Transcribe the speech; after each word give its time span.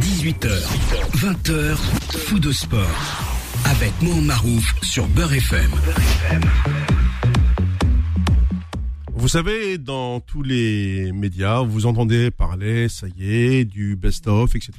18h, 0.00 0.50
20h, 1.16 1.76
fou 2.26 2.38
de 2.38 2.50
sport. 2.50 2.80
Avec 3.64 3.92
Mohamed 4.02 4.24
Marouf 4.24 4.74
sur 4.82 5.06
Beurre 5.08 5.34
FM. 5.34 5.70
Vous 9.14 9.28
savez, 9.28 9.78
dans 9.78 10.20
tous 10.20 10.42
les 10.42 11.12
médias, 11.12 11.62
vous 11.62 11.86
entendez 11.86 12.30
parler, 12.30 12.88
ça 12.88 13.06
y 13.16 13.30
est, 13.30 13.64
du 13.64 13.94
best-of, 13.94 14.56
etc. 14.56 14.72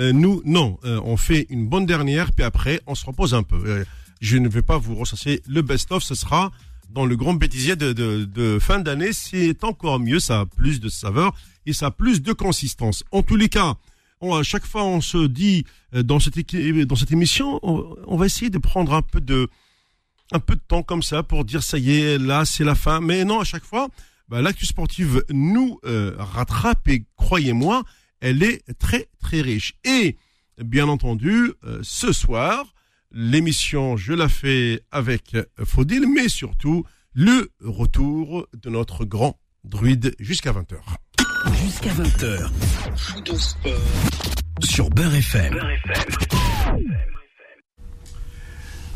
Euh, 0.00 0.12
nous, 0.12 0.42
non, 0.44 0.78
euh, 0.84 1.00
on 1.04 1.16
fait 1.16 1.46
une 1.48 1.68
bonne 1.68 1.86
dernière, 1.86 2.32
puis 2.32 2.44
après, 2.44 2.80
on 2.86 2.94
se 2.94 3.06
repose 3.06 3.34
un 3.34 3.44
peu. 3.44 3.62
Euh, 3.64 3.84
je 4.20 4.38
ne 4.38 4.48
vais 4.48 4.62
pas 4.62 4.78
vous 4.78 4.96
ressasser 4.96 5.40
le 5.46 5.62
best-of, 5.62 6.02
ce 6.02 6.14
sera 6.14 6.50
dans 6.90 7.06
le 7.06 7.16
grand 7.16 7.34
bêtisier 7.34 7.76
de, 7.76 7.92
de, 7.92 8.24
de 8.24 8.58
fin 8.58 8.80
d'année. 8.80 9.12
C'est 9.12 9.62
encore 9.62 10.00
mieux, 10.00 10.18
ça 10.18 10.40
a 10.40 10.46
plus 10.46 10.80
de 10.80 10.88
saveur 10.88 11.34
et 11.64 11.72
ça 11.72 11.86
a 11.86 11.90
plus 11.90 12.22
de 12.22 12.32
consistance. 12.32 13.04
En 13.12 13.22
tous 13.22 13.36
les 13.36 13.48
cas, 13.48 13.76
on, 14.22 14.34
à 14.34 14.42
chaque 14.42 14.64
fois, 14.64 14.84
on 14.84 15.00
se 15.00 15.26
dit 15.26 15.64
euh, 15.94 16.02
dans 16.02 16.20
cette, 16.20 16.36
équi- 16.36 16.84
dans 16.84 16.96
émission, 16.96 17.58
on, 17.62 18.16
va 18.16 18.26
essayer 18.26 18.50
de 18.50 18.58
prendre 18.58 18.94
un 18.94 19.02
peu 19.02 19.20
de 19.20 20.60
temps 20.66 20.82
comme 20.82 21.02
ça 21.02 21.22
pour 21.22 21.44
dire 21.44 21.62
ça 21.62 21.78
y 21.78 21.90
est, 22.00 22.18
là 22.18 22.44
c'est 22.44 22.64
la 22.64 22.74
fin. 22.74 23.00
Mais 23.00 23.24
non, 23.24 23.40
à 23.40 23.44
chaque 23.44 23.64
fois, 23.64 23.88
bah, 24.28 24.40
l'actu 24.40 24.64
sportive 24.64 25.24
nous 25.30 25.78
euh, 25.84 26.14
rattrape 26.18 26.88
et 26.88 27.04
croyez-moi, 27.16 27.82
elle 28.20 28.42
est 28.42 28.62
très 28.78 29.08
très 29.20 29.40
riche. 29.42 29.74
Et 29.84 30.16
bien 30.58 30.88
entendu, 30.88 31.52
euh, 31.64 31.80
ce 31.82 32.12
soir, 32.12 32.72
l'émission 33.10 33.96
je 33.96 34.12
la 34.12 34.28
fais 34.28 34.82
avec 34.90 35.34
euh, 35.34 35.44
Faudil, 35.64 36.06
mais 36.06 36.28
surtout 36.28 36.84
le 37.12 37.50
retour 37.60 38.46
de 38.54 38.70
notre 38.70 39.04
grand 39.04 39.38
druide 39.64 40.14
jusqu'à 40.18 40.52
20h. 40.52 40.76
Jusqu'à 41.62 41.92
20h. 41.92 42.50
Fou 42.96 43.20
de 43.20 43.36
sport. 43.36 43.72
Sur 44.62 44.90
Beurre 44.90 45.14
FM. 45.14 45.54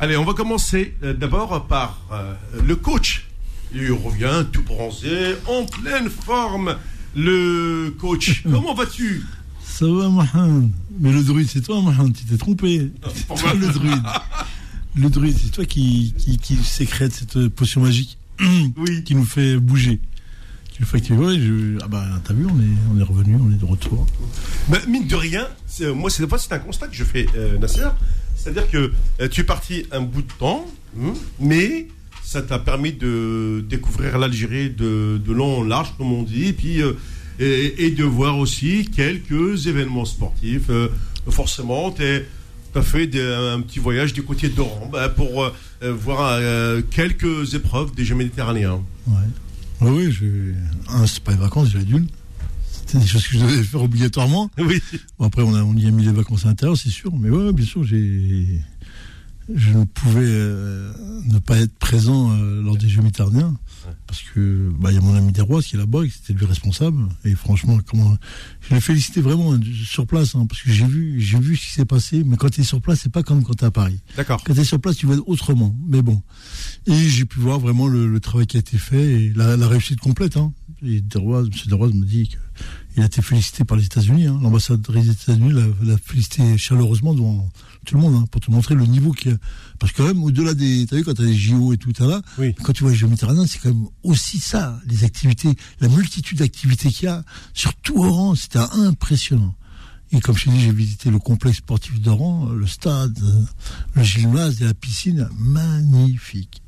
Allez, 0.00 0.16
on 0.16 0.24
va 0.24 0.34
commencer 0.34 0.94
euh, 1.02 1.14
d'abord 1.14 1.66
par 1.66 2.00
euh, 2.12 2.34
le 2.66 2.76
coach. 2.76 3.26
Il 3.74 3.90
revient 3.92 4.44
tout 4.52 4.62
bronzé, 4.62 5.34
en 5.46 5.64
pleine 5.64 6.08
forme. 6.10 6.76
Le 7.14 7.94
coach, 7.98 8.42
comment 8.50 8.74
vas-tu? 8.74 9.24
Ça 9.62 9.86
va, 9.86 10.08
Mohamed 10.08 10.70
Mais 11.00 11.12
le 11.12 11.22
druide, 11.22 11.48
c'est 11.48 11.62
toi, 11.62 11.80
Mohamed, 11.80 12.14
tu 12.14 12.24
t'es 12.24 12.36
trompé. 12.36 12.90
C'est 13.14 13.26
toi 13.26 13.54
le 13.54 13.68
druide. 13.68 14.02
Le 14.98 15.10
druide, 15.10 15.36
c'est 15.38 15.50
toi 15.50 15.66
qui, 15.66 16.14
qui, 16.16 16.38
qui 16.38 16.56
sécrète 16.56 17.12
cette 17.12 17.48
potion 17.48 17.82
magique 17.82 18.16
Oui. 18.78 19.04
qui 19.04 19.14
nous 19.14 19.26
fait 19.26 19.58
bouger. 19.58 20.00
Ouais, 21.14 21.38
je- 21.38 21.78
Ah 21.82 21.88
bah, 21.88 22.04
t'as 22.24 22.34
vu, 22.34 22.44
on 22.46 22.60
est, 22.60 22.76
on 22.94 22.98
est 23.00 23.02
revenu, 23.02 23.36
on 23.40 23.50
est 23.50 23.58
de 23.58 23.64
retour. 23.64 24.06
Ben, 24.68 24.78
mine 24.88 25.06
de 25.06 25.16
rien, 25.16 25.46
moi, 25.94 26.10
c'est 26.10 26.52
un 26.52 26.58
constat 26.58 26.88
que 26.88 26.94
je 26.94 27.04
fais, 27.04 27.26
euh, 27.36 27.58
Nasser. 27.58 27.88
C'est-à-dire 28.36 28.70
que 28.70 28.92
euh, 29.20 29.28
tu 29.28 29.40
es 29.40 29.44
parti 29.44 29.86
un 29.92 30.00
bout 30.02 30.22
de 30.22 30.32
temps, 30.38 30.66
hein, 31.00 31.12
mais 31.40 31.88
ça 32.22 32.42
t'a 32.42 32.58
permis 32.58 32.92
de 32.92 33.64
découvrir 33.68 34.18
l'Algérie 34.18 34.70
de, 34.70 35.20
de 35.24 35.32
long 35.32 35.60
en 35.60 35.64
large, 35.64 35.94
comme 35.96 36.12
on 36.12 36.22
dit, 36.22 36.46
et 36.46 36.52
puis 36.52 36.82
euh, 36.82 36.92
et, 37.38 37.86
et 37.86 37.90
de 37.90 38.04
voir 38.04 38.38
aussi 38.38 38.86
quelques 38.94 39.66
événements 39.66 40.04
sportifs. 40.04 40.70
Forcément, 41.28 41.90
tu 41.90 42.02
as 42.74 42.82
fait 42.82 43.06
des- 43.06 43.20
un 43.20 43.60
petit 43.62 43.78
voyage 43.78 44.12
du 44.12 44.22
côté 44.22 44.48
d'Oran 44.48 44.88
ben, 44.92 45.08
pour 45.08 45.50
voir 45.82 46.38
quelques 46.90 47.54
épreuves 47.54 47.94
des 47.94 48.04
Jeux 48.04 48.14
méditerranéens. 48.14 48.80
Ouais. 49.06 49.14
Oui, 49.80 50.10
je... 50.10 50.52
un, 50.88 51.06
c'est 51.06 51.22
pas 51.22 51.32
les 51.32 51.38
vacances, 51.38 51.68
j'ai 51.70 51.78
la 51.78 51.84
dune. 51.84 52.06
C'était 52.72 52.98
des 52.98 53.06
choses 53.06 53.26
que 53.26 53.34
je 53.34 53.38
devais 53.44 53.62
faire 53.62 53.82
obligatoirement. 53.82 54.50
Oui. 54.58 54.80
Bon, 55.18 55.26
après, 55.26 55.42
on, 55.42 55.54
a, 55.54 55.62
on 55.62 55.74
y 55.74 55.86
a 55.86 55.90
mis 55.90 56.04
les 56.04 56.12
vacances 56.12 56.44
à 56.44 56.48
l'intérieur, 56.48 56.76
c'est 56.76 56.90
sûr. 56.90 57.12
Mais 57.16 57.30
ouais, 57.30 57.52
bien 57.52 57.64
sûr, 57.66 57.84
j'ai. 57.84 58.60
Je 59.54 59.70
ne 59.72 59.84
pouvais 59.84 60.24
euh, 60.24 60.92
ne 61.26 61.38
pas 61.38 61.58
être 61.58 61.76
présent 61.78 62.32
euh, 62.32 62.62
lors 62.62 62.76
des 62.76 62.88
Jeux 62.88 63.02
méditerranéens. 63.02 63.56
Parce 64.08 64.22
que 64.22 64.72
bah, 64.80 64.90
il 64.90 64.96
y 64.96 64.98
a 64.98 65.00
mon 65.00 65.14
ami 65.14 65.30
Desrois 65.30 65.62
qui 65.62 65.76
est 65.76 65.78
là-bas, 65.78 66.04
qui 66.06 66.18
était 66.18 66.32
lui 66.32 66.46
responsable. 66.46 67.08
Et 67.24 67.34
franchement, 67.36 67.78
comment 67.88 68.16
je 68.60 68.74
l'ai 68.74 68.80
félicité 68.80 69.20
vraiment 69.20 69.54
hein, 69.54 69.60
sur 69.84 70.06
place, 70.06 70.34
hein, 70.34 70.46
parce 70.48 70.62
que 70.62 70.72
j'ai 70.72 70.86
vu, 70.86 71.20
j'ai 71.20 71.38
vu 71.38 71.56
ce 71.56 71.66
qui 71.66 71.72
s'est 71.72 71.84
passé. 71.84 72.24
Mais 72.24 72.36
quand 72.36 72.50
tu 72.50 72.62
es 72.62 72.64
sur 72.64 72.80
place, 72.80 73.00
c'est 73.02 73.12
pas 73.12 73.22
comme 73.22 73.44
quand 73.44 73.54
tu 73.54 73.64
es 73.64 73.66
à 73.66 73.70
Paris. 73.70 74.00
D'accord. 74.16 74.42
Quand 74.44 74.54
tu 74.54 74.60
es 74.60 74.64
sur 74.64 74.80
place, 74.80 74.96
tu 74.96 75.06
vois 75.06 75.16
autrement. 75.28 75.76
Mais 75.86 76.02
bon. 76.02 76.20
Et 76.86 76.96
j'ai 76.96 77.24
pu 77.24 77.38
voir 77.38 77.60
vraiment 77.60 77.86
le, 77.86 78.08
le 78.08 78.20
travail 78.20 78.46
qui 78.46 78.56
a 78.56 78.60
été 78.60 78.78
fait 78.78 79.02
et 79.02 79.32
la, 79.34 79.56
la 79.56 79.68
réussite 79.68 80.00
complète. 80.00 80.36
Hein. 80.36 80.52
Et 80.82 81.00
Desrois, 81.00 81.42
M. 81.42 81.50
Desrois 81.66 81.88
me 81.88 82.04
dit 82.04 82.30
qu'il 82.96 83.02
a 83.02 83.06
été 83.06 83.20
félicité 83.20 83.64
par 83.64 83.76
les 83.76 83.84
États-Unis. 83.84 84.26
Hein. 84.26 84.38
L'ambassadrice 84.42 85.04
des 85.04 85.12
États-Unis 85.12 85.52
l'a, 85.82 85.98
félicité 86.02 86.56
chaleureusement 86.56 87.12
devant 87.12 87.46
tout 87.84 87.94
le 87.94 88.00
monde 88.00 88.14
hein, 88.14 88.24
pour 88.30 88.40
te 88.40 88.50
montrer 88.50 88.74
le 88.74 88.86
niveau 88.86 89.12
qu'il 89.12 89.32
y 89.32 89.34
a. 89.34 89.38
Parce 89.78 89.92
que 89.92 89.98
quand 89.98 90.08
même, 90.08 90.24
au-delà 90.24 90.54
des. 90.54 90.86
T'as 90.86 90.96
vu, 90.96 91.04
quand 91.04 91.12
t'as 91.12 91.24
les 91.24 91.36
JO 91.36 91.74
et 91.74 91.76
tout, 91.76 91.92
t'as 91.92 92.06
là, 92.06 92.22
Oui. 92.38 92.54
quand 92.54 92.72
tu 92.72 92.84
vois 92.84 92.92
les 92.92 92.96
Jeux 92.96 93.06
méditerranéens, 93.06 93.46
c'est 93.46 93.58
quand 93.58 93.68
même 93.68 93.86
aussi 94.02 94.38
ça, 94.38 94.80
les 94.86 95.04
activités, 95.04 95.54
la 95.80 95.88
multitude 95.88 96.38
d'activités 96.38 96.88
qu'il 96.88 97.04
y 97.04 97.08
a 97.08 97.22
sur 97.52 97.74
tout 97.74 98.02
Oran, 98.02 98.34
c'était 98.34 98.60
impressionnant. 98.60 99.54
Et 100.12 100.20
comme 100.20 100.34
je 100.34 100.44
t'ai 100.44 100.50
dit, 100.52 100.60
j'ai 100.60 100.72
visité 100.72 101.10
le 101.10 101.18
complexe 101.18 101.58
sportif 101.58 102.00
d'Oran, 102.00 102.48
le 102.48 102.66
stade, 102.66 103.18
le 103.94 104.02
gymnase 104.02 104.62
et 104.62 104.64
la 104.64 104.72
piscine, 104.72 105.28
magnifique. 105.38 106.62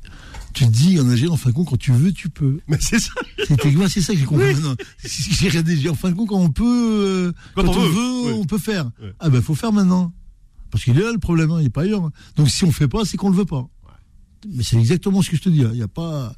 Tu 0.53 0.65
te 0.65 0.71
dis, 0.71 0.99
en 0.99 1.07
Algérie, 1.09 1.31
en 1.31 1.37
fin 1.37 1.49
de 1.51 1.55
compte, 1.55 1.69
quand 1.69 1.77
tu 1.77 1.91
veux, 1.91 2.11
tu 2.11 2.29
peux. 2.29 2.59
Mais 2.67 2.77
c'est 2.79 2.99
ça. 2.99 3.11
C'est 3.37 4.01
ça 4.01 4.13
que 4.13 4.19
j'ai 4.19 4.25
compris 4.25 4.53
maintenant. 4.53 4.75
C'est 4.97 5.07
ce 5.09 5.29
que 5.29 5.35
J'ai 5.35 5.49
regardé, 5.49 5.89
en 5.89 5.95
fin 5.95 6.09
de 6.09 6.15
compte, 6.15 6.29
quand 6.29 6.39
on 6.39 6.49
peut, 6.49 6.65
euh, 6.65 7.31
Quand 7.55 7.63
quand, 7.65 7.71
on 7.77 7.79
on, 7.81 7.89
veut, 7.89 8.33
on 8.33 8.45
peut 8.45 8.57
faire. 8.57 8.85
Ouais. 9.01 9.13
Ah 9.19 9.29
ben, 9.29 9.41
faut 9.41 9.55
faire 9.55 9.71
maintenant. 9.71 10.13
Parce 10.71 10.83
qu'il 10.83 10.97
est 10.97 11.01
là 11.03 11.11
le 11.11 11.17
problème, 11.19 11.51
hein, 11.51 11.57
il 11.59 11.63
n'est 11.63 11.69
pas 11.69 11.83
ailleurs. 11.83 12.03
hein. 12.03 12.11
Donc 12.35 12.49
si 12.49 12.63
on 12.63 12.71
fait 12.71 12.87
pas, 12.87 13.05
c'est 13.05 13.17
qu'on 13.17 13.29
le 13.29 13.35
veut 13.37 13.45
pas. 13.45 13.67
Mais 14.47 14.63
c'est 14.63 14.77
exactement 14.77 15.21
ce 15.21 15.29
que 15.29 15.35
je 15.37 15.41
te 15.41 15.49
dis. 15.49 15.63
hein. 15.63 15.69
Il 15.73 15.79
y 15.79 15.83
a 15.83 15.87
pas. 15.87 16.33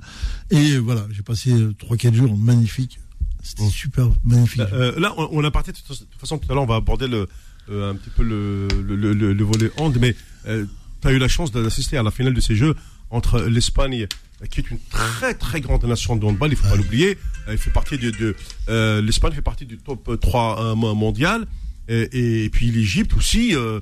Et 0.50 0.78
voilà, 0.78 1.06
j'ai 1.12 1.22
passé 1.22 1.52
euh, 1.54 1.74
trois, 1.78 1.98
quatre 1.98 2.14
jours 2.16 2.36
magnifiques. 2.38 3.00
C'était 3.44 3.70
super 3.70 4.08
magnifique. 4.24 4.62
Euh, 4.74 5.00
là, 5.00 5.14
on, 5.18 5.28
on 5.32 5.44
a 5.44 5.52
parté 5.52 5.72
de 5.72 5.78
toute 5.78 6.08
façon 6.20 6.38
tout 6.38 6.52
à 6.52 6.54
l'heure, 6.56 6.64
on 6.64 6.68
va 6.68 6.76
aborder 6.76 7.08
le, 7.08 7.28
euh, 7.70 7.92
un 7.92 7.96
petit 7.96 8.10
peu 8.10 8.24
le, 8.24 8.68
le, 8.86 8.96
le, 8.96 9.14
le- 9.14 9.34
le 9.34 9.44
volet 9.44 9.72
hand, 9.78 9.98
mais 10.00 10.16
tu 10.46 11.08
as 11.08 11.12
eu 11.12 11.18
la 11.18 11.28
chance 11.28 11.52
d'assister 11.52 11.98
à 11.98 12.04
la 12.04 12.12
finale 12.12 12.34
de 12.34 12.42
ces 12.42 12.56
Jeux 12.56 12.76
entre 13.12 13.42
l'Espagne, 13.42 14.08
qui 14.50 14.62
est 14.62 14.72
une 14.72 14.80
très 14.90 15.34
très 15.34 15.62
grande 15.62 15.86
nation 15.86 16.16
de 16.16 16.26
handball, 16.26 16.52
il 16.52 16.56
faut 16.56 16.68
pas 16.68 16.76
l'oublier. 16.76 17.18
Fait 17.58 17.72
partie 17.72 17.98
de, 17.98 18.36
euh, 18.70 19.02
l'Espagne 19.02 19.34
fait 19.34 19.42
partie 19.42 19.66
du 19.66 19.78
top 19.78 20.20
3 20.20 20.62
euh, 20.64 20.76
mo- 20.76 20.96
mondial, 20.96 21.46
et, 21.90 22.50
puis 22.52 22.72
l'Égypte 22.72 23.14
aussi, 23.16 23.56
euh, 23.56 23.82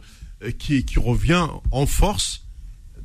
qui, 0.58 0.84
revient 0.98 1.48
en 1.72 1.86
force. 1.86 2.46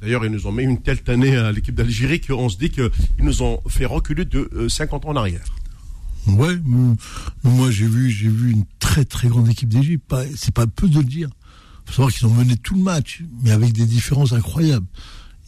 D'ailleurs, 0.00 0.24
ils 0.24 0.30
nous 0.30 0.46
ont 0.46 0.52
mis 0.52 0.62
une 0.64 0.80
telle 0.80 0.98
année 1.08 1.36
à 1.36 1.52
l'équipe 1.52 1.74
d'Algérie 1.74 2.20
qu'on 2.20 2.48
se 2.48 2.56
dit 2.56 2.70
qu'ils 2.70 2.90
nous 3.18 3.42
ont 3.42 3.60
fait 3.68 3.86
reculer 3.86 4.24
de 4.24 4.50
euh, 4.54 4.68
50 4.68 5.06
ans 5.06 5.10
en 5.10 5.16
arrière. 5.16 5.44
Ouais, 6.26 6.56
moi 7.42 7.70
j'ai 7.70 7.86
vu, 7.86 8.10
j'ai 8.10 8.28
vu 8.28 8.50
une 8.52 8.64
très 8.78 9.04
très 9.04 9.28
grande 9.28 9.48
équipe 9.48 9.68
d'Égypte. 9.68 10.14
C'est 10.36 10.54
pas 10.54 10.66
peu 10.66 10.88
de 10.88 10.98
le 10.98 11.04
dire. 11.04 11.28
Faut 11.84 11.92
savoir 11.92 12.12
qu'ils 12.12 12.26
ont 12.26 12.32
mené 12.32 12.56
tout 12.56 12.74
le 12.74 12.82
match, 12.82 13.22
mais 13.42 13.50
avec 13.50 13.72
des 13.72 13.84
différences 13.84 14.32
incroyables. 14.32 14.86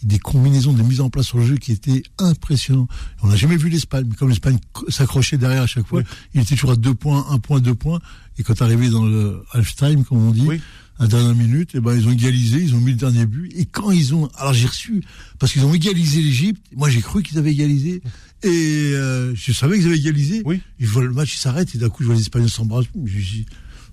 Et 0.07 0.09
des 0.09 0.19
combinaisons, 0.21 0.73
des 0.73 0.85
mises 0.85 1.01
en 1.01 1.11
place 1.11 1.27
sur 1.27 1.39
le 1.39 1.45
jeu 1.47 1.57
qui 1.57 1.73
étaient 1.73 2.03
impressionnantes. 2.19 2.89
On 3.23 3.27
n'a 3.29 3.37
jamais 3.37 3.57
vu 3.57 3.69
l'Espagne, 3.69 4.07
mais 4.09 4.15
comme 4.15 4.29
l'Espagne 4.29 4.59
s'accrochait 4.89 5.37
derrière 5.37 5.63
à 5.63 5.67
chaque 5.67 5.87
fois, 5.87 6.03
il 6.33 6.41
était 6.41 6.55
toujours 6.55 6.71
à 6.71 6.77
deux 6.77 6.95
points, 6.95 7.27
un 7.31 7.39
point, 7.39 7.59
deux 7.61 7.75
points. 7.75 7.99
Et 8.39 8.43
quand 8.45 8.63
arrivé 8.63 8.89
dans 8.89 9.05
le 9.05 9.43
half-time, 9.53 10.05
comme 10.05 10.19
on 10.19 10.31
dit, 10.31 10.45
Oui. 10.47 10.61
à 10.99 11.03
la 11.03 11.09
dernière 11.09 11.35
minute, 11.35 11.71
eh 11.75 11.81
ben, 11.81 11.97
ils 11.97 12.07
ont 12.07 12.13
égalisé, 12.13 12.61
ils 12.63 12.75
ont 12.75 12.81
mis 12.81 12.93
le 12.93 12.99
dernier 12.99 13.27
but. 13.27 13.51
Et 13.57 13.65
quand 13.65 13.91
ils 13.91 14.15
ont, 14.15 14.29
alors 14.37 14.53
j'ai 14.55 14.67
reçu, 14.69 15.03
parce 15.39 15.53
qu'ils 15.53 15.65
ont 15.65 15.75
égalisé 15.75 16.21
l'Égypte, 16.23 16.63
moi 16.77 16.89
j'ai 16.89 17.01
cru 17.01 17.23
qu'ils 17.23 17.39
avaient 17.39 17.53
égalisé, 17.53 18.01
et 18.45 18.93
euh, 18.95 19.35
je 19.35 19.53
savais 19.53 19.79
qu'ils 19.79 19.87
avaient 19.89 19.99
égalisé. 19.99 20.43
Oui. 20.45 20.61
Et 20.79 20.85
je 20.87 20.91
vois 20.91 21.03
le 21.03 21.13
match, 21.13 21.35
il 21.35 21.39
s'arrête, 21.39 21.75
et 21.75 21.79
d'un 21.79 21.89
coup 21.89 22.03
je 22.03 22.07
vois 22.07 22.15
les 22.15 22.21
Espagnols 22.23 22.51
s'embrasser. 22.51 22.89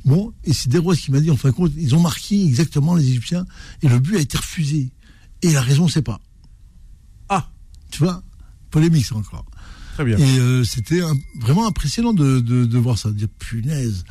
Bon, 0.06 0.34
et 0.44 0.52
c'est 0.54 0.68
Desrois 0.70 0.96
qui 0.98 1.12
m'a 1.12 1.22
dit, 1.22 1.32
en 1.32 1.38
fin 1.38 1.50
de 1.50 1.54
compte, 1.54 1.72
ils 1.78 1.96
ont 1.96 2.02
marqué 2.02 2.44
exactement 2.44 2.94
les 2.96 3.08
Égyptiens, 3.08 3.46
et 3.82 3.88
le 3.88 4.00
but 4.00 4.18
a 4.18 4.20
été 4.20 4.38
refusé. 4.38 4.92
Et 5.44 5.52
la 5.52 5.62
raison, 5.62 5.88
c'est 5.88 6.02
pas. 6.02 6.20
Ah, 7.30 7.50
Tu 7.92 8.00
vois, 8.00 8.24
polémique 8.72 9.06
ça 9.06 9.16
encore. 9.16 9.46
très 9.96 10.06
bien. 10.06 10.18
Et 10.18 10.40
euh, 10.40 10.64
c'était 10.64 11.02
vraiment 11.40 11.68
impressionnant 11.68 12.14
de, 12.14 12.40
de, 12.40 12.66
de 12.66 12.78
voir 12.78 12.98
ça, 12.98 13.10
de 13.10 13.16
dire 13.16 13.28
punaise. 13.40 14.04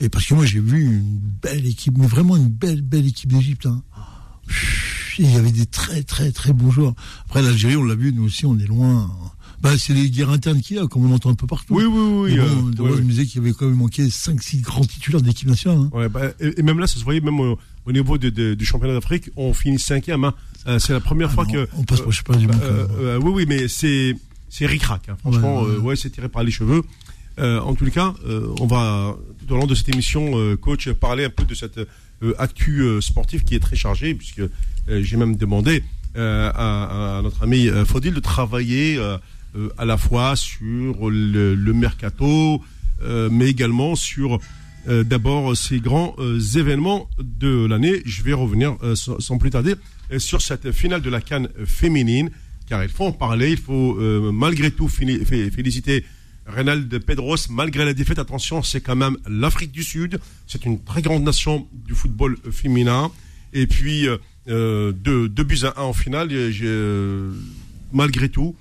Et 0.00 0.08
parce 0.08 0.26
que 0.26 0.34
moi 0.34 0.46
j'ai 0.46 0.60
vu 0.60 0.82
une 0.84 1.18
belle 1.42 1.66
équipe, 1.66 1.96
mais 1.98 2.06
vraiment 2.06 2.36
une 2.36 2.48
belle, 2.48 2.82
belle 2.82 3.06
équipe 3.06 3.32
d'Égypte. 3.32 3.66
hein. 3.66 3.82
Il 5.18 5.30
y 5.30 5.36
avait 5.36 5.52
des 5.52 5.66
très, 5.66 6.02
très, 6.02 6.32
très 6.32 6.52
bons 6.52 6.70
joueurs. 6.70 6.94
Après 7.26 7.42
l'Algérie, 7.42 7.76
on 7.76 7.84
l'a 7.84 7.94
vu, 7.94 8.12
nous 8.12 8.24
aussi, 8.24 8.46
on 8.46 8.58
est 8.58 8.66
loin. 8.66 9.10
Bah, 9.60 9.76
c'est 9.76 9.92
les 9.92 10.08
guerres 10.10 10.30
internes 10.30 10.60
qu'il 10.62 10.76
y 10.76 10.80
a, 10.80 10.86
comme 10.86 11.04
on 11.04 11.14
entend 11.14 11.28
un 11.30 11.34
peu 11.34 11.46
partout. 11.46 11.74
Oui, 11.74 11.84
oui, 11.84 12.32
oui. 12.32 12.38
Euh, 12.38 12.46
bon, 12.54 12.64
ouais, 12.64 12.70
Desrois 12.70 12.90
ouais. 12.92 13.02
me 13.02 13.10
disait 13.10 13.26
qu'il 13.26 13.42
y 13.42 13.44
avait 13.44 13.52
quand 13.52 13.66
même 13.66 13.74
manqué 13.76 14.06
5-6 14.08 14.62
grands 14.62 14.84
titulaires 14.84 15.20
d'équipe 15.20 15.48
nationale. 15.48 15.78
hein. 15.80 15.90
Ouais, 15.92 16.08
bah, 16.08 16.28
et, 16.40 16.58
et 16.58 16.62
même 16.62 16.78
là, 16.78 16.86
ça 16.86 16.98
se 16.98 17.04
voyait 17.04 17.20
même 17.20 17.38
au, 17.84 17.90
au 17.90 17.92
niveau 17.92 18.18
de- 18.18 18.30
de- 18.30 18.54
du 18.54 18.64
championnat 18.64 18.94
d'Afrique, 18.94 19.30
on 19.36 19.52
finit 19.54 19.78
cinquième. 19.78 20.24
Hein. 20.24 20.34
Euh, 20.66 20.78
c'est 20.78 20.92
la 20.92 21.00
première 21.00 21.28
Ah 21.30 21.34
fois 21.34 21.44
non, 21.46 21.52
que. 21.52 21.68
on 21.76 21.84
passe 21.84 22.00
sais 22.10 22.22
pas 22.22 22.36
du 22.36 22.46
monde. 22.46 22.56
euh, 22.62 22.86
euh, 23.00 23.18
oui, 23.22 23.32
oui, 23.34 23.44
mais 23.48 23.68
c'est 23.68 24.14
c'est 24.48 24.66
ric-rac. 24.66 25.08
hein. 25.08 25.16
Franchement, 25.20 25.62
Ouais, 25.62 25.68
ouais. 25.68 25.74
euh, 25.76 25.80
ouais, 25.80 25.96
c'est 25.96 26.10
tiré 26.10 26.28
par 26.28 26.42
les 26.42 26.50
cheveux. 26.50 26.82
en 27.38 27.74
tout 27.74 27.86
cas, 27.90 28.12
on 28.60 28.66
va 28.66 29.16
tout 29.46 29.54
au 29.54 29.56
long 29.56 29.66
de 29.66 29.74
cette 29.74 29.88
émission, 29.88 30.32
coach, 30.58 30.90
parler 30.90 31.24
un 31.24 31.30
peu 31.30 31.44
de 31.44 31.54
cette 31.54 31.80
actu 32.38 32.84
sportive 33.00 33.44
qui 33.44 33.54
est 33.54 33.60
très 33.60 33.76
chargée, 33.76 34.14
puisque 34.14 34.42
j'ai 34.88 35.16
même 35.16 35.36
demandé 35.36 35.82
à, 36.16 37.20
notre 37.22 37.42
ami 37.42 37.68
Fodil 37.86 38.12
de 38.12 38.20
travailler 38.20 38.98
à 39.78 39.84
la 39.86 39.96
fois 39.96 40.36
sur 40.36 41.08
le, 41.10 41.54
le 41.54 41.72
mercato, 41.72 42.60
mais 43.30 43.46
également 43.48 43.94
sur 43.96 44.38
euh, 44.88 45.04
d'abord 45.04 45.54
ces 45.56 45.78
grands 45.78 46.14
euh, 46.18 46.40
événements 46.56 47.08
de 47.18 47.66
l'année. 47.66 48.00
Je 48.06 48.22
vais 48.22 48.32
revenir 48.32 48.76
euh, 48.82 48.94
sans, 48.94 49.36
plus 49.38 49.50
tarder 49.50 49.74
sur 50.18 50.40
cette 50.40 50.72
finale 50.72 51.02
de 51.02 51.10
la 51.10 51.20
Cannes 51.20 51.48
féminine, 51.66 52.30
car 52.66 52.82
il 52.82 52.88
faut 52.88 53.04
en 53.04 53.12
parler. 53.12 53.52
Il 53.52 53.58
faut 53.58 53.94
malgré 54.32 54.72
tout 54.72 54.88
féliciter 54.88 56.04
Reynald 56.46 56.98
Pedros, 56.98 57.36
malgré 57.48 57.84
la 57.84 57.94
défaite. 57.94 58.18
Attention, 58.18 58.62
c'est 58.64 58.80
quand 58.80 58.96
même 58.96 59.16
l'Afrique 59.28 59.70
du 59.70 59.84
Sud. 59.84 60.18
C'est 60.48 60.64
une 60.64 60.82
très 60.82 61.00
grande 61.00 61.22
nation 61.22 61.68
du 61.72 61.94
football 61.94 62.38
féminin. 62.50 63.12
Et 63.52 63.68
puis, 63.68 64.08
deux, 64.48 65.28
buts 65.28 65.60
à 65.62 65.80
un 65.80 65.84
en 65.84 65.92
finale. 65.92 66.28
malgré 67.92 68.28
tout, 68.28 68.56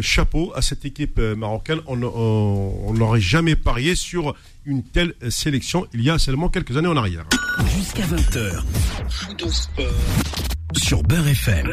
chapeau 0.00 0.52
à 0.54 0.62
cette 0.62 0.84
équipe 0.84 1.18
marocaine. 1.18 1.80
On 1.86 2.94
n'aurait 2.94 3.20
jamais 3.20 3.56
parié 3.56 3.94
sur 3.94 4.34
une 4.64 4.82
telle 4.82 5.14
sélection 5.28 5.86
il 5.92 6.02
y 6.02 6.10
a 6.10 6.18
seulement 6.18 6.48
quelques 6.48 6.76
années 6.76 6.88
en 6.88 6.96
arrière. 6.96 7.24
Jusqu'à 7.76 8.04
20h, 8.04 8.62
sur 10.78 11.02
Beurre 11.02 11.28
FM. 11.28 11.72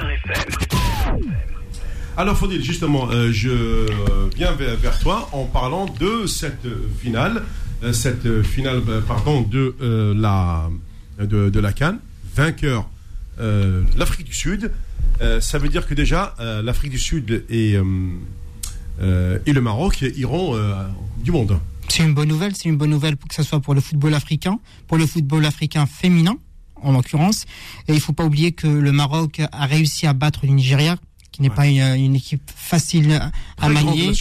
Alors 2.20 2.38
Faudil, 2.38 2.62
justement, 2.62 3.10
euh, 3.12 3.32
je 3.32 3.88
viens 4.36 4.52
vers, 4.52 5.00
toi 5.00 5.30
en 5.32 5.46
parlant 5.46 5.86
de 5.86 6.26
cette 6.28 6.68
finale, 7.00 7.44
euh, 7.82 7.94
cette 7.94 8.42
finale, 8.42 8.82
euh, 8.90 9.00
pardon, 9.00 9.42
de 9.42 9.74
la 10.18 10.70
de, 11.18 11.60
la 11.60 11.72
Cannes, 11.72 12.00
vainqueur 12.36 12.90
l'Afrique 13.38 14.26
du 14.26 14.34
Sud. 14.34 14.72
Ça 15.39 15.57
veut 15.57 15.69
dire 15.69 15.88
que 15.88 15.94
déjà 15.94 16.36
l'Afrique 16.63 16.92
du 16.92 17.00
Sud 17.00 17.45
et 17.50 17.74
et 17.74 19.54
le 19.54 19.62
Maroc 19.62 20.01
iront 20.01 20.57
du 21.18 21.31
monde. 21.31 21.60
C'est 21.88 22.04
une 22.04 22.13
bonne 22.13 22.30
nouvelle, 22.30 22.56
c'est 22.56 22.69
une 22.69 22.77
bonne 22.77 22.92
nouvelle 22.92 23.18
que 23.18 23.33
ce 23.33 23.44
soit 23.44 23.60
pour 23.60 23.74
le 23.74 23.81
football 23.81 24.13
africain, 24.13 24.60
pour 24.88 24.98
le 24.98 25.07
football 25.07 25.45
africain 25.45 25.86
féminin 25.88 26.38
en 26.81 26.92
l'occurrence. 26.92 27.45
Et 27.88 27.94
il 27.94 28.00
faut 28.00 28.13
pas 28.13 28.24
oublier 28.24 28.51
que 28.51 28.68
le 28.68 28.92
Maroc 28.92 29.42
a 29.51 29.66
réussi 29.66 30.06
à 30.06 30.13
battre 30.13 30.42
le 30.44 30.50
Nigeria, 30.54 30.98
qui 31.31 31.42
n'est 31.42 31.50
pas 31.50 31.68
une, 31.68 32.16
équipe 32.16 32.52
facile 32.56 33.20
à 33.58 33.70
manier. 33.70 34.12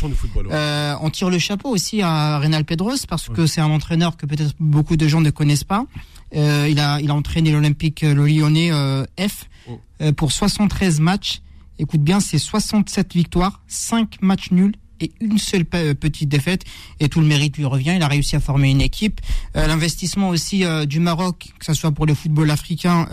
euh, 0.51 0.95
on 1.01 1.11
tire 1.11 1.31
le 1.31 1.39
chapeau 1.39 1.71
aussi 1.71 2.03
à 2.03 2.39
Reynal 2.39 2.65
Pedros 2.65 3.07
parce 3.09 3.29
que 3.29 3.47
c'est 3.47 3.61
un 3.61 3.71
entraîneur 3.71 4.17
que 4.17 4.27
peut-être 4.27 4.55
beaucoup 4.61 4.97
de 4.97 5.09
gens 5.09 5.21
ne 5.21 5.31
connaissent 5.31 5.65
pas. 5.65 5.87
Euh, 6.35 6.69
il 6.71 6.79
a 6.79 7.01
il 7.01 7.11
a 7.11 7.15
entraîné 7.15 7.53
l'Olympique 7.53 8.03
le 8.03 8.27
Lyonnais 8.27 8.71
euh, 8.71 9.05
F 9.19 9.47
oh. 9.69 9.81
euh, 10.03 10.13
pour 10.13 10.33
73 10.33 11.01
matchs. 11.01 11.41
Écoute 11.79 12.03
bien, 12.03 12.21
c'est 12.21 12.39
67 12.39 13.15
victoires, 13.15 13.63
5 13.69 14.21
matchs 14.21 14.51
nuls 14.51 14.75
et 15.01 15.13
une 15.21 15.39
seule 15.39 15.65
euh, 15.75 15.95
petite 15.95 16.29
défaite 16.29 16.65
et 17.01 17.09
tout 17.09 17.21
le 17.21 17.27
mérite 17.27 17.57
lui 17.57 17.65
revient. 17.65 17.95
Il 17.97 18.03
a 18.03 18.09
réussi 18.09 18.37
à 18.37 18.41
former 18.41 18.71
une 18.71 18.81
équipe. 18.81 19.21
Euh, 19.57 19.67
l'investissement 19.67 20.29
aussi 20.31 20.65
euh, 20.65 20.87
du 20.87 21.01
Maroc, 21.01 21.53
que 21.59 21.65
ce 21.65 21.75
soit 21.75 21.93
pour 21.93 22.07
le 22.07 22.15
football 22.15 22.51
africain, 22.51 23.07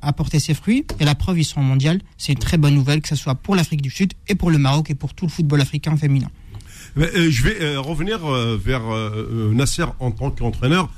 a 0.00 0.12
porté 0.12 0.38
ses 0.40 0.54
fruits. 0.54 0.84
Et 1.00 1.04
la 1.04 1.14
preuve, 1.14 1.38
ils 1.38 1.44
sont 1.44 1.62
mondial. 1.62 2.00
C'est 2.16 2.32
une 2.32 2.38
très 2.38 2.56
bonne 2.56 2.74
nouvelle, 2.74 3.00
que 3.00 3.08
ce 3.08 3.16
soit 3.16 3.34
pour 3.34 3.54
l'Afrique 3.56 3.82
du 3.82 3.90
Sud 3.90 4.12
et 4.28 4.34
pour 4.34 4.50
le 4.50 4.58
Maroc 4.58 4.90
et 4.90 4.94
pour 4.94 5.14
tout 5.14 5.26
le 5.26 5.30
football 5.30 5.60
africain 5.60 5.96
féminin. 5.96 6.28
je 6.96 7.42
vais 7.42 7.76
revenir 7.76 8.20
vers 8.56 8.82
Nasser 9.52 9.84
en 10.00 10.10
tant 10.10 10.30
qu'entraîneur. 10.30 10.90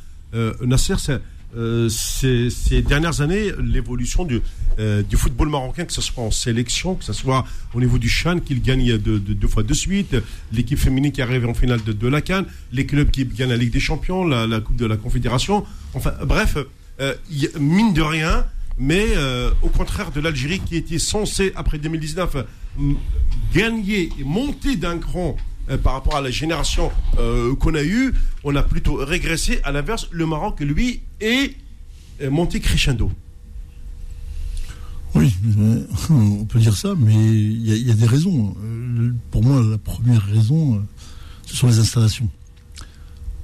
Nasser, 0.64 0.94
c'est 0.98 1.20
euh, 1.56 1.88
ces, 1.88 2.82
dernières 2.82 3.20
années, 3.20 3.50
l'évolution 3.60 4.24
du, 4.24 4.40
euh, 4.78 5.02
du 5.02 5.16
football 5.16 5.48
marocain, 5.48 5.84
que 5.84 5.92
ce 5.92 6.00
soit 6.00 6.22
en 6.22 6.30
sélection, 6.30 6.94
que 6.94 7.04
ce 7.04 7.12
soit 7.12 7.44
au 7.74 7.80
niveau 7.80 7.98
du 7.98 8.08
Chan, 8.08 8.38
qu'il 8.38 8.62
gagne 8.62 8.98
de, 8.98 9.18
deux 9.18 9.48
fois 9.48 9.62
de 9.62 9.74
suite, 9.74 10.16
l'équipe 10.52 10.78
féminine 10.78 11.10
qui 11.10 11.22
arrive 11.22 11.46
en 11.48 11.54
finale 11.54 11.80
de, 11.82 12.08
la 12.08 12.20
Cannes, 12.20 12.46
les 12.72 12.86
clubs 12.86 13.10
qui 13.10 13.24
gagnent 13.24 13.50
la 13.50 13.56
Ligue 13.56 13.72
des 13.72 13.80
Champions, 13.80 14.24
la, 14.24 14.60
Coupe 14.60 14.76
de 14.76 14.86
la 14.86 14.96
Confédération. 14.96 15.64
Enfin, 15.94 16.12
bref, 16.24 16.56
euh, 17.00 17.14
mine 17.58 17.94
de 17.94 18.02
rien, 18.02 18.46
mais 18.78 19.06
au 19.62 19.68
contraire 19.68 20.10
de 20.12 20.20
l'Algérie 20.20 20.60
qui 20.60 20.76
était 20.76 20.98
censée, 20.98 21.52
après 21.56 21.78
2019, 21.78 22.36
gagner 23.52 24.08
et 24.18 24.24
monter 24.24 24.76
d'un 24.76 24.98
cran 24.98 25.36
euh, 25.68 25.78
par 25.78 25.92
rapport 25.94 26.16
à 26.16 26.20
la 26.20 26.30
génération 26.30 26.90
euh, 27.18 27.54
qu'on 27.56 27.74
a 27.74 27.82
eue, 27.82 28.12
on 28.44 28.56
a 28.56 28.62
plutôt 28.62 28.94
régressé. 28.94 29.60
À 29.64 29.72
l'inverse, 29.72 30.08
le 30.10 30.26
Maroc, 30.26 30.60
lui, 30.60 31.02
est 31.20 31.54
monté 32.30 32.60
crescendo. 32.60 33.10
Oui, 35.14 35.34
on 36.10 36.44
peut 36.44 36.60
dire 36.60 36.76
ça, 36.76 36.94
mais 36.96 37.14
il 37.14 37.86
y, 37.86 37.90
a 37.90 37.94
des 37.94 38.06
raisons. 38.06 38.54
Euh, 38.62 39.12
pour 39.30 39.42
moi, 39.42 39.62
la 39.62 39.78
première 39.78 40.24
raison, 40.24 40.82
ce 41.46 41.56
sont 41.56 41.66
les 41.66 41.78
installations. 41.78 42.28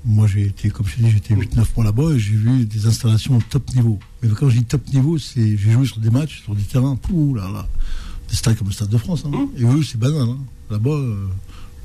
Moi, 0.04 0.28
j'ai 0.28 0.46
été, 0.46 0.70
comme 0.70 0.86
je 0.86 1.02
dis, 1.02 1.10
j'étais 1.10 1.34
8-9 1.34 1.64
mois 1.76 1.84
là-bas 1.84 2.12
et 2.12 2.18
j'ai 2.18 2.36
vu 2.36 2.64
des 2.64 2.86
installations 2.86 3.40
top 3.50 3.74
niveau. 3.74 3.98
Mais 4.22 4.28
quand 4.28 4.48
je 4.48 4.58
dis 4.58 4.64
top 4.64 4.86
niveau, 4.92 5.18
c'est 5.18 5.56
j'ai 5.56 5.72
joué 5.72 5.86
sur 5.86 5.98
des 5.98 6.10
matchs, 6.10 6.42
sur 6.44 6.54
des 6.54 6.62
terrains, 6.62 6.94
pouh 6.94 7.34
là 7.34 7.50
là, 7.52 7.66
des 8.28 8.36
stades 8.36 8.56
comme 8.56 8.68
le 8.68 8.72
Stade 8.72 8.88
de 8.88 8.98
France. 8.98 9.24
Hein. 9.26 9.30
Mmh. 9.30 9.60
Et 9.60 9.64
eux, 9.64 9.82
c'est 9.82 9.98
banal. 9.98 10.28
Hein. 10.28 10.38
Là-bas, 10.70 11.00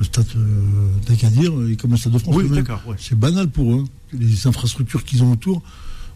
le 0.01 0.05
stade 0.05 0.25
euh, 0.35 0.89
d'Agadir 1.07 1.53
est 1.69 1.75
comme 1.75 1.91
le 1.91 1.97
stade 1.97 2.13
de 2.13 2.17
France. 2.17 2.35
Oui, 2.35 2.49
d'accord. 2.49 2.81
C'est 2.97 3.17
banal 3.17 3.47
pour 3.49 3.73
eux. 3.73 3.83
Les 4.13 4.47
infrastructures 4.47 5.03
qu'ils 5.03 5.23
ont 5.23 5.31
autour 5.31 5.61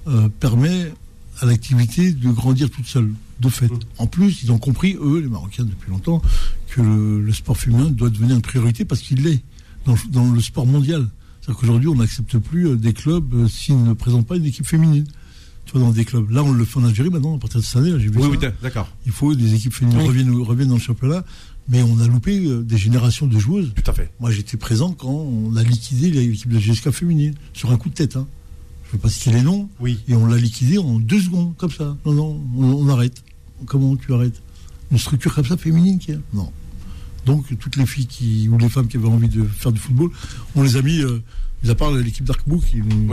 euh, 0.07 0.27
permettent 0.39 0.93
à 1.39 1.45
l'activité 1.45 2.11
de 2.11 2.29
grandir 2.29 2.69
toute 2.71 2.87
seule, 2.87 3.11
de 3.39 3.49
fait. 3.49 3.67
Mmh. 3.67 3.79
En 3.99 4.07
plus, 4.07 4.41
ils 4.41 4.51
ont 4.51 4.57
compris, 4.57 4.97
eux, 4.99 5.19
les 5.19 5.27
Marocains, 5.27 5.65
depuis 5.65 5.91
longtemps, 5.91 6.21
que 6.69 6.81
le, 6.81 7.31
sport 7.33 7.57
féminin 7.57 7.89
doit 7.89 8.09
devenir 8.09 8.35
une 8.35 8.41
priorité 8.41 8.85
parce 8.85 9.01
qu'il 9.01 9.23
l'est 9.23 9.43
dans, 9.85 10.31
le 10.31 10.41
sport 10.41 10.65
mondial. 10.65 11.07
C'est-à-dire 11.41 11.59
qu'aujourd'hui, 11.59 11.89
on 11.89 11.95
n'accepte 11.95 12.39
plus 12.39 12.69
euh, 12.69 12.75
des 12.75 12.93
clubs 12.93 13.47
s'ils 13.47 13.83
ne 13.83 13.93
présentent 13.93 14.25
pas 14.25 14.37
une 14.37 14.45
équipe 14.45 14.65
féminine. 14.65 15.05
Tu 15.65 15.73
vois, 15.73 15.81
dans 15.81 15.91
des 15.91 16.05
clubs. 16.05 16.29
Là, 16.31 16.43
on 16.43 16.51
le 16.51 16.65
fait 16.65 16.79
en 16.79 16.85
Algérie 16.85 17.09
maintenant, 17.09 17.35
à 17.35 17.39
partir 17.39 17.59
de 17.59 17.65
cette 17.65 17.77
année, 17.77 17.91
j'ai 17.91 18.09
vu 18.09 18.17
oui, 18.17 18.29
Oui, 18.31 18.47
d'accord. 18.61 18.87
Il 19.05 19.11
faut 19.11 19.33
des 19.35 19.53
équipes 19.53 19.73
féminines 19.73 20.07
reviennent, 20.07 20.41
reviennent 20.41 20.69
dans 20.69 20.75
le 20.75 20.79
championnat 20.79 21.23
mais 21.67 21.81
on 21.81 21.99
a 21.99 22.07
loupé 22.07 22.45
euh, 22.45 22.63
des 22.63 22.77
générations 22.77 23.27
de 23.27 23.37
joueuses. 23.39 23.73
Tout 23.75 23.89
à 23.89 23.93
fait. 23.93 24.11
Moi, 24.19 24.31
j'étais 24.31 24.57
présent 24.57 24.91
quand 24.91 25.09
on 25.09 25.55
a 25.55 25.63
liquidé 25.63 26.11
l'équipe 26.11 26.49
de 26.49 26.59
GSK 26.59 26.91
féminine, 26.91 27.33
sur 27.53 27.71
un 27.71 27.77
coup 27.77 27.89
de 27.89 27.95
tête. 27.95 28.15
Hein. 28.15 28.27
Je 28.83 28.89
ne 28.89 28.93
veux 28.93 28.99
pas 28.99 29.09
citer 29.09 29.31
les 29.31 29.41
noms. 29.41 29.69
Oui. 29.79 29.99
Et 30.07 30.15
on 30.15 30.27
l'a 30.27 30.37
liquidé 30.37 30.77
en 30.77 30.99
deux 30.99 31.19
secondes, 31.19 31.55
comme 31.57 31.71
ça. 31.71 31.97
Non, 32.05 32.13
non, 32.13 32.41
on, 32.55 32.87
arrête. 32.89 33.23
Comment 33.65 33.95
tu 33.95 34.13
arrêtes? 34.13 34.41
Une 34.91 34.99
structure 34.99 35.33
comme 35.33 35.45
ça, 35.45 35.57
féminine 35.57 35.97
qui 35.97 36.13
Non. 36.33 36.51
Donc, 37.25 37.45
toutes 37.57 37.75
les 37.77 37.87
filles 37.87 38.05
qui, 38.05 38.47
ou 38.49 38.57
les 38.59 38.69
femmes 38.69 38.87
qui 38.87 38.97
avaient 38.97 39.07
envie 39.07 39.29
de 39.29 39.43
faire 39.43 39.71
du 39.71 39.79
football, 39.79 40.11
on 40.55 40.61
les 40.61 40.75
a 40.75 40.83
mis, 40.83 40.99
euh, 40.99 41.23
mis 41.63 41.71
à 41.71 41.75
part 41.75 41.91
l'équipe 41.91 42.23
d'Arkbook, 42.23 42.63
qui 42.63 42.77
nous, 42.77 43.11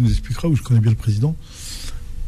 nous 0.00 0.10
expliquera, 0.10 0.48
où 0.48 0.54
je 0.54 0.62
connais 0.62 0.80
bien 0.80 0.90
le 0.90 0.96
président 0.96 1.34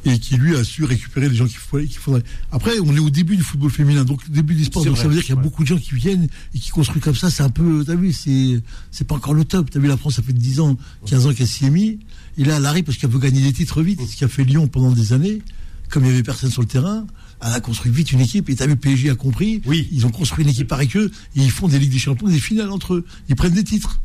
et 0.05 0.19
qui 0.19 0.37
lui 0.37 0.57
a 0.57 0.65
su 0.65 0.85
récupérer 0.85 1.29
les 1.29 1.35
gens 1.35 1.47
qu'il 1.47 1.57
faudrait, 1.57 2.23
Après, 2.53 2.73
on 2.83 2.95
est 2.95 3.01
au 3.01 3.11
début 3.11 3.37
du 3.37 3.43
football 3.43 3.71
féminin, 3.71 4.05
donc 4.05 4.31
début 4.31 4.55
du 4.55 4.65
sport, 4.65 4.85
donc 4.85 4.97
ça 4.97 5.09
veut 5.09 5.15
dire 5.15 5.25
qu'il 5.25 5.35
y 5.35 5.39
a 5.39 5.41
beaucoup 5.41 5.63
de 5.63 5.69
gens 5.69 5.79
qui 5.79 5.95
viennent 5.95 6.29
et 6.55 6.59
qui 6.59 6.71
construisent 6.71 7.03
comme 7.03 7.15
ça. 7.15 7.31
C'est 7.31 7.43
un 7.43 7.51
peu, 7.51 7.85
t'as 7.85 7.95
vu, 7.95 8.13
c'est 8.13 8.61
c'est 8.91 9.07
pas 9.07 9.17
encore 9.17 9.35
le 9.35 9.45
top. 9.45 9.71
T'as 9.71 9.81
vu, 9.81 9.89
la 9.89 9.97
France, 9.97 10.17
ça 10.17 10.23
fait 10.23 10.33
10 10.33 10.61
ans, 10.61 10.77
15 11.07 11.27
ans 11.27 11.35
qu'elle 11.35 11.49
s'y 11.49 11.67
est 11.67 11.71
mis. 11.71 11.99
Et 12.37 12.45
là, 12.45 12.57
elle 12.57 12.67
arrive 12.67 12.85
parce 12.85 12.99
qu'elle 12.99 13.11
veut 13.11 13.19
gagner 13.19 13.43
des 13.43 13.53
titres 13.53 13.83
vite, 13.83 14.01
ce 14.09 14.17
qui 14.17 14.25
a 14.25 14.29
fait 14.29 14.45
Lyon 14.45 14.69
pendant 14.69 14.93
des 14.93 15.13
années. 15.13 15.43
Comme 15.91 16.05
il 16.05 16.11
y 16.11 16.13
avait 16.13 16.23
personne 16.23 16.51
sur 16.51 16.61
le 16.61 16.69
terrain, 16.69 17.07
elle 17.41 17.53
a 17.53 17.61
construit 17.61 17.91
vite 17.91 18.13
une 18.13 18.21
équipe. 18.21 18.49
Et 18.51 18.55
t'as 18.55 18.67
vu, 18.67 18.77
PSG 18.77 19.11
a 19.11 19.15
compris. 19.15 19.63
Oui. 19.65 19.89
Ils 19.91 20.07
ont 20.07 20.11
construit 20.11 20.45
une 20.45 20.51
équipe 20.51 20.71
avec 20.73 20.97
eux 20.97 21.11
et 21.35 21.41
ils 21.41 21.51
font 21.51 21.67
des 21.67 21.79
Ligues 21.79 21.93
des 21.93 21.99
Champions, 21.99 22.29
des 22.29 22.39
finales 22.39 22.71
entre 22.71 22.95
eux. 22.95 23.05
Ils 23.29 23.37
prennent 23.37 23.55
des 23.55 23.65
titres. 23.65 24.01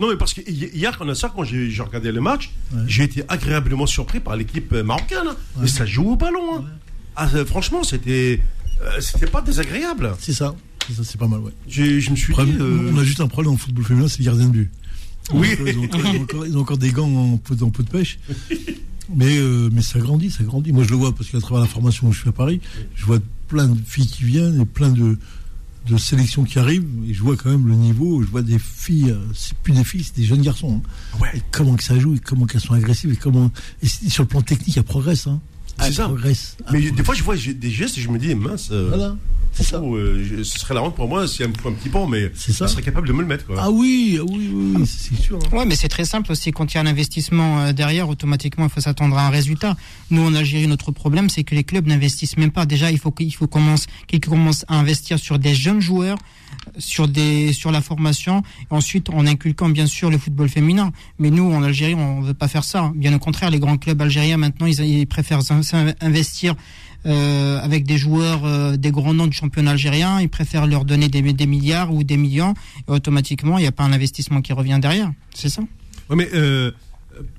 Non, 0.00 0.08
mais 0.08 0.16
parce 0.16 0.34
que 0.34 0.40
hier, 0.48 0.96
quand, 0.98 1.14
ça, 1.14 1.32
quand 1.34 1.44
j'ai 1.44 1.70
regardé 1.82 2.12
le 2.12 2.20
match, 2.20 2.50
j'ai 2.86 3.04
été 3.04 3.24
agréablement 3.28 3.86
surpris 3.86 4.20
par 4.20 4.36
l'équipe 4.36 4.72
euh, 4.72 4.82
marocaine. 4.82 5.28
Et 5.62 5.68
ça 5.68 5.86
joue 5.86 6.12
au 6.12 6.16
ballon. 6.16 6.58
Hein. 6.58 6.64
Ah, 7.16 7.28
euh, 7.34 7.44
franchement, 7.44 7.84
c'était 7.84 8.40
euh, 8.82 9.00
c'était 9.00 9.26
pas 9.26 9.42
désagréable. 9.42 10.14
C'est 10.18 10.32
ça. 10.32 10.54
C'est 11.02 11.18
pas 11.18 11.28
mal, 11.28 11.40
ouais. 11.40 11.52
Je 11.68 12.10
me 12.10 12.16
suis 12.16 12.34
dit, 12.34 12.58
On 12.60 12.98
a 12.98 13.04
juste 13.04 13.20
un 13.20 13.28
problème 13.28 13.54
en 13.54 13.56
football 13.56 13.84
féminin, 13.84 14.08
c'est 14.08 14.18
les 14.18 14.26
gardiens 14.26 14.48
de 14.48 14.52
but. 14.52 14.70
Oui. 15.32 15.48
Ils 15.66 16.56
ont, 16.56 16.60
encore, 16.60 16.76
des 16.76 16.90
gants 16.90 17.08
en 17.08 17.36
peau, 17.38 17.54
de 17.54 17.88
pêche. 17.88 18.18
Mais, 19.14 19.38
mais 19.70 19.82
ça 19.82 19.98
grandit, 19.98 20.30
ça 20.30 20.44
grandit. 20.44 20.72
Moi, 20.72 20.82
je 20.82 20.88
le 20.88 20.96
vois 20.96 21.14
parce 21.14 21.28
qu'à 21.28 21.38
travers 21.38 21.60
la 21.60 21.68
formation 21.68 22.08
où 22.08 22.12
je 22.14 22.20
suis 22.20 22.28
à 22.30 22.32
Paris, 22.32 22.62
je 22.94 23.04
vois 23.04 23.18
plein 23.48 23.68
de 23.68 23.78
filles 23.84 24.06
qui 24.06 24.24
viennent 24.24 24.58
et 24.62 24.64
plein 24.64 24.88
de, 24.88 25.18
de 25.86 25.96
sélection 25.96 26.44
qui 26.44 26.58
arrive 26.58 26.84
et 27.06 27.12
je 27.12 27.22
vois 27.22 27.36
quand 27.36 27.50
même 27.50 27.68
le 27.68 27.74
niveau, 27.74 28.22
je 28.22 28.28
vois 28.28 28.42
des 28.42 28.58
filles, 28.58 29.10
euh, 29.10 29.18
c'est 29.34 29.56
plus 29.58 29.72
des 29.72 29.84
filles, 29.84 30.04
c'est 30.04 30.16
des 30.16 30.24
jeunes 30.24 30.40
garçons. 30.40 30.80
Hein. 31.22 31.26
Et 31.34 31.42
comment 31.50 31.76
que 31.76 31.82
ça 31.82 31.98
joue, 31.98 32.14
et 32.14 32.18
comment 32.18 32.46
qu'elles 32.46 32.60
sont 32.60 32.74
agressives, 32.74 33.12
et 33.12 33.16
comment. 33.16 33.50
Et 33.82 33.86
sur 33.86 34.22
le 34.22 34.28
plan 34.28 34.40
technique, 34.40 34.76
elles 34.76 34.82
progressent. 34.82 35.26
Hein. 35.26 35.40
C'est 35.78 35.86
Elle 35.86 35.94
ça. 35.94 36.04
progresse. 36.04 36.56
Mais 36.72 36.90
des 36.90 37.02
fois, 37.04 37.14
je 37.14 37.22
vois 37.22 37.36
des 37.36 37.70
gestes 37.70 37.98
et 37.98 38.00
je 38.00 38.08
me 38.08 38.18
dis, 38.18 38.34
mince. 38.34 38.68
euh, 38.70 38.86
Voilà, 38.88 39.16
c'est 39.52 39.64
ça. 39.64 39.78
euh, 39.78 40.24
je- 40.24 40.42
ce 40.44 40.58
serait 40.58 40.72
la 40.74 40.82
honte 40.82 40.94
pour 40.94 41.08
moi 41.08 41.26
si 41.26 41.42
elle 41.42 41.48
me 41.50 41.54
fout 41.54 41.72
un 41.72 41.74
petit 41.74 41.88
pont, 41.88 42.06
mais 42.06 42.30
ça. 42.36 42.64
elle 42.64 42.68
serait 42.70 42.82
capable 42.82 43.08
de 43.08 43.12
me 43.12 43.20
le 43.22 43.26
mettre. 43.26 43.44
Quoi. 43.46 43.56
Ah 43.58 43.70
oui, 43.70 44.18
ah 44.20 44.24
oui, 44.28 44.50
oui, 44.52 44.72
oui, 44.76 44.86
c'est 44.86 45.20
sûr. 45.20 45.36
hein. 45.52 45.56
Ouais, 45.56 45.64
mais 45.66 45.74
c'est 45.74 45.88
très 45.88 46.04
simple 46.04 46.30
aussi. 46.32 46.52
Quand 46.52 46.72
il 46.72 46.76
y 46.76 46.78
a 46.78 46.82
un 46.82 46.86
investissement 46.86 47.60
euh, 47.60 47.72
derrière, 47.72 48.08
automatiquement, 48.08 48.64
il 48.66 48.70
faut 48.70 48.80
s'attendre 48.80 49.18
à 49.18 49.26
un 49.26 49.30
résultat. 49.30 49.76
Nous, 50.10 50.22
en 50.24 50.34
Algérie, 50.34 50.66
notre 50.68 50.92
problème, 50.92 51.28
c'est 51.28 51.42
que 51.44 51.54
les 51.56 51.64
clubs 51.64 51.86
n'investissent 51.86 52.36
même 52.36 52.52
pas. 52.52 52.66
Déjà, 52.66 52.90
il 52.92 52.98
faut 52.98 53.10
qu'il 53.10 53.34
faut 53.34 53.48
commence, 53.48 53.86
qu'ils 54.06 54.20
commencent 54.20 54.64
à 54.68 54.76
investir 54.78 55.18
sur 55.18 55.38
des 55.40 55.54
jeunes 55.54 55.80
joueurs, 55.80 56.18
sur 56.78 57.08
des, 57.08 57.52
sur 57.52 57.70
la 57.70 57.80
formation, 57.80 58.42
ensuite 58.70 59.10
en 59.10 59.26
inculquant 59.26 59.68
bien 59.68 59.86
sûr 59.86 60.10
le 60.10 60.18
football 60.18 60.48
féminin. 60.48 60.92
Mais 61.18 61.30
nous, 61.30 61.52
en 61.52 61.62
Algérie, 61.62 61.94
on 61.94 62.20
veut 62.20 62.34
pas 62.34 62.48
faire 62.48 62.64
ça. 62.64 62.92
Bien 62.94 63.14
au 63.14 63.18
contraire, 63.18 63.50
les 63.50 63.58
grands 63.58 63.76
clubs 63.78 64.00
algériens 64.00 64.36
maintenant, 64.36 64.66
ils, 64.66 65.06
préfèrent 65.06 65.40
investir. 66.00 66.54
euh, 67.06 67.60
avec 67.60 67.84
des 67.84 67.98
joueurs, 67.98 68.46
euh, 68.46 68.76
des 68.78 68.90
grands 68.90 69.12
noms 69.12 69.26
du 69.26 69.36
championnat 69.36 69.72
algérien, 69.72 70.22
ils 70.22 70.28
préfèrent 70.30 70.66
leur 70.66 70.86
donner 70.86 71.08
des, 71.10 71.20
des 71.34 71.46
milliards 71.46 71.92
ou 71.92 72.02
des 72.02 72.16
millions, 72.16 72.54
et 72.88 72.90
automatiquement, 72.90 73.58
il 73.58 73.60
n'y 73.60 73.66
a 73.66 73.72
pas 73.72 73.84
un 73.84 73.92
investissement 73.92 74.40
qui 74.40 74.54
revient 74.54 74.78
derrière. 74.80 75.12
C'est 75.34 75.50
ça 75.50 75.60
Ouais, 76.08 76.16
mais 76.16 76.28
euh, 76.32 76.70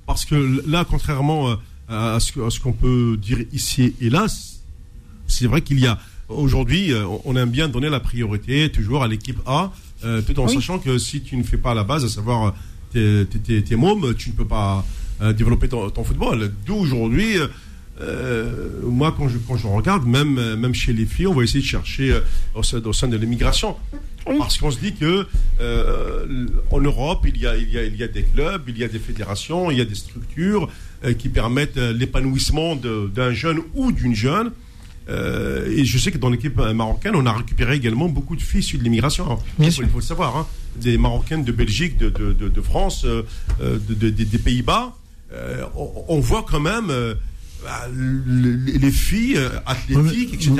parce 0.05 0.24
que 0.25 0.62
là, 0.67 0.86
contrairement 0.88 1.55
à 1.89 2.19
ce, 2.19 2.39
à 2.41 2.51
ce 2.51 2.60
qu'on 2.60 2.74
peut 2.74 3.17
dire 3.19 3.39
ici 3.53 3.93
c- 4.00 4.10
c'est 5.27 5.48
vrai 5.48 5.62
qu'il 5.62 5.79
y 5.79 5.88
a 5.88 5.98
aujourd'hui, 6.29 6.91
euh, 6.94 7.05
on 7.25 7.36
aime 7.36 7.50
bien 7.50 7.67
donner 7.67 7.89
la 7.89 8.00
priorité 8.00 8.70
toujours 8.72 9.03
à 9.03 9.08
l'équipe 9.08 9.39
A, 9.46 9.72
euh, 10.03 10.22
tout 10.22 10.39
en 10.39 10.48
Oui. 10.48 10.53
sachant 10.53 10.79
que 10.79 10.98
si 10.98 11.22
tu 11.22 11.36
ne 11.38 11.44
fais 11.44 11.58
pas 11.58 11.74
la 11.74 11.84
base, 11.84 12.03
à 12.05 12.10
savoir 12.10 12.53
tes, 12.91 13.25
tes, 13.25 13.63
tes, 13.63 13.75
mômes, 13.75 14.13
tu 14.15 14.29
ne 14.29 14.36
peux 14.36 14.46
pas 14.48 14.86
euh, 15.22 15.34
développer 15.34 15.67
ton, 15.70 15.89
ton 15.89 16.03
football. 16.03 16.51
D'où 16.65 16.75
aujourd'hui. 16.75 17.38
euh, 17.38 17.48
euh, 18.01 18.82
moi, 18.84 19.15
quand 19.17 19.29
je, 19.29 19.38
quand 19.38 19.55
je 19.55 19.67
regarde, 19.67 20.05
même, 20.05 20.38
euh, 20.38 20.58
même 20.58 20.74
chez 20.74 20.91
les 20.91 21.05
filles, 21.05 21.27
on 21.27 21.34
va 21.34 21.44
essayer 21.44 21.62
de 21.62 21.65
chercher 21.65 22.12
euh, 22.12 22.20
au, 22.53 22.62
sein, 22.62 22.82
au 22.84 22.91
sein 22.91 23.08
de 23.08 23.15
l'immigration. 23.15 23.77
Parce 24.25 24.58
qu'on 24.58 24.70
se 24.72 24.79
dit 24.79 24.94
que 24.96 25.25
euh, 25.62 26.48
en 26.72 26.82
Europe, 26.82 27.25
il 27.27 27.38
y, 27.38 27.48
a, 27.48 27.55
il, 27.55 27.70
y 27.70 27.77
a, 27.77 27.84
il 27.86 27.96
y 27.96 28.03
a 28.03 28.08
des 28.10 28.24
clubs, 28.24 28.63
il 28.67 28.77
y 28.77 28.84
a 28.84 28.88
des 28.89 29.00
fédérations, 29.00 29.72
il 29.72 29.77
y 29.77 29.82
a 29.82 29.86
des 29.86 29.96
structures 29.96 30.67
euh, 31.05 31.13
qui 31.13 31.29
permettent 31.29 31.77
euh, 31.77 31.94
l'épanouissement 31.94 32.75
d'un 32.75 33.32
jeune 33.34 33.60
ou 33.75 33.91
d'une 33.94 34.15
jeune. 34.15 34.51
Euh, 35.08 35.70
et 35.72 35.86
je 35.86 35.98
sais 35.98 36.12
que 36.12 36.18
dans 36.18 36.30
l'équipe 36.30 36.58
euh, 36.60 36.74
marocaine, 36.74 37.16
on 37.16 37.26
a 37.26 37.34
récupéré 37.34 37.76
également 37.76 38.10
beaucoup 38.10 38.36
de 38.36 38.42
filles 38.42 38.62
issues 38.62 38.78
de 38.80 38.84
l'immigration. 38.84 39.38
il, 39.60 39.72
faut, 39.90 39.98
le 40.00 40.04
savoir. 40.04 40.36
hein. 40.36 40.48
Des 40.82 40.98
Marocaines 40.98 41.44
de 41.44 41.52
Belgique, 41.52 41.98
de, 41.98 42.10
de, 42.10 42.34
de, 42.34 42.50
de 42.50 42.62
France, 42.62 43.06
euh, 43.06 43.22
de, 43.62 43.94
de- 43.94 44.10
des- 44.10 44.38
Pays-Bas. 44.40 44.96
Euh, 45.32 45.64
on, 45.76 46.06
on 46.08 46.20
voit 46.20 46.44
quand 46.50 46.60
même 46.60 46.88
bah, 46.88 47.88
le- 47.94 48.22
le- 48.26 48.56
les 48.56 48.92
filles 48.92 49.38
athlétiques, 49.66 50.34
etc. 50.34 50.52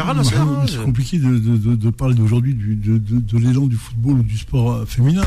Ouais, 0.62 0.68
c'est- 0.68 0.78
compliqué 0.84 1.18
de, 1.20 1.90
parler 1.90 2.16
d'aujourd'hui 2.16 2.54
du- 2.54 2.75
de, 2.75 3.38
l'élan 3.38 3.66
du 3.66 3.75
football 3.75 4.20
ou 4.20 4.24
du 4.24 4.38
sport 4.38 4.88
féminin 4.88 5.25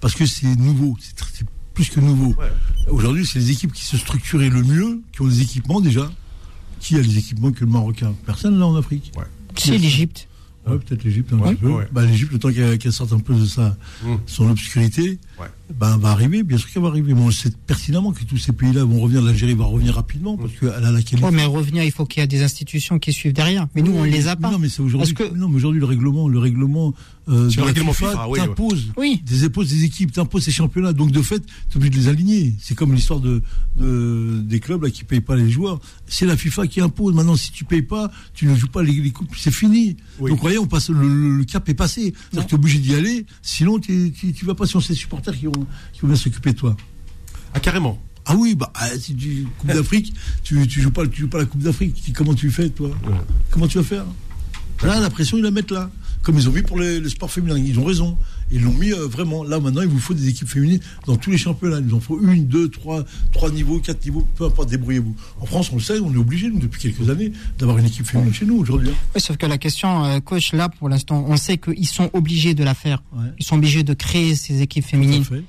parce 0.00 0.14
que 0.14 0.26
c'est 0.26 0.54
nouveau, 0.56 0.96
c'est 1.00 1.14
plus 1.74 1.88
que 1.90 2.00
nouveau. 2.00 2.34
Ouais. 2.38 2.50
Aujourd'hui, 2.88 3.26
c'est 3.26 3.38
les 3.38 3.50
équipes 3.50 3.72
qui 3.72 3.84
se 3.84 3.96
structuraient 3.96 4.50
le 4.50 4.62
mieux, 4.62 5.00
qui 5.12 5.22
ont 5.22 5.26
des 5.26 5.42
équipements 5.42 5.80
déjà. 5.80 6.10
Qui 6.84 6.96
a 6.96 7.00
les 7.00 7.16
équipements 7.18 7.50
que 7.50 7.60
le 7.64 7.66
Marocain 7.70 8.12
Personne 8.26 8.58
là 8.58 8.66
en 8.66 8.76
Afrique. 8.76 9.10
Ouais. 9.16 9.24
C'est 9.56 9.78
l'Égypte. 9.78 10.28
Ouais, 10.66 10.78
peut-être 10.78 11.02
l'Égypte 11.04 11.32
un 11.32 11.38
Ouais, 11.38 11.50
petit 11.54 11.60
peu. 11.62 11.68
ouais. 11.70 11.88
Bah, 11.92 12.04
L'Égypte, 12.04 12.32
le 12.32 12.38
temps 12.38 12.50
qu'elle 12.52 12.92
sorte 12.92 13.12
un 13.12 13.18
peu 13.20 13.34
de 13.34 13.44
sa, 13.46 13.76
Mm. 14.02 14.14
son 14.26 14.48
obscurité, 14.50 15.18
Ouais. 15.40 15.46
ben, 15.74 15.96
va 15.98 16.10
arriver, 16.10 16.42
bien 16.42 16.58
sûr 16.58 16.70
qu'elle 16.70 16.82
va 16.82 16.88
arriver. 16.88 17.14
Mais 17.14 17.20
on 17.20 17.30
sait 17.30 17.50
pertinemment 17.66 18.12
que 18.12 18.22
tous 18.24 18.38
ces 18.38 18.52
pays-là 18.52 18.84
vont 18.84 19.00
revenir, 19.00 19.22
l'Algérie 19.22 19.54
va 19.54 19.64
revenir 19.64 19.94
rapidement 19.94 20.36
parce 20.36 20.52
qu'elle 20.52 20.68
a 20.70 20.92
la 20.92 21.02
qualité. 21.02 21.24
Ouais, 21.24 21.30
mais 21.32 21.44
revenir, 21.44 21.82
il 21.84 21.90
faut 21.92 22.06
qu'il 22.06 22.20
y 22.20 22.24
ait 22.24 22.26
des 22.28 22.42
institutions 22.42 22.98
qui 22.98 23.12
suivent 23.12 23.32
derrière. 23.32 23.66
Mais 23.74 23.82
nous, 23.82 23.92
on 23.92 24.04
ne 24.04 24.10
les 24.10 24.28
a 24.28 24.36
pas. 24.36 24.50
Non, 24.50 24.58
mais 24.58 24.68
c'est 24.68 24.82
aujourd'hui. 24.82 25.12
Parce 25.14 25.30
que- 25.30 25.34
Non, 25.36 25.48
mais 25.48 25.56
aujourd'hui, 25.56 25.80
le 25.80 25.86
règlement, 25.86 26.28
le 26.28 26.38
règlement, 26.38 26.94
euh, 27.28 27.48
le 27.50 27.56
la 27.56 27.64
règlement 27.64 27.92
FIFA, 27.92 28.10
FIFA, 28.10 28.28
oui, 28.28 28.38
t'impose 28.38 28.92
Oui. 28.96 29.22
des 29.24 29.44
épaules 29.44 29.66
des 29.66 29.84
équipes, 29.84 30.12
t'impose 30.12 30.44
ces 30.44 30.52
championnats. 30.52 30.92
Donc, 30.92 31.10
de 31.10 31.22
fait, 31.22 31.40
t'es 31.70 31.76
obligé 31.76 31.90
de 31.90 31.96
les 31.96 32.08
aligner. 32.08 32.54
C'est 32.60 32.74
comme 32.74 32.94
l'histoire 32.94 33.20
de, 33.20 33.42
de- 33.78 34.40
des 34.44 34.60
clubs, 34.60 34.82
là, 34.82 34.90
qui 34.90 35.04
payent 35.04 35.20
pas 35.20 35.36
les 35.36 35.50
joueurs. 35.50 35.80
C'est 36.06 36.26
la 36.26 36.36
FIFA 36.36 36.66
qui 36.66 36.80
impose. 36.80 37.14
Maintenant, 37.14 37.36
si 37.36 37.50
tu 37.50 37.64
payes 37.64 37.82
pas, 37.82 38.10
tu 38.34 38.46
ne 38.46 38.54
joues 38.54 38.68
pas 38.68 38.82
les, 38.82 38.92
les 38.92 39.10
coupes, 39.10 39.34
c'est 39.36 39.50
fini. 39.50 39.96
Oui. 40.20 40.30
Donc, 40.30 40.40
voyez, 40.40 40.58
on 40.58 40.66
passe, 40.66 40.90
le, 40.90 41.42
cap 41.44 41.68
est 41.68 41.74
passé. 41.74 42.14
C'est-à-dire 42.30 42.44
que 42.46 42.50
t'es 42.50 42.54
obligé 42.54 42.78
d'y 42.78 42.94
aller. 42.94 43.26
Sinon, 43.42 43.78
tu, 43.78 44.12
tu, 44.12 44.32
tu 44.32 44.44
vas 44.44 44.54
pas 44.54 44.66
sur 44.66 44.82
ces 44.82 44.94
supporters 45.24 45.38
qui 45.38 45.46
vont, 45.46 45.66
qui 45.92 46.00
vont 46.02 46.16
s'occuper 46.16 46.52
de 46.52 46.58
toi. 46.58 46.76
Ah, 47.54 47.60
carrément. 47.60 48.00
Ah 48.26 48.34
oui, 48.36 48.54
bah, 48.54 48.72
ah, 48.74 48.88
si 48.98 49.14
tu, 49.14 49.46
Coupe 49.58 49.72
d'Afrique, 49.72 50.14
tu, 50.42 50.66
tu 50.66 50.80
joues 50.80 50.90
pas, 50.90 51.06
tu 51.06 51.22
joues 51.22 51.28
pas 51.28 51.38
la 51.38 51.44
Coupe 51.44 51.62
d'Afrique. 51.62 52.12
Comment 52.14 52.34
tu 52.34 52.50
fais, 52.50 52.70
toi? 52.70 52.90
Comment 53.50 53.68
tu 53.68 53.78
vas 53.78 53.84
faire? 53.84 54.04
Là, 54.82 54.98
la 55.00 55.10
pression, 55.10 55.36
ils 55.36 55.42
la 55.42 55.50
mettent 55.50 55.70
là. 55.70 55.90
Comme 56.22 56.38
ils 56.38 56.48
ont 56.48 56.52
mis 56.52 56.62
pour 56.62 56.78
les, 56.78 57.00
les 57.00 57.08
sports 57.10 57.30
féminins. 57.30 57.58
Ils 57.58 57.78
ont 57.78 57.84
raison. 57.84 58.16
Ils 58.50 58.62
l'ont 58.62 58.72
mis 58.74 58.92
euh, 58.92 59.06
vraiment. 59.06 59.42
Là, 59.44 59.58
maintenant, 59.60 59.82
il 59.82 59.88
vous 59.88 59.98
faut 59.98 60.14
des 60.14 60.28
équipes 60.28 60.48
féminines 60.48 60.80
dans 61.06 61.16
tous 61.16 61.30
les 61.30 61.38
championnats. 61.38 61.78
Il 61.80 61.86
nous 61.86 61.96
en 61.96 62.00
faut 62.00 62.20
une, 62.20 62.46
deux, 62.46 62.68
trois, 62.68 63.04
trois 63.32 63.50
niveaux, 63.50 63.78
quatre 63.80 64.04
niveaux. 64.04 64.26
Peu 64.36 64.44
importe, 64.44 64.70
débrouillez-vous. 64.70 65.14
En 65.40 65.46
France, 65.46 65.70
on 65.72 65.76
le 65.76 65.80
sait, 65.82 65.98
on 66.00 66.12
est 66.12 66.16
obligé, 66.16 66.48
nous, 66.50 66.58
depuis 66.58 66.80
quelques 66.80 67.08
années, 67.10 67.32
d'avoir 67.58 67.78
une 67.78 67.86
équipe 67.86 68.06
féminine 68.06 68.32
chez 68.34 68.46
nous 68.46 68.56
aujourd'hui. 68.58 68.90
hein. 68.90 68.94
Oui, 69.14 69.20
sauf 69.20 69.36
que 69.36 69.46
la 69.46 69.58
question, 69.58 70.04
euh, 70.04 70.20
coach, 70.20 70.52
là, 70.52 70.68
pour 70.68 70.88
l'instant, 70.88 71.24
on 71.28 71.36
sait 71.36 71.58
qu'ils 71.58 71.86
sont 71.88 72.10
obligés 72.12 72.54
de 72.54 72.64
la 72.64 72.74
faire. 72.74 73.02
Ouais. 73.14 73.24
Ils 73.38 73.44
sont 73.44 73.56
obligés 73.56 73.82
de 73.82 73.94
créer 73.94 74.34
ces 74.34 74.60
équipes 74.62 74.84
Tout 74.84 74.88
à 74.88 74.90
féminines. 74.90 75.24
fait. 75.24 75.42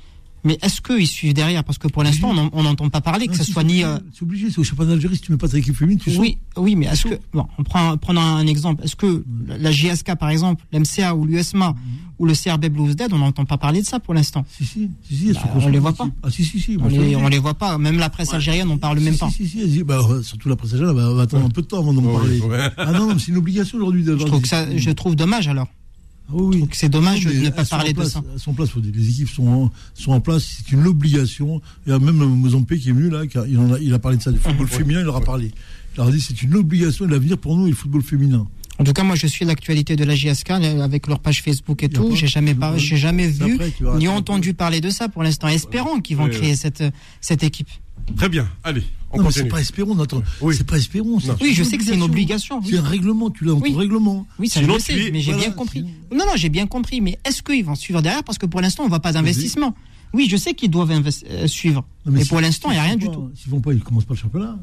Mais 0.46 0.58
est-ce 0.62 0.80
qu'ils 0.80 1.08
suivent 1.08 1.34
derrière? 1.34 1.64
Parce 1.64 1.78
que 1.80 1.88
pour 1.88 2.04
l'instant, 2.04 2.30
on 2.30 2.34
n'en- 2.36 2.50
on 2.54 2.64
n'entend 2.64 2.88
pas 2.90 3.02
parler, 3.02 3.26
que 3.28 3.32
Non, 3.34 3.38
ce 3.40 3.44
si, 3.44 3.52
soit 3.52 3.64
c'est 3.64 3.68
ni. 3.68 3.84
obligé. 3.84 3.86
euh, 3.86 3.98
C'est 4.14 4.24
obligé, 4.24 4.50
c'est 4.52 4.60
au 4.60 4.64
championnat 4.64 4.92
d'Algérie. 4.92 5.16
Si 5.16 5.22
tu 5.24 5.32
mets 5.32 5.38
pas 5.40 5.48
ta 5.50 5.58
équipe 5.58 5.76
féminine, 5.76 6.00
tu 6.00 6.16
Oui, 6.18 6.38
oui, 6.56 6.76
mais 6.76 6.86
est-ce 6.86 7.08
que 7.08 7.20
bon, 7.34 7.46
on 7.58 7.64
prend 7.64 7.98
prenons 7.98 8.22
un 8.22 8.46
exemple. 8.48 8.84
Est-ce 8.84 8.96
que 8.96 9.24
la- 9.48 9.58
la 9.58 9.72
JSK 9.72 10.16
par 10.16 10.30
exemple, 10.30 10.64
l'MCA 10.72 11.16
ou 11.16 11.26
l'USMA 11.26 11.70
Mhm. 11.70 11.76
ou 12.20 12.26
le 12.28 12.34
CRB 12.36 12.70
Blues 12.70 12.96
Dead, 12.96 13.12
on 13.12 13.18
n'entend 13.18 13.44
pas 13.46 13.58
parler 13.58 13.82
de 13.82 13.86
ça 13.88 14.00
pour 14.00 14.14
l'instant? 14.14 14.46
Si, 14.56 14.64
si, 14.66 14.90
si, 15.10 15.16
si, 15.18 15.34
Bah, 15.34 15.42
on 15.56 15.68
les 15.68 15.80
voit 15.80 15.94
pas. 15.94 16.08
Ah, 16.24 16.30
si, 16.30 16.46
si, 16.46 16.60
si. 16.60 16.78
On 16.80 16.88
les, 16.88 17.16
on 17.16 17.28
les 17.28 17.40
voit 17.40 17.56
pas. 17.56 17.78
Même 17.80 17.98
la 17.98 18.10
presse 18.12 18.34
algérienne, 18.34 18.70
on 18.70 18.78
parle 18.78 19.00
même 19.00 19.18
pas. 19.18 19.30
Si, 19.32 19.48
si, 19.48 19.68
si, 19.72 19.84
bah, 19.84 20.00
surtout 20.22 20.48
la 20.50 20.56
presse 20.56 20.74
algérienne, 20.74 20.96
elle 20.96 21.04
va, 21.04 21.14
va 21.14 21.22
attendre 21.24 21.46
un 21.46 21.50
peu 21.50 21.64
de 21.64 21.68
temps 21.68 21.80
avant 21.80 21.94
d'en 21.94 22.02
parler. 22.04 22.40
ouais. 22.40 22.70
Ah 22.78 22.92
non, 22.92 23.18
c'est 23.18 23.30
une 23.30 23.38
obligation 23.38 23.78
aujourd'hui 23.80 24.04
d'avoir. 24.04 24.22
Je 24.28 24.32
trouve 24.32 24.42
que 24.44 24.48
ça, 24.48 24.66
je 24.78 24.92
trouve 24.92 25.16
dommage 25.16 25.48
alors. 25.48 25.68
Ah 26.28 26.32
oui, 26.34 26.56
oui. 26.56 26.60
Donc 26.62 26.74
c'est 26.74 26.90
dommage 26.90 27.26
de 27.26 27.32
ne 27.34 27.50
pas 27.50 27.66
parler 27.66 27.90
en 27.90 27.94
de 27.94 27.98
place, 27.98 28.12
ça. 28.14 28.24
Elles 28.34 28.40
sont 28.40 28.52
en 28.52 28.54
place, 28.56 28.70
faut 28.70 28.80
dire, 28.80 28.92
les 28.96 29.10
équipes 29.10 29.30
sont 29.30 29.48
en, 29.48 29.72
sont 29.94 30.12
en 30.12 30.20
place, 30.20 30.44
c'est 30.58 30.72
une 30.72 30.88
obligation. 30.88 31.62
Il 31.86 31.92
y 31.92 31.94
a 31.94 32.00
même 32.00 32.16
Mozambique 32.16 32.82
qui 32.82 32.90
est 32.90 32.94
venu 32.94 33.10
là, 33.10 33.28
car 33.28 33.46
il, 33.48 33.58
en 33.60 33.74
a, 33.74 33.80
il 33.80 33.94
a 33.94 34.00
parlé 34.00 34.18
de 34.18 34.24
ça, 34.24 34.32
du 34.32 34.40
football 34.40 34.68
féminin, 34.68 35.00
il 35.02 35.06
leur 35.06 35.18
a 35.18 35.22
parlé. 35.22 35.52
Il 35.94 35.98
leur 35.98 36.08
a 36.08 36.12
dit 36.12 36.20
c'est 36.20 36.42
une 36.42 36.56
obligation 36.56 37.06
de 37.06 37.12
l'avenir 37.12 37.38
pour 37.38 37.56
nous 37.56 37.68
et 37.68 37.70
le 37.70 37.76
football 37.76 38.02
féminin. 38.02 38.48
En 38.78 38.84
tout 38.84 38.92
cas, 38.92 39.04
moi, 39.04 39.16
je 39.16 39.26
suis 39.28 39.46
l'actualité 39.46 39.96
de 39.96 40.04
la 40.04 40.16
JSK 40.16 40.52
euh, 40.52 40.82
avec 40.82 41.08
leur 41.08 41.20
page 41.20 41.42
Facebook 41.42 41.82
et 41.84 41.88
tout. 41.88 42.14
J'ai 42.14 42.28
jamais, 42.28 42.54
j'ai 42.76 42.98
jamais 42.98 43.28
vu 43.30 43.58
ni 43.98 44.10
entendu 44.10 44.54
parler 44.54 44.82
de 44.82 44.90
ça 44.90 45.08
pour 45.08 45.24
l'instant. 45.24 45.48
Espérons 45.48 46.02
qu'ils 46.02 46.18
vont 46.18 46.26
Ouais, 46.26 46.32
créer 46.32 46.50
ouais. 46.50 46.56
cette 46.58 46.84
cette 47.22 47.44
équipe. 47.44 47.70
Très 48.18 48.30
bien. 48.30 48.48
Allez, 48.64 48.84
on 49.12 49.18
non, 49.18 49.24
mais 49.26 49.32
c'est 49.32 49.46
pas 49.46 49.60
Espérons, 49.62 50.00
attends. 50.00 50.22
Oui. 50.42 50.56
C'est 50.58 50.64
pas. 50.66 50.76
Oui, 51.42 51.54
je 51.54 51.64
sais 51.64 51.78
que 51.78 51.84
c'est 51.84 51.96
une 51.96 52.04
obligation. 52.04 52.60
oui. 52.60 52.68
C'est 52.72 52.78
un 52.78 52.82
règlement, 52.84 53.30
tu 53.30 53.44
l'as 53.46 53.52
dans 53.54 53.60
Oui. 53.60 53.72
ton 53.74 53.80
règlement. 53.80 54.28
Oui, 54.40 54.48
ça 54.48 54.60
Sinon, 54.60 54.74
je 54.74 54.78
le 54.78 54.84
tu 54.84 54.86
sais, 55.04 55.08
es- 55.08 55.12
mais 55.12 55.22
j'ai 55.22 55.32
voilà, 55.32 55.48
bien 55.48 55.56
compris. 55.56 55.80
sinon- 55.80 55.92
Non, 56.20 56.26
non, 56.26 56.34
j'ai 56.36 56.50
bien 56.50 56.68
compris. 56.68 57.02
Mais 57.02 57.18
est-ce 57.26 57.42
qu'ils 57.42 57.66
vont 57.66 57.76
suivre 57.76 58.02
derrière? 58.02 58.24
Parce 58.24 58.38
que 58.38 58.46
pour 58.46 58.62
l'instant, 58.62 58.84
on 58.84 58.88
voit 58.90 59.00
pas 59.00 59.12
d'investissement. 59.12 59.76
Oui, 60.14 60.28
je 60.30 60.38
sais 60.38 60.54
qu'ils 60.54 60.70
doivent 60.70 60.92
invest- 60.92 61.26
euh, 61.30 61.48
suivre. 61.48 61.84
Non, 62.06 62.12
mais 62.14 62.24
si- 62.24 62.30
pour 62.30 62.40
l'instant, 62.40 62.70
il 62.70 62.74
n'y 62.74 62.80
a 62.80 62.84
rien 62.84 62.96
du 62.96 63.08
pas- 63.08 63.12
tout. 63.14 63.32
S'ils 63.36 63.52
vont 63.52 63.60
pas, 63.60 63.74
ils 63.74 63.82
commencent 63.82 64.06
pas 64.06 64.14
le 64.14 64.20
championnat. 64.20 64.58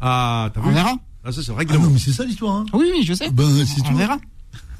Ah, 0.00 0.50
t'as 0.54 0.60
On 0.60 0.68
vu? 0.68 0.74
verra. 0.74 0.96
Ah, 1.24 1.32
ça, 1.32 1.42
c'est 1.42 1.48
le 1.48 1.54
Ah 1.54 1.58
règlement. 1.58 1.84
non, 1.84 1.90
mais 1.90 1.98
c'est 1.98 2.12
ça 2.12 2.24
l'histoire. 2.24 2.56
Hein. 2.56 2.66
Oui, 2.72 2.86
oui, 2.94 3.02
je 3.04 3.12
sais. 3.12 3.28
Ben, 3.30 3.44
c'est 3.66 3.82
on 3.90 3.94
verra. 3.94 4.18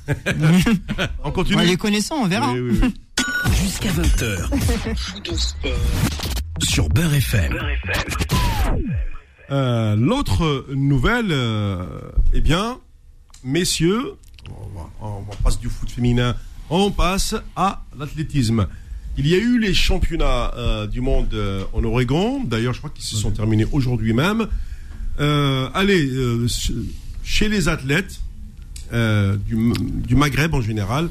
on 1.25 1.31
continue. 1.33 1.57
En 1.59 1.63
les 1.63 1.77
connaissant, 1.77 2.17
on 2.23 2.27
verra. 2.29 2.55
Jusqu'à 3.53 3.91
20h. 3.91 4.49
Sur 6.63 6.89
Beurre 6.89 7.15
FM. 7.15 7.59
Euh, 9.51 9.97
L'autre 9.97 10.67
nouvelle, 10.75 11.29
euh, 11.31 11.85
eh 12.33 12.41
bien, 12.41 12.79
messieurs, 13.45 14.15
on, 14.51 14.79
va- 14.79 14.91
on 15.01 15.43
passe 15.43 15.59
du 15.59 15.69
foot 15.69 15.91
féminin, 15.91 16.35
on 16.71 16.91
passe 16.91 17.35
à 17.57 17.85
l'athlétisme. 17.99 18.67
Il 19.17 19.27
y 19.27 19.35
a 19.35 19.39
eu 19.39 19.59
les 19.59 19.75
championnats 19.75 20.53
euh, 20.57 20.87
du 20.87 21.01
monde 21.01 21.33
euh, 21.35 21.65
en 21.73 21.83
Oregon, 21.85 22.45
d'ailleurs 22.45 22.73
je 22.73 22.79
crois 22.79 22.91
qu'ils 22.91 23.05
se 23.05 23.17
sont 23.17 23.31
terminés 23.31 23.67
aujourd'hui 23.73 24.13
même. 24.13 24.47
Euh, 25.19 25.69
allez, 25.75 26.07
euh, 26.09 26.47
ch- 26.47 26.73
chez 27.25 27.49
les 27.49 27.69
athlètes 27.69 28.21
euh, 28.93 29.37
du, 29.37 29.73
du 29.81 30.15
Maghreb 30.15 30.55
en 30.55 30.61
général, 30.61 31.09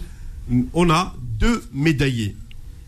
on 0.74 0.90
a 0.90 1.16
deux 1.40 1.64
médaillés. 1.74 2.36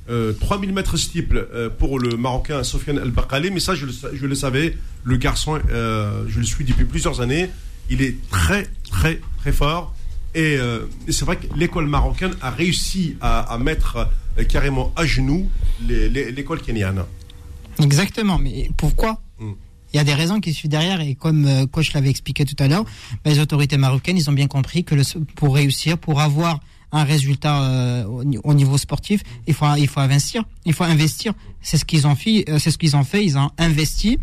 Euh, 0.10 0.34
3000 0.34 0.74
mètres 0.74 0.98
steeple 0.98 1.48
euh, 1.54 1.70
pour 1.70 2.00
le 2.00 2.18
Marocain 2.18 2.64
Sofiane 2.64 2.98
El 2.98 3.12
Bakali, 3.12 3.52
mais 3.52 3.60
ça 3.60 3.76
je 3.76 3.86
le, 3.86 3.92
sa- 3.92 4.14
je 4.14 4.26
le 4.26 4.34
savais, 4.34 4.76
le 5.04 5.18
garçon, 5.18 5.60
euh, 5.70 6.24
je 6.28 6.40
le 6.40 6.46
suis 6.46 6.66
depuis 6.66 6.86
plusieurs 6.86 7.22
années, 7.22 7.50
il 7.92 8.02
est 8.02 8.16
très 8.32 8.68
très 8.90 9.22
très 9.38 9.52
fort 9.52 9.94
et, 10.34 10.58
euh, 10.58 10.86
c'est 11.10 11.26
vrai 11.26 11.38
que 11.38 11.46
l'école 11.56 11.86
marocaine 11.88 12.32
a 12.42 12.50
réussi 12.50 13.18
à, 13.22 13.42
à 13.54 13.58
mettre 13.60 14.08
euh, 14.40 14.44
carrément 14.46 14.92
à 14.96 15.06
genoux 15.06 15.48
l'école 15.88 16.62
kenyane. 16.62 17.04
Exactement. 17.82 18.38
Mais 18.40 18.70
pourquoi? 18.78 19.22
Mm. 19.40 19.52
Il 19.94 19.98
y 19.98 20.00
a 20.00 20.04
des 20.04 20.14
raisons 20.14 20.40
qui 20.40 20.54
suivent 20.54 20.70
derrière 20.72 21.02
et 21.02 21.16
comme 21.16 21.46
euh, 21.46 21.66
coach 21.66 21.94
l'avait 21.94 22.10
expliqué 22.10 22.46
tout 22.46 22.56
à 22.64 22.68
l'heure, 22.68 22.86
les 23.26 23.40
autorités 23.40 23.78
marocaines, 23.78 24.18
ils 24.18 24.30
ont 24.30 24.34
bien 24.34 24.48
compris 24.48 24.84
que 24.84 24.96
le, 24.96 25.04
pour 25.36 25.56
réussir, 25.56 25.98
pour 25.98 26.20
avoir 26.22 26.60
un 26.92 27.04
résultat 27.04 27.64
euh, 27.64 28.04
au, 28.06 28.54
niveau 28.54 28.78
sportif, 28.78 29.22
il 29.48 29.54
faut 29.54 29.66
il 29.78 29.88
faut 29.88 30.00
investir, 30.00 30.44
il 30.66 30.74
faut 30.74 30.84
investir. 30.84 31.34
C'est 31.62 31.78
ce 31.78 31.86
qu'ils 31.86 32.08
ont 32.08 32.16
fait, 32.16 32.46
euh, 32.50 32.58
c'est 32.60 32.72
ce 32.72 32.78
qu'ils 32.78 32.96
ont 32.96 33.04
fait, 33.04 33.24
ils 33.24 33.38
ont 33.38 33.52
investi 33.58 34.20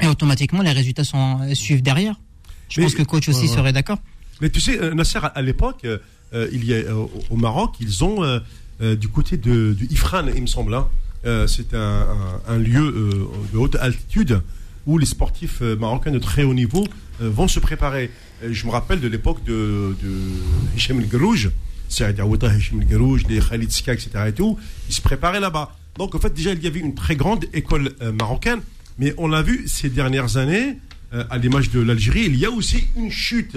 et 0.00 0.06
automatiquement 0.06 0.62
les 0.62 0.72
résultats 0.72 1.04
sont 1.04 1.40
euh, 1.42 1.54
suivent 1.54 1.82
derrière. 1.82 2.14
Je 2.68 2.82
pense 2.82 2.94
que 2.94 3.02
coach 3.02 3.28
aussi 3.28 3.48
serait 3.48 3.72
d'accord. 3.72 3.98
Mais 4.40 4.50
tu 4.50 4.60
sais, 4.60 4.94
Nasser, 4.94 5.18
à 5.22 5.42
l'époque, 5.42 5.86
il 6.34 6.64
y 6.64 6.74
a 6.74 6.94
au 6.94 7.36
Maroc, 7.36 7.76
ils 7.80 8.04
ont 8.04 8.40
du 8.80 9.08
côté 9.08 9.38
de, 9.38 9.72
du 9.72 9.86
Ifran, 9.90 10.26
il 10.34 10.42
me 10.42 10.46
semble. 10.46 10.74
Hein, 10.74 10.86
c'est 11.48 11.72
un, 11.72 12.06
un, 12.46 12.58
lieu 12.58 13.26
de 13.52 13.56
haute 13.58 13.76
altitude 13.76 14.42
où 14.86 14.98
les 14.98 15.06
sportifs 15.06 15.62
marocains 15.62 16.10
de 16.10 16.18
très 16.18 16.44
haut 16.44 16.52
niveau 16.52 16.84
vont 17.20 17.48
se 17.48 17.58
préparer. 17.58 18.10
je 18.48 18.66
me 18.66 18.70
rappelle 18.70 19.00
de 19.00 19.08
l'époque 19.08 19.42
de, 19.44 19.96
de 20.02 20.12
Hichem 20.76 21.00
El 21.00 21.08
Garouj, 21.08 21.50
c'est-à-dire 21.88 22.26
Hichem 22.26 22.80
El 22.80 22.86
Garouj, 22.88 23.26
les 23.28 23.40
Khalid 23.40 23.70
etc. 23.70 24.10
Et 24.28 24.32
tout, 24.32 24.58
ils 24.88 24.94
se 24.94 25.00
préparaient 25.00 25.40
là-bas. 25.40 25.76
Donc 25.96 26.14
en 26.14 26.18
fait, 26.18 26.32
déjà, 26.32 26.52
il 26.52 26.62
y 26.62 26.66
avait 26.66 26.80
une 26.80 26.94
très 26.94 27.16
grande 27.16 27.44
école 27.52 27.92
marocaine 28.12 28.60
mais 28.98 29.14
on 29.16 29.28
l'a 29.28 29.42
vu 29.42 29.64
ces 29.66 29.88
dernières 29.88 30.36
années, 30.36 30.78
euh, 31.14 31.24
à 31.30 31.38
l'image 31.38 31.70
de 31.70 31.80
l'Algérie, 31.80 32.24
il 32.26 32.36
y 32.36 32.44
a 32.44 32.50
aussi 32.50 32.84
une 32.96 33.10
chute. 33.10 33.56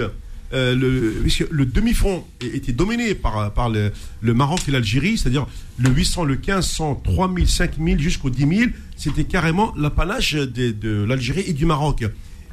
Euh, 0.54 0.76
le, 0.76 1.26
le 1.50 1.66
demi-fond 1.66 2.26
était 2.42 2.74
dominé 2.74 3.16
par, 3.16 3.54
par 3.54 3.70
le, 3.70 3.92
Maroc 4.22 4.60
et 4.68 4.72
l'Algérie, 4.72 5.18
c'est-à-dire 5.18 5.48
le 5.78 5.90
800, 5.90 6.26
le 6.26 6.36
1500, 6.36 7.02
3000, 7.04 7.48
5000 7.48 8.00
jusqu'au 8.00 8.30
10 8.30 8.58
000, 8.58 8.72
c'était 8.98 9.24
carrément 9.24 9.74
l'apanage 9.78 10.34
de 10.34 11.04
l'Algérie 11.06 11.46
et 11.48 11.54
du 11.54 11.66
Maroc. 11.66 12.04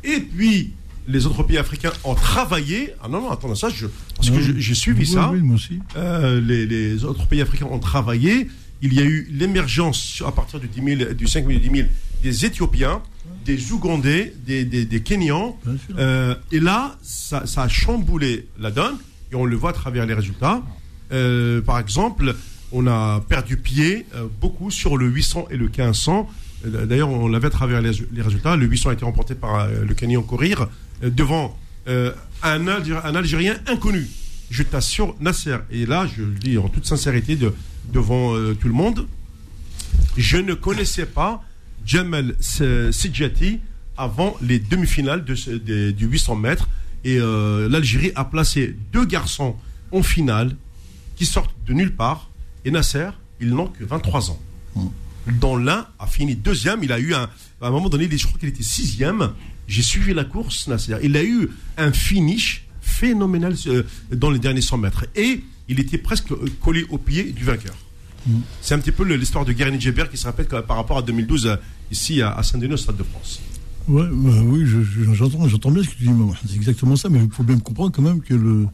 Et 0.05 0.21
puis, 0.21 0.73
les 1.09 1.27
autres 1.27 1.43
pays 1.43 1.59
africains 1.59 1.93
ont 2.05 2.15
travaillé. 2.15 2.93
Ah 3.03 3.09
non, 3.09 3.23
non, 3.23 3.31
attends, 3.31 3.55
ça, 3.55 3.71
je, 3.71 3.87
parce 4.15 4.31
que 4.31 4.41
j'ai 4.41 4.75
suivi 4.75 5.07
ça. 5.07 5.31
Oui, 5.33 5.41
moi 5.41 5.57
aussi. 5.57 5.81
Euh, 5.97 6.41
les, 6.41 6.67
les, 6.67 7.05
autres 7.05 7.27
pays 7.27 7.41
africains 7.41 7.67
ont 7.67 7.79
travaillé. 7.79 8.49
Il 8.83 8.95
y 8.95 9.01
a 9.01 9.05
eu 9.05 9.27
l'émergence 9.33 10.23
à 10.25 10.31
partir 10.31 10.61
du, 10.61 10.69
10 10.69 10.99
000, 10.99 11.15
du 11.15 11.27
5 11.27 11.47
000 11.47 11.59
10 11.59 11.71
000 11.71 11.89
des 12.23 12.45
Éthiopiens, 12.45 13.03
des 13.45 13.73
Ougandais, 13.73 14.35
des, 14.47 14.65
des, 14.65 15.01
Kenyans. 15.01 15.59
Euh, 15.97 16.35
et 16.53 16.61
là, 16.61 16.97
ça, 17.03 17.43
a 17.57 17.69
chamboulé 17.69 18.47
la 18.61 18.71
donne, 18.71 18.97
et 19.33 19.35
on 19.35 19.47
le 19.47 19.57
voit 19.57 19.71
à 19.71 19.73
travers 19.73 20.07
les 20.07 20.15
résultats. 20.15 20.63
Euh, 21.11 21.63
par 21.63 21.79
exemple, 21.79 22.35
on 22.71 22.87
a 22.87 23.21
perdu 23.29 23.57
pied 23.57 24.05
beaucoup 24.41 24.71
sur 24.71 24.99
le 24.99 25.07
800 25.07 25.49
et 25.51 25.57
le 25.57 25.67
1500. 25.67 26.29
D'ailleurs, 26.65 27.09
on 27.09 27.29
l'avait 27.29 27.47
à 27.47 27.51
travers 27.51 27.81
les, 27.81 27.91
résultats. 28.21 28.57
Le 28.57 28.67
800 28.67 28.91
a 28.91 28.93
été 28.95 29.05
remporté 29.05 29.35
par 29.35 29.69
le 29.69 29.95
Kenyan 29.95 30.23
Courir 30.23 30.69
devant 31.03 31.57
un, 31.87 32.13
un, 32.43 33.15
Algérien 33.15 33.57
inconnu. 33.67 34.07
Je 34.51 34.63
t'assure, 34.63 35.15
Nasser. 35.21 35.57
Et 35.71 35.87
là, 35.87 36.07
je 36.07 36.23
le 36.23 36.35
dis 36.35 36.59
en 36.59 36.69
toute 36.69 36.87
sincérité 36.87 37.37
de, 37.37 37.55
devant 37.93 38.35
tout 38.55 38.67
le 38.67 38.75
monde, 38.75 39.07
je 40.17 40.37
ne 40.37 40.55
connaissais 40.55 41.07
pas 41.07 41.45
Jamal 41.85 42.35
Sidjati 42.41 43.61
avant 43.97 44.37
les 44.41 44.59
demi-finales 44.59 45.25
de, 45.25 45.91
du 45.91 46.07
800 46.07 46.37
mètres. 46.37 46.69
Et 47.05 47.19
euh, 47.21 47.69
l'Algérie 47.69 48.13
a 48.15 48.25
placé 48.25 48.77
deux 48.93 49.05
garçons 49.05 49.57
en 49.93 50.03
finale 50.03 50.57
qui 51.17 51.27
sortent 51.27 51.55
de 51.67 51.73
nulle 51.73 51.95
part. 51.95 52.31
Et 52.65 52.71
Nasser, 52.71 53.11
ils 53.41 53.51
n'ont 53.51 53.69
que 53.69 53.85
23 53.85 54.31
ans. 54.31 54.41
Hmm. 54.75 54.89
Dont 55.41 55.57
l'un 55.57 55.87
a 55.99 56.07
fini 56.07 56.35
deuxième. 56.35 56.83
Il 56.83 56.93
a 56.93 56.99
eu 56.99 57.15
un. 57.15 57.29
À 57.61 57.67
un 57.67 57.71
moment 57.71 57.89
donné, 57.89 58.09
je 58.11 58.27
crois 58.27 58.39
qu'il 58.39 58.49
était 58.49 58.63
sixième. 58.63 59.33
J'ai 59.67 59.83
suivi 59.83 60.15
la 60.15 60.25
course, 60.25 60.69
Nasser. 60.69 60.97
Il 61.03 61.17
a 61.17 61.25
eu 61.25 61.51
un 61.77 61.93
finish 61.93 62.65
phénoménal 62.81 63.55
euh, 63.67 63.83
dans 64.13 64.31
les 64.31 64.39
derniers 64.39 64.63
100 64.63 64.79
mètres. 64.79 65.07
Et 65.15 65.43
il 65.69 65.81
était 65.81 65.99
presque 65.99 66.33
collé 66.61 66.87
au 66.89 66.99
pied 66.99 67.25
du 67.25 67.45
vainqueur. 67.45 67.75
Hmm. 68.27 68.41
C'est 68.63 68.75
un 68.75 68.79
petit 68.79 68.93
peu 68.93 69.05
l'histoire 69.05 69.45
de 69.45 69.53
Guérini 69.53 69.81
Djeber 69.81 70.05
qui 70.11 70.17
se 70.17 70.25
rappelle 70.25 70.47
par 70.47 70.77
rapport 70.77 70.99
à 70.99 71.03
2012 71.03 71.59
ici 71.91 72.23
à, 72.23 72.43
Saint-Denis, 72.43 72.75
au 72.75 72.77
Stade 72.77 72.97
de 72.97 73.03
France. 73.03 73.41
Ouais, 73.87 74.07
bah 74.11 74.31
oui, 74.45 74.67
j'entends, 75.15 75.49
j'entends 75.49 75.71
bien 75.71 75.83
ce 75.83 75.89
que 75.89 75.95
tu 75.95 76.05
dis. 76.05 76.11
C'est 76.47 76.57
exactement 76.57 76.97
ça, 76.97 77.09
mais 77.09 77.21
il 77.25 77.31
faut 77.31 77.43
bien 77.43 77.59
comprendre 77.59 77.91
quand 77.91 78.03
même 78.03 78.21
que 78.21 78.35
le, 78.35 78.67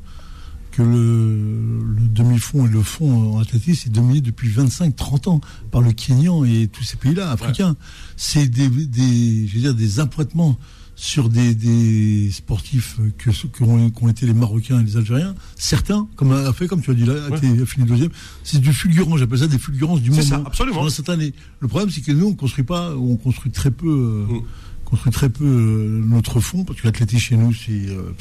que 0.77 0.83
le, 0.83 1.95
demi-fond 2.11 2.67
et 2.67 2.71
le 2.71 2.83
fond 2.83 3.37
en 3.37 3.41
athlétisme 3.41 3.89
est 3.89 3.93
dominé 3.93 4.21
depuis 4.21 4.49
25-30 4.49 5.29
ans 5.29 5.41
par 5.71 5.81
le 5.81 5.93
Kenyan 5.93 6.45
et 6.45 6.69
tous 6.69 6.83
ces 6.83 6.97
pays-là 6.97 7.31
africains. 7.31 7.77
C'est 8.17 8.47
des, 8.47 8.69
des, 8.69 9.47
je 9.47 9.55
veux 9.55 9.61
dire, 9.61 9.75
des 9.75 10.01
appointements 10.01 10.57
sur 10.97 11.29
des, 11.29 12.31
sportifs 12.31 12.99
que, 13.19 13.31
ont, 13.65 14.09
été 14.09 14.27
les 14.27 14.35
Marocains 14.35 14.81
et 14.81 14.85
les 14.85 14.97
Algériens, 14.97 15.35
certains, 15.57 16.09
comme 16.17 16.33
a 16.33 16.53
fait, 16.53 16.69
comme 16.69 16.83
tu 16.83 16.91
as 16.91 16.95
dit 16.95 17.05
là, 17.05 17.15
a, 17.33 17.67
fini 17.67 17.85
deuxième, 17.87 18.11
c'est 18.45 18.61
du 18.61 18.73
fulgurant, 18.73 19.17
j'appelle 19.17 19.41
ça 19.41 19.47
des 19.47 19.59
fulgurances 19.59 20.01
du 20.01 20.11
moment. 20.11 20.23
Ça, 20.23 20.43
absolument. 20.47 20.87
année. 21.09 21.35
Le 21.61 21.69
problème, 21.69 21.91
c'est 21.91 22.01
que 22.01 22.13
nous, 22.13 22.29
on 22.29 22.35
construit 22.35 22.65
pas, 22.65 22.95
on 22.97 23.17
construit 23.17 23.51
très 23.51 23.71
peu, 23.71 23.89
euh, 23.89 24.35
mm. 24.35 24.43
construit 24.85 25.13
très 25.13 25.31
peu 25.31 25.45
euh, 25.45 26.03
notre 26.05 26.41
fond, 26.41 26.65
parce 26.65 26.81
que 26.81 26.87
l'athlétisme 26.87 27.21
chez 27.21 27.37
nous, 27.37 27.53
c'est, 27.53 27.73
euh, 27.73 28.13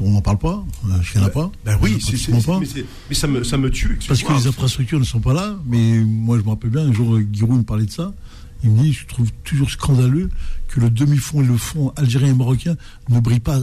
on 0.00 0.10
n'en 0.10 0.22
parle 0.22 0.38
pas, 0.38 0.64
je 1.02 1.18
n'y 1.18 1.24
en 1.24 1.26
a 1.26 1.30
pas. 1.30 1.50
Ben 1.64 1.78
oui, 1.82 1.98
c'est, 2.00 2.32
mais, 2.32 3.14
ça 3.14 3.26
me, 3.26 3.44
ça 3.44 3.58
me 3.58 3.70
tue. 3.70 3.98
Parce 4.08 4.22
que 4.22 4.32
les 4.32 4.46
infrastructures 4.46 4.98
ne 4.98 5.04
sont 5.04 5.20
pas 5.20 5.34
là, 5.34 5.58
mais 5.66 6.00
moi, 6.00 6.38
je 6.38 6.42
me 6.42 6.48
rappelle 6.48 6.70
bien, 6.70 6.82
un 6.82 6.92
jour, 6.92 7.18
Giroud 7.32 7.58
me 7.58 7.62
parlait 7.62 7.86
de 7.86 7.90
ça. 7.90 8.12
Il 8.62 8.70
me 8.70 8.82
dit, 8.82 8.92
je 8.92 9.06
trouve 9.06 9.30
toujours 9.44 9.70
scandaleux 9.70 10.30
que 10.68 10.80
le 10.80 10.90
demi-fond 10.90 11.42
et 11.42 11.46
le 11.46 11.56
fond 11.56 11.92
algérien 11.96 12.28
et 12.28 12.34
marocain 12.34 12.76
ne 13.08 13.20
brillent 13.20 13.40
pas 13.40 13.60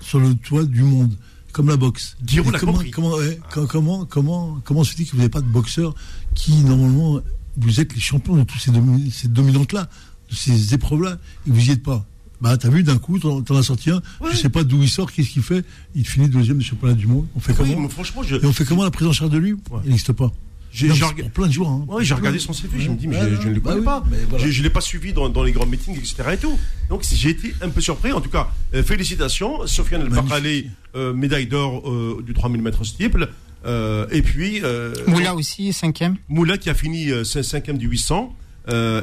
sur 0.00 0.20
le 0.20 0.34
toit 0.34 0.64
du 0.64 0.82
monde, 0.82 1.16
comme 1.52 1.68
la 1.68 1.76
boxe. 1.76 2.16
comment, 2.58 2.78
comment, 2.92 3.16
comment, 3.50 4.04
comment, 4.04 4.60
comment, 4.64 4.84
se 4.84 4.94
dit 4.94 5.06
que 5.06 5.12
vous 5.12 5.18
n'avez 5.18 5.30
pas 5.30 5.40
de 5.40 5.46
boxeurs 5.46 5.94
qui, 6.34 6.56
normalement, 6.64 7.20
vous 7.56 7.80
êtes 7.80 7.94
les 7.94 8.00
champions 8.00 8.36
de 8.36 8.42
toutes 8.44 8.60
ces, 8.60 8.72
ces 9.10 9.28
dominantes-là, 9.28 9.88
de 10.30 10.34
ces 10.34 10.74
épreuves-là, 10.74 11.18
et 11.46 11.50
vous 11.50 11.60
n'y 11.60 11.70
êtes 11.70 11.82
pas? 11.82 12.06
Bah, 12.44 12.58
t'as 12.58 12.68
vu, 12.68 12.82
d'un 12.82 12.98
coup, 12.98 13.18
t'en, 13.18 13.42
en 13.48 13.56
as 13.56 13.62
sorti 13.62 13.88
un, 13.88 14.02
je 14.30 14.36
sais 14.36 14.50
pas 14.50 14.64
d'où 14.64 14.82
il 14.82 14.90
sort, 14.90 15.10
qu'est-ce 15.10 15.30
qu'il 15.30 15.42
fait, 15.42 15.64
il 15.94 16.06
finit 16.06 16.28
deuxième 16.28 16.58
du 16.58 16.64
championnat 16.64 16.92
du 16.92 17.06
monde. 17.06 17.26
On 17.34 17.40
fait 17.40 17.54
comment 17.54 17.88
franchement, 17.88 18.22
Et 18.22 18.44
on 18.44 18.52
fait 18.52 18.66
comment 18.66 18.84
la 18.84 18.90
prise 18.90 19.08
en 19.08 19.12
charge 19.12 19.30
de 19.30 19.38
lui? 19.38 19.54
Il 19.84 19.88
n'existe 19.88 20.12
pas. 20.12 20.30
J'ai 20.70 20.88
plein 21.32 21.46
de 21.46 21.52
jours. 21.52 21.70
Hein. 21.70 21.86
J'ai 22.00 22.12
regardé 22.12 22.38
son 22.38 22.52
CV, 22.52 22.80
je 22.80 22.90
me 22.90 22.96
dis, 22.96 23.06
mais 23.06 23.16
je, 23.18 23.48
ne 23.48 23.54
le 23.54 23.60
connais 23.60 23.80
bah 23.80 24.04
pas. 24.30 24.38
Je 24.38 24.58
ne 24.58 24.62
l'ai 24.62 24.70
pas 24.70 24.82
suivi 24.82 25.14
dans, 25.14 25.42
les 25.42 25.52
grands 25.52 25.66
meetings, 25.66 25.96
etc. 25.96 26.16
Et 26.34 26.36
tout. 26.36 26.58
Donc 26.90 27.02
j'ai 27.10 27.30
été 27.30 27.54
un 27.62 27.70
peu 27.70 27.80
surpris. 27.80 28.12
En 28.12 28.20
tout 28.20 28.28
cas, 28.28 28.50
euh, 28.74 28.82
félicitations. 28.82 29.66
Sofiane 29.66 30.02
El 30.02 30.10
Bakrali, 30.10 30.68
euh, 30.96 31.14
médaille 31.14 31.46
d'or 31.46 31.88
euh, 31.88 32.22
du 32.26 32.34
3000 32.34 32.60
mètres 32.60 32.84
steeple. 32.84 33.30
et 33.66 34.22
puis. 34.22 34.60
Moula 35.06 35.34
aussi, 35.34 35.72
cinquième. 35.72 36.16
Moula 36.28 36.58
qui 36.58 36.68
a 36.68 36.74
fini 36.74 37.08
cinquième 37.24 37.78
du 37.78 37.88
800. 37.88 38.36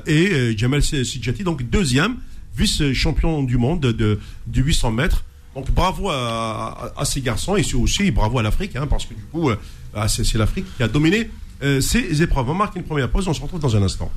et 0.05 0.53
Jamal 0.55 0.83
Sidjati, 0.83 1.43
donc 1.43 1.63
deuxième, 1.63 2.17
vice-champion 2.55 3.43
du 3.43 3.57
monde 3.57 3.81
de, 3.81 4.19
du 4.47 4.61
800 4.61 4.91
mètres. 4.91 5.23
Donc 5.55 5.69
bravo 5.71 6.09
à, 6.09 6.93
ces 7.03 7.21
garçons 7.21 7.57
et 7.57 7.73
aussi 7.73 8.11
bravo 8.11 8.39
à 8.39 8.43
l'Afrique, 8.43 8.75
hein, 8.75 8.87
parce 8.87 9.05
que 9.05 9.13
du 9.13 9.23
coup, 9.23 9.49
ah, 9.93 10.07
c'est 10.07 10.35
l'Afrique 10.35 10.65
qui 10.77 10.83
a 10.83 10.87
dominé 10.87 11.29
euh, 11.63 11.81
ces 11.81 12.21
épreuves. 12.23 12.49
On 12.49 12.53
marque 12.53 12.75
une 12.75 12.83
première 12.83 13.09
pause, 13.09 13.27
on 13.27 13.33
se 13.33 13.41
retrouve 13.41 13.59
dans 13.59 13.75
un 13.75 13.83
instant. 13.83 14.11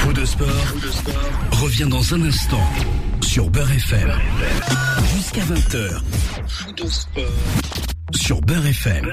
Fou 0.00 0.12
de 0.12 0.24
sport, 0.24 0.46
revient 1.52 1.86
dans 1.88 2.14
un 2.14 2.22
instant 2.22 2.62
sur 3.20 3.50
Beurre 3.50 3.70
FM. 3.70 4.12
Jusqu'à 5.14 5.42
20h. 5.42 6.00
Fou 6.48 6.72
de 6.72 6.86
sport 6.86 7.24
sur 8.14 8.40
Beurre 8.40 8.66
FM. 8.66 9.10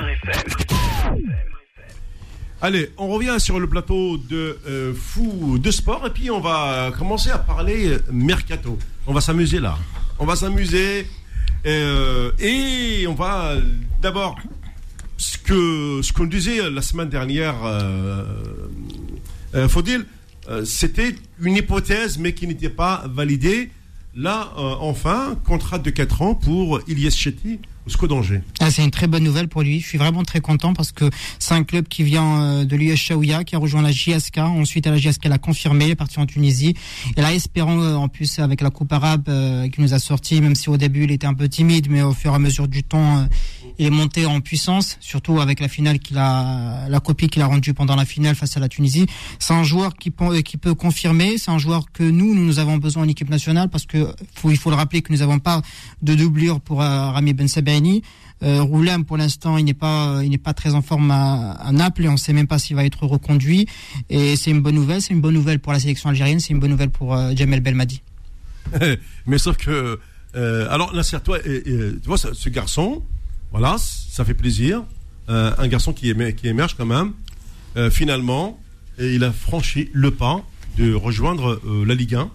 Allez, 2.61 2.91
on 2.97 3.07
revient 3.07 3.35
sur 3.39 3.59
le 3.59 3.67
plateau 3.67 4.17
de 4.17 4.57
euh, 4.67 4.93
Fou 4.93 5.59
de 5.59 5.71
sport 5.71 6.05
et 6.07 6.09
puis 6.09 6.31
on 6.31 6.39
va 6.39 6.91
commencer 6.97 7.29
à 7.29 7.37
parler 7.37 7.89
euh, 7.89 7.99
mercato. 8.11 8.77
On 9.05 9.13
va 9.13 9.21
s'amuser 9.21 9.59
là. 9.59 9.77
On 10.19 10.25
va 10.25 10.35
s'amuser 10.35 11.07
et 11.65 13.05
on 13.07 13.13
va 13.13 13.55
d'abord 14.01 14.37
ce 15.17 15.37
que 15.37 16.01
ce 16.01 16.13
qu'on 16.13 16.25
disait 16.25 16.69
la 16.69 16.81
semaine 16.81 17.09
dernière, 17.09 17.55
euh, 17.63 18.23
euh 19.55 19.67
Faudil, 19.67 20.05
euh, 20.49 20.63
c'était 20.63 21.15
une 21.41 21.55
hypothèse, 21.55 22.17
mais 22.17 22.33
qui 22.33 22.47
n'était 22.47 22.69
pas 22.69 23.05
validée. 23.09 23.71
Là, 24.15 24.53
euh, 24.57 24.75
enfin, 24.79 25.37
contrat 25.45 25.79
de 25.79 25.89
4 25.89 26.21
ans 26.21 26.35
pour 26.35 26.79
Ilyes 26.87 27.11
Chetty 27.11 27.59
ah, 28.59 28.71
C'est 28.71 28.83
une 28.83 28.91
très 28.91 29.07
bonne 29.07 29.23
nouvelle 29.23 29.47
pour 29.47 29.61
lui. 29.61 29.79
Je 29.79 29.87
suis 29.87 29.97
vraiment 29.97 30.23
très 30.23 30.39
content 30.39 30.73
parce 30.73 30.91
que 30.91 31.09
c'est 31.39 31.53
un 31.53 31.63
club 31.63 31.87
qui 31.87 32.03
vient 32.03 32.65
de 32.65 32.75
l'US 32.75 32.95
Chaouia, 32.95 33.43
qui 33.43 33.55
a 33.55 33.59
rejoint 33.59 33.81
la 33.81 33.91
JSK. 33.91 34.37
Ensuite, 34.37 34.87
la 34.87 34.97
JSK 34.97 35.25
l'a 35.25 35.37
confirmé, 35.37 35.85
il 35.85 35.91
est 35.91 35.95
parti 35.95 36.19
en 36.19 36.25
Tunisie. 36.25 36.75
Et 37.15 37.21
là, 37.21 37.33
espérons, 37.33 37.95
en 37.95 38.07
plus, 38.07 38.39
avec 38.39 38.61
la 38.61 38.69
Coupe 38.69 38.91
arabe 38.91 39.29
qui 39.71 39.81
nous 39.81 39.93
a 39.93 39.99
sorti, 39.99 40.41
même 40.41 40.55
si 40.55 40.69
au 40.69 40.77
début 40.77 41.05
il 41.05 41.11
était 41.11 41.27
un 41.27 41.33
peu 41.33 41.47
timide, 41.47 41.87
mais 41.89 42.01
au 42.01 42.13
fur 42.13 42.31
et 42.31 42.35
à 42.35 42.39
mesure 42.39 42.67
du 42.67 42.83
temps, 42.83 43.27
est 43.79 43.89
monté 43.89 44.25
en 44.25 44.41
puissance, 44.41 44.97
surtout 44.99 45.39
avec 45.39 45.59
la 45.59 45.67
finale 45.67 45.99
qu'il 45.99 46.17
a, 46.17 46.87
la 46.89 46.99
copie 46.99 47.27
qu'il 47.27 47.41
a 47.41 47.45
rendue 47.47 47.73
pendant 47.73 47.95
la 47.95 48.05
finale 48.05 48.35
face 48.35 48.57
à 48.57 48.59
la 48.59 48.69
Tunisie. 48.69 49.05
C'est 49.39 49.53
un 49.53 49.63
joueur 49.63 49.95
qui, 49.95 50.11
qui 50.43 50.57
peut 50.57 50.73
confirmer. 50.73 51.37
C'est 51.37 51.51
un 51.51 51.57
joueur 51.57 51.91
que 51.91 52.03
nous, 52.03 52.33
nous 52.35 52.59
avons 52.59 52.77
besoin 52.77 53.03
en 53.03 53.07
équipe 53.07 53.29
nationale 53.29 53.69
parce 53.69 53.85
que 53.85 54.07
faut, 54.35 54.51
il 54.51 54.57
faut 54.57 54.69
le 54.69 54.75
rappeler 54.75 55.01
que 55.01 55.11
nous 55.13 55.19
n'avons 55.19 55.39
pas 55.39 55.61
de 56.01 56.15
doublure 56.15 56.59
pour 56.61 56.81
euh, 56.81 57.11
Rami 57.11 57.33
Ben 57.33 57.47
Sebaini. 57.47 58.01
Euh, 58.43 58.61
Roulem, 58.61 59.03
pour 59.03 59.17
l'instant, 59.17 59.57
il 59.57 59.65
n'est 59.65 59.73
pas, 59.73 60.19
il 60.23 60.29
n'est 60.29 60.37
pas 60.37 60.53
très 60.53 60.75
en 60.75 60.81
forme 60.83 61.09
à, 61.09 61.71
Naples 61.71 62.05
et 62.05 62.07
on 62.07 62.13
ne 62.13 62.17
sait 62.17 62.33
même 62.33 62.45
pas 62.47 62.59
s'il 62.59 62.75
va 62.75 62.85
être 62.85 63.05
reconduit. 63.07 63.67
Et 64.09 64.35
c'est 64.35 64.51
une 64.51 64.61
bonne 64.61 64.75
nouvelle. 64.75 65.01
C'est 65.01 65.13
une 65.13 65.21
bonne 65.21 65.33
nouvelle 65.33 65.59
pour 65.59 65.73
la 65.73 65.79
sélection 65.79 66.09
algérienne. 66.09 66.39
C'est 66.39 66.53
une 66.53 66.59
bonne 66.59 66.69
nouvelle 66.71 66.91
pour 66.91 67.15
euh, 67.15 67.33
Jamel 67.35 67.61
Belmadi. 67.61 68.01
Mais 69.25 69.37
sauf 69.37 69.57
que. 69.57 69.99
euh, 70.35 70.67
alors, 70.69 70.93
Nasser, 70.93 71.19
toi, 71.23 71.39
et- 71.45 71.55
et, 71.57 71.63
tu 71.99 72.07
vois, 72.07 72.17
ce 72.17 72.49
garçon, 72.49 73.01
voilà, 73.51 73.77
ça 73.79 74.25
fait 74.25 74.33
plaisir. 74.33 74.83
Euh, 75.29 75.51
un 75.57 75.67
garçon 75.67 75.93
qui, 75.93 76.09
émer- 76.09 76.33
qui 76.33 76.47
émerge 76.47 76.75
quand 76.75 76.85
même. 76.85 77.13
Euh, 77.75 77.89
finalement, 77.91 78.59
et 78.97 79.13
il 79.15 79.23
a 79.23 79.31
franchi 79.31 79.89
le 79.93 80.11
pas 80.11 80.43
de 80.77 80.93
rejoindre 80.93 81.59
euh, 81.65 81.85
la 81.85 81.95
Ligue 81.95 82.15
1. 82.15 82.29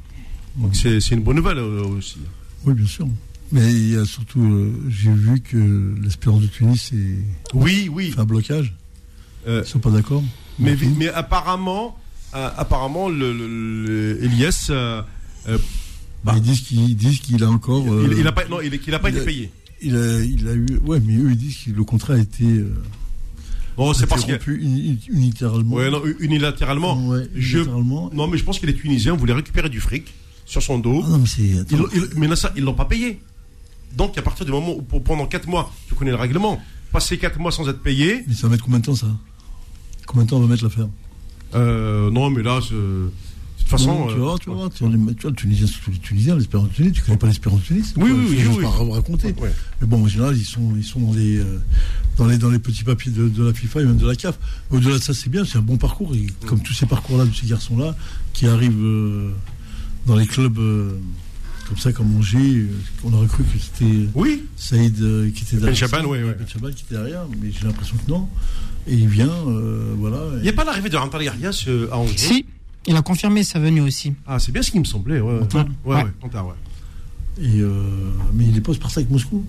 Donc, 0.56 0.76
c'est 0.76 1.00
c'est 1.00 1.14
une 1.14 1.22
bonne 1.22 1.36
nouvelle 1.36 1.58
aussi. 1.58 2.18
Oui, 2.64 2.74
bien 2.74 2.86
sûr. 2.86 3.08
Mais 3.50 3.72
il 3.72 3.92
y 3.92 3.96
a 3.96 4.04
surtout, 4.04 4.72
j'ai 4.88 5.10
vu 5.12 5.40
que 5.40 5.94
l'Espérance 6.02 6.42
de 6.42 6.46
Tunis 6.46 6.92
est 6.92 7.18
Oui, 7.54 7.88
oui. 7.92 8.10
fait 8.12 8.20
un 8.20 8.24
blocage. 8.24 8.74
Ils 9.46 9.64
sont 9.64 9.78
pas 9.80 9.90
d'accord. 9.90 10.22
mais, 10.58 10.76
mais 10.96 11.08
apparemment, 11.08 11.98
apparemment, 12.32 13.08
le, 13.08 13.32
le- 13.32 13.84
le- 13.86 14.24
Elias, 14.24 14.70
bah, 16.24 16.34
ils 16.36 16.94
disent 16.96 17.20
qu'il 17.20 17.42
a 17.42 17.48
encore. 17.50 17.84
il, 18.04 18.18
il 18.18 18.26
a 18.26 18.32
pas, 18.32 18.46
non, 18.48 18.60
il, 18.60 18.78
qu'il 18.80 18.94
a 18.94 18.98
pas 18.98 19.08
il 19.10 19.16
été 19.16 19.22
a- 19.22 19.24
payé. 19.26 19.50
Il 19.82 19.96
a, 19.96 20.20
il 20.22 20.48
a 20.48 20.52
eu. 20.54 20.66
Ouais, 20.84 21.00
mais 21.04 21.16
eux 21.16 21.30
ils 21.30 21.36
disent 21.36 21.56
que 21.66 21.70
le 21.70 21.84
contrat 21.84 22.14
a 22.14 22.18
été. 22.18 22.44
euh, 22.44 22.72
Bon, 23.76 23.92
c'est 23.94 24.06
parce 24.06 24.24
que. 24.24 24.50
uni- 24.50 24.98
unilatéralement. 25.08 25.76
Ouais, 25.76 25.90
non, 25.90 26.02
unilatéralement. 26.20 27.06
Ouais, 27.08 27.26
je, 27.34 27.58
unilatéralement. 27.58 28.10
non, 28.12 28.26
mais 28.28 28.36
je 28.38 28.44
pense 28.44 28.58
que 28.58 28.66
les 28.66 28.74
Tunisiens 28.74 29.14
voulaient 29.16 29.32
récupérer 29.32 29.68
du 29.70 29.80
fric 29.80 30.12
sur 30.44 30.62
son 30.62 30.78
dos. 30.78 31.02
Ah 31.04 31.08
non, 31.10 31.18
mais 31.18 31.26
c'est. 31.26 32.16
Mais 32.16 32.26
là, 32.28 32.36
ça, 32.36 32.52
ils 32.56 32.62
l'ont 32.64 32.74
pas 32.74 32.84
payé. 32.84 33.20
Donc, 33.96 34.16
à 34.18 34.22
partir 34.22 34.44
du 34.46 34.52
moment 34.52 34.74
où, 34.76 34.82
pour- 34.82 35.02
pendant 35.02 35.26
4 35.26 35.46
mois, 35.48 35.72
tu 35.88 35.94
connais 35.94 36.10
le 36.10 36.16
règlement, 36.16 36.60
passer 36.92 37.18
4 37.18 37.38
mois 37.38 37.52
sans 37.52 37.68
être 37.68 37.80
payé, 37.82 38.24
Mais 38.26 38.34
ça 38.34 38.42
va 38.42 38.50
mettre 38.50 38.64
combien 38.64 38.78
de 38.80 38.84
temps 38.86 38.94
ça? 38.94 39.06
Combien 40.06 40.24
de 40.24 40.30
temps 40.30 40.36
on 40.38 40.40
va 40.40 40.46
mettre 40.48 40.64
l'affaire? 40.64 40.88
Euh, 41.54 42.10
non, 42.10 42.30
mais 42.30 42.42
là, 42.42 42.60
toute 42.60 42.72
façon. 43.72 43.98
Non, 43.98 44.06
tu 44.06 44.14
euh, 44.14 44.16
voir, 44.18 44.38
tu 44.38 44.50
vois, 44.50 44.70
tu 44.70 44.84
vois, 44.84 44.92
le 44.92 45.32
Tunisien, 45.34 45.66
tous 45.84 45.90
les 45.90 45.98
Tunisiens, 45.98 46.36
l'Espérance 46.36 46.68
de 46.68 46.74
Tunis, 46.74 46.92
tu 46.92 47.02
connais 47.02 47.16
pas 47.18 47.26
l'Espérance 47.26 47.60
de 47.60 47.64
Tunis 47.66 47.94
Oui, 47.96 48.10
oui, 48.12 48.26
oui, 48.30 48.38
Je 48.40 48.48
oui, 48.48 48.56
vais 48.58 48.62
pas 48.62 48.82
oui. 48.82 48.92
raconter. 48.92 49.34
ouais. 49.40 49.52
Mais 49.80 49.86
bon, 49.86 50.04
en 50.04 50.08
général, 50.08 50.36
ils 50.36 50.44
sont, 50.44 50.72
ils 50.76 50.84
sont 50.84 51.00
dans, 51.00 51.12
les, 51.12 51.38
euh, 51.38 51.58
dans, 52.16 52.26
les, 52.26 52.38
dans 52.38 52.50
les 52.50 52.58
petits 52.58 52.84
papiers 52.84 53.10
de, 53.12 53.28
de 53.28 53.44
la 53.44 53.52
FIFA 53.52 53.80
et 53.80 53.84
même 53.84 53.96
de 53.96 54.06
la 54.06 54.14
CAF. 54.14 54.38
Au-delà 54.70 54.98
de 54.98 55.02
ça, 55.02 55.12
c'est 55.14 55.28
bien, 55.30 55.44
c'est 55.44 55.58
un 55.58 55.62
bon 55.62 55.76
parcours. 55.76 56.14
Et 56.14 56.26
comme 56.46 56.60
tous 56.60 56.72
ces 56.74 56.86
parcours-là 56.86 57.24
de 57.26 57.34
ces 57.34 57.46
garçons-là, 57.46 57.96
qui 58.32 58.46
arrivent 58.46 58.82
euh, 58.84 59.30
dans 60.06 60.16
les 60.16 60.26
clubs 60.26 60.58
euh, 60.58 60.92
comme 61.68 61.78
ça, 61.78 61.92
comme 61.92 62.14
Angers, 62.16 62.66
on 63.04 63.12
aurait 63.12 63.26
cru 63.28 63.44
que 63.44 63.58
c'était 63.58 64.08
Oui, 64.14 64.44
Saïd 64.56 65.00
euh, 65.00 65.30
qui 65.30 65.42
était 65.44 65.56
Ben 65.56 65.66
derrière. 65.66 65.76
Chaban, 65.76 66.02
ça, 66.02 66.08
ouais, 66.08 66.22
ouais. 66.22 66.36
Ben 66.38 66.46
Chaban 66.48 66.68
qui 66.70 66.84
était 66.84 66.94
derrière, 66.96 67.24
mais 67.40 67.50
j'ai 67.52 67.66
l'impression 67.66 67.96
que 68.04 68.10
non. 68.10 68.28
Et 68.86 68.94
il 68.94 69.06
vient, 69.08 69.30
euh, 69.46 69.94
voilà. 69.96 70.18
il 70.38 70.42
n'y 70.42 70.48
a 70.48 70.52
pas 70.52 70.64
l'arrivée 70.64 70.88
de 70.88 70.96
Rantal 70.96 71.26
Arias 71.28 71.64
euh, 71.68 71.88
à 71.92 71.98
Angers? 71.98 72.16
Si, 72.18 72.46
il 72.86 72.96
a 72.96 73.02
confirmé 73.02 73.44
sa 73.44 73.58
venue 73.58 73.80
aussi. 73.80 74.12
Ah, 74.26 74.38
c'est 74.38 74.52
bien 74.52 74.62
ce 74.62 74.70
qui 74.70 74.78
me 74.80 74.84
semblait. 74.84 75.20
Ouais, 75.20 75.32
ouais, 75.34 75.40
Ouais. 75.40 75.46
ouais. 75.54 75.64
Ouais. 75.84 76.02
ouais, 76.04 76.10
Rantal, 76.20 76.42
ouais. 76.44 76.54
Et, 77.40 77.60
euh, 77.60 78.10
mais 78.34 78.44
il 78.46 78.56
est 78.56 78.60
pas 78.60 78.74
Spartak 78.74 79.08
Moscou, 79.08 79.44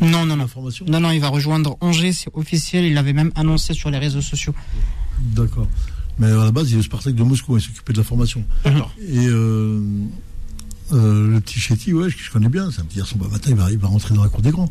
Non, 0.00 0.08
non, 0.08 0.26
non. 0.26 0.36
l'information. 0.36 0.84
Non, 0.88 0.98
non, 1.00 1.10
il 1.12 1.20
va 1.20 1.28
rejoindre 1.28 1.76
Angers, 1.80 2.12
c'est 2.12 2.30
officiel. 2.34 2.84
Il 2.84 2.94
l'avait 2.94 3.12
même 3.12 3.30
annoncé 3.36 3.74
sur 3.74 3.90
les 3.90 3.98
réseaux 3.98 4.20
sociaux. 4.22 4.54
D'accord. 5.20 5.68
Mais 6.18 6.26
à 6.26 6.44
la 6.44 6.50
base, 6.52 6.70
il 6.70 6.76
est 6.76 6.80
au 6.80 6.82
Spartak 6.82 7.14
de 7.14 7.22
Moscou, 7.22 7.56
il 7.56 7.62
s'occupait 7.62 7.92
de 7.92 7.98
la 7.98 8.04
formation. 8.04 8.44
D'accord. 8.64 8.92
Et 9.00 9.26
euh, 9.28 9.80
euh, 10.92 11.28
le 11.30 11.40
petit 11.40 11.58
Chetty, 11.60 11.92
ouais, 11.94 12.10
je, 12.10 12.18
je 12.18 12.30
connais 12.30 12.48
bien, 12.48 12.70
c'est 12.70 12.80
un 12.80 12.84
petit 12.84 12.98
garçon, 12.98 13.16
bah, 13.18 13.26
matin, 13.30 13.50
il 13.50 13.56
va, 13.56 13.70
il 13.70 13.78
va 13.78 13.88
rentrer 13.88 14.14
dans 14.14 14.22
la 14.22 14.28
cour 14.28 14.42
des 14.42 14.50
grands. 14.50 14.70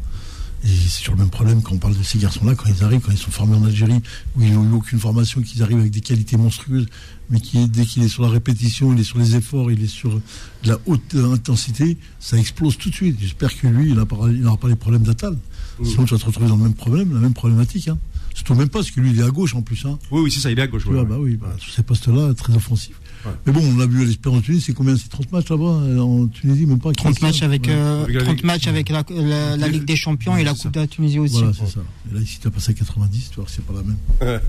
Et 0.64 0.68
c'est 0.68 1.02
sur 1.02 1.14
le 1.14 1.20
même 1.20 1.30
problème 1.32 1.64
quand 1.64 1.74
on 1.74 1.78
parle 1.80 1.98
de 1.98 2.04
ces 2.04 2.20
garçons-là, 2.20 2.54
quand 2.54 2.70
ils 2.70 2.84
arrivent, 2.84 3.00
quand 3.02 3.12
ils 3.12 3.18
sont 3.18 3.32
formés 3.32 3.56
en 3.56 3.64
Algérie, 3.66 4.00
où 4.36 4.42
ils 4.44 4.54
n'ont 4.54 4.64
eu 4.70 4.74
aucune 4.74 5.00
formation, 5.00 5.42
qu'ils 5.42 5.64
arrivent 5.64 5.80
avec 5.80 5.92
des 5.92 6.02
qualités 6.02 6.38
monstrueuses, 6.38 6.86
mais 7.32 7.40
qui, 7.40 7.68
dès 7.68 7.86
qu'il 7.86 8.04
est 8.04 8.10
sur 8.10 8.24
la 8.24 8.30
répétition, 8.30 8.94
il 8.94 9.00
est 9.00 9.04
sur 9.04 9.18
les 9.18 9.36
efforts, 9.36 9.72
il 9.72 9.82
est 9.82 9.88
sur 9.88 10.14
de 10.14 10.70
la 10.70 10.78
haute 10.86 11.16
intensité, 11.16 11.98
ça 12.20 12.38
explose 12.38 12.78
tout 12.78 12.90
de 12.90 12.96
suite. 12.96 13.18
J'espère 13.20 13.58
que 13.58 13.68
lui, 13.68 13.90
il 13.90 13.96
n'aura 13.96 14.58
pas 14.58 14.68
les 14.68 14.76
problèmes 14.76 15.04
d'Atal. 15.04 15.38
Sinon, 15.84 16.06
tu 16.06 16.14
vas 16.14 16.20
te 16.20 16.26
retrouver 16.26 16.48
dans 16.48 16.58
le 16.58 16.64
même 16.64 16.74
problème, 16.74 17.14
la 17.14 17.20
même 17.20 17.34
problématique. 17.34 17.88
Hein. 17.88 17.98
Surtout 18.36 18.54
même 18.54 18.70
pas, 18.70 18.80
parce 18.80 18.92
que 18.92 19.00
lui, 19.00 19.12
il 19.12 19.20
est 19.20 19.24
à 19.24 19.30
gauche 19.30 19.56
en 19.56 19.62
plus. 19.62 19.86
Hein. 19.86 19.98
Oui, 20.12 20.22
oui, 20.22 20.32
c'est 20.32 20.40
ça, 20.40 20.52
il 20.52 20.60
est 20.60 20.62
à 20.62 20.68
gauche. 20.68 20.86
Ouais, 20.86 21.04
bah 21.04 21.18
oui, 21.20 21.38
bah, 21.38 21.56
sur 21.58 21.74
ces 21.74 21.84
postes-là, 21.84 22.34
très 22.34 22.56
offensif. 22.56 23.01
Ouais. 23.26 23.32
Mais 23.46 23.54
bon, 23.54 23.62
on 23.64 23.78
l'a 23.78 23.86
vu 23.86 24.02
à 24.02 24.06
l'Espérance 24.06 24.40
de 24.42 24.46
Tunisie, 24.46 24.64
c'est 24.68 24.74
combien 24.74 24.96
C'est 24.98 25.10
30 25.10 25.32
matchs 25.32 25.50
là-bas 25.50 25.64
euh, 25.64 26.00
en 26.00 26.28
Tunisie, 26.28 26.66
même 26.66 26.80
pas 26.80 26.92
30 26.92 27.14
15, 27.20 27.22
matchs 27.22 27.44
avec, 27.44 27.68
ouais. 27.68 27.74
euh, 27.74 28.04
Avec 28.04 28.16
la 28.16 28.24
30 28.24 28.36
Ligue. 28.38 28.46
matchs 28.46 28.68
avec 28.68 28.90
la, 28.90 29.04
la- 29.10 29.58
la 29.58 29.68
Ligue 29.68 29.86
des 29.86 29.96
Champions 29.96 30.36
et 30.38 30.44
la 30.44 30.54
Coupe 30.54 30.72
de 30.74 30.80
la 30.80 30.88
Tunisie 30.88 31.20
aussi. 31.20 31.34
Voilà, 31.36 31.52
c'est 31.54 31.68
ça. 31.68 31.82
Et 32.12 32.16
là, 32.16 32.22
ici, 32.22 32.40
tu 32.42 32.48
as 32.48 32.52
passé 32.52 32.72
à 32.72 32.74
90, 32.74 33.30
tu 33.30 33.36
vois, 33.36 33.46
c'est 33.48 33.64
pas 33.66 33.74
la 33.74 33.84
même. 33.84 34.40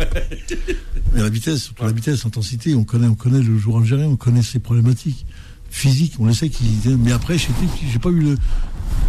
Mais 1.14 1.20
la 1.22 1.28
vitesse, 1.28 1.64
surtout 1.64 1.84
la 1.84 1.92
vitesse, 1.92 2.24
l'intensité, 2.24 2.74
on 2.74 2.84
connaît, 2.84 3.06
on 3.08 3.14
connaît 3.14 3.42
le 3.42 3.58
joueur 3.58 3.78
algérien, 3.78 4.06
on 4.06 4.16
connaît 4.16 4.42
ses 4.42 4.58
problématiques 4.58 5.26
physiques, 5.70 6.14
on 6.18 6.26
le 6.26 6.32
sait 6.34 6.48
qu'il. 6.48 6.66
Mais 6.98 7.12
après, 7.12 7.38
j'ai 7.38 7.48
j'ai 7.92 7.98
pas 7.98 8.10
eu 8.10 8.20
le. 8.20 8.38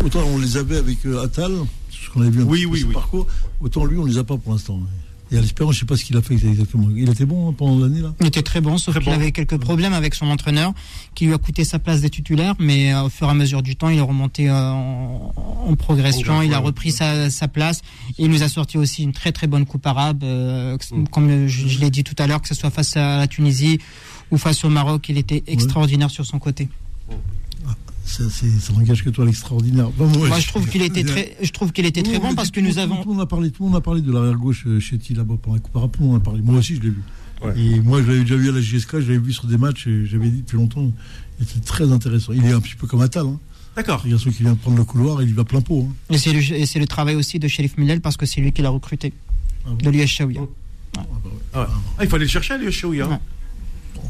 Autant 0.04 0.24
on 0.28 0.38
les 0.40 0.58
avait 0.58 0.78
avec 0.78 1.06
euh, 1.06 1.24
Attal, 1.24 1.52
ce 1.90 2.10
qu'on 2.10 2.22
avait 2.22 2.32
vu 2.32 2.42
un 2.42 2.46
Oui, 2.46 2.66
oui, 2.66 2.84
oui. 2.88 2.94
parcours, 2.94 3.28
autant 3.62 3.86
lui, 3.86 3.98
on 3.98 4.06
les 4.06 4.18
a 4.18 4.24
pas 4.24 4.38
pour 4.38 4.52
l'instant. 4.52 4.80
Et 5.34 5.38
à 5.38 5.42
l'espérance, 5.42 5.74
je 5.76 5.80
sais 5.80 5.86
pas 5.86 5.98
ce 5.98 6.06
qu'il 6.06 6.16
a 6.16 6.22
fait 6.22 6.36
exactement. 6.36 6.88
Il 6.96 7.10
était 7.10 7.26
bon 7.26 7.50
hein, 7.50 7.56
pendant 7.58 7.80
l'année, 7.80 8.02
là? 8.02 8.14
Il 8.22 8.28
était 8.28 8.44
très 8.44 8.62
bon, 8.62 8.78
sauf 8.78 8.96
qu'il 8.98 9.06
bon. 9.06 9.12
avait 9.14 9.32
quelques 9.32 9.58
problèmes 9.58 9.94
avec 9.94 10.14
son 10.14 10.28
entraîneur, 10.28 10.74
qui 11.16 11.26
lui 11.26 11.34
a 11.34 11.38
coûté 11.40 11.64
sa 11.66 11.80
place 11.80 12.02
des 12.02 12.10
titulaires, 12.12 12.54
mais 12.60 12.94
euh, 12.94 13.04
au 13.04 13.10
fur 13.10 13.28
et 13.28 13.32
à 13.32 13.34
mesure 13.34 13.64
du 13.64 13.76
temps, 13.76 13.90
il 13.90 13.98
est 13.98 14.02
remonté 14.02 14.50
euh, 14.50 14.54
en, 14.54 15.34
en 15.68 15.76
progression, 15.76 16.42
il 16.44 16.54
a 16.54 16.60
repris 16.60 16.92
sa, 16.92 17.30
sa 17.30 17.48
place, 17.48 17.82
et 18.20 18.24
il 18.26 18.30
nous 18.30 18.44
a 18.44 18.48
sorti 18.48 18.78
aussi 18.78 19.04
une 19.04 19.12
très 19.14 19.32
très 19.32 19.48
bonne 19.48 19.66
coupe 19.66 19.86
arabe, 19.88 20.24
euh, 20.24 20.78
Mm. 20.92 21.06
comme 21.08 21.48
je, 21.48 21.68
je 21.68 21.80
l'ai 21.80 21.90
dit 21.90 22.04
tout 22.04 22.16
à 22.20 22.28
l'heure, 22.28 22.42
que 22.42 22.48
ce 22.48 22.54
soit 22.56 22.70
face 22.70 22.96
à 22.98 23.18
la 23.18 23.28
Tunisie 23.28 23.80
ou 24.32 24.38
face 24.38 24.64
au 24.66 24.70
Maroc, 24.70 25.08
il 25.10 25.18
était 25.18 25.44
extraordinaire 25.48 26.10
sur 26.12 26.26
son 26.26 26.38
côté. 26.40 26.68
Ça, 28.06 28.24
c'est- 28.30 28.60
ça 28.60 28.74
n'engage 28.74 29.04
que 29.04 29.10
toi 29.10 29.26
l'extraordinaire. 29.26 29.88
Enfin, 29.88 30.06
moi, 30.18 30.28
Moi, 30.28 30.40
je 30.40 30.48
trouve 30.48 30.68
qu'il 30.68 30.82
était 30.82 31.04
très, 31.04 31.36
je 31.42 31.50
trouve 31.52 31.72
qu'il 31.72 31.86
était 31.86 32.04
très 32.04 32.14
Oui, 32.18 32.20
bon 32.22 32.36
parce 32.36 32.52
que 32.52 32.60
le 32.60 32.68
nous 32.68 32.78
avons, 32.78 32.98
Tout 33.02 33.10
le 33.10 33.14
monde 33.16 33.22
a 33.24 33.26
parlé, 33.26 33.50
tout 33.50 33.64
le 33.64 33.70
monde 33.70 33.78
a 33.78 33.82
parlé 33.82 34.02
de 34.02 34.12
l'arrière 34.12 34.36
gauche 34.36 34.66
euh, 34.68 34.80
chez 34.80 35.00
là-bas 35.16 35.36
pendant 35.42 35.58
le 35.58 36.06
monde 36.06 36.18
a 36.18 36.20
parlé. 36.20 36.42
Moi 36.42 36.56
aussi, 36.60 36.76
je 36.76 36.82
l'ai 36.82 36.90
vu. 36.90 37.02
Ouais. 37.42 37.54
Et 37.60 37.80
moi, 37.82 38.02
je 38.02 38.08
l'avais 38.08 38.22
déjà 38.22 38.36
vu 38.36 38.50
à 38.50 38.52
la 38.52 38.62
JSK, 38.62 39.00
je 39.00 39.08
l'avais 39.12 39.18
vu 39.18 39.34
sur 39.34 39.46
des 39.48 39.58
matchs, 39.58 39.88
et 39.88 40.06
j'avais 40.06 40.30
dit 40.30 40.42
depuis 40.42 40.58
longtemps. 40.58 40.92
Il 41.40 41.44
était 41.44 41.60
très 41.60 41.92
intéressant. 41.92 42.34
Il 42.34 42.46
est 42.46 42.52
un 42.52 42.62
petit 42.62 42.76
peu 42.76 42.88
comme 42.88 43.02
Attal. 43.02 43.26
Hein. 43.26 43.40
D'accord. 43.76 44.04
Un 44.06 44.10
garçon 44.10 44.30
qui 44.30 44.44
vient 44.44 44.54
de 44.54 44.58
prendre 44.58 44.78
le 44.78 44.84
couloir, 44.84 45.22
et 45.22 45.24
il 45.24 45.32
y 45.32 45.34
va 45.34 45.44
plein 45.44 45.62
pot. 45.62 45.88
Hein. 45.90 46.14
et 46.14 46.18
c'est 46.18 46.32
le, 46.32 46.40
et 46.40 46.66
c'est 46.66 46.80
le 46.80 46.88
travail 46.88 47.16
aussi 47.16 47.40
de 47.40 47.48
Sherif 47.48 47.78
Milel 47.78 48.02
parce 48.02 48.18
que 48.18 48.26
c'est 48.26 48.40
lui 48.42 48.52
qui 48.52 48.62
l'a 48.62 48.70
recruté, 48.70 49.12
Ah 49.66 49.70
bon 49.70 49.76
de 49.78 49.90
l'US 49.90 50.08
Chaouia. 50.08 50.42
Ah, 50.98 51.02
bah 51.02 51.06
ouais. 51.26 51.32
Ah, 51.54 51.62
ouais. 51.62 51.68
Ah, 51.98 52.04
il 52.04 52.10
fallait 52.10 52.26
le 52.26 52.30
chercher, 52.30 52.54
Ouya. 52.86 53.20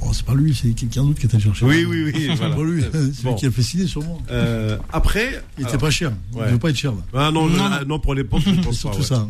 Oh, 0.01 0.09
c'est 0.13 0.25
pas 0.25 0.33
lui, 0.33 0.53
c'est 0.53 0.69
quelqu'un 0.71 1.03
d'autre 1.03 1.19
qui 1.19 1.25
était 1.27 1.39
cherché. 1.39 1.65
Oui, 1.65 1.85
oui, 1.87 2.03
oui. 2.05 2.25
C'est 2.27 2.35
voilà. 2.35 2.55
pas 2.55 2.63
lui, 2.63 2.83
c'est 2.91 3.23
Bon. 3.23 3.31
lui 3.31 3.39
qui 3.39 3.45
a 3.45 3.51
fait 3.51 3.61
signer 3.61 3.87
sûrement. 3.87 4.21
Euh, 4.31 4.77
après. 4.91 5.41
Il 5.57 5.61
était 5.61 5.69
alors- 5.71 5.81
pas 5.81 5.89
cher. 5.91 6.11
Il 6.33 6.39
devait 6.39 6.57
pas 6.59 6.69
être 6.69 6.75
cher 6.77 6.91
là. 6.91 6.97
Ah 7.13 7.31
non, 7.31 7.47
Non, 7.47 7.55
non, 7.57 7.57
non. 7.57 7.69
ah, 7.71 7.83
non, 7.85 7.99
pour 7.99 8.13
l'époque, 8.15 8.41
je 8.45 8.49
C'est 8.49 8.55
pense 8.61 8.65
pas. 8.65 8.73
surtout 8.93 8.99
ouais. 8.99 9.03
ça. 9.05 9.27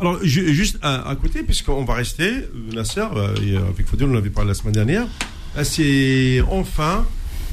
Alors, 0.00 0.18
ju- 0.24 0.52
juste 0.54 0.78
à, 0.82 1.08
à 1.08 1.16
côté, 1.16 1.42
puisqu'on 1.44 1.84
va 1.84 1.94
rester, 1.94 2.30
Nasser, 2.74 3.00
euh, 3.14 3.34
et 3.42 3.56
euh, 3.56 3.68
avec 3.68 3.86
Faudel, 3.86 4.08
on 4.08 4.14
en 4.14 4.18
avait 4.18 4.28
parlé 4.30 4.48
la 4.48 4.54
semaine 4.54 4.74
dernière, 4.74 5.06
c'est 5.62 6.42
enfin, 6.50 7.06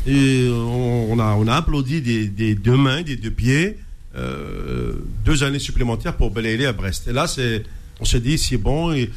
et 0.07 0.47
on, 0.51 1.11
on 1.13 1.19
a, 1.19 1.35
on 1.35 1.47
a 1.47 1.53
applaudi 1.55 2.01
des, 2.01 2.27
des 2.27 2.55
deux 2.55 2.75
mains, 2.77 3.03
des 3.03 3.15
deux 3.15 3.29
pieds, 3.31 3.77
euh, 4.15 4.93
deux 5.23 5.43
années 5.43 5.59
supplémentaires 5.59 6.17
pour 6.17 6.31
Belaïlé 6.31 6.65
à 6.65 6.73
Brest. 6.73 7.07
Et 7.07 7.13
là, 7.13 7.27
c'est, 7.27 7.63
on 7.99 8.05
s'est 8.05 8.19
dit, 8.19 8.37
c'est 8.39 8.57
bon, 8.57 8.91
et 8.91 9.11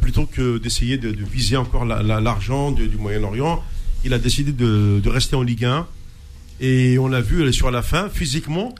plutôt 0.00 0.26
que 0.26 0.58
d'essayer 0.58 0.96
de, 0.98 1.10
de 1.10 1.24
viser 1.24 1.56
encore 1.56 1.84
la- 1.84 2.02
la- 2.02 2.20
l'argent 2.20 2.70
du 2.70 2.88
Moyen-Orient, 2.98 3.62
il 4.04 4.12
a 4.14 4.18
décidé 4.18 4.52
de, 4.52 5.00
de 5.02 5.08
rester 5.10 5.36
en 5.36 5.42
Ligue 5.42 5.64
1. 5.64 5.86
Et 6.60 6.98
on 6.98 7.08
l'a 7.08 7.20
vu 7.20 7.42
euh, 7.42 7.50
sur 7.52 7.70
la 7.70 7.82
fin, 7.82 8.08
physiquement, 8.08 8.74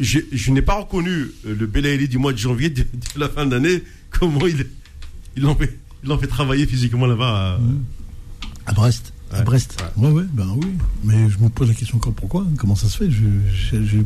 je, 0.00 0.20
je 0.32 0.50
n'ai 0.50 0.62
pas 0.62 0.76
reconnu 0.80 1.10
euh, 1.10 1.54
le 1.58 1.66
Belaïli 1.66 2.08
du 2.08 2.16
mois 2.18 2.32
de 2.32 2.38
janvier 2.38 2.70
de, 2.70 2.82
de 2.82 3.20
la 3.20 3.28
fin 3.28 3.44
d'année, 3.44 3.82
comment 4.10 4.46
il 4.46 4.66
l'ont 5.36 5.54
fait, 6.18 6.26
travailler 6.26 6.66
physiquement 6.66 7.06
là-bas. 7.06 7.58
euh. 7.60 7.74
À 8.66 8.72
Brest. 8.72 9.12
À 9.30 9.38
Ouais. 9.40 9.44
Brest. 9.44 9.84
Ouais. 9.98 10.08
ouais, 10.10 10.24
ben 10.32 10.48
oui. 10.56 10.68
Mais 11.04 11.28
je 11.28 11.38
me 11.38 11.50
pose 11.50 11.68
la 11.68 11.74
question 11.74 11.98
encore 11.98 12.14
pourquoi 12.14 12.42
hein, 12.48 12.54
Comment 12.56 12.74
ça 12.76 12.88
se 12.88 12.96
fait 12.96 13.10
je, 13.10 13.24
je, 13.52 13.76
je- 13.84 13.98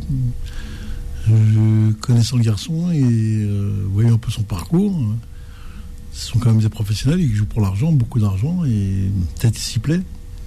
je- 1.29 1.93
connaissant 2.01 2.37
le 2.37 2.43
garçon 2.43 2.91
et 2.91 3.01
euh, 3.05 3.85
voyant 3.93 4.15
un 4.15 4.19
peu 4.19 4.31
son 4.33 4.43
parcours, 4.43 4.99
euh, 5.01 5.15
ce 6.13 6.27
sont 6.29 6.39
quand 6.39 6.51
même 6.51 6.61
des 6.61 6.69
professionnels, 6.69 7.21
ils 7.21 7.35
jouent 7.35 7.47
pour 7.47 7.61
l'argent, 7.61 7.91
beaucoup 7.93 8.21
d'argent, 8.21 8.65
et 8.65 9.09
peut-être 9.41 9.57
s'y 9.57 9.79
plaît. 9.79 10.01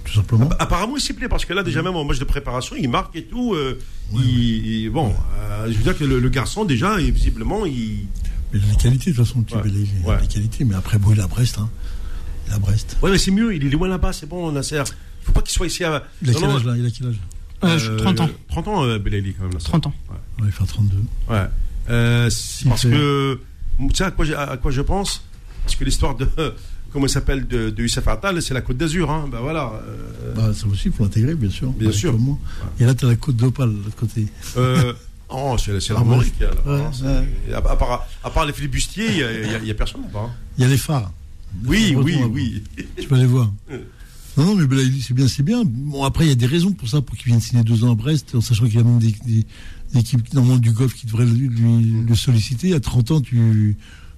tout 0.04 0.12
simplement. 0.14 0.48
Apparemment, 0.60 0.96
il 0.96 1.00
s'y 1.00 1.12
plaît 1.14 1.28
parce 1.28 1.44
que 1.44 1.52
là, 1.52 1.64
déjà, 1.64 1.82
même 1.82 1.96
en 1.96 2.04
match 2.04 2.20
de 2.20 2.24
préparation, 2.24 2.76
il 2.78 2.88
marque 2.88 3.16
et 3.16 3.24
tout. 3.24 3.54
euh, 3.54 3.76
il- 4.14 4.84
il- 4.84 4.90
bon, 4.90 5.12
euh, 5.40 5.66
je 5.66 5.76
veux 5.76 5.82
dire 5.82 5.98
que 5.98 6.04
le, 6.04 6.20
le 6.20 6.28
garçon, 6.28 6.64
déjà, 6.64 7.00
et 7.00 7.10
visiblement, 7.10 7.66
il. 7.66 8.06
Mais 8.52 8.60
il 8.60 8.64
a 8.64 8.70
les 8.70 8.76
qualités, 8.76 9.10
de 9.10 9.16
toute 9.16 9.26
façon, 9.26 9.42
tu 9.42 9.56
Ouais. 9.56 9.62
il 9.66 10.04
a 10.04 10.08
Ouais. 10.10 10.20
les 10.20 10.28
qualités. 10.28 10.62
Mais 10.64 10.76
après, 10.76 10.98
bon, 10.98 11.10
il 11.12 11.18
est 11.18 11.22
à 11.22 11.26
Brest. 11.26 11.58
Hein. 11.58 11.68
Il 12.46 12.52
est 12.52 12.54
à 12.54 12.58
Brest. 12.60 12.96
Ouais, 13.02 13.10
mais 13.10 13.18
c'est 13.18 13.32
mieux, 13.32 13.52
il 13.56 13.66
est 13.66 13.70
loin 13.70 13.88
là-bas, 13.88 14.12
c'est 14.12 14.28
bon, 14.28 14.52
Nasser. 14.52 14.76
Il 14.78 15.24
faut 15.26 15.32
pas 15.32 15.42
qu'il 15.42 15.50
soit 15.50 15.66
ici 15.66 15.82
à. 15.82 16.04
Il 16.22 16.30
a 16.30 16.32
Non, 16.34 16.38
quel 16.40 16.50
âge 16.50 16.64
là 16.64 16.74
Il 16.76 16.86
a 16.86 16.90
quel 16.90 17.08
âge? 17.08 17.20
Euh, 17.64 17.76
je- 17.78 17.92
30 17.94 18.20
ans. 18.20 18.28
30 18.48 18.68
ans, 18.68 18.84
euh, 18.84 18.98
quand 19.00 19.10
même, 19.10 19.52
Nasser. 19.54 19.64
30 19.64 19.86
ans. 19.88 19.94
Ouais, 20.08 20.44
Il 20.46 20.52
fait 20.52 20.64
32. 20.66 20.96
Ouais. 21.28 21.46
Euh, 21.90 22.30
parce 22.68 22.82
fait- 22.82 22.90
que. 22.90 23.40
Tu 23.80 23.86
sais 23.94 24.04
à 24.04 24.10
quoi, 24.12 24.24
j'ai- 24.24 24.36
à 24.36 24.56
quoi 24.56 24.70
je 24.70 24.82
pense? 24.82 25.24
Parce 25.66 25.76
que 25.76 25.84
l'histoire 25.84 26.14
de. 26.16 26.26
Comment 26.92 27.08
s'appelle 27.08 27.46
de, 27.46 27.68
de 27.68 27.82
Youssef 27.82 28.06
Attal, 28.08 28.40
c'est 28.40 28.54
la 28.54 28.62
Côte 28.62 28.78
d'Azur. 28.78 29.10
Hein. 29.10 29.28
Ben 29.30 29.40
voilà. 29.40 29.72
euh, 29.86 30.32
Bah, 30.34 30.54
ça 30.54 30.66
aussi, 30.66 30.84
il 30.86 30.92
faut 30.92 31.02
l'intégrer, 31.02 31.34
bien 31.34 31.50
sûr. 31.50 31.70
Bien 31.72 31.92
sûr. 31.92 32.16
Et 32.80 32.84
là, 32.86 32.94
tu 32.94 33.04
as 33.04 33.08
la 33.08 33.16
côte 33.16 33.36
d'Opale, 33.36 33.70
de 33.70 33.82
l'autre 33.84 33.96
côté. 33.96 34.26
Euh, 34.56 34.94
oh, 35.28 35.56
c'est 35.58 35.88
l'Armorique. 35.90 36.32
ouais. 36.40 36.46
hein, 36.66 36.90
ouais. 37.48 37.52
À, 37.54 37.58
à 37.58 37.76
part, 37.76 38.06
à 38.24 38.30
part 38.30 38.46
les 38.46 38.52
flibustiers, 38.54 39.08
il 39.58 39.62
n'y 39.64 39.70
a, 39.70 39.74
personne 39.74 40.02
là-bas. 40.02 40.20
hein. 40.26 40.30
Il 40.56 40.62
y 40.62 40.66
a 40.66 40.70
les 40.70 40.78
phares. 40.78 41.12
Oui, 41.66 41.94
oui, 41.98 42.12
là-bas. 42.14 42.26
oui. 42.32 42.62
Tu 42.98 43.06
peux 43.08 43.16
aller 43.16 43.26
voir. 43.26 43.52
Non, 44.38 44.54
non, 44.54 44.54
mais 44.54 44.76
c'est 45.02 45.12
bien, 45.14 45.28
c'est 45.28 45.42
bien. 45.42 45.64
Bon, 45.66 46.04
après, 46.04 46.24
il 46.24 46.28
y 46.28 46.32
a 46.32 46.36
des 46.36 46.46
raisons 46.46 46.72
pour 46.72 46.88
ça, 46.88 47.02
pour 47.02 47.16
qu'il 47.16 47.26
vienne 47.26 47.40
signer 47.40 47.62
deux 47.64 47.84
ans 47.84 47.92
à 47.92 47.94
Brest, 47.94 48.34
en 48.34 48.40
sachant 48.40 48.64
qu'il 48.66 48.76
y 48.76 48.80
a 48.80 48.84
même 48.84 48.98
des, 49.00 49.14
des- 49.26 49.46
des 49.92 50.00
équipes 50.00 50.32
dans 50.34 50.40
le 50.42 50.46
monde 50.48 50.60
du 50.60 50.70
golf 50.72 50.94
qui 50.94 51.06
devraient 51.06 51.26
lui, 51.26 51.48
lui- 51.48 52.04
le 52.08 52.14
solliciter. 52.14 52.72
À 52.74 52.80
30 52.80 53.10
ans, 53.10 53.20
tu, 53.20 53.76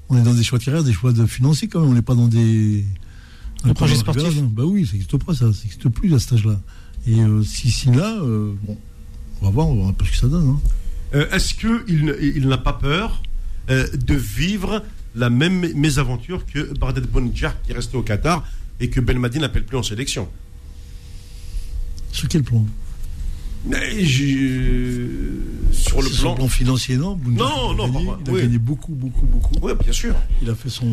on 0.09 0.17
est 0.19 0.23
dans 0.23 0.35
des 0.35 0.43
choix 0.43 0.59
de 0.59 0.65
carrière, 0.65 0.85
des 0.85 0.93
choix 0.93 1.13
de 1.13 1.27
financiers 1.27 1.69
quand 1.69 1.81
même. 1.81 1.91
On 1.91 1.95
n'est 1.95 2.03
pas 2.03 2.15
dans 2.15 2.29
des. 2.29 2.85
Le 3.65 3.75
projet 3.75 3.95
sportif. 3.97 4.43
Bah 4.43 4.63
oui, 4.65 4.87
ça 4.87 4.93
n'existe 4.93 5.17
pas, 5.19 5.33
ça. 5.35 5.53
Ça 5.53 5.63
n'existe 5.63 5.89
plus 5.89 6.15
à 6.15 6.19
cet 6.19 6.35
âge-là. 6.35 6.61
Et 7.07 7.21
euh, 7.21 7.43
si, 7.43 7.71
si 7.71 7.91
là, 7.91 8.19
euh, 8.23 8.53
bon, 8.63 8.77
on 9.41 9.47
va 9.47 9.51
voir, 9.51 9.67
on 9.69 9.71
va 9.75 9.77
voir 9.79 9.89
un 9.91 9.93
peu 9.93 10.05
ce 10.05 10.11
que 10.13 10.17
ça 10.17 10.29
donne. 10.29 10.49
hein. 10.49 10.61
Euh, 11.15 11.29
Est-ce 11.31 11.55
qu'il 11.55 12.17
il 12.37 12.47
n'a 12.49 12.59
pas 12.59 12.73
peur 12.75 13.23
euh, 13.71 13.87
de 13.97 14.15
vivre 14.15 14.83
la 15.15 15.31
même 15.31 15.61
mé- 15.65 15.75
mésaventure 15.75 16.45
que 16.47 16.73
Bardet 16.79 17.01
Bonjar 17.01 17.61
qui 17.63 17.73
est 17.73 17.75
resté 17.75 17.97
au 17.97 18.03
Qatar 18.03 18.47
et 18.79 18.91
que 18.91 19.01
Belmadi 19.01 19.39
n'appelle 19.41 19.65
plus 19.65 19.77
en 19.79 19.83
sélection? 19.83 20.29
Sur 22.13 22.29
quel 22.29 22.43
plan? 22.43 22.65
Mais 23.67 24.05
Sur 25.73 26.03
le 26.03 26.09
plan. 26.21 26.49
financier, 26.49 26.97
non 26.97 27.17
Bounedjah, 27.17 27.45
Non, 27.45 27.75
non, 27.75 27.89
gagné, 27.89 28.07
pas- 28.07 28.19
Il 28.25 28.31
a 28.31 28.33
oui. 28.33 28.41
gagné 28.43 28.59
beaucoup, 28.59 28.95
beaucoup, 28.95 29.27
beaucoup. 29.27 29.55
Oui, 29.63 29.73
bien 29.83 29.93
sûr. 29.93 30.15
Il 30.43 30.49
a 30.51 30.55
fait 30.55 30.69
son, 30.71 30.87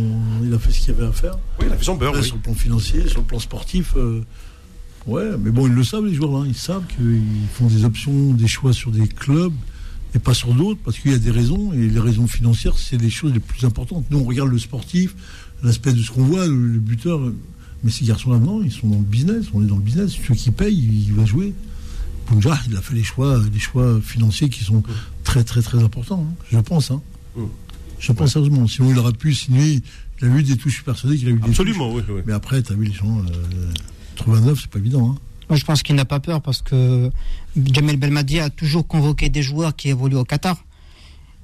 il 0.43 0.53
a 0.53 0.59
fait 0.59 0.71
ce 0.71 0.79
qu'il 0.79 0.93
y 0.93 0.97
avait 0.97 1.07
à 1.07 1.11
faire. 1.11 1.37
Oui, 1.59 1.65
il 1.67 1.73
a 1.73 1.77
fait 1.77 1.83
son 1.85 1.95
beurre. 1.95 2.13
Là, 2.13 2.19
oui. 2.19 2.25
Sur 2.25 2.35
le 2.35 2.41
plan 2.41 2.53
financier, 2.53 3.07
sur 3.07 3.19
le 3.21 3.25
plan 3.25 3.39
sportif, 3.39 3.93
euh, 3.95 4.21
ouais, 5.07 5.31
mais 5.39 5.51
bon, 5.51 5.67
ils 5.67 5.73
le 5.73 5.83
savent, 5.83 6.05
les 6.05 6.13
joueurs, 6.13 6.31
là. 6.31 6.45
Ils 6.47 6.55
savent 6.55 6.85
qu'ils 6.87 7.21
font 7.53 7.67
des 7.67 7.85
options, 7.85 8.31
des 8.33 8.47
choix 8.47 8.73
sur 8.73 8.91
des 8.91 9.07
clubs 9.07 9.53
et 10.13 10.19
pas 10.19 10.33
sur 10.33 10.53
d'autres, 10.53 10.79
parce 10.83 10.97
qu'il 10.97 11.11
y 11.11 11.15
a 11.15 11.17
des 11.19 11.31
raisons, 11.31 11.73
et 11.73 11.87
les 11.89 11.99
raisons 11.99 12.25
financières, 12.27 12.77
c'est 12.77 12.97
les 13.01 13.09
choses 13.09 13.33
les 13.33 13.39
plus 13.41 13.65
importantes. 13.65 14.05
Nous, 14.11 14.17
on 14.19 14.23
regarde 14.23 14.49
le 14.49 14.57
sportif, 14.59 15.13
l'aspect 15.61 15.91
de 15.93 16.01
ce 16.01 16.09
qu'on 16.11 16.23
voit, 16.23 16.47
le, 16.47 16.79
buteur, 16.79 17.19
mais 17.83 17.91
ces 17.91 18.05
garçons-là, 18.05 18.39
non, 18.39 18.63
ils 18.63 18.71
sont 18.71 18.87
dans 18.87 18.97
le 18.97 19.03
business, 19.03 19.47
on 19.53 19.61
est 19.61 19.67
dans 19.67 19.75
le 19.75 19.81
business. 19.81 20.13
Ceux 20.25 20.33
qui 20.35 20.51
payent, 20.51 21.05
il 21.07 21.13
va 21.13 21.25
jouer. 21.25 21.53
Bounja, 22.27 22.57
il 22.67 22.75
a 22.75 22.81
fait 22.81 22.95
les 22.95 23.03
choix, 23.03 23.39
les 23.51 23.59
choix 23.59 23.99
financiers 24.01 24.49
qui 24.49 24.63
sont 24.63 24.83
très, 25.23 25.43
très, 25.43 25.61
très 25.61 25.81
importants, 25.83 26.25
hein, 26.29 26.45
je 26.51 26.59
pense. 26.59 26.91
Hein. 26.91 27.01
Mm. 27.35 27.43
Je 27.99 28.11
pense 28.11 28.33
sérieusement. 28.33 28.67
Sinon, 28.67 28.91
il 28.91 28.99
aurait 28.99 29.13
pu 29.13 29.33
signer. 29.33 29.81
Il 30.21 30.27
a 30.27 30.35
eu 30.35 30.43
des 30.43 30.57
touches, 30.57 30.71
je 30.71 30.77
suis 30.77 30.83
persuadé 30.83 31.17
qu'il 31.17 31.27
a 31.27 31.31
eu 31.31 31.35
des 31.35 31.39
touches. 31.39 31.49
Absolument, 31.49 31.93
oui. 31.93 32.03
oui. 32.09 32.21
Mais 32.25 32.33
après, 32.33 32.61
tu 32.61 32.73
as 32.73 32.75
vu 32.75 32.85
les 32.85 32.93
gens. 32.93 33.19
Euh, 33.19 33.71
trouver 34.15 34.39
un 34.39 34.55
c'est 34.55 34.67
pas 34.67 34.79
évident. 34.79 35.11
Hein. 35.11 35.15
Moi, 35.49 35.57
je 35.57 35.65
pense 35.65 35.83
qu'il 35.83 35.95
n'a 35.95 36.05
pas 36.05 36.19
peur 36.19 36.41
parce 36.41 36.61
que 36.61 37.11
Jamel 37.55 37.97
Belmadi 37.97 38.39
a 38.39 38.49
toujours 38.49 38.87
convoqué 38.87 39.29
des 39.29 39.43
joueurs 39.43 39.75
qui 39.75 39.89
évoluent 39.89 40.15
au 40.15 40.23
Qatar. 40.23 40.57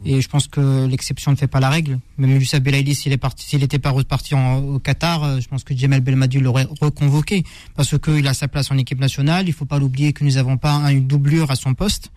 Et 0.06 0.20
je 0.20 0.28
pense 0.28 0.48
que 0.48 0.88
l'exception 0.88 1.32
ne 1.32 1.36
fait 1.36 1.48
pas 1.48 1.60
la 1.60 1.70
règle. 1.70 2.00
Même 2.18 2.32
Youssef 2.32 2.60
Belaïli, 2.62 2.96
s'il 2.96 3.12
n'était 3.60 3.80
pas 3.80 3.92
reparti 3.92 4.34
en- 4.34 4.58
au 4.58 4.80
Qatar, 4.80 5.24
euh, 5.24 5.40
je 5.40 5.48
pense 5.48 5.64
que 5.64 5.78
Jamel 5.78 6.02
Belmadi 6.02 6.40
l'aurait 6.40 6.68
reconvoqué 6.82 7.44
parce 7.76 7.98
qu'il 8.00 8.28
a 8.28 8.34
sa 8.34 8.48
place 8.48 8.72
en 8.72 8.78
équipe 8.78 9.00
nationale. 9.00 9.48
Il 9.48 9.54
faut 9.54 9.66
pas 9.66 9.78
l'oublier 9.78 10.12
que 10.14 10.24
nous 10.24 10.32
n'avons 10.32 10.58
pas 10.58 10.72
un- 10.74 10.90
une 10.90 11.06
doublure 11.08 11.52
à 11.52 11.56
son 11.56 11.74
poste. 11.76 12.12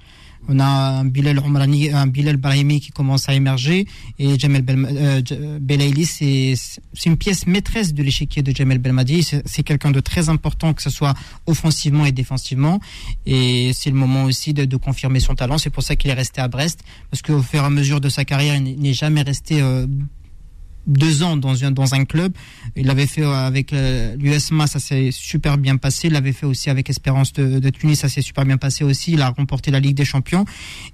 On 0.49 0.59
a 0.61 0.65
un 0.65 1.05
Bilal 1.07 1.39
Omrani, 1.39 1.91
un 1.91 2.07
Bilal 2.07 2.37
Brahimi 2.37 2.81
qui 2.81 2.91
commence 2.91 3.29
à 3.29 3.35
émerger 3.35 3.87
et 4.19 4.39
Jamel 4.39 4.63
euh, 4.69 5.23
J- 5.25 5.37
Belaïli, 5.61 6.05
c'est 6.05 6.55
une 7.07 7.17
pièce 7.17 7.47
maîtresse 7.47 7.95
de 7.95 8.03
l'échiquier 8.03 8.43
de 8.43 8.55
Jamel 8.55 8.79
Belmadi. 8.79 9.27
C'est 9.45 9.63
quelqu'un 9.63 9.91
de 9.91 10.01
très 10.01 10.29
important, 10.29 10.75
que 10.75 10.83
ce 10.83 10.91
soit 10.91 11.15
offensivement 11.47 12.05
et 12.05 12.13
défensivement. 12.13 12.79
Et 13.25 13.73
c'est 13.75 13.91
le 13.91 13.97
moment 13.97 14.25
aussi 14.25 14.53
de, 14.53 14.65
de 14.67 14.77
confirmer 14.77 15.21
son 15.21 15.35
talent. 15.35 15.57
C'est 15.57 15.71
pour 15.71 15.83
ça 15.83 15.97
qu'il 15.97 16.11
est 16.11 16.15
resté 16.15 16.41
à 16.43 16.49
Brest, 16.49 16.81
parce 17.11 17.23
qu'au 17.23 17.41
fur 17.41 17.63
et 17.63 17.67
à 17.67 17.71
mesure 17.71 18.01
de 18.01 18.09
sa 18.11 18.25
carrière, 18.25 18.55
il 18.57 18.79
n'est 18.81 18.93
jamais 18.93 19.23
resté 19.23 19.63
euh, 19.63 19.87
deux 20.87 21.23
ans 21.23 21.37
dans 21.37 21.65
un, 21.65 21.71
dans 21.71 21.95
un 21.95 22.05
club. 22.05 22.33
Il 22.77 22.87
l'avait 22.87 23.07
fait 23.07 23.23
euh, 23.23 23.33
avec 23.33 23.73
euh, 23.73 24.17
l'USMA, 24.17 24.67
ça 24.67 24.79
s'est 24.79 25.11
super 25.13 25.59
bien 25.59 25.77
passé. 25.77 26.09
Il 26.09 26.15
l'avait 26.15 26.33
fait 26.33 26.47
aussi 26.47 26.71
avec 26.71 26.91
Espérance 26.91 27.33
de, 27.33 27.71
Tunis, 27.71 27.97
ça 27.97 28.09
s'est 28.09 28.23
super 28.23 28.45
bien 28.45 28.57
passé 28.57 28.85
aussi. 28.85 29.13
Il 29.13 29.23
a 29.23 29.31
remporté 29.31 29.71
la 29.71 29.81
Ligue 29.81 29.97
des 29.97 30.05
Champions. 30.05 30.45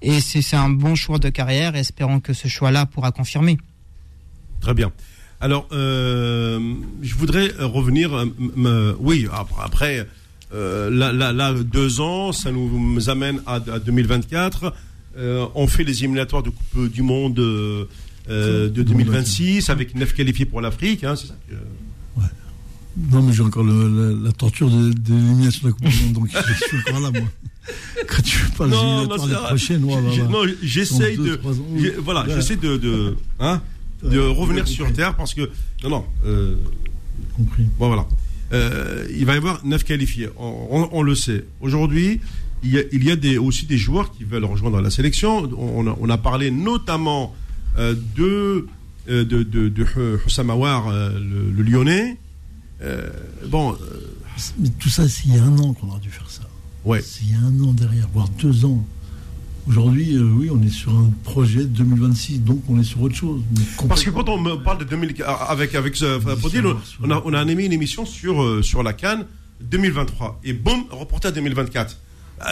Et 0.02 0.20
c'est 0.20 0.56
un 0.56 0.70
bon 0.70 0.94
choix 0.94 1.18
de 1.18 1.28
carrière. 1.28 1.76
Espérons 1.76 2.20
que 2.20 2.32
ce 2.32 2.48
choix-là 2.48 2.86
pourra 2.86 3.12
confirmer. 3.12 3.58
Très 4.60 4.74
bien. 4.74 4.92
Alors, 5.40 5.66
euh, 5.72 6.60
je 7.00 7.14
voudrais 7.14 7.48
revenir. 7.58 8.26
oui, 9.00 9.26
après, 9.58 10.06
euh, 10.52 10.90
là, 10.90 11.54
deux 11.54 12.00
ans, 12.00 12.32
ça 12.32 12.50
nous 12.50 13.08
amène 13.08 13.40
à, 13.46 13.54
à 13.54 13.78
2024. 13.78 14.72
Euh, 15.16 15.46
on 15.54 15.66
fait 15.66 15.84
les 15.84 15.98
éliminatoires 16.00 16.42
de 16.42 16.50
Coupe 16.50 16.90
du 16.90 17.02
Monde 17.02 17.40
de 18.28 18.82
2026 18.82 19.70
avec 19.70 19.94
neuf 19.94 20.14
qualifiés 20.14 20.44
pour 20.46 20.60
l'Afrique. 20.60 21.04
Hein, 21.04 21.16
c'est 21.16 21.26
ça 21.28 21.34
que- 21.48 21.54
Non, 23.12 23.22
mais 23.22 23.32
j'ai 23.32 23.42
encore 23.42 23.62
le- 23.62 24.14
la, 24.16 24.24
la 24.26 24.32
torture 24.32 24.68
de, 24.68 24.92
de 24.92 25.14
l'élimination 25.14 25.60
de 25.62 25.66
la 25.68 25.72
Coupe 25.72 25.88
du 25.88 26.04
Monde, 26.04 26.12
donc 26.12 26.28
je 26.28 26.54
suis 26.66 26.76
encore 26.88 27.00
là, 27.00 27.10
moi. 27.12 27.28
Quand 28.08 28.22
tu 28.22 28.38
parles 28.58 28.70
Non, 28.70 29.06
non, 29.06 29.10
ouais, 29.16 29.56
j'ai- 29.56 29.76
ouais, 29.76 29.94
ouais. 29.94 30.28
non, 30.28 30.42
j'essaye 30.62 31.16
Dans 31.16 31.22
deux, 31.22 31.36
de, 31.36 31.48
ans, 31.48 32.00
voilà, 32.02 32.24
Ouais. 32.26 32.34
j'essaie 32.34 32.56
de, 32.56 32.76
de, 32.76 33.16
hein, 33.38 33.62
de 34.02 34.18
Ouais, 34.18 34.26
revenir 34.32 34.66
sur 34.66 34.84
compris. 34.86 34.96
terre 34.96 35.14
parce 35.16 35.34
que 35.34 35.48
non, 35.84 35.90
non. 35.90 36.04
euh, 36.26 36.56
compris. 37.36 37.64
Bon, 37.78 37.86
voilà. 37.88 38.06
Euh, 38.52 39.06
il 39.16 39.24
va 39.24 39.34
y 39.34 39.36
avoir 39.36 39.64
neuf 39.64 39.84
qualifiés. 39.84 40.28
On, 40.36 40.66
on- 40.70 40.88
on 40.92 41.02
le 41.02 41.14
sait. 41.14 41.44
Aujourd'hui, 41.60 42.20
il 42.64 42.70
y 42.72 42.78
a, 42.78 42.82
il 42.92 43.04
y 43.04 43.10
a 43.12 43.16
des, 43.16 43.38
aussi 43.38 43.66
des 43.66 43.78
joueurs 43.78 44.10
qui 44.12 44.24
veulent 44.24 44.44
rejoindre 44.44 44.80
la 44.80 44.90
sélection. 44.90 45.48
On 45.56 45.86
a, 45.86 45.96
on 46.00 46.08
a 46.10 46.18
parlé 46.18 46.50
notamment 46.50 47.32
euh, 47.32 47.36
de, 48.16 48.66
euh, 49.08 49.24
de, 49.24 49.42
de, 49.42 49.68
de 49.68 49.86
euh, 49.96 50.18
le, 51.18 51.50
le 51.50 51.62
Lyonnais. 51.62 52.18
Euh, 52.82 53.08
bon, 53.48 53.72
euh, 53.72 53.76
Mais 54.58 54.68
tout 54.78 54.88
ça, 54.88 55.08
c'est 55.08 55.24
il 55.26 55.34
y 55.34 55.38
a 55.38 55.42
un 55.42 55.58
an 55.58 55.72
qu'on 55.74 55.88
aurait 55.88 56.00
dû 56.00 56.10
faire 56.10 56.28
ça. 56.30 56.42
ouais. 56.84 57.02
C'est 57.02 57.22
il 57.24 57.30
y 57.32 57.34
a 57.34 57.38
un 57.38 57.60
an 57.62 57.72
derrière, 57.72 58.08
voire 58.12 58.28
deux 58.40 58.64
ans. 58.64 58.84
Aujourd'hui, 59.68 60.16
euh, 60.16 60.22
oui, 60.22 60.48
on 60.50 60.60
est 60.62 60.70
sur 60.70 60.90
un 60.96 61.10
projet 61.22 61.64
2026, 61.64 62.40
donc 62.40 62.62
on 62.68 62.80
est 62.80 62.84
sur 62.84 63.02
autre 63.02 63.14
chose. 63.14 63.42
mais 63.56 63.86
Parce 63.88 64.02
que 64.02 64.10
quand 64.10 64.28
on 64.28 64.40
me 64.40 64.56
parle 64.56 64.78
de 64.78 64.84
2000, 64.84 65.22
avec 65.48 65.74
avec 65.74 66.00
euh, 66.02 66.18
Fodil, 66.36 66.62
sur- 66.84 67.00
on 67.04 67.10
a 67.10 67.22
on 67.24 67.32
a 67.34 67.40
animé 67.40 67.66
une 67.66 67.72
émission 67.72 68.06
sur 68.06 68.42
euh, 68.42 68.62
sur 68.62 68.82
la 68.82 68.94
Cannes 68.94 69.26
2023 69.60 70.40
et 70.44 70.54
boum 70.54 70.84
reporté 70.90 71.28
à 71.28 71.30
2024. 71.30 71.96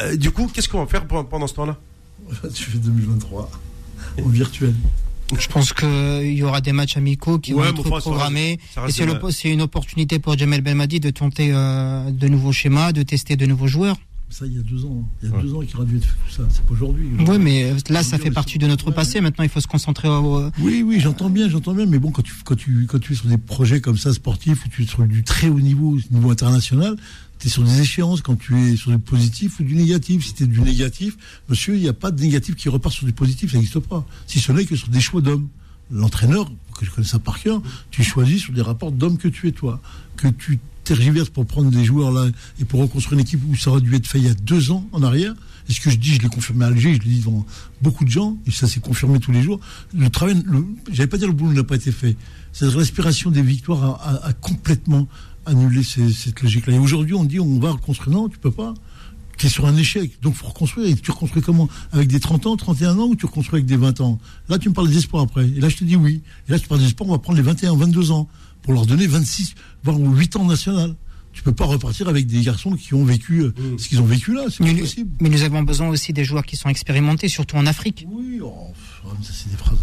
Euh, 0.05 0.17
du 0.17 0.31
coup, 0.31 0.49
qu'est-ce 0.53 0.69
qu'on 0.69 0.81
va 0.81 0.87
faire 0.87 1.07
pendant, 1.07 1.25
pendant 1.25 1.47
ce 1.47 1.55
temps-là? 1.55 1.79
Tu 2.55 2.64
fais 2.64 2.79
2023 2.79 3.51
en 4.23 4.29
virtuel. 4.29 4.75
Je 5.38 5.47
pense 5.49 5.73
qu'il 5.73 6.33
y 6.33 6.43
aura 6.43 6.61
des 6.61 6.73
matchs 6.73 6.97
amicaux 6.97 7.38
qui 7.38 7.53
Ouais, 7.53 7.64
vont 7.64 7.71
être 7.71 7.81
enfin, 7.81 7.97
ça 7.97 8.01
programmés. 8.01 8.51
reste- 8.51 8.61
ça 8.75 8.81
Et 8.81 8.85
reste 9.11 9.38
c'est 9.41 9.51
une 9.51 9.61
opportunité 9.62 10.19
pour 10.19 10.38
Jamel 10.38 10.61
Belmadi 10.62 11.01
de 11.01 11.11
tenter 11.11 11.51
euh, 11.53 12.11
de 12.11 12.29
nouveaux 12.29 12.53
schémas, 12.53 12.93
de 12.93 13.03
tester 13.03 13.37
de 13.37 13.45
nouveaux 13.47 13.67
joueurs. 13.67 13.97
Ça, 14.31 14.45
il 14.45 14.55
y 14.55 14.59
a 14.59 14.62
deux 14.62 14.85
ans. 14.85 15.09
Il 15.23 15.29
y 15.31 15.33
a 15.33 15.37
Ouais. 15.37 15.43
deux 15.43 15.55
ans 15.55 15.61
qu'il 15.61 15.75
aurait 15.77 15.87
dû 15.87 15.97
être 15.97 16.05
fait 16.05 16.12
tout 16.27 16.35
ça. 16.35 16.43
C'est 16.51 16.62
pas 16.62 16.73
aujourd'hui. 16.75 17.09
Oui, 17.27 17.38
mais 17.38 17.64
euh, 17.64 17.75
là, 17.88 18.03
ça 18.03 18.19
fait 18.19 18.31
partie 18.31 18.59
de 18.59 18.67
notre 18.67 18.88
Ouais, 18.88 18.93
passé. 18.95 19.23
Maintenant, 19.23 19.43
il 19.43 19.49
faut 19.49 19.61
se 19.61 19.67
concentrer 19.67 20.07
au. 20.09 20.43
Oui, 20.61 20.83
oui, 20.87 21.01
j'entends 21.01 21.31
bien, 21.31 21.49
j'entends 21.49 21.73
bien, 21.75 21.87
mais 21.87 21.99
bon, 21.99 22.11
quand 22.11 22.21
tu, 22.23 22.35
quand 22.45 22.55
tu, 22.57 22.85
quand 22.87 22.99
tu 22.99 23.14
es 23.14 23.17
sur 23.17 23.27
des 23.27 23.38
projets 23.38 23.81
comme 23.81 23.97
ça, 23.97 24.12
sportifs, 24.12 24.67
où 24.67 24.69
tu 24.69 24.83
es 24.83 24.87
sur 24.87 25.03
du 25.07 25.25
très 25.25 25.49
haut 25.49 25.61
niveau, 25.61 25.97
niveau 26.11 26.31
international, 26.31 26.97
tu 27.38 27.46
es 27.46 27.51
sur 27.51 27.62
des 27.62 27.81
échéances 27.81 28.20
quand 28.20 28.37
tu 28.37 28.57
es 28.59 28.77
sur 28.77 28.90
du 28.90 28.98
positif 28.98 29.61
ou 29.61 29.62
du 29.62 29.74
négatif. 29.74 30.27
Si 30.27 30.35
tu 30.35 30.44
es 30.44 30.46
du 30.46 30.61
négatif, 30.61 31.16
monsieur, 31.48 31.77
il 31.77 31.83
n'y 31.83 31.88
a 31.88 31.92
pas 31.92 32.11
de 32.11 32.20
négatif 32.20 32.57
qui 32.57 32.68
repart 32.68 32.94
sur 32.94 33.07
du 33.07 33.12
positif, 33.12 33.53
ça 33.53 33.59
n'existe 33.59 33.79
pas. 33.81 34.07
Si 34.27 34.40
ce 34.40 34.53
n'est 34.53 34.64
que 34.64 34.77
sur 34.77 34.88
des 34.88 35.01
choix 35.01 35.20
d'hommes. 35.20 35.48
L'entraîneur, 35.90 36.51
que 36.79 36.85
je 36.85 36.90
connais 36.90 37.07
ça 37.07 37.18
par 37.18 37.40
cœur, 37.40 37.62
tu 37.90 38.05
choisis 38.05 38.42
sur 38.42 38.53
des 38.53 38.61
rapports 38.61 38.92
d'hommes 38.92 39.16
que 39.16 39.29
tu 39.29 39.48
es 39.48 39.53
toi. 39.53 39.81
Que 40.16 40.29
tu 40.29 40.59
tergiverses 40.85 41.29
pour 41.29 41.46
prendre 41.46 41.70
des 41.70 41.85
joueurs 41.85 42.12
là 42.12 42.29
et 42.61 42.64
pour 42.64 42.81
reconstruire 42.81 43.18
une 43.18 43.24
équipe 43.24 43.40
où 43.48 43.57
ça 43.57 43.70
aurait 43.70 43.81
dû 43.81 43.94
être 43.94 44.07
fait 44.07 44.18
il 44.18 44.27
y 44.27 44.31
a 44.31 44.35
deux 44.35 44.70
ans 44.70 44.87
en 44.92 45.03
arrière. 45.03 45.35
Et 45.68 45.72
ce 45.72 45.81
que 45.81 45.90
je 45.90 45.96
dis, 45.96 46.14
je 46.14 46.22
l'ai 46.22 46.29
confirmé 46.29 46.64
à 46.64 46.68
Alger, 46.68 46.94
je 46.94 47.01
l'ai 47.01 47.14
dit 47.14 47.20
devant 47.20 47.44
beaucoup 47.83 48.05
de 48.05 48.11
gens, 48.11 48.38
et 48.46 48.51
ça 48.51 48.66
s'est 48.66 48.81
confirmé 48.81 49.20
tous 49.20 49.33
les 49.33 49.42
jours. 49.42 49.61
Le 49.94 50.09
travail, 50.09 50.42
j'allais 50.90 51.07
pas 51.07 51.18
dire 51.18 51.29
le 51.29 51.35
boulot 51.35 51.53
n'a 51.53 51.64
pas 51.64 51.77
été 51.77 51.92
fait. 51.92 52.16
C'est 52.53 52.74
l'aspiration 52.74 53.31
des 53.31 53.42
victoires 53.42 54.01
a 54.24 54.33
complètement 54.33 55.07
annuler 55.48 55.82
ces- 55.82 56.12
cette 56.12 56.40
logique-là. 56.42 56.74
Et 56.74 56.78
aujourd'hui, 56.78 57.14
on 57.14 57.24
dit 57.24 57.40
on 57.40 57.58
va 57.58 57.72
reconstruire. 57.72 58.16
Non, 58.16 58.28
tu 58.28 58.38
peux 58.38 58.50
pas. 58.50 58.74
Tu 59.37 59.46
es 59.46 59.48
sur 59.48 59.66
un 59.66 59.76
échec. 59.76 60.20
Donc, 60.20 60.34
faut 60.34 60.46
reconstruire. 60.48 60.88
Et 60.88 60.94
tu 60.96 61.11
reconstruis 61.12 61.42
comment? 61.42 61.68
Avec 61.92 62.08
des 62.08 62.18
30 62.20 62.46
ans, 62.46 62.56
31 62.56 62.98
ans 62.98 63.06
ou 63.06 63.14
tu 63.14 63.26
reconstruis 63.26 63.58
avec 63.58 63.66
des 63.66 63.76
20 63.76 64.00
ans? 64.00 64.18
Là, 64.48 64.58
tu 64.58 64.68
me 64.68 64.74
parles 64.74 64.88
des 64.88 64.98
espoirs 64.98 65.22
après. 65.22 65.46
Et 65.48 65.61
là, 65.61 65.68
je 65.68 65.76
te 65.76 65.84
dis 65.84 65.94
oui. 65.96 66.22
Et 66.48 66.52
là, 66.52 66.58
tu 66.58 66.66
parles 66.66 66.80
des 66.80 66.87
espoirs, 66.87 67.08
on 67.08 67.12
va 67.12 67.18
prendre 67.18 67.37
les 67.37 67.44
21, 67.44 67.76
22 67.76 68.11
ans 68.11 68.28
pour 68.62 68.72
leur 68.72 68.84
donner 68.87 69.06
26, 69.06 69.54
voire 69.84 69.96
8 69.98 70.34
ans 70.37 70.44
national. 70.44 70.96
Tu 71.32 71.44
peux 71.44 71.52
pas 71.52 71.66
repartir 71.66 72.08
avec 72.08 72.26
des 72.26 72.40
garçons 72.40 72.72
qui 72.72 72.94
ont 72.94 73.04
vécu 73.04 73.42
euh, 73.42 73.48
Mm. 73.50 73.78
ce 73.78 73.88
qu'ils 73.88 74.00
ont 74.00 74.04
vécu 74.06 74.34
là. 74.34 74.46
C'est 74.50 74.64
possible. 74.74 75.11
mais 75.20 75.28
nous 75.28 75.42
avons 75.42 75.62
besoin 75.62 75.88
aussi 75.88 76.12
des 76.12 76.24
joueurs 76.24 76.44
qui 76.44 76.56
sont 76.56 76.68
expérimentés, 76.68 77.28
surtout 77.28 77.54
en 77.56 77.66
Afrique. 77.66 78.06
Oui, 78.11 78.40
oh, 78.42 78.52
c'est 79.22 79.48
des 79.50 79.56
phrases. 79.56 79.78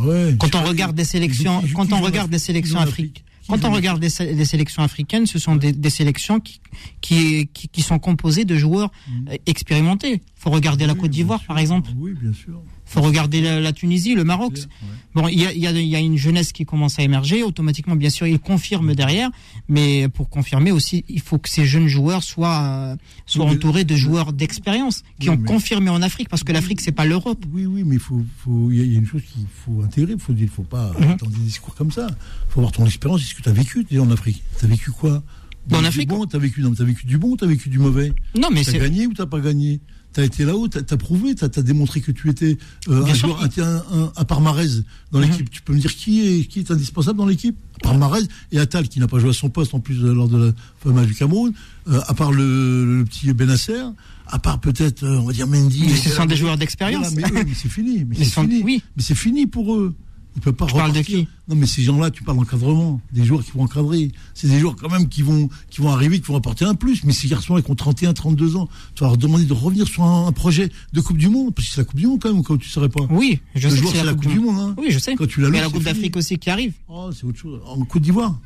ouais, 0.00 0.30
ouais. 0.30 0.36
Quand 0.40 0.56
on 0.56 0.64
regarde 0.64 0.96
des 0.96 1.04
sélections, 1.04 1.62
quand 1.72 1.92
on 1.92 2.00
regarde 2.00 2.30
des 2.32 2.40
sélections 2.40 2.78
africaines, 2.80 3.04
Afrique. 3.10 3.24
Quand 3.48 3.64
on 3.64 3.72
regarde 3.72 4.00
des, 4.00 4.10
sé- 4.10 4.34
des 4.34 4.44
sélections 4.44 4.82
africaines, 4.82 5.26
ce 5.26 5.38
sont 5.38 5.56
des, 5.56 5.72
des 5.72 5.90
sélections 5.90 6.40
qui, 6.40 6.60
qui, 7.00 7.48
qui, 7.52 7.68
qui 7.68 7.82
sont 7.82 7.98
composées 7.98 8.44
de 8.44 8.56
joueurs 8.56 8.90
Mm. 9.08 9.28
euh, 9.30 9.36
expérimentés. 9.46 10.20
Faut 10.46 10.52
regarder 10.52 10.86
la 10.86 10.94
Côte 10.94 11.10
d'Ivoire, 11.10 11.42
par 11.42 11.58
exemple. 11.58 11.90
Oui, 11.96 12.12
bien 12.22 12.32
sûr. 12.32 12.62
Faut 12.84 13.00
regarder 13.02 13.40
la, 13.40 13.58
la 13.58 13.72
Tunisie, 13.72 14.14
le 14.14 14.22
Maroc. 14.22 14.52
Ouais. 14.54 14.62
Bon, 15.12 15.26
il 15.26 15.40
y 15.40 15.44
a, 15.44 15.52
il 15.52 15.58
y, 15.58 15.66
a, 15.66 15.72
il 15.72 15.88
y 15.88 15.96
a 15.96 15.98
une 15.98 16.16
jeunesse 16.16 16.52
qui 16.52 16.64
commence 16.64 17.00
à 17.00 17.02
émerger. 17.02 17.42
Automatiquement, 17.42 17.96
bien 17.96 18.10
sûr, 18.10 18.28
il 18.28 18.38
confirme 18.38 18.94
derrière. 18.94 19.28
Mais 19.68 20.08
pour 20.08 20.30
confirmer 20.30 20.70
aussi, 20.70 21.04
il 21.08 21.20
faut 21.20 21.38
que 21.38 21.48
ces 21.48 21.64
jeunes 21.66 21.88
joueurs 21.88 22.22
soient, 22.22 22.60
euh, 22.62 22.96
soient 23.26 23.44
Oui, 23.46 23.50
mais- 23.50 23.56
entourés 23.56 23.82
de 23.82 23.96
joueurs 23.96 24.32
d'expérience 24.32 25.02
qui 25.18 25.28
Oui, 25.30 25.34
ont 25.34 25.38
mais- 25.40 25.48
confirmé 25.48 25.90
en 25.90 26.00
Afrique, 26.00 26.28
parce 26.28 26.44
que 26.44 26.52
l'Afrique, 26.52 26.80
c'est 26.80 26.92
pas 26.92 27.06
l'Europe. 27.06 27.44
Oui, 27.52 27.66
oui, 27.66 27.82
mais 27.84 27.96
il 27.96 28.00
faut, 28.00 28.22
faut, 28.38 28.70
il 28.70 28.76
y 28.78 28.82
a- 28.82 28.98
une 29.00 29.04
chose 29.06 29.22
qu'il 29.22 29.46
faut 29.64 29.82
intégrer. 29.82 30.12
Il 30.12 30.20
faut 30.20 30.32
dire, 30.32 30.48
faut 30.48 30.62
pas 30.62 30.92
Mhm. 31.00 31.10
attendre 31.10 31.32
des 31.32 31.40
discours 31.42 31.74
comme 31.74 31.90
ça. 31.90 32.06
Il 32.08 32.52
faut 32.52 32.60
voir 32.60 32.70
ton 32.70 32.86
expérience. 32.86 33.20
Est-ce 33.22 33.34
que 33.34 33.42
tu 33.42 33.48
as 33.48 33.52
vécu 33.52 33.82
déjà 33.82 34.00
en 34.02 34.10
Afrique? 34.12 34.44
Tu 34.60 34.64
as 34.64 34.68
vécu 34.68 34.92
quoi? 34.92 35.24
En 35.72 35.80
Du 35.80 35.86
Afrique 35.88 36.08
bon, 36.08 36.24
t'as 36.26 36.38
vécu, 36.38 36.62
non, 36.62 36.72
t'as 36.72 36.84
vécu 36.84 37.04
du 37.04 37.18
bon, 37.18 37.30
ou 37.32 37.36
t'as 37.36 37.46
vécu 37.48 37.68
du 37.68 37.80
mauvais? 37.80 38.12
Non, 38.38 38.50
mais 38.52 38.62
T'as 38.62 38.70
c'est, 38.70 38.78
gagné 38.78 39.08
ou 39.08 39.12
t'as 39.12 39.26
pas 39.26 39.40
gagné? 39.40 39.80
T'as 40.16 40.24
été 40.24 40.46
là-haut, 40.46 40.66
t'as 40.66 40.80
as 40.80 40.96
prouvé, 40.96 41.34
t'as 41.34 41.44
as 41.54 41.60
démontré 41.62 42.00
que 42.00 42.10
tu 42.10 42.30
étais 42.30 42.56
euh, 42.88 43.04
un 43.04 43.12
joueur, 43.12 43.38
un, 43.42 43.62
un, 43.62 43.76
un, 44.04 44.12
un 44.16 44.24
Parmarez 44.24 44.66
dans 45.12 45.18
Mhm. 45.20 45.26
l'équipe. 45.26 45.50
Tu 45.50 45.60
peux 45.60 45.74
me 45.74 45.78
dire 45.78 45.94
qui 45.94 46.26
est, 46.26 46.44
qui 46.44 46.60
est 46.60 46.70
indispensable 46.70 47.18
dans 47.18 47.26
l'équipe? 47.26 47.54
Parmarez 47.82 48.20
et 48.50 48.58
Attal 48.58 48.88
qui 48.88 48.98
n'a 48.98 49.08
pas 49.08 49.18
joué 49.18 49.28
à 49.28 49.32
son 49.34 49.50
poste 49.50 49.74
en 49.74 49.80
plus 49.80 50.02
euh, 50.02 50.14
lors 50.14 50.28
de 50.30 50.38
la 50.46 50.52
fin 50.82 50.90
match 50.92 51.06
du 51.08 51.14
Cameroun. 51.14 51.52
Euh, 51.88 52.00
à 52.06 52.14
part 52.14 52.32
le, 52.32 52.96
le 53.00 53.04
petit 53.04 53.30
Benasser, 53.34 53.82
à 54.28 54.38
part 54.38 54.58
peut-être, 54.58 55.06
on 55.06 55.24
va 55.26 55.34
dire 55.34 55.46
Mendy. 55.46 55.82
mais 55.86 55.94
ce 55.96 56.08
sont 56.08 56.24
des 56.24 56.34
joueurs 56.36 56.56
d'expérience. 56.56 57.08
Voilà, 57.12 57.28
mais, 57.44 57.52
c'est 57.54 57.68
fini. 57.68 58.06
Mais 58.08 58.16
Ils 58.18 58.24
c'est 58.24 58.30
sont- 58.30 58.42
fini. 58.44 58.62
oui. 58.64 58.82
Mais 58.96 59.02
c'est 59.02 59.14
fini 59.14 59.46
pour 59.46 59.74
eux. 59.74 59.94
Ils 60.36 60.42
peuvent 60.42 60.52
pas 60.52 60.66
Tu 60.66 60.74
parles 60.74 60.92
de 60.92 61.00
qui 61.00 61.26
Non, 61.48 61.56
mais 61.56 61.66
ces 61.66 61.82
gens-là, 61.82 62.10
tu 62.10 62.22
parles 62.22 62.36
d'encadrement. 62.38 63.00
Des 63.10 63.24
joueurs 63.24 63.42
qui 63.42 63.52
vont 63.52 63.62
encadrer. 63.62 64.12
C'est 64.34 64.48
des 64.48 64.58
joueurs 64.60 64.76
quand 64.76 64.90
même 64.90 65.08
qui 65.08 65.22
vont, 65.22 65.48
qui 65.70 65.80
vont 65.80 65.90
arriver, 65.90 66.20
qui 66.20 66.26
vont 66.26 66.36
apporter 66.36 66.64
un 66.66 66.74
plus. 66.74 67.04
Mais 67.04 67.12
ces 67.12 67.26
garçons-là 67.26 67.62
qui 67.62 67.70
ont 67.70 67.74
31, 67.74 68.12
32 68.12 68.56
ans, 68.56 68.68
tu 68.94 69.02
vas 69.02 69.08
leur 69.08 69.16
demander 69.16 69.44
de 69.46 69.52
revenir 69.54 69.86
sur 69.88 70.02
un, 70.04 70.26
un 70.26 70.32
projet 70.32 70.70
de 70.92 71.00
Coupe 71.00 71.16
du 71.16 71.28
Monde. 71.30 71.54
Parce 71.54 71.68
que 71.68 71.74
c'est 71.74 71.80
la 71.80 71.84
Coupe 71.86 71.98
du 71.98 72.06
Monde 72.06 72.20
quand 72.22 72.32
même, 72.32 72.42
quand 72.42 72.58
tu 72.58 72.68
ne 72.68 72.72
saurais 72.72 72.88
pas. 72.90 73.04
Oui, 73.10 73.40
je 73.54 73.68
le 73.68 73.74
sais 73.74 73.80
joueur, 73.80 73.92
c'est 73.96 74.04
la 74.04 74.12
Coupe 74.14 74.26
du 74.28 74.38
Monde. 74.40 74.58
Hein. 74.58 74.74
Oui, 74.78 74.88
je 74.90 74.98
sais. 74.98 75.14
Quand 75.16 75.26
tu 75.26 75.40
l'as 75.40 75.48
Mais 75.48 75.60
la 75.62 75.68
Coupe 75.70 75.82
d'Afrique 75.84 76.16
aussi 76.16 76.38
qui 76.38 76.50
arrive. 76.50 76.74
Oh, 76.88 77.10
c'est 77.12 77.24
autre 77.24 77.38
chose. 77.38 77.60
En 77.64 77.82
Côte 77.86 78.02
d'Ivoire, 78.02 78.38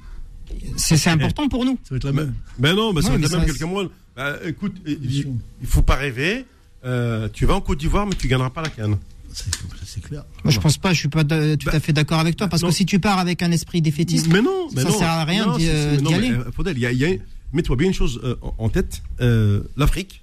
C'est 0.76 0.96
c'est 0.96 1.11
important 1.11 1.48
pour 1.48 1.64
nous. 1.64 1.76
ça 1.83 1.90
va 1.90 1.96
être 1.96 2.05
la 2.05 2.12
Mais, 2.12 2.22
même. 2.24 2.35
mais 2.59 2.72
non, 2.74 2.92
mais 2.92 3.03
ça 3.03 3.11
Ouais, 3.11 3.18
va 3.18 3.24
être 3.26 3.33
la 3.33 3.38
même 3.38 3.46
quelques 3.48 3.62
mois. 3.62 3.85
Bah, 4.16 4.37
écoute, 4.46 4.74
il, 4.87 5.26
il 5.61 5.66
faut 5.66 5.83
pas 5.83 5.96
rêver. 5.96 6.44
Euh, 6.85 7.29
tu 7.33 7.46
vas 7.46 7.55
en 7.55 7.61
Côte 7.61 7.79
d'Ivoire, 7.79 8.07
mais 8.07 8.14
tu 8.14 8.26
gagneras 8.29 8.50
pas 8.50 8.62
la 8.62 8.68
canne. 8.70 8.96
C'est 9.32 10.02
clair. 10.02 10.24
Moi, 10.44 10.52
je 10.52 10.58
pense 10.60 10.78
pas, 10.78 10.92
je 10.92 10.98
suis 10.98 11.08
pas 11.08 11.22
tout 11.24 11.66
Bah, 11.66 11.72
à 11.74 11.80
fait 11.80 11.92
d'accord 11.92 12.18
avec 12.18 12.36
toi, 12.36 12.48
parce 12.48 12.62
non. 12.62 12.68
que 12.68 12.74
si 12.74 12.84
tu 12.86 12.98
pars 13.00 13.18
avec 13.18 13.42
un 13.42 13.50
esprit 13.52 13.80
défaitiste, 13.82 14.26
Mais 14.28 14.42
non, 14.42 14.68
mais 14.74 14.82
Ça 14.82 14.88
non. 14.88 14.98
sert 14.98 15.08
à 15.08 15.24
rien 15.24 15.56
d'y- 15.56 15.68
aller. 15.68 15.78
euh, 15.78 17.16
mets-toi 17.52 17.76
bien 17.76 17.88
une 17.88 17.94
chose 17.94 18.20
euh, 18.24 18.34
en 18.58 18.68
tête. 18.68 19.02
euh, 19.20 19.62
L'Afrique. 19.76 20.22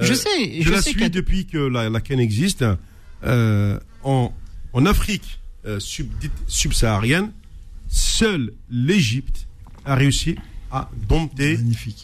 je 0.00 0.12
euh, 0.12 0.14
sais, 0.14 0.60
Je, 0.60 0.62
je 0.66 0.70
la 0.70 0.82
sais 0.82 0.90
suis 0.90 1.10
depuis 1.10 1.46
que 1.46 1.58
la, 1.58 1.88
la 1.90 2.00
canne 2.00 2.20
existe. 2.20 2.64
En, 4.02 4.32
en 4.72 4.86
Afrique 4.86 5.40
sub- 5.78 6.10
subsaharienne, 6.46 7.32
seule 7.88 8.52
l'Égypte 8.70 9.46
a 9.84 9.94
réussi 9.94 10.36
à 10.72 10.88
dompter 11.08 11.58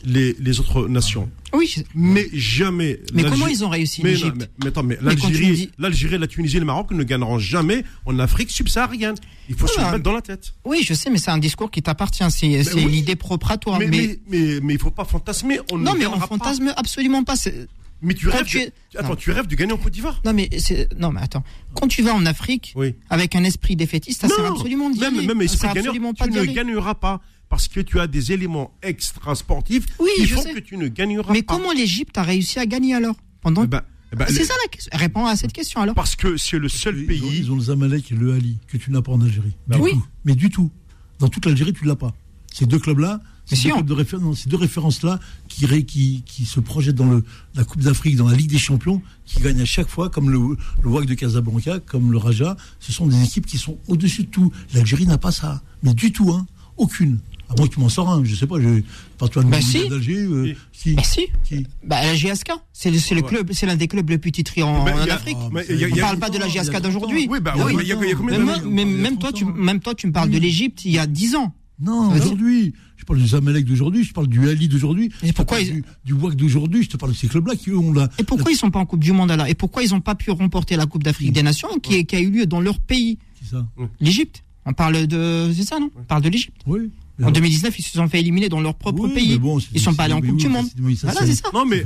les, 0.05 0.35
les 0.39 0.61
autres 0.61 0.89
nations. 0.89 1.31
Oui, 1.53 1.73
je- 1.75 1.83
Mais 1.95 2.27
jamais. 2.33 3.01
mais 3.15 3.23
l'Algérie- 3.23 3.31
comment 3.31 3.47
ils 3.47 3.65
ont 3.65 3.69
réussi 3.69 4.03
mais, 4.03 4.15
non, 4.15 4.33
mais, 4.37 4.47
mais 4.63 4.67
attends, 4.69 4.83
mais 4.83 4.99
l'Algérie, 5.01 5.71
l'Algérie, 5.79 6.19
la 6.19 6.27
Tunisie 6.27 6.57
et 6.57 6.61
le 6.61 6.67
Maroc 6.67 6.91
ne 6.91 7.03
gagneront 7.05 7.39
jamais 7.39 7.85
en 8.05 8.19
Afrique 8.19 8.51
subsaharienne. 8.51 9.15
Il 9.49 9.55
faut 9.55 9.67
se 9.67 9.79
le 9.81 9.85
mettre 9.91 10.03
dans 10.03 10.13
la 10.13 10.23
tête. 10.23 10.53
Oui, 10.65 10.83
je 10.85 10.95
sais, 10.95 11.11
mais 11.11 11.19
c'est 11.19 11.31
un 11.31 11.39
discours 11.39 11.71
qui 11.71 11.83
t'appartient, 11.83 12.25
c'est 12.31 12.63
c'est 12.65 12.75
oui. 12.75 12.87
l'idée 12.91 13.17
propre 13.17 13.53
à 13.53 13.57
toi. 13.59 13.79
Mais, 13.79 13.87
mais, 13.87 13.99
mais, 13.99 14.19
mais, 14.29 14.61
mais 14.63 14.73
il 14.75 14.81
faut 14.81 14.91
pas 14.91 15.05
fantasmer. 15.05 15.61
On 15.71 15.79
non, 15.79 15.95
ne 15.95 15.99
mais 16.01 16.07
on 16.07 16.19
pas. 16.19 16.27
fantasme 16.27 16.73
absolument 16.77 17.23
pas. 17.25 17.37
c'est- 17.37 17.69
Mais 18.03 18.13
tu 18.13 18.27
Quand 18.27 18.37
rêves, 18.37 18.47
tu 18.47 18.59
de- 18.61 18.73
Attends, 18.99 19.09
Non. 19.11 19.17
tu 19.17 19.31
rêves 19.31 19.47
de 19.47 19.55
gagner 19.55 19.73
en 19.73 19.79
Côte 19.79 19.93
d'Ivoire? 19.93 20.21
Non, 20.25 20.35
mais 20.35 20.51
c'est 20.59 20.89
non, 20.99 21.13
mais 21.13 21.21
attends. 21.23 21.43
Quand 21.75 21.89
tu 21.89 22.03
vas 22.03 22.13
en 22.15 22.27
Afrique 22.27 22.73
Oui. 22.77 22.95
avec 23.09 23.35
un 23.35 23.43
esprit 23.45 23.75
défaitiste, 23.75 24.21
ça 24.21 24.29
sert 24.29 24.45
Non, 24.45 24.53
absolument 24.53 24.91
d'y 24.91 25.01
même, 25.01 25.15
même 25.25 25.39
Ça 25.39 25.45
esprit 25.45 25.59
sert 25.61 25.71
absolument 25.71 26.13
tu 26.13 26.29
ne 26.29 26.45
gagneras 26.45 26.95
pas 26.95 27.21
parce 27.49 27.69
que 27.69 27.81
tu 27.81 28.01
as 28.01 28.07
des 28.07 28.33
éléments 28.33 28.73
extra 28.83 29.35
sportifs 29.35 29.87
Oui, 30.01 30.09
qui 30.17 30.27
font 30.27 30.43
sais. 30.43 30.53
que 30.55 30.59
tu 30.61 30.77
ne 30.77 30.89
gagneras 30.89 31.33
Mais 31.33 31.43
pas. 31.43 31.55
comment 31.55 31.73
l'Égypte 31.73 32.17
a 32.19 32.23
réussi 32.23 32.59
à 32.59 32.67
gagner 32.67 32.95
alors 32.95 33.15
pendant 33.41 33.65
Eh 33.65 33.67
ben, 33.69 33.83
eh 34.13 34.17
ben, 34.17 34.27
C'est 34.29 34.39
les- 34.41 34.45
ça 34.45 34.55
la 34.65 34.69
question. 34.69 34.91
Réponds 34.95 35.27
à 35.27 35.37
cette 35.37 35.53
question 35.53 35.81
alors. 35.81 35.95
Parce 35.95 36.17
que 36.17 36.37
c'est 36.37 36.59
le 36.59 36.69
seul 36.69 36.97
Ils 36.99 37.03
ont, 37.05 37.07
pays. 37.07 37.39
ils 37.39 37.53
ont 37.53 37.57
le 37.57 37.63
Zamalek 37.63 38.11
et 38.13 38.15
le 38.15 38.33
Ali, 38.35 38.59
que 38.67 38.77
tu 38.77 38.91
n'as 38.91 39.03
pas 39.03 39.13
en 39.13 39.21
Algérie. 39.21 39.57
Bah 39.69 39.77
du 39.77 39.83
oui. 39.83 39.91
tout. 39.93 40.05
Mais 40.25 40.35
du 40.35 40.51
tout. 40.51 40.71
Dans 41.19 41.29
toute 41.29 41.47
l'Algérie, 41.47 41.73
tu 41.73 41.85
ne 41.85 41.89
l'as 41.89 41.97
pas. 41.97 42.15
Ces 42.53 42.67
deux 42.67 42.79
clubs-là, 42.79 43.21
ces 43.45 43.55
Mais 43.55 43.61
si, 43.61 43.67
deux, 43.69 43.73
on- 43.75 43.77
clubs 43.77 43.87
de 43.89 43.95
réfé- 43.95 44.19
non, 44.19 44.35
ces 44.35 44.49
deux 44.49 44.57
références-là 44.57 45.21
qui, 45.49 45.67
ré- 45.67 45.85
qui, 45.85 46.23
qui 46.27 46.45
se 46.47 46.59
projettent 46.59 46.97
dans 46.97 47.07
le, 47.11 47.25
la 47.55 47.65
Coupe 47.65 47.81
d'Afrique, 47.83 48.17
dans 48.17 48.29
la 48.29 48.37
Ligue 48.37 48.51
des 48.51 48.59
Champions, 48.59 49.03
qui 49.25 49.41
gagnent 49.41 49.61
à 49.61 49.65
chaque 49.67 49.89
fois, 49.89 50.11
comme 50.11 50.31
le, 50.31 50.39
le 50.83 50.89
WAC 50.91 51.07
de 51.07 51.15
Casablanca, 51.15 51.79
comme 51.81 52.11
le 52.13 52.19
Raja, 52.19 52.57
ce 52.81 52.93
sont 52.93 53.07
des 53.07 53.23
équipes 53.23 53.47
qui 53.47 53.57
sont 53.59 53.79
au-dessus 53.89 54.25
de 54.25 54.29
tout. 54.31 54.51
L'Algérie 54.75 55.07
n'a 55.07 55.19
pas 55.19 55.33
ça. 55.33 55.63
Mais 55.83 55.95
du 55.95 56.11
tout, 56.13 56.33
hein. 56.33 56.47
Aucune. 56.79 57.21
À 57.49 57.55
moins 57.57 57.69
que 57.69 57.75
tu 57.75 57.81
m'en 57.81 57.89
sors 57.89 58.09
un, 58.11 58.25
je 58.25 58.35
sais 58.35 58.47
pas, 58.47 58.61
je 58.61 58.83
parle-toi 59.19 59.45
de 59.45 59.49
Bah 59.51 59.61
si. 59.61 59.89
d'Alger, 59.89 60.17
euh, 60.19 60.53
Bah 60.95 61.03
si. 61.05 61.27
qui- 61.45 61.65
Bah 61.85 62.03
la 62.03 62.15
GSK, 62.15 62.51
c'est 62.73 62.91
le, 62.91 62.99
c'est 62.99 63.15
le 63.15 63.23
Ouais. 63.23 63.29
club, 63.29 63.51
c'est 63.53 63.67
l'un 63.67 63.77
des 63.77 63.87
clubs 63.87 64.09
les 64.11 64.19
plus 64.19 64.33
titrés 64.33 64.63
en, 64.65 64.85
Afrique. 64.87 65.37
Ah, 65.41 65.49
On 65.53 65.61
il 65.71 65.79
y 65.79 65.85
a- 65.85 66.03
parle 66.03 66.19
pas 66.19 66.29
de 66.31 66.39
la 66.39 66.49
GSK 66.49 66.81
d'aujourd'hui. 66.81 67.29
Oui, 67.31 67.39
bah 67.41 67.55
Ah 67.57 67.67
oui, 67.67 67.77
il 67.83 67.87
y 67.87 67.93
a, 67.93 67.97
il 68.03 68.09
y 68.09 68.13
a 68.13 68.15
combien 68.17 68.39
Même, 68.39 68.47
moi- 68.47 68.61
même, 68.63 68.91
même 68.97 69.19
toi, 69.19 69.33
tu, 69.33 69.45
30 69.45 69.55
ans. 69.57 69.59
même 69.63 69.81
toi, 69.81 69.95
tu 69.95 70.07
me 70.09 70.13
parles 70.13 70.31
de 70.31 70.39
l'Égypte 70.39 70.85
il 70.85 70.91
y 70.93 70.99
a 70.99 71.07
10 71.07 71.37
ans. 71.37 71.55
Non, 71.79 72.11
aujourd'hui. 72.15 72.73
Je 72.97 73.05
parle 73.05 73.21
du 73.21 73.27
Zamalek 73.29 73.65
d'aujourd'hui, 73.67 74.03
je 74.03 74.13
parle 74.13 74.27
du 74.27 74.49
Ali 74.49 74.67
d'aujourd'hui. 74.67 75.13
Et 75.23 75.33
pourquoi 75.33 75.61
ils- 75.61 75.73
du, 75.75 75.85
du 76.07 76.13
WAC 76.15 76.35
d'aujourd'hui, 76.35 76.83
je 76.83 76.89
te 76.89 76.97
parle 76.97 77.13
de 77.13 77.17
ces 77.17 77.29
clubs-là 77.29 77.55
qui 77.55 77.71
eux, 77.71 77.77
ont 77.79 77.93
la. 77.93 78.09
Et 78.19 78.25
pourquoi 78.25 78.51
ils 78.51 78.57
sont 78.57 78.71
pas 78.71 78.81
en 78.81 78.87
Coupe 78.87 79.05
du 79.05 79.13
Monde 79.13 79.31
là 79.31 79.49
Et 79.49 79.55
pourquoi 79.55 79.83
ils 79.85 79.95
ont 79.95 80.01
pas 80.01 80.15
pu 80.17 80.31
remporter 80.33 80.75
la 80.77 80.87
Coupe 80.87 81.05
d'Afrique 81.05 81.33
des 81.33 81.43
Nations 81.45 81.69
qui, 81.81 82.05
qui 82.07 82.17
a 82.17 82.21
eu 82.21 82.31
lieu 82.31 82.47
dans 82.47 82.61
leur 82.61 82.81
pays? 82.81 83.19
C'est 83.41 83.51
ça. 83.51 83.65
L'Égypte. 84.01 84.43
On 84.65 84.73
parle 84.73 85.07
de. 85.07 85.53
C'est 85.55 85.63
ça, 85.65 85.79
non? 85.79 85.91
On 85.97 86.03
parle 86.03 86.23
de 86.23 86.29
l'Égypte. 86.31 86.57
Oui. 86.67 86.91
En 87.23 87.31
2019, 87.31 87.79
ils 87.79 87.83
se 87.83 87.93
sont 87.93 88.09
fait 88.09 88.21
éliminer 88.21 88.49
dans 88.49 88.61
leur 88.61 88.75
propre 88.75 89.05
Oui, 89.05 89.15
pays. 89.15 89.39
bon, 89.39 89.59
ils 89.73 89.81
sont 89.81 89.95
pas 89.95 90.05
allés 90.05 90.13
en 90.15 90.21
Coupe 90.21 90.37
du 90.37 90.49
Monde. 90.49 90.67
Voilà, 91.03 91.21
c'est- 91.27 91.35
ça. 91.37 91.49
Non, 91.55 91.65
mais 91.65 91.83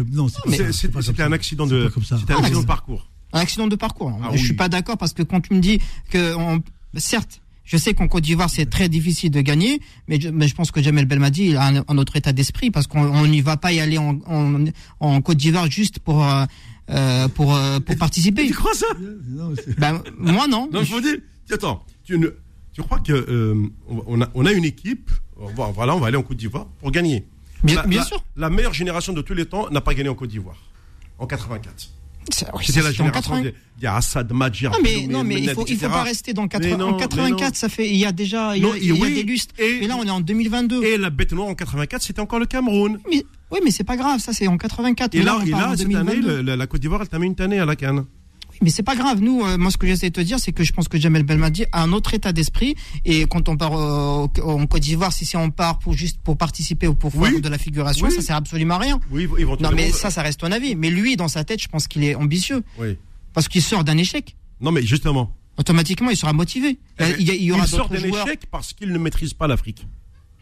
c'était 1.02 1.22
un 1.22 1.32
accident 1.32 1.66
de, 1.66 1.88
Ah, 2.28 2.34
accident 2.38 2.60
de 2.60 2.66
parcours. 2.66 3.08
Un 3.32 3.40
accident 3.40 3.68
de 3.68 3.76
parcours. 3.76 4.18
Ah 4.22 4.28
je 4.32 4.38
oui. 4.38 4.44
suis 4.44 4.54
pas 4.54 4.68
d'accord 4.68 4.98
parce 4.98 5.12
que 5.12 5.22
quand 5.22 5.40
tu 5.40 5.54
me 5.54 5.60
dis 5.60 5.78
que, 6.10 6.34
on- 6.34 6.60
certes, 6.96 7.40
je 7.62 7.76
sais 7.76 7.94
qu'en 7.94 8.08
Côte 8.08 8.24
d'Ivoire 8.24 8.50
c'est 8.50 8.66
très 8.66 8.88
difficile 8.88 9.30
de 9.30 9.40
gagner, 9.40 9.80
mais 10.08 10.20
je, 10.20 10.30
mais 10.30 10.48
je 10.48 10.54
pense 10.56 10.72
que 10.72 10.82
Jamel 10.82 11.04
Belmadi 11.04 11.50
il 11.50 11.56
a 11.56 11.64
un, 11.68 11.84
un 11.86 11.98
autre 11.98 12.16
état 12.16 12.32
d'esprit 12.32 12.72
parce 12.72 12.88
qu'on 12.88 13.00
on 13.04 13.26
n'y 13.28 13.40
va 13.40 13.56
pas 13.56 13.72
y 13.72 13.78
aller 13.78 13.98
en, 13.98 14.18
en, 14.26 14.64
en 14.98 15.20
Côte 15.20 15.36
d'Ivoire 15.36 15.70
juste 15.70 16.00
pour 16.00 16.24
euh, 16.24 16.44
euh, 16.90 17.28
pour 17.28 17.54
euh, 17.54 17.78
pour 17.78 17.96
participer. 17.96 18.48
Tu 18.48 18.52
crois 18.54 18.74
ça? 18.74 18.86
Non, 19.28 19.52
Ben, 19.78 20.02
moi 20.18 20.48
non. 20.48 20.68
Non, 20.72 20.82
je 20.82 20.92
veux 20.92 21.00
dire, 21.00 21.18
attends, 21.52 21.84
tu, 22.02 22.18
ne, 22.18 22.26
tu 22.72 22.82
crois 22.82 23.00
que 23.00 23.12
euh, 23.12 23.54
on, 24.06 24.20
a, 24.22 24.28
on 24.34 24.46
a 24.46 24.52
une 24.52 24.64
équipe, 24.64 25.10
on 25.38 25.46
va- 25.46 25.70
voilà, 25.74 25.94
on 25.96 26.00
va 26.00 26.06
aller 26.08 26.16
en 26.16 26.22
Côte 26.22 26.36
d'Ivoire 26.36 26.66
pour 26.80 26.90
gagner. 26.90 27.24
Bien, 27.64 27.76
La- 27.76 27.86
bien 27.86 27.98
la- 28.00 28.04
sûr. 28.06 28.24
La 28.36 28.48
meilleure 28.50 28.72
génération 28.74 29.12
de 29.12 29.20
tous 29.22 29.34
les 29.34 29.44
temps 29.46 29.68
n'a 29.70 29.80
pas 29.80 29.92
gagné 29.94 30.08
en 30.08 30.14
Côte 30.14 30.30
d'Ivoire. 30.30 30.56
En 31.18 31.26
84. 31.26 31.90
C'est- 32.32 32.46
oui, 32.54 32.64
C'était 32.64 32.82
la 32.82 32.92
génération 32.92 33.32
80. 33.34 33.42
de- 33.42 33.54
Il 33.78 33.82
y 33.84 33.86
a 33.86 33.96
Assad, 33.96 34.30
Madjer, 34.32 34.68
Non 34.68 34.78
mais, 34.82 35.06
non, 35.06 35.24
mais 35.24 35.40
il 35.40 35.50
faut, 35.50 35.64
il 35.66 35.76
faut 35.78 35.88
pas 35.88 36.02
rester 36.02 36.32
dans 36.34 36.46
80, 36.46 36.70
Mais 36.70 36.76
non, 36.76 36.88
en 36.90 36.92
mais 36.92 36.98
84, 36.98 37.48
non. 37.48 37.54
ça 37.54 37.68
fait, 37.70 37.88
il 37.88 37.96
y 37.96 38.04
a 38.04 38.12
déjà, 38.12 38.56
il 38.56 38.62
y 38.62 38.64
a, 38.64 38.68
Non, 38.68 38.74
il 38.76 38.84
y 38.84 38.90
a 38.90 38.94
oui, 38.94 39.14
des 39.14 39.22
lustres. 39.22 39.54
et- 39.58 39.84
Et, 39.84 39.86
là, 39.86 39.96
on 39.98 40.04
est 40.04 40.10
en 40.10 40.20
2022. 40.20 40.84
Et 40.84 40.96
la 40.98 41.10
bête 41.10 41.32
noire 41.32 41.48
en 41.48 41.54
84, 41.54 42.02
c'était 42.02 42.20
encore 42.20 42.38
le 42.38 42.46
Cameroun. 42.46 42.98
Mais, 43.10 43.24
oui, 43.50 43.58
mais 43.64 43.70
c'est 43.70 43.84
pas 43.84 43.96
grave, 43.96 44.20
ça 44.20 44.32
c'est 44.34 44.46
en 44.48 44.58
84. 44.58 45.14
Et 45.14 45.18
Mais 45.18 45.24
là, 45.24 45.38
et 45.44 45.50
là 45.50 45.72
cette 45.76 45.86
année, 45.86 45.94
2022. 45.94 46.26
le- 46.36 46.42
la, 46.42 46.56
la 46.56 46.66
Côte 46.66 46.80
d'Ivoire, 46.82 47.00
elle 47.02 47.08
termine 47.08 47.34
une 47.36 47.44
année 47.44 47.58
à 47.58 47.64
la 47.64 47.74
Cannes. 47.74 48.04
Mais 48.62 48.68
c'est 48.70 48.82
pas 48.82 48.94
grave. 48.94 49.20
Nous, 49.20 49.42
euh, 49.42 49.56
moi, 49.56 49.70
ce 49.70 49.76
que 49.78 49.86
j'essaie 49.86 50.10
de 50.10 50.14
te 50.14 50.20
dire, 50.20 50.38
c'est 50.38 50.52
que 50.52 50.62
je 50.64 50.72
pense 50.72 50.86
que 50.88 50.98
Jamel 51.00 51.22
Belmadi 51.22 51.64
a 51.72 51.82
un 51.82 51.92
autre 51.92 52.12
état 52.14 52.32
d'esprit. 52.32 52.74
Et 53.06 53.22
quand 53.26 53.48
on 53.48 53.56
part 53.56 53.72
euh, 53.74 54.26
au- 54.42 54.50
en 54.50 54.66
Côte 54.66 54.82
d'Ivoire, 54.82 55.12
si 55.12 55.34
on 55.36 55.50
part 55.50 55.78
pour 55.78 55.94
juste 55.94 56.18
pour 56.22 56.36
participer 56.36 56.86
ou 56.86 56.94
pour 56.94 57.10
Oui. 57.16 57.30
faire 57.30 57.40
de 57.40 57.48
la 57.48 57.56
figuration, 57.58 58.06
Oui. 58.08 58.14
ça 58.14 58.20
sert 58.20 58.36
absolument 58.36 58.74
à 58.74 58.78
rien. 58.78 59.00
Oui, 59.10 59.26
Non, 59.60 59.70
mais 59.74 59.90
ça, 59.92 60.10
ça 60.10 60.20
reste 60.22 60.40
ton 60.40 60.52
avis. 60.52 60.74
Mais 60.76 60.90
lui, 60.90 61.16
dans 61.16 61.28
sa 61.28 61.42
tête, 61.44 61.62
je 61.62 61.68
pense 61.68 61.88
qu'il 61.88 62.04
est 62.04 62.14
ambitieux 62.14 62.62
Oui. 62.78 62.98
parce 63.32 63.48
qu'il 63.48 63.62
sort 63.62 63.82
d'un 63.84 63.96
échec. 63.96 64.36
Non, 64.60 64.72
mais 64.72 64.82
justement. 64.82 65.34
Automatiquement, 65.58 66.10
il 66.10 66.16
sera 66.16 66.32
motivé. 66.32 66.78
Eh 66.98 67.04
Il 67.18 67.26
y, 67.26 67.30
a- 67.30 67.34
il 67.34 67.42
y 67.44 67.52
aura 67.52 67.64
il 67.64 67.68
sort 67.68 67.88
d'un 67.88 67.96
échec 68.02 68.40
parce 68.50 68.72
qu'il 68.72 68.92
ne 68.92 68.98
maîtrise 68.98 69.32
pas 69.34 69.46
l'Afrique. 69.46 69.86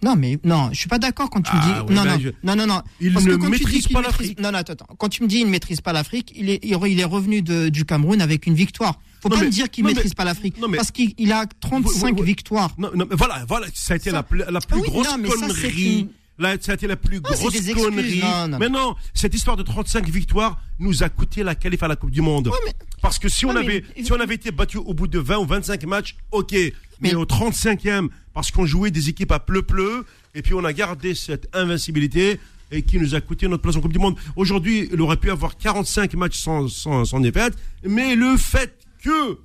Non, 0.02 0.14
mais 0.16 0.38
non, 0.44 0.68
je 0.72 0.78
suis 0.78 0.88
pas 0.88 0.98
d'accord 0.98 1.28
quand 1.30 1.42
tu 1.42 1.52
me 1.54 1.60
Ah, 1.60 1.64
dis. 1.66 1.72
oui, 1.88 1.94
non, 1.96 2.02
ben, 2.04 2.12
non, 2.14 2.18
je- 2.20 2.28
non, 2.44 2.56
non, 2.56 2.66
non. 2.66 2.82
Il 3.00 3.12
Parce 3.12 3.24
ne 3.24 3.30
que 3.32 3.36
quand 3.36 3.46
tu 3.50 3.58
dis 3.58 3.64
maîtrise 3.64 3.88
pas 3.88 4.00
maîtrise- 4.00 4.04
l'Afrique. 4.20 4.40
Non, 4.40 4.52
non, 4.52 4.58
attends, 4.58 4.72
attends. 4.74 4.94
Quand 4.98 5.08
tu 5.08 5.22
me 5.22 5.28
dis 5.28 5.38
il 5.40 5.46
ne 5.46 5.50
maîtrise 5.50 5.80
pas 5.80 5.92
l'Afrique, 5.92 6.32
il 6.36 6.50
est, 6.50 6.60
il 6.62 7.00
est 7.00 7.04
revenu 7.04 7.42
de- 7.42 7.68
du 7.68 7.84
Cameroun 7.84 8.20
avec 8.20 8.46
une 8.46 8.54
victoire. 8.54 8.94
Faut 9.20 9.28
Non, 9.28 9.34
pas 9.34 9.40
mais- 9.40 9.46
me 9.48 9.52
dire 9.52 9.68
qu'il 9.70 9.84
maîtrise 9.84 10.12
mais- 10.12 10.14
pas 10.14 10.24
l'Afrique. 10.24 10.54
Parce 10.76 10.92
qu'il 10.92 11.12
il 11.18 11.32
a 11.32 11.46
35 11.60 12.06
Oui, 12.06 12.12
oui, 12.12 12.20
oui. 12.20 12.26
victoires. 12.26 12.70
Non, 12.78 12.90
non, 12.94 13.06
mais 13.10 13.16
voilà, 13.16 13.44
voilà, 13.48 13.66
ça 13.74 13.94
a 13.94 13.96
été 13.96 14.10
Ça- 14.10 14.16
la, 14.16 14.22
plus- 14.22 14.44
la 14.48 14.60
plus 14.60 14.76
oui, 14.80 14.88
grosse 14.88 15.08
mais 15.18 15.28
ça, 15.28 15.34
connerie. 15.48 15.98
une- 16.00 16.08
Là, 16.38 16.56
ça 16.60 16.72
a 16.72 16.74
été 16.76 16.86
la 16.86 16.96
plus 16.96 17.20
grosse 17.20 17.54
excuses, 17.54 17.74
connerie. 17.74 18.20
non, 18.20 18.48
non. 18.48 18.58
Mais 18.58 18.68
non, 18.68 18.94
cette 19.12 19.34
histoire 19.34 19.56
de 19.56 19.62
35 19.64 20.08
victoires 20.08 20.60
nous 20.78 21.02
a 21.02 21.08
coûté 21.08 21.42
la 21.42 21.54
qualif 21.56 21.82
à 21.82 21.88
la 21.88 21.96
Coupe 21.96 22.10
du 22.12 22.20
Monde. 22.20 22.50
mais- 22.64 22.72
Parce 23.02 23.18
que 23.18 23.28
si 23.28 23.44
on 23.46 23.52
mais- 23.52 23.60
avait, 23.60 23.84
si 24.02 24.12
on 24.12 24.20
avait 24.20 24.36
été 24.36 24.50
battu 24.52 24.76
au 24.78 24.94
bout 24.94 25.06
de 25.08 25.18
20 25.18 25.38
ou 25.38 25.46
25 25.46 25.84
matchs, 25.84 26.16
ok. 26.30 26.52
Mais, 26.52 26.72
Mais- 27.00 27.14
au 27.14 27.24
35e, 27.24 28.08
parce 28.34 28.50
qu'on 28.50 28.66
jouait 28.66 28.90
des 28.90 29.08
équipes 29.08 29.32
à 29.32 29.38
pleu-pleu, 29.40 30.04
et 30.34 30.42
puis 30.42 30.54
on 30.54 30.64
a 30.64 30.72
gardé 30.72 31.14
cette 31.14 31.48
invincibilité, 31.54 32.38
et 32.70 32.82
qui 32.82 32.98
nous 32.98 33.14
a 33.14 33.20
coûté 33.20 33.48
notre 33.48 33.62
place 33.62 33.76
en 33.76 33.80
Coupe 33.80 33.92
du 33.94 33.98
Monde. 33.98 34.16
Aujourd'hui, 34.36 34.88
il 34.92 35.00
aurait 35.00 35.16
pu 35.16 35.30
avoir 35.30 35.56
45 35.56 36.14
matchs 36.14 36.36
sans, 36.38 36.68
sans, 36.68 37.04
sans 37.04 37.18
défaite, 37.20 37.54
mais 37.82 38.14
le 38.14 38.36
fait 38.36 38.76
que 39.02 39.38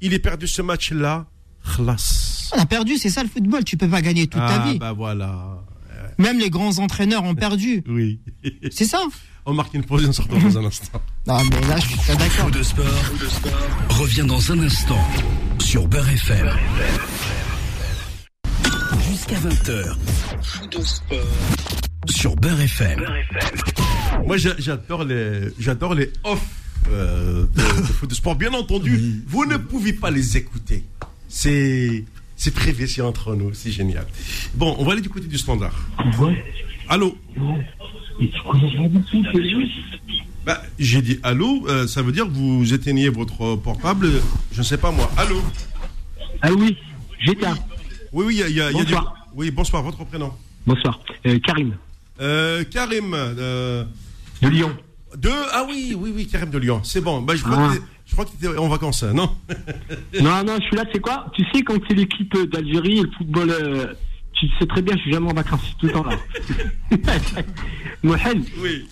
il 0.00 0.14
ait 0.14 0.18
perdu 0.18 0.46
ce 0.48 0.62
match-là, 0.62 1.26
khlas. 1.76 2.50
On 2.56 2.58
a 2.60 2.66
perdu, 2.66 2.96
c'est 2.96 3.10
ça 3.10 3.22
le 3.22 3.28
football. 3.28 3.64
Tu 3.64 3.76
peux 3.76 3.88
pas 3.88 4.00
gagner 4.02 4.26
toute 4.26 4.40
ta 4.40 4.62
Ah, 4.62 4.68
vie. 4.72 4.78
bah 4.78 4.92
voilà. 4.92 5.62
Même 6.20 6.38
les 6.38 6.50
grands 6.50 6.78
entraîneurs 6.78 7.24
ont 7.24 7.34
perdu. 7.34 7.82
Oui. 7.88 8.20
C'est 8.70 8.84
ça. 8.84 9.02
On 9.46 9.54
marque 9.54 9.74
une 9.74 9.84
pause 9.84 10.04
et 10.04 10.06
on 10.06 10.12
se 10.12 10.22
retrouve 10.22 10.42
dans 10.52 10.58
un 10.58 10.64
instant. 10.66 11.00
Non, 11.26 11.42
mais 11.50 11.60
là, 11.66 11.76
je 11.78 11.86
suis 11.88 11.96
pas 12.06 12.14
d'accord. 12.14 12.44
Fou 12.46 12.50
de 12.50 12.62
sport, 12.62 13.98
revient 13.98 14.24
dans 14.26 14.52
un 14.52 14.58
instant 14.60 15.04
sur 15.58 15.88
Beurre 15.88 16.08
FM. 16.10 16.50
Jusqu'à 19.08 19.36
20h. 19.36 19.96
Fou 20.42 20.66
de 20.66 20.80
sport 20.82 21.18
sur 22.08 22.36
Beurre 22.36 22.60
FM. 22.60 23.04
Moi, 24.26 24.36
j'a- 24.36 24.54
j'adore 24.58 25.04
les, 25.04 25.48
j'adore 25.58 25.94
les 25.94 26.12
off 26.24 26.40
euh, 26.90 27.46
de, 27.54 27.60
de 27.80 27.86
foot 27.86 28.08
de 28.10 28.14
sport. 28.14 28.36
Bien 28.36 28.52
entendu, 28.54 29.22
vous 29.26 29.44
ne 29.46 29.56
pouvez 29.56 29.92
pas 29.92 30.10
les 30.10 30.36
écouter. 30.36 30.84
C'est, 31.28 32.04
c'est 32.40 32.54
privé, 32.54 32.86
c'est 32.86 33.02
entre 33.02 33.34
nous, 33.34 33.52
c'est 33.52 33.70
génial. 33.70 34.06
Bon, 34.54 34.74
on 34.78 34.84
va 34.84 34.92
aller 34.92 35.02
du 35.02 35.10
côté 35.10 35.26
du 35.26 35.36
standard. 35.36 35.74
Allô 36.88 37.16
bah, 40.46 40.62
J'ai 40.78 41.02
dit 41.02 41.18
allô, 41.22 41.66
euh, 41.68 41.86
ça 41.86 42.00
veut 42.00 42.12
dire 42.12 42.24
que 42.24 42.30
vous 42.32 42.72
éteignez 42.72 43.10
votre 43.10 43.56
portable, 43.56 44.08
je 44.52 44.58
ne 44.58 44.64
sais 44.64 44.78
pas 44.78 44.90
moi. 44.90 45.10
Allô 45.18 45.40
Ah 46.40 46.50
oui, 46.52 46.76
j'éteins. 47.20 47.56
Oui, 48.12 48.24
oui, 48.28 48.34
il 48.36 48.40
y 48.40 48.42
a, 48.42 48.48
y 48.48 48.60
a- 48.62 48.70
il 48.70 48.76
y 48.78 48.80
a 48.80 48.84
du- 48.84 48.92
Bonsoir. 48.94 49.14
Oui, 49.34 49.50
bonsoir, 49.50 49.82
votre 49.82 50.04
prénom 50.04 50.32
Bonsoir. 50.66 50.98
Euh, 51.26 51.38
Karim, 51.40 51.74
Euh, 52.22 52.64
Karim, 52.64 53.10
de 53.12 54.48
Lyon. 54.48 54.74
de... 55.16 55.30
Ah 55.52 55.64
oui, 55.68 55.94
oui, 55.96 56.10
oui, 56.14 56.26
Karim 56.26 56.50
de 56.50 56.58
Lyon. 56.58 56.80
C'est 56.84 57.00
bon. 57.02 57.20
Bah, 57.22 57.34
je 57.36 57.44
Ah. 57.46 57.72
Je 58.10 58.16
crois 58.16 58.24
que 58.24 58.30
tu 58.30 58.44
étais 58.44 58.58
en 58.58 58.68
vacances, 58.68 59.04
non 59.04 59.30
non, 60.20 60.42
non, 60.44 60.56
je 60.58 60.64
suis 60.64 60.76
là, 60.76 60.84
c'est 60.92 61.00
quoi 61.00 61.26
Tu 61.34 61.44
sais, 61.54 61.62
quand 61.62 61.78
c'est 61.88 61.94
l'équipe 61.94 62.36
d'Algérie 62.50 62.98
et 62.98 63.02
le 63.02 63.10
football, 63.16 63.50
euh, 63.50 63.86
tu 64.32 64.46
sais 64.58 64.66
très 64.66 64.82
bien, 64.82 64.96
je 64.96 65.02
suis 65.02 65.12
jamais 65.12 65.30
en 65.30 65.34
vacances, 65.34 65.76
tout 65.78 65.86
le 65.86 65.92
temps 65.92 66.04
là. 66.04 66.16
Mohamed, 68.02 68.44
Oui. 68.62 68.88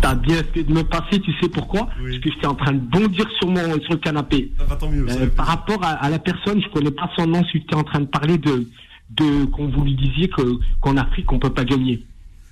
t'as 0.00 0.14
bien 0.14 0.42
fait 0.54 0.64
de 0.64 0.72
me 0.72 0.82
passer, 0.84 1.20
tu 1.20 1.32
sais 1.40 1.48
pourquoi 1.48 1.88
Oui. 2.00 2.12
Parce 2.12 2.24
que 2.24 2.30
j'étais 2.32 2.46
en 2.46 2.54
train 2.54 2.72
de 2.72 2.78
bondir 2.80 3.26
sur, 3.38 3.48
mon, 3.48 3.80
sur 3.82 3.92
le 3.92 3.98
canapé. 3.98 4.50
Ah, 4.58 4.64
bah, 4.68 4.76
tant 4.76 4.90
mieux. 4.90 5.06
Euh, 5.08 5.26
par 5.28 5.46
rapport 5.46 5.82
à, 5.84 5.90
à 5.90 6.08
la 6.10 6.18
personne, 6.18 6.62
je 6.62 6.68
connais 6.70 6.90
pas 6.90 7.10
son 7.16 7.26
nom, 7.26 7.44
si 7.52 7.60
tu 7.64 7.66
es 7.72 7.74
en 7.74 7.84
train 7.84 8.00
de 8.00 8.06
parler 8.06 8.38
de, 8.38 8.68
de 9.10 9.44
qu'on 9.46 9.68
vous 9.68 9.84
lui 9.84 9.94
disiez 9.94 10.28
que, 10.28 10.42
qu'en 10.80 10.96
Afrique, 10.96 11.30
on 11.32 11.38
peut 11.38 11.50
pas 11.52 11.64
gagner. 11.64 12.02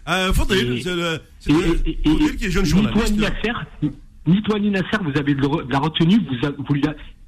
Euh, 0.08 0.32
Faudril, 0.34 0.80
c'est 0.82 0.94
le, 0.94 1.18
le- 1.46 1.94
Faudril 2.04 2.36
qui 2.36 2.44
est 2.44 2.50
jeune 2.50 2.64
ni 2.64 2.70
toi 2.70 2.80
journaliste. 2.82 3.14
ni 3.82 3.90
ni 4.26 4.42
toi 4.42 4.58
ni 4.58 4.70
Nasser, 4.70 4.98
vous 5.02 5.18
avez 5.18 5.34
de, 5.34 5.70
la 5.70 5.78
retenue, 5.78 6.18
vous, 6.18 6.64
vous 6.68 6.74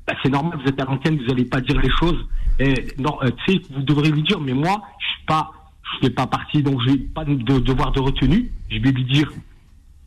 bah, 0.06 0.14
c'est 0.22 0.30
normal, 0.30 0.58
vous 0.62 0.68
êtes 0.68 0.80
à 0.80 0.84
l'antenne, 0.84 1.16
vous 1.18 1.26
n'allez 1.26 1.44
pas 1.44 1.60
dire 1.60 1.80
les 1.80 1.90
choses. 1.90 2.26
Et, 2.58 2.72
non, 2.98 3.18
euh, 3.22 3.30
tu 3.44 3.54
sais, 3.54 3.60
vous 3.74 3.82
devrez 3.82 4.10
lui 4.10 4.22
dire, 4.22 4.40
mais 4.40 4.54
moi, 4.54 4.80
je 5.00 5.06
suis 5.16 5.24
pas, 5.26 5.50
je 5.82 6.06
fais 6.06 6.10
pas 6.12 6.26
partie, 6.26 6.62
donc 6.62 6.80
j'ai 6.86 6.96
pas 6.96 7.24
de, 7.24 7.34
de 7.34 7.58
devoir 7.58 7.92
de 7.92 8.00
retenue. 8.00 8.50
Je 8.70 8.78
vais 8.78 8.92
lui 8.92 9.04
dire, 9.04 9.30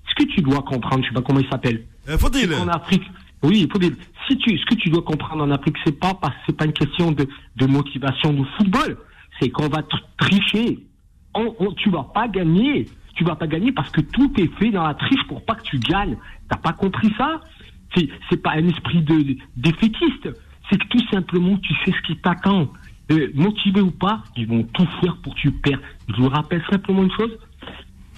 ce 0.09 0.15
que 0.15 0.29
tu 0.31 0.41
dois 0.41 0.61
comprendre, 0.63 1.03
je 1.03 1.09
sais 1.09 1.13
pas 1.13 1.21
comment 1.21 1.39
il 1.41 1.49
s'appelle. 1.49 1.85
Euh, 2.07 2.17
Faudril, 2.17 2.53
En 2.55 2.67
Afrique, 2.69 3.03
oui, 3.43 3.67
faut 3.71 3.77
dire, 3.77 3.91
si 4.27 4.37
tu, 4.37 4.57
ce 4.57 4.65
que 4.65 4.75
tu 4.75 4.89
dois 4.89 5.01
comprendre 5.03 5.43
en 5.43 5.51
Afrique, 5.51 5.75
c'est 5.85 5.99
pas 5.99 6.13
parce 6.13 6.35
c'est 6.45 6.55
pas 6.55 6.65
une 6.65 6.73
question 6.73 7.11
de, 7.11 7.27
de 7.57 7.65
motivation 7.65 8.33
du 8.33 8.43
football, 8.57 8.97
c'est 9.39 9.49
qu'on 9.49 9.67
va 9.67 9.81
tr- 9.81 10.01
tricher. 10.17 10.79
On, 11.35 11.53
on- 11.59 11.73
tu 11.73 11.89
vas 11.89 12.03
pas 12.03 12.27
gagner. 12.27 12.87
Tu 13.20 13.26
vas 13.26 13.36
pas 13.36 13.47
gagner 13.47 13.74
parce 13.74 13.89
que 13.91 13.99
tout 13.99 14.32
est 14.38 14.47
fait 14.57 14.72
dans 14.72 14.88
la 14.88 14.93
triche 14.93 15.22
pour 15.28 15.43
pas 15.43 15.55
que 15.55 15.63
tu 15.63 15.78
gagnes. 15.78 16.15
T'as 16.47 16.55
pas 16.55 16.72
compris 16.72 17.13
ça? 17.17 17.41
C'est, 17.93 18.41
pas 18.41 18.51
un 18.51 18.65
esprit 18.65 19.01
de, 19.01 19.36
défaitiste. 19.57 20.30
C'est 20.70 20.78
que 20.78 20.88
tout 20.88 21.05
simplement, 21.11 21.57
tu 21.57 21.74
sais 21.84 21.91
ce 21.91 22.01
qui 22.07 22.15
t'attend. 22.15 22.72
Euh, 23.11 23.30
motivé 23.36 23.82
ou 23.82 23.91
pas, 23.91 24.24
ils 24.38 24.47
vont 24.47 24.63
tout 24.63 24.88
faire 25.01 25.17
pour 25.17 25.36
que 25.36 25.39
tu 25.41 25.51
perds. 25.51 25.82
Je 26.07 26.15
vous 26.15 26.30
rappelle 26.30 26.63
simplement 26.72 27.03
une 27.03 27.11
chose. 27.11 27.38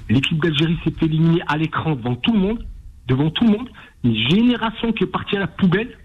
L'équipe 0.07 0.39
d'Algérie 0.39 0.77
s'est 0.83 0.91
fait 0.91 1.05
éliminer 1.07 1.41
à 1.47 1.57
l'écran 1.57 1.95
devant 1.95 2.15
tout 2.15 2.33
le 2.33 2.39
monde, 2.39 2.63
devant 3.07 3.31
tout 3.31 3.45
le 3.45 3.53
monde. 3.57 3.69
Une 4.03 4.13
génération 4.29 4.91
qui 4.91 5.05
est 5.05 5.11
partie 5.11 5.35
à 5.35 5.39
la 5.39 5.47
poubelle, 5.47 5.97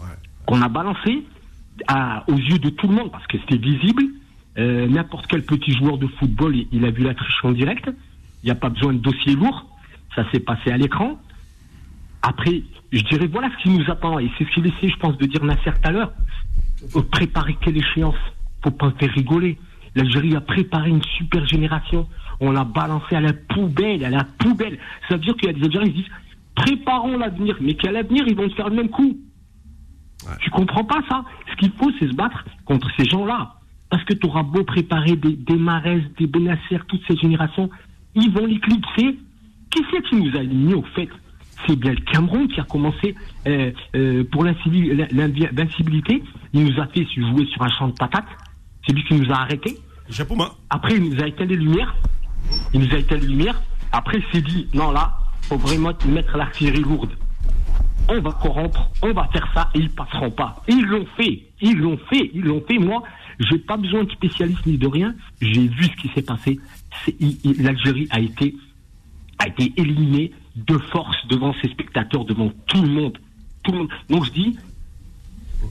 Ouais. 0.00 0.06
qu'on 0.46 0.62
a 0.62 0.68
balancé 0.68 1.24
à- 1.88 2.22
aux 2.28 2.36
yeux 2.36 2.60
de 2.60 2.68
tout 2.68 2.86
le 2.86 2.94
monde 2.94 3.10
parce 3.10 3.26
que 3.26 3.38
c'était 3.40 3.56
visible. 3.56 4.04
Euh, 4.58 4.86
N'importe 4.88 5.26
quel 5.26 5.42
petit 5.42 5.72
joueur 5.72 5.98
de 5.98 6.06
football, 6.06 6.56
il, 6.56 6.68
il 6.72 6.84
a 6.84 6.90
vu 6.90 7.02
la 7.02 7.14
triche 7.14 7.44
en 7.44 7.52
direct. 7.52 7.90
Il 8.42 8.46
n'y 8.46 8.52
a 8.52 8.54
pas 8.54 8.68
besoin 8.68 8.92
de 8.92 8.98
dossier 8.98 9.34
lourd. 9.34 9.66
Ça 10.14 10.24
s'est 10.30 10.40
passé 10.40 10.70
à 10.70 10.76
l'écran. 10.76 11.18
Après, 12.22 12.62
je 12.92 13.02
dirais 13.02 13.26
voilà 13.26 13.50
ce 13.50 13.62
qui 13.62 13.70
nous 13.70 13.90
attend. 13.90 14.18
Et 14.18 14.30
c'est 14.38 14.44
ce 14.44 14.50
qu'il 14.50 14.66
essaie, 14.66 14.88
je 14.88 14.96
pense, 14.96 15.16
de 15.18 15.26
dire 15.26 15.44
Nasser 15.44 15.72
tout 15.72 15.88
à 15.88 15.90
l'heure. 15.90 16.12
Préparer 17.10 17.56
quelle 17.60 17.76
échéance? 17.76 18.14
Faut 18.62 18.70
pas 18.70 18.92
faire 18.98 19.10
rigoler. 19.12 19.58
L'Algérie 19.94 20.34
a 20.34 20.40
préparé 20.40 20.90
une 20.90 21.02
super 21.02 21.46
génération. 21.46 22.08
On 22.40 22.50
l'a 22.50 22.64
balancé 22.64 23.14
à 23.14 23.20
la 23.20 23.32
poubelle, 23.32 24.04
à 24.04 24.10
la 24.10 24.24
poubelle. 24.24 24.78
Ça 25.08 25.16
veut 25.16 25.20
dire 25.22 25.34
qu'il 25.36 25.46
y 25.46 25.50
a 25.50 25.52
des 25.52 25.64
Algériens 25.64 25.88
qui 25.92 25.98
disent 26.02 26.10
préparons 26.54 27.18
l'avenir. 27.18 27.56
Mais 27.60 27.74
quel 27.74 27.96
avenir 27.96 28.24
Ils 28.26 28.36
vont 28.36 28.48
faire 28.50 28.68
le 28.68 28.76
même 28.76 28.88
coup. 28.88 29.16
Tu 30.40 30.50
comprends 30.50 30.84
pas 30.84 31.02
ça? 31.08 31.24
Ce 31.50 31.56
qu'il 31.56 31.72
faut, 31.72 31.90
c'est 31.98 32.08
se 32.08 32.14
battre 32.14 32.44
contre 32.64 32.88
ces 32.96 33.04
gens-là. 33.04 33.54
Parce 33.94 34.02
que 34.06 34.14
tu 34.14 34.26
auras 34.26 34.42
beau 34.42 34.64
préparer 34.64 35.14
des, 35.14 35.36
des 35.36 35.54
Marès, 35.54 36.02
des 36.18 36.26
Benacer, 36.26 36.80
toutes 36.88 37.02
ces 37.06 37.16
générations, 37.16 37.70
ils 38.16 38.28
vont 38.28 38.44
l'éclipser. 38.44 39.20
Qui 39.70 39.84
c'est 39.88 40.02
qui 40.02 40.16
nous 40.16 40.36
a 40.36 40.40
alignés 40.40 40.74
au 40.74 40.82
fait? 40.96 41.08
C'est 41.64 41.76
bien 41.78 41.92
le 41.92 42.00
Cameroun 42.00 42.48
qui 42.48 42.58
a 42.58 42.64
commencé 42.64 43.14
euh, 43.46 43.70
euh, 43.94 44.24
pour 44.24 44.42
l'invincibilité. 44.42 46.24
Il 46.52 46.64
nous 46.64 46.80
a 46.80 46.88
fait 46.88 47.06
jouer 47.14 47.46
sur 47.46 47.62
un 47.62 47.68
champ 47.68 47.86
de 47.86 47.92
patates. 47.92 48.26
C'est 48.84 48.92
lui 48.92 49.04
qui 49.04 49.14
nous 49.14 49.30
a 49.30 49.42
arrêtés. 49.42 49.78
Japouma. 50.08 50.50
Après, 50.70 50.96
il 50.96 51.10
nous 51.10 51.22
a 51.22 51.28
éteint 51.28 51.44
les 51.44 51.54
lumières. 51.54 51.94
Il 52.72 52.80
nous 52.80 52.92
a 52.92 52.98
éteint 52.98 53.14
les 53.14 53.28
lumières. 53.28 53.62
Après, 53.92 54.18
il 54.18 54.24
s'est 54.34 54.42
dit, 54.42 54.66
non, 54.74 54.90
là, 54.90 55.14
faut 55.42 55.56
vraiment 55.56 55.92
mettre 56.08 56.36
l'artillerie 56.36 56.82
lourde. 56.82 57.12
On 58.08 58.20
va 58.20 58.32
corrompre, 58.32 58.90
on 59.02 59.12
va 59.12 59.28
faire 59.32 59.48
ça, 59.54 59.70
et 59.76 59.78
ils 59.78 59.90
passeront 59.90 60.32
pas. 60.32 60.56
Ils 60.66 60.84
l'ont 60.84 61.06
fait. 61.16 61.44
Ils 61.60 61.78
l'ont 61.78 61.98
fait. 62.10 62.32
Ils 62.34 62.42
l'ont 62.42 62.62
fait. 62.66 62.78
Moi, 62.78 63.04
j'ai 63.40 63.58
pas 63.58 63.76
besoin 63.76 64.04
de 64.04 64.10
spécialiste 64.10 64.64
ni 64.66 64.78
de 64.78 64.86
rien. 64.86 65.14
J'ai 65.40 65.68
vu 65.68 65.84
ce 65.84 65.96
qui 65.96 66.08
s'est 66.14 66.22
passé. 66.22 66.58
L'Algérie 67.58 68.08
a 68.10 68.20
été, 68.20 68.54
a 69.38 69.48
été 69.48 69.72
éliminée 69.76 70.32
de 70.56 70.78
force 70.78 71.16
devant 71.28 71.54
ses 71.60 71.68
spectateurs, 71.68 72.24
devant 72.24 72.50
tout 72.66 72.82
le 72.82 72.88
monde. 72.88 73.18
Tout 73.62 73.72
le 73.72 73.78
monde. 73.78 73.88
Donc, 74.08 74.24
je 74.26 74.30
dis, 74.30 74.56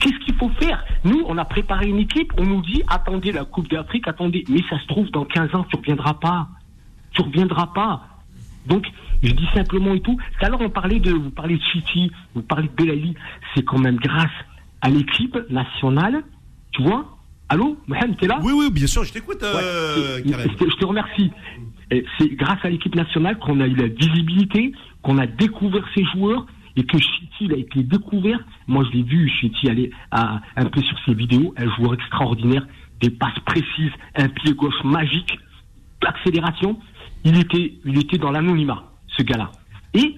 Qu'est-ce 0.00 0.18
qu'il 0.24 0.34
faut 0.34 0.48
faire? 0.60 0.84
Nous, 1.04 1.22
on 1.26 1.38
a 1.38 1.44
préparé 1.44 1.88
une 1.88 1.98
équipe, 1.98 2.32
on 2.38 2.44
nous 2.44 2.62
dit 2.62 2.82
attendez 2.88 3.32
la 3.32 3.44
Coupe 3.44 3.70
d'Afrique, 3.70 4.08
attendez. 4.08 4.44
Mais 4.48 4.60
ça 4.68 4.78
se 4.80 4.86
trouve, 4.86 5.10
dans 5.10 5.24
15 5.24 5.54
ans, 5.54 5.64
tu 5.70 5.76
reviendras 5.76 6.14
pas. 6.14 6.48
Tu 7.12 7.22
reviendras 7.22 7.68
pas. 7.68 8.02
Donc, 8.66 8.86
je 9.22 9.32
dis 9.32 9.46
simplement 9.54 9.94
et 9.94 10.00
tout. 10.00 10.18
Tout 10.40 10.46
on 10.60 10.70
parlait 10.70 10.98
de, 10.98 11.12
vous 11.12 11.30
parlez 11.30 11.56
de 11.56 11.62
Chiti, 11.62 12.10
vous 12.34 12.42
parlez 12.42 12.68
de 12.68 12.72
Belali. 12.72 13.14
C'est 13.54 13.62
quand 13.62 13.78
même 13.78 13.96
grâce 13.96 14.32
à 14.80 14.90
l'équipe 14.90 15.38
nationale, 15.50 16.24
tu 16.72 16.82
vois 16.82 17.13
Allô 17.48 17.76
Mohamed, 17.86 18.16
t'es 18.18 18.26
là 18.26 18.40
Oui, 18.42 18.52
oui, 18.54 18.70
bien 18.70 18.86
sûr, 18.86 19.04
je 19.04 19.12
t'écoute, 19.12 19.42
euh, 19.42 20.20
je, 20.24 20.32
te, 20.32 20.70
je 20.70 20.76
te 20.76 20.84
remercie. 20.84 21.30
C'est 22.18 22.34
grâce 22.34 22.64
à 22.64 22.70
l'équipe 22.70 22.94
nationale 22.94 23.38
qu'on 23.38 23.60
a 23.60 23.66
eu 23.66 23.74
la 23.74 23.88
visibilité, 23.88 24.72
qu'on 25.02 25.18
a 25.18 25.26
découvert 25.26 25.84
ces 25.94 26.04
joueurs 26.14 26.46
et 26.76 26.84
que 26.84 26.98
Chiti 26.98 27.52
a 27.52 27.56
été 27.56 27.82
découvert. 27.82 28.40
Moi, 28.66 28.84
je 28.84 28.96
l'ai 28.96 29.02
vu, 29.02 29.28
Chiti 29.28 29.68
aller 29.68 29.90
à, 30.10 30.40
un 30.56 30.64
peu 30.64 30.82
sur 30.82 30.98
ses 31.04 31.14
vidéos, 31.14 31.54
un 31.56 31.72
joueur 31.76 31.94
extraordinaire, 31.94 32.66
des 33.00 33.10
passes 33.10 33.38
précises, 33.46 33.92
un 34.16 34.28
pied 34.28 34.54
gauche 34.54 34.82
magique, 34.82 35.38
l'accélération. 36.02 36.78
Il 37.24 37.38
était, 37.38 37.74
il 37.84 37.98
était 37.98 38.18
dans 38.18 38.30
l'anonymat, 38.30 38.90
ce 39.16 39.22
gars-là. 39.22 39.52
Et 39.94 40.16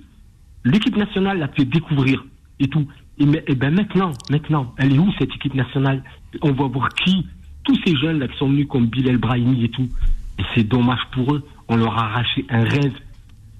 l'équipe 0.64 0.96
nationale 0.96 1.38
l'a 1.38 1.48
fait 1.48 1.64
découvrir 1.64 2.24
et 2.58 2.68
tout. 2.68 2.86
Et, 3.18 3.24
et 3.46 3.54
ben 3.54 3.74
maintenant, 3.74 4.12
maintenant, 4.30 4.74
elle 4.78 4.94
est 4.94 4.98
où 4.98 5.10
cette 5.18 5.34
équipe 5.34 5.54
nationale? 5.54 6.02
On 6.42 6.52
va 6.52 6.66
voir 6.66 6.88
qui? 6.90 7.26
Tous 7.64 7.78
ces 7.84 7.96
jeunes 7.96 8.18
là 8.18 8.28
qui 8.28 8.36
sont 8.38 8.48
venus 8.48 8.66
comme 8.68 8.86
Bilal 8.86 9.16
Brahimi 9.16 9.64
et 9.64 9.68
tout. 9.70 9.88
Et 10.38 10.42
c'est 10.54 10.64
dommage 10.64 11.00
pour 11.12 11.34
eux. 11.34 11.46
On 11.68 11.76
leur 11.76 11.98
a 11.98 12.04
arraché 12.06 12.44
un 12.48 12.62
rêve. 12.62 12.94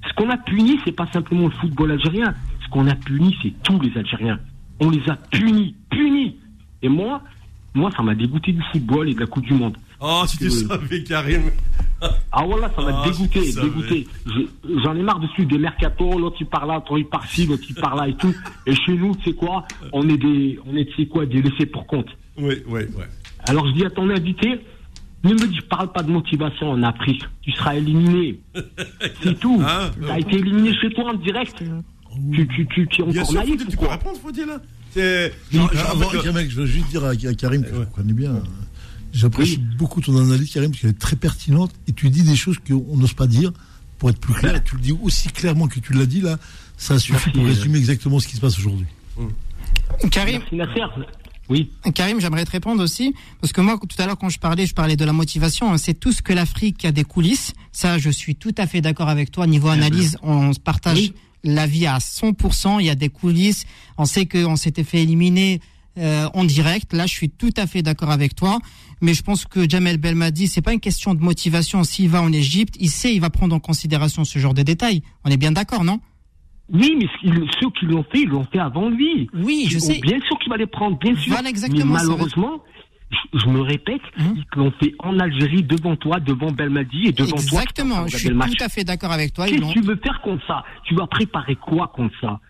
Ce 0.06 0.12
qu'on 0.14 0.30
a 0.30 0.36
puni, 0.36 0.78
c'est 0.84 0.92
pas 0.92 1.06
simplement 1.12 1.46
le 1.46 1.50
football 1.50 1.90
algérien. 1.90 2.34
Ce 2.62 2.68
qu'on 2.68 2.86
a 2.86 2.94
puni, 2.94 3.36
c'est 3.42 3.52
tous 3.62 3.80
les 3.80 3.96
Algériens. 3.96 4.38
On 4.80 4.90
les 4.90 5.08
a 5.08 5.16
punis, 5.16 5.74
punis. 5.90 6.36
Et 6.82 6.88
moi, 6.88 7.22
moi, 7.74 7.90
ça 7.96 8.02
m'a 8.02 8.14
dégoûté 8.14 8.52
du 8.52 8.62
football 8.70 9.08
et 9.08 9.14
de 9.14 9.20
la 9.20 9.26
Coupe 9.26 9.44
du 9.44 9.54
Monde. 9.54 9.76
Oh, 10.00 10.24
si 10.26 10.38
tu 10.38 10.50
savais, 10.50 11.02
Karim. 11.02 11.42
Ah 12.30 12.44
voilà, 12.46 12.70
ça 12.76 12.82
m'a 12.82 13.02
Ah, 13.02 13.08
dégoûté, 13.08 13.42
si 13.44 13.58
dégoûté. 13.60 14.06
J'en 14.84 14.94
ai 14.94 15.02
marre 15.02 15.20
de 15.20 15.26
suivre 15.28 15.48
des 15.48 15.58
mercato, 15.58 16.18
l'autre 16.18 16.36
il 16.40 16.46
part 16.46 16.66
là, 16.66 16.74
l'autre 16.74 16.98
il 16.98 17.06
part 17.06 17.26
ci, 17.26 17.46
l'autre 17.46 17.62
il 17.68 17.74
part 17.74 17.96
là 17.96 18.06
et 18.08 18.14
tout. 18.14 18.34
Et 18.66 18.74
chez 18.74 18.92
nous, 18.92 19.14
tu 19.16 19.30
sais 19.30 19.32
quoi, 19.32 19.64
on 19.92 20.06
est 20.08 20.18
des, 20.18 20.58
on 20.66 20.76
est, 20.76 20.84
tu 20.84 20.94
sais 21.02 21.06
quoi, 21.08 21.24
des 21.24 21.40
laissés 21.40 21.64
pour 21.66 21.86
compte. 21.86 22.08
Oui, 22.38 22.56
oui, 22.66 22.82
oui. 22.94 23.04
Alors 23.48 23.66
je 23.68 23.72
dis 23.72 23.84
à 23.86 23.90
ton 23.90 24.10
invité, 24.10 24.60
ne 25.24 25.30
me 25.32 25.46
dis, 25.46 25.60
parle 25.70 25.90
pas 25.90 26.02
de 26.02 26.10
motivation 26.10 26.70
en 26.70 26.82
Afrique. 26.82 27.22
Tu 27.40 27.50
seras 27.52 27.74
éliminé. 27.76 28.38
C'est 29.22 29.38
tout. 29.40 29.62
Hein 29.66 29.90
tu 29.98 30.10
as 30.10 30.18
été 30.18 30.36
éliminé 30.36 30.74
chez 30.78 30.90
toi 30.90 31.10
en 31.10 31.14
direct. 31.14 31.62
Tu, 32.32 32.46
tu, 32.48 32.66
tu, 32.66 32.86
tu 32.88 33.00
es 33.00 33.04
encore 33.04 33.32
naïf 33.32 33.66
tu 33.68 33.76
peux 33.76 33.86
répondre, 33.86 34.18
Faudil, 34.22 34.44
là. 34.46 34.60
Genre, 35.52 35.70
avant, 35.90 36.06
en 36.06 36.08
fait, 36.10 36.18
Karim, 36.22 36.48
je 36.50 36.60
veux 36.60 36.66
juste 36.66 36.88
dire 36.88 37.04
à, 37.04 37.10
à 37.10 37.34
Karim, 37.34 37.62
que 37.62 37.70
Ouais. 37.74 37.84
je 37.90 37.94
connais 37.94 38.12
bien, 38.14 38.34
j'apprécie 39.16 39.56
beaucoup 39.58 40.00
ton 40.00 40.16
analyse, 40.16 40.50
Karim, 40.52 40.70
parce 40.70 40.80
qu'elle 40.82 40.90
est 40.90 40.98
très 40.98 41.16
pertinente, 41.16 41.72
et 41.88 41.92
tu 41.92 42.10
dis 42.10 42.22
des 42.22 42.36
choses 42.36 42.56
qu'on 42.66 42.96
n'ose 42.96 43.14
pas 43.14 43.26
dire, 43.26 43.52
pour 43.98 44.10
être 44.10 44.20
plus 44.20 44.34
clair, 44.34 44.54
et 44.56 44.62
tu 44.62 44.76
le 44.76 44.82
dis 44.82 44.92
aussi 44.92 45.28
clairement 45.28 45.68
que 45.68 45.80
tu 45.80 45.92
l'as 45.94 46.06
dit 46.06 46.20
là, 46.20 46.38
ça 46.76 46.98
suffit 46.98 47.12
Merci, 47.14 47.30
pour 47.30 47.42
euh. 47.44 47.46
résumer 47.46 47.78
exactement 47.78 48.20
ce 48.20 48.28
qui 48.28 48.36
se 48.36 48.40
passe 48.40 48.58
aujourd'hui. 48.58 48.86
Karim, 50.10 50.42
Merci. 50.52 50.80
Oui. 51.48 51.70
Karim, 51.94 52.20
j'aimerais 52.20 52.44
te 52.44 52.50
répondre 52.50 52.82
aussi, 52.82 53.14
parce 53.40 53.52
que 53.52 53.60
moi, 53.60 53.78
tout 53.78 54.02
à 54.02 54.06
l'heure, 54.06 54.18
quand 54.18 54.28
je 54.28 54.38
parlais, 54.40 54.66
je 54.66 54.74
parlais 54.74 54.96
de 54.96 55.04
la 55.04 55.12
motivation. 55.12 55.72
hein, 55.72 55.78
C'est 55.78 55.94
tout 55.94 56.10
ce 56.12 56.20
que 56.20 56.32
l'Afrique 56.32 56.84
a 56.84 56.90
des 56.92 57.04
coulisses. 57.04 57.52
Ça, 57.72 57.98
je 57.98 58.10
suis 58.10 58.34
tout 58.34 58.54
à 58.58 58.66
fait 58.66 58.80
d'accord 58.80 59.08
avec 59.08 59.30
toi. 59.30 59.46
Niveau 59.46 59.68
analyse, 59.68 60.18
on 60.22 60.52
partage 60.54 60.98
Oui. 60.98 61.14
l'avis 61.44 61.86
à 61.86 61.98
100%. 61.98 62.80
Il 62.80 62.86
y 62.86 62.90
a 62.90 62.96
des 62.96 63.10
coulisses. 63.10 63.64
On 63.96 64.06
sait 64.06 64.26
qu'on 64.26 64.56
s'était 64.56 64.82
fait 64.82 65.02
éliminer 65.02 65.60
euh, 65.98 66.28
en 66.34 66.44
direct. 66.44 66.92
Là, 66.92 67.06
je 67.06 67.12
suis 67.12 67.30
tout 67.30 67.50
à 67.56 67.66
fait 67.66 67.82
d'accord 67.82 68.10
avec 68.10 68.34
toi. 68.34 68.58
Mais 69.02 69.12
je 69.14 69.22
pense 69.22 69.44
que 69.44 69.68
Jamel 69.68 69.98
Belmadi, 69.98 70.46
c'est 70.46 70.62
pas 70.62 70.72
une 70.72 70.80
question 70.80 71.14
de 71.14 71.20
motivation. 71.20 71.84
S'il 71.84 72.08
va 72.08 72.22
en 72.22 72.32
Égypte, 72.32 72.76
il 72.80 72.88
sait, 72.90 73.14
il 73.14 73.20
va 73.20 73.30
prendre 73.30 73.54
en 73.54 73.60
considération 73.60 74.24
ce 74.24 74.38
genre 74.38 74.54
de 74.54 74.62
détails. 74.62 75.02
On 75.24 75.30
est 75.30 75.36
bien 75.36 75.52
d'accord, 75.52 75.84
non? 75.84 76.00
Oui, 76.72 76.96
mais 76.98 77.06
ce- 77.22 77.46
ceux 77.60 77.70
qui 77.78 77.86
l'ont 77.86 78.04
fait, 78.10 78.22
ils 78.22 78.28
l'ont 78.28 78.46
fait 78.50 78.58
avant 78.58 78.88
lui. 78.88 79.28
Oui, 79.34 79.66
je 79.70 79.78
sais. 79.78 80.00
Bien 80.00 80.18
sûr 80.26 80.38
qu'il 80.40 80.50
va 80.50 80.56
les 80.56 80.66
prendre, 80.66 80.98
bien 80.98 81.14
sûr. 81.14 81.32
Voilà, 81.32 81.48
exactement, 81.50 81.84
Mais 81.84 81.92
malheureusement, 81.92 82.60
je, 83.10 83.38
je 83.38 83.46
me 83.48 83.60
répète, 83.60 84.00
Hein? 84.18 84.34
ils 84.34 84.44
l'ont 84.58 84.72
fait 84.82 84.92
en 84.98 85.16
Algérie 85.20 85.62
devant 85.62 85.94
toi, 85.94 86.18
devant 86.18 86.50
Belmadi 86.50 87.06
et 87.06 87.12
devant 87.12 87.30
toi. 87.36 87.38
Exactement. 87.40 88.08
Je 88.08 88.16
suis 88.16 88.30
tout 88.30 88.64
à 88.64 88.68
fait 88.68 88.82
d'accord 88.82 89.12
avec 89.12 89.32
toi. 89.32 89.46
Qu'est-ce 89.46 89.60
que 89.60 89.72
tu 89.74 89.80
veux 89.80 90.00
faire 90.02 90.20
contre 90.22 90.44
ça? 90.46 90.64
Tu 90.84 90.96
vas 90.96 91.06
préparer 91.06 91.54
quoi 91.54 91.92
contre 91.94 92.14
ça? 92.20 92.40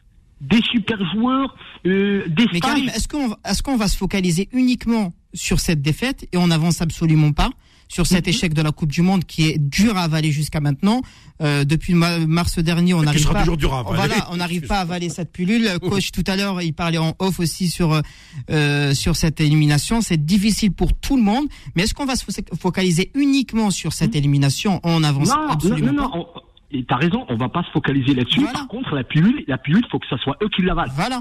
Des 0.41 0.61
super 0.71 0.99
joueurs, 1.15 1.55
euh, 1.87 2.25
des 2.29 2.47
Mais. 2.53 2.61
Karim, 2.61 2.89
est-ce 2.91 3.09
qu'on 3.09 3.29
va- 3.29 3.39
est-ce 3.45 3.63
qu'on 3.63 3.77
va 3.77 3.89
se 3.89 3.97
focaliser 3.97 4.49
uniquement 4.53 5.15
sur 5.33 5.61
cette 5.61 5.81
défaite 5.81 6.29
et 6.33 6.37
on 6.37 6.49
n'avance 6.49 6.83
absolument 6.83 7.33
pas 7.33 7.51
sur 7.89 8.03
Mhm. 8.03 8.07
cet 8.09 8.29
échec 8.29 8.53
de 8.53 8.61
la 8.63 8.71
Coupe 8.73 8.91
du 8.93 9.01
Monde 9.01 9.25
qui 9.25 9.45
est 9.49 9.59
dur 9.59 9.97
à 9.97 10.03
avaler 10.03 10.33
jusqu'à 10.33 10.61
maintenant. 10.61 11.01
Euh, 11.41 11.65
depuis 11.65 11.95
ma- 11.95 12.19
mars 12.19 12.59
dernier, 12.59 12.93
on 12.95 13.03
n'arrive 13.03 13.27
pas. 13.29 13.41
toujours 13.41 13.57
dur 13.57 13.73
à 13.73 13.81
avaler. 13.81 13.97
Voilà, 13.97 14.29
on 14.31 14.37
n'arrive 14.37 14.67
pas 14.67 14.79
à 14.79 14.81
avaler 14.81 15.09
cette 15.09 15.33
pilule. 15.33 15.71
Coach 15.81 16.11
tout 16.11 16.25
à 16.27 16.37
l'heure, 16.37 16.61
il 16.61 16.73
parlait 16.75 16.99
en 16.99 17.15
off 17.19 17.39
aussi 17.41 17.69
sur 17.69 18.03
euh, 18.51 18.93
sur 18.95 19.17
cette 19.17 19.41
élimination. 19.41 20.01
C'est 20.03 20.23
difficile 20.23 20.73
pour 20.73 20.93
tout 20.95 21.17
le 21.17 21.23
monde. 21.23 21.47
Mais 21.77 21.85
est-ce 21.85 21.95
qu'on 21.95 22.05
va 22.07 22.17
se 22.17 22.25
fo- 22.27 22.57
focaliser 22.61 23.11
uniquement 23.15 23.71
sur 23.71 23.93
cette 23.95 24.15
élimination? 24.17 24.81
On 24.85 25.01
n'avance 25.01 25.29
Mhm. 25.31 25.35
non, 25.35 25.43
non, 25.47 25.49
absolument 25.53 25.93
non, 25.93 26.03
non, 26.03 26.11
pas. 26.11 26.19
on- 26.19 26.27
et 26.71 26.85
t'as 26.85 26.97
raison, 26.97 27.25
on 27.29 27.37
va 27.37 27.49
pas 27.49 27.63
se 27.63 27.71
focaliser 27.71 28.15
là-dessus. 28.15 28.41
Voilà. 28.41 28.59
Par 28.59 28.69
contre, 28.69 28.95
la 28.95 29.05
pilule, 29.05 29.45
la 29.47 29.59
pilule, 29.59 29.85
faut 29.91 29.99
que 29.99 30.09
ça 30.09 30.19
soit 30.19 30.37
eux 30.43 30.49
qui 30.49 30.63
l'avalent. 30.63 30.93
Voilà. 30.95 31.21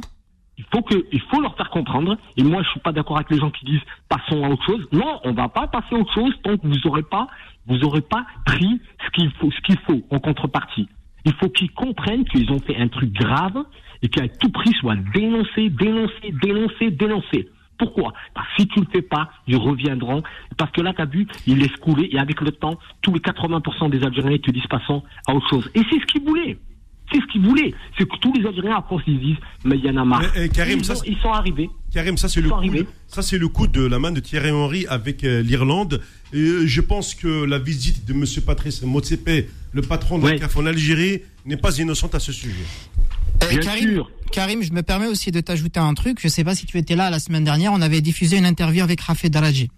Il 0.58 0.64
faut 0.74 0.82
que, 0.82 1.06
il 1.12 1.22
faut 1.22 1.41
leur 1.41 1.56
faire 1.58 1.70
comprendre. 1.70 2.18
Et 2.38 2.43
moi, 2.43 2.64
je 2.64 2.70
suis 2.70 2.80
pas 2.80 2.91
d'accord 2.91 3.18
avec 3.18 3.30
les 3.30 3.38
gens 3.38 3.52
qui 3.52 3.66
disent 3.66 3.82
passons 4.10 4.43
à 4.43 4.50
autre 4.50 4.64
chose. 4.66 4.88
Non, 4.91 5.20
on 5.24 5.34
va 5.34 5.50
pas 5.50 5.68
passer 5.68 5.93
à 5.96 5.98
autre 5.98 6.14
chose 6.14 6.34
tant 6.43 6.58
que 6.58 6.66
vous 6.66 6.88
aurez 6.88 7.04
pas, 7.04 7.28
vous 7.68 7.84
aurez 7.84 8.02
pas 8.02 8.26
pris 8.46 8.82
ce 9.06 9.12
qu'il 9.12 9.32
faut, 9.34 9.52
ce 9.52 9.62
qu'il 9.62 9.78
faut 9.80 10.02
en 10.10 10.20
contrepartie. 10.20 10.88
Il 11.26 11.34
faut 11.34 11.50
qu'ils 11.50 11.72
comprennent 11.72 12.24
qu'ils 12.26 12.52
ont 12.52 12.60
fait 12.60 12.78
un 12.78 12.88
truc 12.88 13.12
grave 13.12 13.64
et 14.02 14.10
qu'à 14.10 14.28
tout 14.28 14.50
prix 14.50 14.72
soit 14.80 14.96
dénoncé, 14.96 15.70
dénoncé, 15.70 16.32
dénoncé, 16.41 16.91
dénoncé. 16.91 17.50
Pourquoi? 17.78 18.13
Parce 18.34 18.47
que 18.55 18.61
si 18.63 18.67
tu 18.69 18.80
le 18.80 18.88
fais 18.91 19.01
pas, 19.01 19.30
ils 19.47 19.57
reviendront. 19.57 20.23
Parce 20.57 20.71
que 20.71 20.82
là, 20.82 20.93
tu 20.93 21.01
as 21.01 21.05
vu, 21.05 21.28
ils 21.47 21.57
laissent 21.57 21.76
couler 21.82 22.09
et 22.11 22.19
avec 22.19 22.39
le 22.41 22.51
temps, 22.51 22.78
tous 23.01 23.13
les 23.13 23.19
80% 23.19 23.89
des 23.89 24.03
Algériens 24.03 24.38
te 24.38 24.51
disent 24.51 24.67
passons 24.69 25.03
à 25.28 25.34
autre 25.34 25.49
chose. 25.49 25.69
Et 25.76 25.82
c'est 25.89 25.99
ce 25.99 26.05
qu'ils 26.05 26.23
voulaient. 26.23 26.57
C'est 27.13 27.19
ce 27.21 27.26
qu'ils 27.28 27.41
voulaient. 27.45 27.71
C'est 27.97 28.09
que 28.09 28.17
tous 28.19 28.34
les 28.34 28.45
Algériens, 28.47 28.78
à 28.78 28.82
force, 28.82 29.03
ils 29.05 29.19
disent, 29.19 29.38
mais 29.63 29.78
il 29.78 29.86
y 29.86 29.89
en 29.91 29.97
a 29.97 30.05
marre. 30.05 30.21
Mais, 30.36 30.45
eh, 30.45 30.49
Karim, 30.49 30.80
ils, 30.80 30.86
ça, 30.86 30.93
ont- 30.93 30.95
c'est- 30.95 31.07
ils 31.09 31.17
sont 31.17 31.32
arrivés. 31.32 31.69
Karim, 31.93 32.17
ça 32.17 32.28
c'est 32.30 32.41
le 32.41 32.49
coup, 32.49 32.67
de- 32.67 32.86
ça 33.07 33.21
c'est 33.21 33.38
le 33.38 33.47
coup 33.47 33.67
de 33.67 33.86
la 33.86 33.99
main 33.99 34.11
de 34.11 34.19
Thierry 34.19 34.49
Henry 34.51 34.88
avec 34.88 35.23
euh, 35.23 35.41
l'Irlande. 35.43 36.01
Et, 36.34 36.38
euh, 36.39 36.65
je 36.65 36.82
pense 36.82 37.13
que 37.13 37.43
la 37.45 37.59
visite 37.59 38.05
de 38.07 38.13
Monsieur 38.13 38.41
Patrice 38.41 38.82
Motsepe, 38.84 39.47
le 39.71 39.82
patron 39.84 40.17
de 40.17 40.23
Ouais. 40.23 40.32
la 40.34 40.39
CAF 40.39 40.57
en 40.57 40.65
Algérie, 40.65 41.21
n'est 41.45 41.57
pas 41.57 41.78
innocente 41.78 42.15
à 42.15 42.19
ce 42.19 42.32
sujet. 42.32 42.63
Euh, 43.43 43.49
Bien 43.49 43.59
Karim, 43.59 43.89
sûr. 43.93 44.11
Karim, 44.36 44.62
je 44.62 44.74
me 44.74 44.84
permets 44.84 45.08
aussi 45.08 45.32
de 45.32 45.40
t'ajouter 45.40 45.80
un 45.80 45.94
truc. 45.94 46.20
Je 46.22 46.28
sais 46.28 46.44
pas 46.44 46.56
si 46.56 46.66
tu 46.66 46.78
étais 46.78 46.98
là 46.98 47.10
la 47.10 47.20
semaine 47.20 47.46
dernière. 47.46 47.72
On 47.72 47.82
avait 47.82 48.02
diffusé 48.02 48.38
une 48.38 48.46
interview 48.46 48.84
avec 48.84 49.00
Rafet 49.00 49.30
Daraji. 49.30 49.70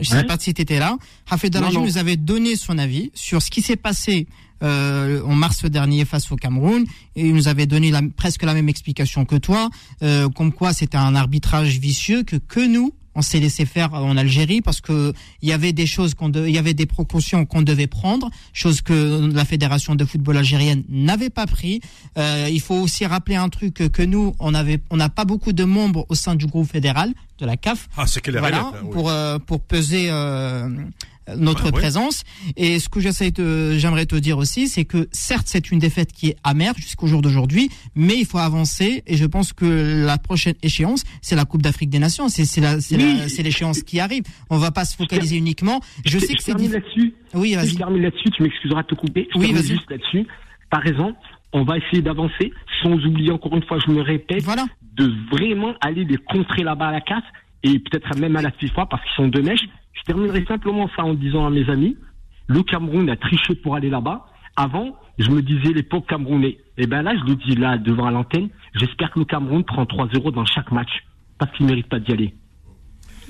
Je 0.00 0.08
sais 0.08 0.16
Ouais. 0.16 0.24
pas 0.24 0.38
si 0.38 0.54
tu 0.54 0.62
étais 0.62 0.78
là. 0.78 0.96
Rafet 1.26 1.50
Daraji 1.50 1.76
nous 1.78 1.98
avait 1.98 2.16
donné 2.16 2.56
son 2.56 2.78
avis 2.78 3.10
sur 3.14 3.42
ce 3.42 3.50
qui 3.50 3.60
s'est 3.60 3.76
passé 3.76 4.26
euh, 4.62 5.22
en 5.24 5.34
mars 5.34 5.66
dernier 5.66 6.06
face 6.06 6.32
au 6.32 6.36
Cameroun 6.36 6.86
et 7.16 7.26
il 7.28 7.34
nous 7.34 7.48
avait 7.48 7.66
donné 7.66 7.90
la- 7.90 8.00
presque 8.16 8.42
la 8.44 8.54
même 8.54 8.70
explication 8.70 9.26
que 9.26 9.36
toi, 9.36 9.68
euh, 10.02 10.30
comme 10.30 10.52
quoi 10.52 10.72
c'était 10.72 10.96
un 10.96 11.14
arbitrage 11.14 11.78
vicieux 11.78 12.22
que 12.22 12.36
que 12.36 12.66
nous 12.66 12.94
on 13.16 13.22
s'est 13.22 13.40
laissé 13.40 13.64
faire 13.64 13.94
en 13.94 14.16
Algérie 14.16 14.60
parce 14.60 14.80
que 14.80 15.12
il 15.42 15.48
y 15.48 15.52
avait 15.52 15.72
des 15.72 15.86
choses 15.86 16.14
qu'on 16.14 16.30
il 16.30 16.50
y 16.50 16.58
avait 16.58 16.74
des 16.74 16.86
précautions 16.86 17.44
qu'on 17.46 17.62
devait 17.62 17.86
prendre, 17.86 18.30
chose 18.52 18.82
que 18.82 19.28
la 19.32 19.44
fédération 19.44 19.94
de 19.94 20.04
football 20.04 20.36
algérienne 20.36 20.84
n'avait 20.88 21.30
pas 21.30 21.46
pris. 21.46 21.80
Euh, 22.18 22.48
il 22.50 22.60
faut 22.60 22.74
aussi 22.74 23.06
rappeler 23.06 23.36
un 23.36 23.48
truc 23.48 23.74
que, 23.74 24.02
nous 24.02 24.34
on 24.38 24.54
avait 24.54 24.78
on 24.90 24.96
n'a 24.98 25.08
pas 25.08 25.24
beaucoup 25.24 25.52
de 25.52 25.64
membres 25.64 26.06
au 26.08 26.14
sein 26.14 26.34
du 26.36 26.46
groupe 26.46 26.70
fédéral 26.70 27.12
de 27.38 27.46
la 27.46 27.56
CAF 27.56 27.88
Ah, 27.96 28.06
c'est 28.06 28.28
voilà, 28.30 28.60
hein, 28.60 28.72
oui. 28.84 28.90
pour 28.92 29.10
euh, 29.10 29.38
pour 29.38 29.60
peser 29.60 30.08
euh, 30.10 30.68
notre 31.36 31.64
Bah, 31.64 31.66
ouais. 31.66 31.72
présence. 31.72 32.22
Et 32.56 32.78
ce 32.78 32.88
que 32.88 33.00
j'essaie 33.00 33.30
de, 33.30 33.76
j'aimerais 33.78 34.06
te 34.06 34.16
dire 34.16 34.38
aussi, 34.38 34.68
c'est 34.68 34.84
que 34.84 35.08
certes 35.12 35.46
c'est 35.48 35.70
une 35.70 35.78
défaite 35.78 36.12
qui 36.12 36.28
est 36.28 36.36
amère 36.44 36.74
jusqu'au 36.76 37.06
jour 37.06 37.22
d'aujourd'hui, 37.22 37.68
mais 37.94 38.14
il 38.16 38.26
faut 38.26 38.38
avancer. 38.38 39.02
Et 39.06 39.16
je 39.16 39.24
pense 39.26 39.52
que 39.52 40.04
la 40.06 40.18
prochaine 40.18 40.54
échéance, 40.62 41.02
c'est 41.22 41.36
la 41.36 41.44
Coupe 41.44 41.62
d'Afrique 41.62 41.90
des 41.90 41.98
Nations. 41.98 42.28
C'est 42.28 42.44
c'est 42.44 42.60
la- 42.60 42.80
c'est 42.80 42.96
Oui. 42.96 43.16
la- 43.18 43.28
c'est 43.28 43.42
l'échéance 43.42 43.82
qui 43.82 43.98
arrive. 44.00 44.22
On 44.50 44.58
va 44.58 44.70
pas 44.70 44.84
se 44.84 44.96
focaliser 44.96 45.36
uniquement. 45.36 45.80
Je 46.04 46.18
sais 46.18 46.34
que 46.34 46.42
c'est 46.42 46.54
difficile. 46.54 46.72
là-dessus. 46.80 47.14
Oui, 47.34 47.50
Je 47.52 47.56
vas-y. 47.58 47.76
termine 47.76 48.02
là-dessus, 48.02 48.30
tu 48.30 48.42
m'excuseras 48.42 48.82
de 48.82 48.88
te 48.88 48.94
couper. 48.94 49.28
Je 49.34 49.38
Oui, 49.38 49.46
termine 49.46 49.62
vas-y. 49.62 49.76
juste 49.76 49.90
là-dessus. 49.90 50.26
T'as 50.70 50.78
raison. 50.78 51.14
On 51.52 51.64
va 51.64 51.78
essayer 51.78 52.02
d'avancer 52.02 52.52
sans 52.82 52.92
oublier, 52.92 53.30
encore 53.30 53.54
une 53.56 53.62
fois, 53.64 53.78
je 53.86 53.90
me 53.92 54.02
répète, 54.02 54.42
Voilà. 54.42 54.66
de 54.96 55.12
vraiment 55.32 55.74
aller 55.80 56.04
les 56.04 56.16
contrer 56.18 56.62
là-bas 56.62 56.88
à 56.88 56.92
la 56.92 57.00
casse 57.00 57.22
et 57.62 57.78
peut-être 57.78 58.16
même 58.18 58.36
à 58.36 58.42
la 58.42 58.50
FIFA 58.52 58.86
parce 58.86 59.02
qu'ils 59.04 59.14
sont 59.24 59.28
de 59.28 59.40
mèche. 59.40 59.60
Je 59.98 60.02
terminerai 60.04 60.44
simplement 60.46 60.88
ça 60.96 61.04
en 61.04 61.14
disant 61.14 61.46
à 61.46 61.50
mes 61.50 61.68
amis, 61.68 61.96
le 62.48 62.62
Cameroun 62.62 63.08
a 63.10 63.16
triché 63.16 63.54
pour 63.56 63.74
aller 63.76 63.90
là-bas. 63.90 64.26
Avant, 64.56 64.96
je 65.18 65.28
me 65.30 65.42
disais 65.42 65.72
les 65.74 65.82
pauvres 65.82 66.06
Camerounais. 66.06 66.58
Et 66.78 66.86
ben 66.86 67.02
là, 67.02 67.14
je 67.18 67.24
le 67.30 67.36
dis 67.36 67.56
là 67.56 67.76
devant 67.78 68.10
l'antenne, 68.10 68.48
j'espère 68.74 69.10
que 69.10 69.18
le 69.18 69.24
Cameroun 69.24 69.64
prend 69.64 69.84
3-0 69.84 70.32
dans 70.32 70.44
chaque 70.46 70.70
match 70.72 70.90
parce 71.38 71.50
qu'il 71.56 71.66
ne 71.66 71.70
mérite 71.72 71.88
pas 71.88 71.98
d'y 71.98 72.12
aller. 72.12 72.34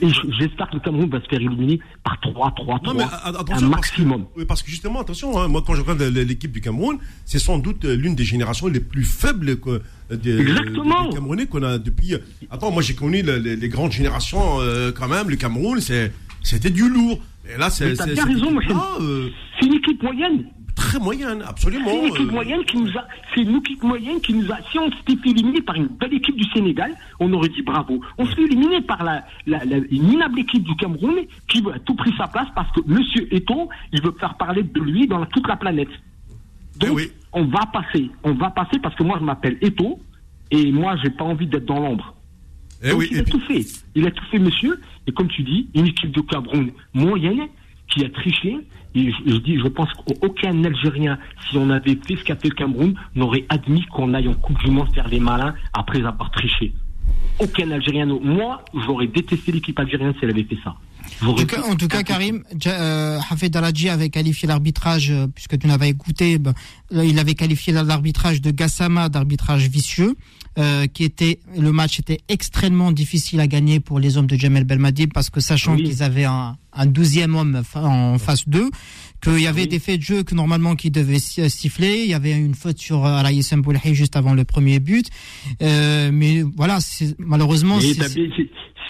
Et 0.02 0.08
j'espère 0.38 0.68
que 0.68 0.74
le 0.74 0.80
Cameroun 0.80 1.08
va 1.08 1.20
se 1.22 1.26
faire 1.26 1.40
éliminer 1.40 1.80
par 2.04 2.20
3, 2.20 2.52
3, 2.54 2.80
3, 2.80 2.92
Non, 2.92 2.98
mais 2.98 3.04
un 3.04 3.34
attention, 3.34 3.46
parce 3.46 3.90
que, 3.90 4.02
maximum. 4.02 4.26
parce 4.46 4.62
que 4.62 4.70
justement, 4.70 5.00
attention, 5.00 5.38
hein, 5.40 5.48
moi 5.48 5.62
quand 5.66 5.74
je 5.74 5.80
regarde 5.80 6.02
l'équipe 6.02 6.52
du 6.52 6.60
Cameroun, 6.60 6.98
c'est 7.24 7.38
sans 7.38 7.58
doute 7.58 7.84
euh, 7.86 7.96
l'une 7.96 8.14
des 8.14 8.22
générations 8.24 8.66
les 8.66 8.80
plus 8.80 9.04
faibles 9.04 9.58
que, 9.58 9.80
euh, 10.10 10.16
des, 10.16 10.38
Exactement. 10.38 11.08
des 11.08 11.14
Camerounais 11.14 11.46
qu'on 11.46 11.62
a 11.62 11.78
depuis. 11.78 12.12
euh, 12.12 12.18
Attends, 12.50 12.70
moi 12.72 12.82
j'ai 12.82 12.94
connu 12.94 13.22
le- 13.22 13.38
les, 13.38 13.56
les 13.56 13.68
grandes 13.70 13.92
générations 13.92 14.60
euh, 14.60 14.92
quand 14.92 15.08
même. 15.08 15.30
Le 15.30 15.36
Cameroun, 15.36 15.80
c'est 15.80 16.12
c'était 16.46 16.70
du 16.70 16.88
lourd. 16.88 17.18
Et 17.52 17.58
là, 17.58 17.70
c'est 17.70 17.94
t'as 17.94 18.06
bien 18.06 18.24
raison, 18.24 18.60
équipe-là, 18.60 18.88
euh, 19.00 19.28
C'est 19.60 19.66
une 19.66 19.74
équipe 19.74 20.02
moyenne. 20.02 20.46
très 20.74 20.98
moyenne, 20.98 21.42
absolument. 21.46 21.86
C'est 21.88 21.98
une 21.98 22.04
équipe 22.06 22.28
euh, 22.28 22.32
moyenne 22.32 22.64
qui 22.64 22.76
nous 22.76 22.90
a, 22.98 23.04
c'est 23.34 23.40
une 23.42 23.56
équipe 23.56 23.82
moyenne 23.84 24.20
qui 24.20 24.34
nous 24.34 24.50
a, 24.52 24.56
si 24.70 24.78
on 24.78 24.90
s'était 24.90 25.16
fait 25.22 25.30
éliminer 25.30 25.60
par 25.62 25.76
une 25.76 25.86
belle 25.86 26.12
équipe 26.14 26.36
du 26.36 26.44
Sénégal, 26.52 26.92
on 27.20 27.32
aurait 27.32 27.48
dit 27.48 27.62
bravo. 27.62 28.00
On 28.18 28.26
se 28.26 28.34
fait 28.34 28.42
éliminer 28.42 28.80
par 28.82 29.02
la, 29.04 29.24
la, 29.46 29.64
la- 29.64 29.76
une 29.90 30.02
minable 30.08 30.40
équipe 30.40 30.64
du 30.64 30.74
Cameroun 30.76 31.14
qui 31.48 31.62
à 31.72 31.78
tout 31.78 31.94
prix 31.94 32.12
sa 32.18 32.26
place 32.26 32.48
parce 32.54 32.70
que 32.72 32.80
Monsieur 32.86 33.32
Eto, 33.34 33.68
il 33.92 34.02
veut 34.02 34.14
faire 34.18 34.34
parler 34.36 34.62
de 34.64 34.80
lui 34.80 35.06
dans 35.06 35.24
toute 35.26 35.46
la 35.46 35.56
planète. 35.56 35.88
Donc, 36.78 36.90
Eh 36.90 36.94
oui. 36.94 37.10
on 37.32 37.44
va 37.44 37.64
passer, 37.72 38.10
on 38.24 38.32
va 38.34 38.50
passer 38.50 38.78
parce 38.82 38.94
que 38.96 39.02
moi 39.04 39.16
je 39.20 39.24
m'appelle 39.24 39.56
Eto 39.62 39.98
et 40.50 40.70
moi 40.72 40.96
j'ai 41.02 41.10
pas 41.10 41.24
envie 41.24 41.46
d'être 41.46 41.64
dans 41.66 41.78
l'ombre. 41.80 42.12
Eh 42.82 42.90
Donc, 42.90 42.98
oui, 43.00 43.08
il 43.10 43.16
et 43.16 43.20
a 43.20 43.22
puis- 43.22 43.32
tout 43.32 43.40
fait. 43.40 43.64
Il 43.94 44.06
a 44.06 44.10
tout 44.10 44.24
fait, 44.30 44.38
monsieur. 44.38 44.80
Et 45.06 45.12
comme 45.12 45.28
tu 45.28 45.42
dis, 45.42 45.68
une 45.74 45.86
équipe 45.86 46.12
de 46.12 46.20
Cameroun 46.20 46.70
moyenne 46.94 47.46
qui 47.88 48.04
a 48.04 48.10
triché. 48.10 48.56
Et 48.94 49.10
je, 49.12 49.16
je 49.30 49.36
dis, 49.38 49.58
je 49.58 49.68
pense 49.68 49.88
qu'aucun 49.92 50.64
Algérien, 50.64 51.18
si 51.50 51.56
on 51.58 51.68
avait 51.70 51.98
fait 52.06 52.16
ce 52.16 52.24
qu'a 52.24 52.36
fait 52.36 52.48
le 52.48 52.54
Cameroun, 52.54 52.94
n'aurait 53.14 53.44
admis 53.50 53.84
qu'on 53.86 54.14
aille 54.14 54.28
en 54.28 54.34
Coupe 54.34 54.58
du 54.64 54.70
Monde 54.70 54.88
faire 54.94 55.08
les 55.08 55.20
malins 55.20 55.54
après 55.74 56.02
avoir 56.04 56.30
triché. 56.30 56.72
Aucun 57.38 57.70
Algérien. 57.70 58.06
Moi, 58.06 58.64
j'aurais 58.86 59.06
détesté 59.06 59.52
l'équipe 59.52 59.78
algérienne 59.78 60.12
si 60.18 60.20
elle 60.24 60.30
avait 60.30 60.44
fait 60.44 60.58
ça. 60.64 60.74
En 61.22 61.34
tout 61.34 61.46
cas, 61.46 61.62
en 61.62 61.76
tout 61.76 61.86
cas, 61.88 62.02
Karim, 62.02 62.42
euh, 62.66 63.18
Hafez 63.30 63.48
Daladji 63.48 63.88
avait 63.90 64.08
qualifié 64.08 64.48
l'arbitrage, 64.48 65.10
euh, 65.12 65.26
puisque 65.32 65.56
tu 65.58 65.66
n'avais 65.68 65.88
écouté, 65.88 66.38
ben, 66.38 66.52
euh, 66.94 67.04
il 67.04 67.18
avait 67.20 67.34
qualifié 67.34 67.72
l'arbitrage 67.72 68.40
de 68.40 68.50
Gassama 68.50 69.08
d'arbitrage 69.08 69.68
vicieux, 69.68 70.14
euh, 70.58 70.86
qui 70.86 71.04
était, 71.04 71.38
le 71.56 71.70
match 71.72 71.98
était 72.00 72.20
extrêmement 72.28 72.92
difficile 72.92 73.40
à 73.40 73.46
gagner 73.46 73.80
pour 73.80 73.98
les 73.98 74.16
hommes 74.16 74.26
de 74.26 74.36
Jamel 74.36 74.64
Belmadi, 74.64 75.06
parce 75.06 75.28
que 75.30 75.40
sachant 75.40 75.74
Oui. 75.74 75.82
qu'ils 75.84 76.02
avaient 76.02 76.24
un, 76.24 76.56
un 76.72 76.86
douzième 76.86 77.34
homme 77.34 77.62
en 77.74 78.18
face 78.18 78.48
d'eux, 78.48 78.70
qu'il 79.34 79.42
y 79.42 79.46
avait 79.46 79.62
Oui. 79.62 79.68
des 79.68 79.78
faits 79.78 79.98
de 79.98 80.04
jeu 80.04 80.22
que 80.22 80.34
normalement 80.34 80.74
qui 80.76 80.90
devaient 80.90 81.18
si- 81.18 81.48
siffler, 81.50 82.02
il 82.04 82.10
y 82.10 82.14
avait 82.14 82.32
une 82.32 82.54
faute 82.54 82.78
sur 82.78 83.04
euh, 83.04 83.16
Alaïs 83.16 83.52
Mboulhi 83.52 83.94
juste 83.94 84.16
avant 84.16 84.34
le 84.34 84.44
premier 84.44 84.80
but, 84.80 85.06
euh, 85.62 86.10
mais 86.12 86.42
voilà, 86.56 86.80
c'est- 86.80 87.14
malheureusement, 87.18 87.78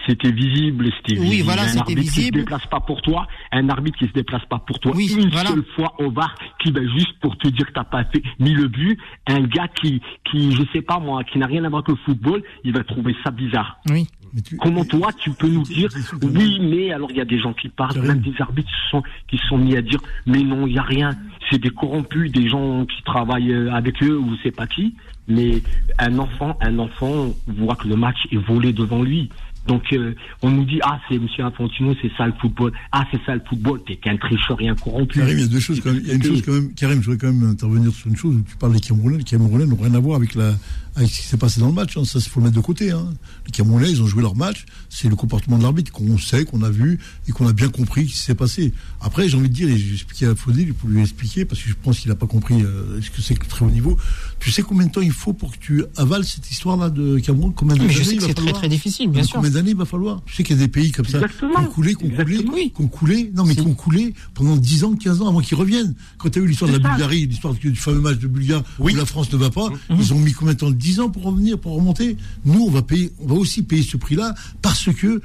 C'était 0.08 0.30
visible, 0.30 0.88
c'était 1.04 1.18
Oui, 1.20 1.30
visible. 1.30 1.42
voilà, 1.46 1.62
un 1.62 1.76
arbitre 1.78 2.02
qui 2.12 2.22
se 2.26 2.30
déplace 2.30 2.64
pas 2.70 2.78
pour 2.78 3.02
toi, 3.02 3.26
un 3.50 3.68
arbitre 3.68 3.98
qui 3.98 4.06
se 4.06 4.12
déplace 4.12 4.44
pas 4.48 4.60
pour 4.64 4.78
toi, 4.78 4.92
Oui, 4.94 5.12
une 5.18 5.30
voilà. 5.30 5.50
seule 5.50 5.64
fois 5.74 5.92
au 5.98 6.12
bar, 6.12 6.32
qui 6.62 6.70
va 6.70 6.80
juste 6.96 7.18
pour 7.20 7.36
te 7.38 7.48
dire 7.48 7.66
que 7.66 7.72
t'as 7.72 7.82
pas 7.82 8.04
fait, 8.04 8.22
mis 8.38 8.54
le 8.54 8.68
but, 8.68 8.96
un 9.26 9.40
gars 9.40 9.66
qui, 9.82 10.00
qui, 10.30 10.52
je 10.52 10.62
sais 10.72 10.82
pas 10.82 11.00
moi, 11.00 11.24
qui 11.24 11.38
n'a 11.38 11.46
rien 11.46 11.64
à 11.64 11.68
voir 11.68 11.82
avec 11.84 11.98
le 11.98 12.04
football, 12.04 12.40
il 12.62 12.72
va 12.72 12.84
trouver 12.84 13.16
ça 13.24 13.32
bizarre. 13.32 13.78
oui. 13.90 14.06
Tu- 14.44 14.56
Comment 14.56 14.84
toi, 14.84 15.10
tu 15.18 15.30
peux 15.30 15.48
nous 15.48 15.62
dire, 15.62 15.90
C'est 15.90 16.24
oui, 16.24 16.58
mais 16.60 16.92
alors 16.92 17.10
il 17.10 17.16
y 17.16 17.20
a 17.20 17.24
des 17.24 17.38
gens 17.38 17.54
qui 17.54 17.68
parlent, 17.68 18.00
même 18.00 18.20
des 18.20 18.34
arbitres 18.38 18.68
sont, 18.90 19.02
qui 19.28 19.38
sont 19.48 19.56
mis 19.58 19.76
à 19.76 19.82
dire, 19.82 20.00
mais 20.26 20.42
non, 20.42 20.66
il 20.66 20.74
y 20.74 20.78
a 20.78 20.82
rien, 20.82 21.16
c'est 21.50 21.58
des 21.58 21.70
corrompus, 21.70 22.30
des 22.32 22.48
gens 22.48 22.84
qui 22.84 23.02
travaillent 23.04 23.52
euh, 23.52 23.72
avec 23.72 24.02
eux 24.02 24.18
ou 24.18 24.36
sais 24.42 24.50
pas 24.50 24.66
qui, 24.66 24.94
mais 25.28 25.62
un 25.98 26.18
enfant, 26.18 26.56
un 26.60 26.78
enfant 26.78 27.34
voit 27.46 27.76
que 27.76 27.88
le 27.88 27.96
match 27.96 28.18
est 28.30 28.36
volé 28.36 28.72
devant 28.72 29.02
lui. 29.02 29.30
Donc 29.66 29.82
euh, 29.92 30.14
on 30.42 30.50
nous 30.52 30.64
dit 30.64 30.78
ah 30.84 31.00
c'est 31.08 31.18
Monsieur 31.18 31.44
Infantino 31.44 31.92
c'est 32.00 32.12
ça 32.16 32.24
le 32.24 32.32
football 32.40 32.72
ah 32.92 33.04
c'est 33.10 33.18
ça 33.26 33.34
le 33.34 33.40
football 33.48 33.82
t'es 33.84 33.96
qu'un 33.96 34.16
tricheur 34.16 34.60
et 34.60 34.68
un 34.68 34.76
corrompu. 34.76 35.18
Karim, 35.18 35.38
il 35.38 35.40
y 35.40 35.44
a 35.44 35.48
deux 35.48 35.58
choses 35.58 35.80
quand 35.80 35.90
même. 35.92 36.02
Il 36.04 36.08
y 36.08 36.10
a 36.12 36.14
une 36.14 36.22
chose 36.22 36.42
quand 36.42 36.52
même. 36.52 36.72
Karim, 36.74 37.02
je 37.02 37.10
voudrais 37.10 37.26
quand 37.26 37.32
même 37.32 37.50
intervenir 37.50 37.92
sur 37.92 38.06
une 38.06 38.14
chose. 38.14 38.36
Tu 38.48 38.56
parles 38.58 38.74
des 38.74 38.78
Camerounais. 38.80 39.18
Les 39.18 39.24
Camerounais 39.24 39.66
n'ont 39.66 39.74
rien 39.74 39.94
à 39.94 39.98
voir 39.98 40.18
avec 40.18 40.36
la, 40.36 40.52
avec 40.96 41.10
ce 41.10 41.20
qui 41.20 41.26
s'est 41.26 41.36
passé 41.36 41.60
dans 41.60 41.66
le 41.68 41.72
match. 41.74 41.96
hein. 41.96 42.04
Ça, 42.04 42.18
il 42.18 42.28
faut 42.28 42.40
le 42.40 42.44
mettre 42.46 42.56
de 42.56 42.60
côté. 42.62 42.90
Hein. 42.90 43.12
Les 43.46 43.52
Camerounais, 43.52 43.90
ils 43.90 44.02
ont 44.02 44.06
joué 44.06 44.22
leur 44.22 44.34
match. 44.34 44.64
C'est 44.88 45.08
le 45.08 45.14
comportement 45.16 45.58
de 45.58 45.62
l'arbitre 45.62 45.92
qu'on 45.92 46.16
sait, 46.18 46.44
qu'on 46.44 46.62
a 46.62 46.70
vu 46.70 46.98
et 47.28 47.32
qu'on 47.32 47.46
a 47.46 47.52
bien 47.52 47.68
compris 47.68 48.08
ce 48.08 48.12
qui 48.14 48.18
s'est 48.18 48.34
passé. 48.34 48.72
Après, 49.00 49.28
j'ai 49.28 49.36
envie 49.36 49.48
de 49.50 49.54
dire, 49.54 49.68
et 49.68 49.76
j'ai 49.76 49.92
expliqué 49.94 50.26
à 50.26 50.34
Faudil 50.34 50.72
pour 50.74 50.88
lui 50.88 51.00
expliquer, 51.02 51.44
parce 51.44 51.60
que 51.62 51.68
je 51.68 51.74
pense 51.80 52.00
qu'il 52.00 52.08
n'a 52.08 52.14
pas 52.16 52.26
compris 52.26 52.62
euh, 52.62 53.00
ce 53.02 53.10
que 53.10 53.20
c'est 53.20 53.34
que 53.34 53.44
le 53.44 53.48
très 53.48 53.64
haut 53.64 53.70
niveau. 53.70 53.96
Tu 54.40 54.50
sais 54.50 54.62
combien 54.62 54.86
de 54.86 54.92
temps 54.92 55.00
il 55.02 55.12
faut 55.12 55.32
pour 55.32 55.52
que 55.52 55.58
tu 55.58 55.84
avales 55.96 56.24
cette 56.24 56.50
histoire-là 56.50 56.90
de 56.90 57.18
Cameroun? 57.18 57.52
Combien 57.54 57.74
Mais 57.74 57.80
d'années 57.82 57.92
je 57.92 58.02
sais 58.02 58.16
que 58.16 58.22
va 58.22 58.26
c'est 58.28 58.34
très 58.34 58.52
très 58.52 58.68
difficile, 58.68 59.10
bien 59.10 59.20
mais 59.20 59.26
sûr. 59.26 59.36
Combien 59.36 59.50
d'années 59.50 59.70
il 59.72 59.76
va 59.76 59.84
falloir? 59.84 60.22
Tu 60.26 60.34
sais 60.34 60.42
qu'il 60.44 60.56
y 60.56 60.58
a 60.58 60.62
des 60.62 60.68
pays 60.72 60.92
comme 60.92 61.06
ça 61.06 61.18
Exactement. 61.18 61.54
qui 61.54 61.60
ont 61.60 61.70
coulé, 61.72 61.94
qui 61.94 62.04
ont 62.04 62.08
coulé, 62.10 62.22
Exactement. 62.22 62.52
Oui. 62.54 62.72
qui 62.74 62.82
ont 62.82 62.88
coulé, 62.88 63.32
non 63.34 63.44
mais 63.44 63.54
Si. 63.54 63.60
qui 63.60 63.66
ont 63.66 63.74
coulé 63.74 64.14
pendant 64.34 64.56
10 64.56 64.84
ans, 64.84 64.94
15 64.96 65.20
ans 65.20 65.28
avant 65.28 65.40
qu'ils 65.40 65.56
reviennent. 65.58 65.94
Quand 66.18 66.30
tu 66.30 66.38
as 66.38 66.42
eu 66.42 66.46
l'histoire 66.46 66.70
de 66.70 66.78
la. 66.78 66.88
Bulgarie, 66.88 67.26
l'histoire 67.26 67.52
du 67.54 67.74
fameux 67.76 68.00
match 68.00 68.18
de 68.18 68.26
Bulgarie 68.28 68.62
Oui. 68.78 68.92
où 68.94 68.96
la 68.96 69.04
France 69.06 69.30
ne 69.32 69.36
va 69.36 69.50
pas, 69.50 69.68
Mhm. 69.90 69.96
ils 70.00 70.12
ont 70.14 70.18
mis 70.18 70.32
combien 70.32 70.54
de 70.54 70.58
temps? 70.58 70.70
10 70.86 71.00
ans 71.00 71.10
pour 71.10 71.24
revenir, 71.24 71.58
pour 71.58 71.74
remonter. 71.74 72.16
Nous, 72.44 72.62
on 72.62 72.70
va 72.70 72.80
payer, 72.80 73.10
on 73.20 73.26
va 73.26 73.34
aussi 73.34 73.62
payer 73.62 73.82
ce 73.82 73.96
prix-là 73.96 74.36
parce 74.62 74.88
que 74.94 75.20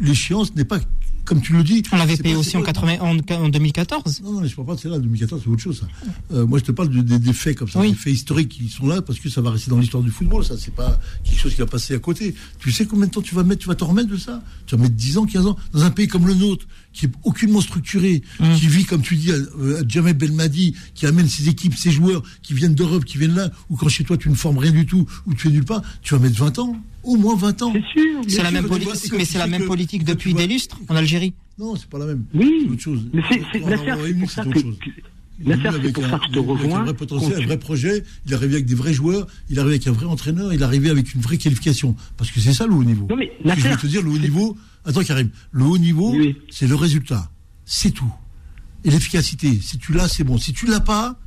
l'échéance 0.00 0.54
n'est 0.54 0.64
pas 0.64 0.78
comme 1.28 1.40
tu 1.42 1.52
le 1.52 1.62
dis. 1.62 1.82
On 1.92 1.96
l'avait 1.96 2.16
payé 2.16 2.34
aussi 2.34 2.56
en, 2.56 2.60
pas- 2.60 2.72
80, 2.72 2.96
en, 3.00 3.18
en 3.34 3.48
2014. 3.50 4.22
non, 4.24 4.32
non, 4.32 4.40
mais 4.40 4.48
je 4.48 4.54
parle 4.56 4.68
pas 4.68 4.74
de 4.74 4.80
celle-là, 4.80 4.98
2014, 4.98 5.42
c'est 5.44 5.50
autre 5.50 5.62
chose, 5.62 5.80
ça. 5.80 5.86
Euh, 6.34 6.46
moi, 6.46 6.58
je 6.58 6.64
te 6.64 6.72
parle 6.72 6.88
de- 6.88 7.02
des- 7.02 7.18
des 7.18 7.32
faits 7.32 7.56
comme 7.56 7.68
ça, 7.68 7.78
Oui. 7.80 7.90
des 7.90 7.96
faits 7.96 8.12
historiques 8.12 8.48
qui 8.48 8.68
sont 8.68 8.86
là 8.86 9.02
parce 9.02 9.18
que 9.18 9.28
ça 9.28 9.40
va 9.40 9.50
rester 9.50 9.70
dans 9.70 9.78
l'histoire 9.78 10.02
du 10.02 10.10
football, 10.10 10.44
ça, 10.44 10.54
c'est 10.58 10.74
pas 10.74 10.98
quelque 11.24 11.38
chose 11.38 11.52
qui 11.54 11.60
va 11.60 11.66
passer 11.66 11.94
à 11.94 11.98
côté. 11.98 12.34
Tu 12.58 12.72
sais 12.72 12.86
combien 12.86 13.06
de 13.06 13.10
temps 13.12 13.22
tu 13.22 13.34
vas 13.34 13.44
mettre, 13.44 13.60
tu 13.62 13.68
vas 13.68 13.74
t'en 13.74 13.86
remettre 13.86 14.08
de 14.08 14.16
ça? 14.16 14.42
Tu 14.66 14.74
vas 14.76 14.82
mettre 14.82 14.94
10 14.94 15.18
ans, 15.18 15.26
15 15.26 15.46
ans, 15.46 15.56
dans 15.72 15.82
un 15.82 15.90
pays 15.90 16.08
comme 16.08 16.26
le 16.26 16.34
nôtre, 16.34 16.66
qui 16.92 17.06
est 17.06 17.10
aucunement 17.24 17.60
structuré, 17.60 18.22
Mmh. 18.40 18.54
qui 18.56 18.66
vit, 18.68 18.84
comme 18.84 19.02
tu 19.02 19.14
dis, 19.16 19.30
à, 19.30 19.34
à 19.36 19.86
Jamel 19.86 20.14
Belmadi, 20.14 20.74
qui 20.94 21.06
amène 21.06 21.28
ses 21.28 21.48
équipes, 21.48 21.74
ses 21.76 21.90
joueurs, 21.90 22.22
qui 22.42 22.54
viennent 22.54 22.74
d'Europe, 22.74 23.04
qui 23.04 23.18
viennent 23.18 23.34
là, 23.34 23.50
ou 23.68 23.76
quand 23.76 23.88
chez 23.88 24.04
toi 24.04 24.16
tu 24.16 24.30
ne 24.30 24.34
formes 24.34 24.58
rien 24.58 24.72
du 24.72 24.86
tout, 24.86 25.06
ou 25.26 25.34
tu 25.34 25.40
fais 25.42 25.50
nulle 25.50 25.64
part, 25.64 25.82
tu 26.02 26.14
vas 26.14 26.20
mettre 26.20 26.38
20 26.38 26.58
ans. 26.58 26.76
Au 27.08 27.16
moins 27.16 27.36
20 27.36 27.62
ans. 27.62 27.72
C'est 27.72 28.00
sûr. 28.00 28.20
C'est 28.28 28.42
la 28.42 28.50
même 28.50 28.66
politique, 28.66 29.12
mais 29.16 29.24
c'est 29.24 29.38
la 29.38 29.46
même 29.46 29.62
que- 29.62 29.66
politique 29.66 30.04
depuis 30.04 30.34
des 30.34 30.46
lustres 30.46 30.78
en 30.88 30.94
Algérie. 30.96 31.32
Non, 31.58 31.74
c'est 31.74 31.88
pas 31.88 31.98
la 31.98 32.06
même. 32.06 32.24
Oui. 32.34 32.64
C'est 32.66 32.70
autre 32.72 32.82
chose. 32.82 33.08
Mais 33.14 33.22
c'est 33.30 33.62
avoir 33.64 33.98
c'est 34.04 34.10
une, 34.10 34.20
pour 34.20 34.30
ça 34.30 34.44
que, 34.44 34.58
c'est 34.60 34.66
un- 34.66 34.70
ça 34.72 34.76
que 34.78 34.84
je 34.84 34.90
te 34.90 34.90
il 35.40 35.50
est 35.52 35.54
venu 35.56 35.66
avec 35.68 35.96
rejoins. 35.96 36.80
un 36.80 36.84
vrai 36.84 36.94
potentiel, 36.94 37.42
un 37.42 37.46
vrai 37.46 37.58
projet. 37.58 38.04
Il 38.26 38.32
est 38.32 38.34
arrivé 38.34 38.54
avec 38.54 38.66
des 38.66 38.74
vrais 38.74 38.92
joueurs. 38.92 39.26
Il 39.48 39.56
est 39.56 39.60
arrivé 39.60 39.76
avec 39.76 39.86
un 39.86 39.92
vrai 39.92 40.06
entraîneur. 40.06 40.52
Il 40.52 40.60
est 40.60 40.64
arrivé 40.64 40.90
avec 40.90 41.14
une 41.14 41.20
vraie 41.20 41.38
qualification. 41.38 41.96
Parce 42.16 42.30
que 42.30 42.40
c'est 42.40 42.52
ça 42.52 42.66
le 42.66 42.74
haut 42.74 42.84
niveau. 42.84 43.06
Non, 43.08 43.16
mais 43.16 43.32
je 43.44 43.68
veux 43.68 43.76
te 43.76 43.86
dire, 43.86 44.02
le 44.02 44.10
haut 44.10 44.18
niveau. 44.18 44.56
Attends, 44.84 45.02
Karim. 45.02 45.30
Le 45.52 45.64
haut 45.64 45.78
niveau, 45.78 46.12
Oui. 46.12 46.36
c'est 46.50 46.66
le 46.66 46.74
résultat. 46.74 47.30
C'est 47.64 47.92
tout. 47.92 48.12
Et 48.84 48.90
l'efficacité. 48.90 49.58
Si 49.62 49.78
tu 49.78 49.92
l'as, 49.92 50.08
c'est 50.08 50.24
bon. 50.24 50.38
Si 50.38 50.52
tu 50.52 50.66
l'as 50.66 50.80
pas, 50.80 51.18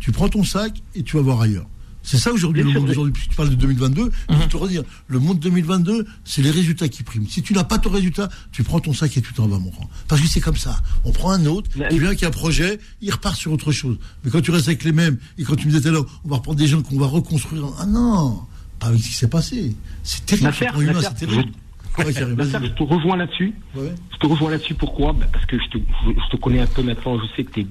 tu 0.00 0.12
prends 0.12 0.28
ton 0.28 0.44
sac 0.44 0.82
et 0.94 1.02
tu 1.02 1.16
vas 1.16 1.22
voir 1.22 1.40
ailleurs. 1.42 1.66
C'est 2.10 2.16
ça 2.16 2.32
aujourd'hui, 2.32 2.62
le 2.62 2.70
monde. 2.80 3.12
Puisque 3.12 3.28
tu 3.30 3.36
parles 3.36 3.50
de 3.50 3.54
2022, 3.54 4.10
je 4.30 4.34
Mhm. 4.34 4.40
vais 4.40 4.48
te 4.48 4.56
redire. 4.56 4.82
Le 5.08 5.18
monde 5.18 5.38
2022, 5.40 6.06
c'est 6.24 6.40
les 6.40 6.50
résultats 6.50 6.88
qui 6.88 7.02
priment. 7.02 7.26
Si 7.28 7.42
tu 7.42 7.52
n'as 7.52 7.64
pas 7.64 7.76
ton 7.78 7.90
résultat, 7.90 8.30
tu 8.50 8.62
prends 8.64 8.80
ton 8.80 8.94
sac 8.94 9.14
et 9.18 9.20
tu 9.20 9.34
t'en 9.34 9.46
vas, 9.46 9.58
mon 9.58 9.68
grand. 9.68 9.90
Parce 10.08 10.22
que 10.22 10.26
c'est 10.26 10.40
comme 10.40 10.56
ça. 10.56 10.74
On 11.04 11.12
prend 11.12 11.32
un 11.32 11.44
autre, 11.44 11.68
qui 11.70 11.98
vient 11.98 12.08
avec 12.08 12.22
un 12.22 12.30
projet, 12.30 12.78
il 13.02 13.10
repart 13.10 13.36
sur 13.36 13.52
autre 13.52 13.72
chose. 13.72 13.98
Mais 14.24 14.30
quand 14.30 14.40
tu 14.40 14.50
restes 14.50 14.68
avec 14.68 14.84
les 14.84 14.92
mêmes, 14.92 15.18
et 15.36 15.44
quand 15.44 15.54
tu 15.56 15.66
me 15.66 15.70
disais 15.72 15.82
tout 15.82 15.88
à 15.88 15.92
l'heure, 15.92 16.06
on 16.24 16.28
va 16.30 16.36
reprendre 16.36 16.58
des 16.58 16.66
gens 16.66 16.80
qu'on 16.80 16.98
va 16.98 17.06
reconstruire. 17.06 17.66
Ah 17.78 17.84
non, 17.84 18.40
pas 18.78 18.86
avec 18.86 19.00
ce 19.02 19.08
qui 19.08 19.14
s'est 19.14 19.28
passé. 19.28 19.76
C'est 20.02 20.24
terrible. 20.24 20.50
C'est 20.56 21.14
terrible. 21.26 21.50
Ouais, 21.98 22.12
je 22.12 22.68
te 22.74 22.82
rejoins 22.84 23.16
là-dessus. 23.16 23.52
Ouais. 23.74 23.92
Je 24.12 24.16
te 24.18 24.26
rejoins 24.26 24.50
là-dessus. 24.52 24.74
Pourquoi? 24.74 25.12
Ben, 25.12 25.26
Parce 25.32 25.44
que 25.46 25.58
je 25.58 25.64
te, 25.68 25.78
je, 25.78 26.10
je 26.12 26.30
te 26.30 26.36
connais 26.40 26.60
un 26.60 26.66
peu 26.66 26.82
maintenant. 26.82 27.18
Je 27.18 27.24
sais 27.36 27.42
que 27.44 27.50
tu 27.52 27.60
es 27.62 27.66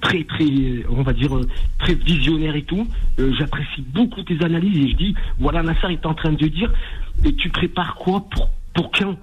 très, 0.00 0.24
très, 0.24 0.44
on 0.88 1.02
va 1.02 1.12
dire, 1.12 1.36
euh, 1.36 1.48
très 1.78 1.94
visionnaire 1.94 2.54
et 2.56 2.62
tout. 2.62 2.86
Euh, 3.18 3.32
J'apprécie 3.38 3.82
beaucoup 3.82 4.22
tes 4.22 4.42
analyses 4.44 4.76
et 4.78 4.90
je 4.90 4.96
dis, 4.96 5.14
voilà, 5.38 5.62
Nasser 5.62 5.88
est 5.92 6.06
en 6.06 6.14
train 6.14 6.32
de 6.32 6.46
dire, 6.48 6.72
et 7.24 7.34
tu 7.34 7.48
prépares 7.50 7.94
quoi 7.96 8.24
pour, 8.30 8.50
pour 8.74 8.90
quand? 8.90 9.16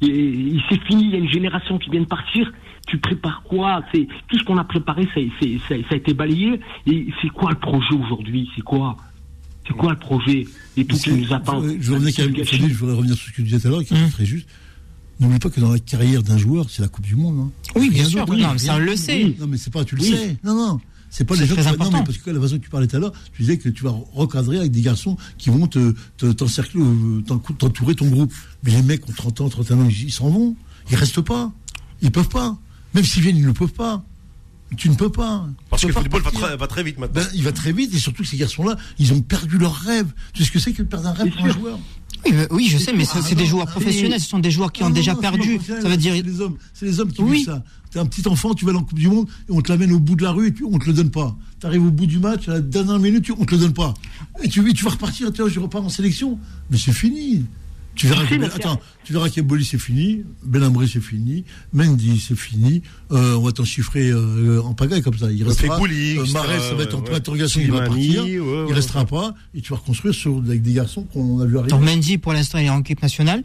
Et, 0.00 0.56
c'est 0.68 0.82
fini, 0.84 1.04
il 1.04 1.10
y 1.10 1.14
a 1.14 1.18
une 1.18 1.30
génération 1.30 1.78
qui 1.78 1.90
vient 1.90 2.00
de 2.00 2.06
partir. 2.06 2.52
Tu 2.88 2.98
prépares 2.98 3.42
quoi? 3.44 3.82
C'est 3.94 4.08
tout 4.28 4.38
ce 4.38 4.44
qu'on 4.44 4.58
a 4.58 4.64
préparé, 4.64 5.04
ça, 5.14 5.20
c'est- 5.40 5.58
ça, 5.68 5.74
ça 5.88 5.92
a 5.92 5.96
été 5.96 6.12
balayé. 6.14 6.58
Et 6.86 7.06
c'est 7.22 7.28
quoi 7.28 7.50
le 7.50 7.56
projet 7.58 7.94
aujourd'hui? 7.94 8.50
C'est 8.56 8.62
quoi? 8.62 8.96
C'est 9.66 9.74
quoi 9.76 9.92
le 9.92 9.98
projet? 9.98 10.44
Et 10.76 10.84
tout 10.84 10.96
qui 10.96 11.02
C'est- 11.02 11.16
nous 11.16 11.32
attend 11.32 11.62
Je, 11.62 11.68
je 11.68 11.76
je 11.82 12.74
voudrais 12.74 12.96
revenir 12.96 13.14
sur 13.14 13.26
ce 13.26 13.30
que 13.30 13.36
tu 13.36 13.42
disais 13.42 13.60
tout 13.60 13.68
à 13.68 13.70
l'heure, 13.70 13.84
qui 13.84 13.94
est 13.94 14.02
Hum. 14.02 14.10
très 14.10 14.24
juste. 14.24 14.48
N'oublie 15.20 15.38
pas 15.38 15.50
que 15.50 15.60
dans 15.60 15.72
la 15.72 15.78
carrière 15.78 16.22
d'un 16.22 16.38
joueur, 16.38 16.68
c'est 16.70 16.82
la 16.82 16.88
Coupe 16.88 17.04
du 17.06 17.14
Monde. 17.14 17.38
hein. 17.48 17.50
Oui, 17.76 17.90
bien 17.90 18.04
sûr. 18.04 18.26
Non, 18.26 18.36
mais 18.52 18.58
ça, 18.58 18.74
on 18.74 18.78
le 18.78 18.96
sait. 18.96 19.36
Non, 19.38 19.46
mais 19.46 19.56
c'est 19.56 19.72
pas, 19.72 19.84
tu 19.84 19.94
le 19.96 20.02
Oui. 20.02 20.10
sais. 20.10 20.36
Non, 20.42 20.54
non. 20.54 20.80
C'est 21.10 21.24
pas 21.24 21.34
les 21.36 21.46
gens 21.46 21.54
très 21.54 21.62
qui 21.72 21.78
Non, 21.78 21.90
mais 21.92 22.04
parce 22.04 22.16
que 22.18 22.30
la 22.30 22.40
façon 22.40 22.58
que 22.58 22.64
tu 22.64 22.70
parlais 22.70 22.86
tout 22.86 22.96
à 22.96 22.98
l'heure, 22.98 23.12
tu 23.34 23.42
disais 23.42 23.58
que 23.58 23.68
tu 23.68 23.84
vas 23.84 23.94
recadrer 24.14 24.58
avec 24.58 24.72
des 24.72 24.80
garçons 24.80 25.16
qui 25.36 25.50
vont 25.50 25.66
te, 25.66 25.94
te- 26.16 26.32
t'encercler, 26.32 26.80
t'en- 27.26 27.38
t'entourer 27.38 27.94
ton 27.94 28.08
groupe. 28.08 28.32
Mais 28.64 28.70
les 28.72 28.80
mecs 28.82 29.06
ont 29.08 29.12
30 29.12 29.42
ans, 29.42 29.48
31 29.50 29.80
ans, 29.80 29.88
ils 29.90 30.10
s'en 30.10 30.30
vont. 30.30 30.56
Ils 30.90 30.96
restent 30.96 31.20
pas. 31.20 31.52
Ils 32.00 32.10
peuvent 32.10 32.30
pas. 32.30 32.56
Même 32.94 33.04
s'ils 33.04 33.22
viennent, 33.22 33.36
ils 33.36 33.46
ne 33.46 33.52
peuvent 33.52 33.72
pas. 33.74 34.02
Tu 34.78 34.88
ne 34.88 34.94
peux 34.94 35.10
pas. 35.12 35.46
Parce 35.68 35.82
que 35.82 35.88
le 35.88 35.92
football 35.92 36.22
va 36.22 36.30
très, 36.30 36.56
va 36.56 36.66
très 36.66 36.82
vite 36.82 36.98
maintenant. 36.98 37.20
Ben, 37.20 37.28
il 37.34 37.42
va 37.42 37.52
très 37.52 37.72
vite 37.72 37.94
et 37.94 37.98
surtout 37.98 38.22
que 38.22 38.28
ces 38.28 38.38
garçons-là, 38.38 38.78
ils 38.98 39.12
ont 39.12 39.20
perdu 39.20 39.58
leur 39.58 39.74
rêve. 39.74 40.06
Tu 40.32 40.42
sais 40.42 40.48
ce 40.48 40.52
que 40.52 40.58
c'est 40.58 40.72
que 40.72 40.82
de 40.82 40.88
perdre 40.88 41.08
un 41.08 41.12
rêve 41.12 41.30
pour 41.30 41.44
un 41.44 41.52
joueur? 41.52 41.78
Oui, 42.24 42.32
oui, 42.50 42.68
je 42.68 42.78
sais, 42.78 42.92
mais 42.92 43.04
c'est 43.04 43.18
Ah, 43.18 43.22
c'est 43.22 43.34
des 43.34 43.46
joueurs 43.46 43.66
professionnels. 43.66 44.20
Ce 44.20 44.28
sont 44.28 44.38
des 44.38 44.50
joueurs 44.50 44.70
qui 44.72 44.82
ont 44.82 44.88
Non, 44.88 44.94
déjà 44.94 45.14
non, 45.14 45.20
perdu. 45.20 45.58
Ça 45.66 45.88
veut 45.88 45.96
dire. 45.96 46.14
C'est 46.14 46.22
les 46.22 46.40
hommes, 46.40 46.56
c'est 46.74 46.86
les 46.86 47.00
hommes 47.00 47.12
qui 47.12 47.22
Oui. 47.22 47.42
ça. 47.44 47.62
T'es 47.90 47.98
un 47.98 48.06
petit 48.06 48.26
enfant, 48.28 48.54
tu 48.54 48.64
vas 48.64 48.72
en 48.72 48.82
Coupe 48.84 48.98
du 48.98 49.08
Monde 49.08 49.26
et 49.48 49.52
on 49.52 49.60
te 49.60 49.70
l'amène 49.70 49.92
au 49.92 49.98
bout 49.98 50.14
de 50.16 50.22
la 50.22 50.30
rue 50.30 50.48
et 50.48 50.52
tu- 50.54 50.64
on 50.64 50.78
te 50.78 50.86
le 50.86 50.92
donne 50.94 51.10
pas. 51.10 51.36
T'arrives 51.60 51.84
au 51.86 51.90
bout 51.90 52.06
du 52.06 52.18
match, 52.18 52.48
à 52.48 52.52
la 52.54 52.60
dernière 52.60 52.98
minute, 52.98 53.24
tu- 53.24 53.34
on 53.38 53.44
te 53.44 53.54
le 53.54 53.60
donne 53.60 53.74
pas. 53.74 53.92
Et 54.42 54.48
tu, 54.48 54.62
tu 54.72 54.84
vas 54.84 54.90
repartir, 54.92 55.30
tu 55.32 55.42
vois, 55.42 55.50
je 55.50 55.60
repars 55.60 55.84
en 55.84 55.88
sélection. 55.90 56.38
Mais 56.70 56.78
c'est 56.78 56.92
fini. 56.92 57.44
Tu 57.94 58.06
verras 58.06 58.22
Si, 58.22 58.30
que, 58.30 58.34
mais 58.36 58.46
attends, 58.46 58.80
tu 59.04 59.12
verras 59.12 59.28
qu'Eboli 59.28 59.64
c'est 59.64 59.78
fini, 59.78 60.24
Belambré 60.44 60.86
c'est 60.86 61.00
fini, 61.00 61.44
Mendy 61.72 62.18
c'est 62.18 62.36
fini, 62.36 62.82
euh, 63.10 63.34
on 63.36 63.42
va 63.42 63.52
t'en 63.52 63.64
chiffrer 63.64 64.08
euh, 64.08 64.62
en 64.62 64.72
pagaille 64.72 65.02
comme 65.02 65.16
ça. 65.16 65.30
Il 65.30 65.44
restera, 65.44 65.76
euh, 65.76 66.26
Marais, 66.32 66.58
ça 66.60 66.74
va 66.74 66.82
être 66.84 66.94
en 66.94 67.00
ouais, 67.02 67.46
il 67.56 67.70
va 67.70 67.80
partir, 67.82 68.24
ouais, 68.24 68.38
ouais. 68.38 68.64
il 68.68 68.74
restera 68.74 69.04
pas, 69.04 69.34
et 69.54 69.60
tu 69.60 69.70
vas 69.72 69.78
reconstruire 69.78 70.14
sur, 70.14 70.38
avec 70.38 70.62
des 70.62 70.72
garçons 70.72 71.04
qu'on 71.12 71.40
a 71.40 71.44
vu 71.44 71.58
arriver. 71.58 71.70
Donc 71.70 71.82
Mendy, 71.82 72.18
pour 72.18 72.32
l'instant, 72.32 72.58
il 72.58 72.66
est 72.66 72.70
en 72.70 72.80
équipe 72.80 73.02
nationale. 73.02 73.44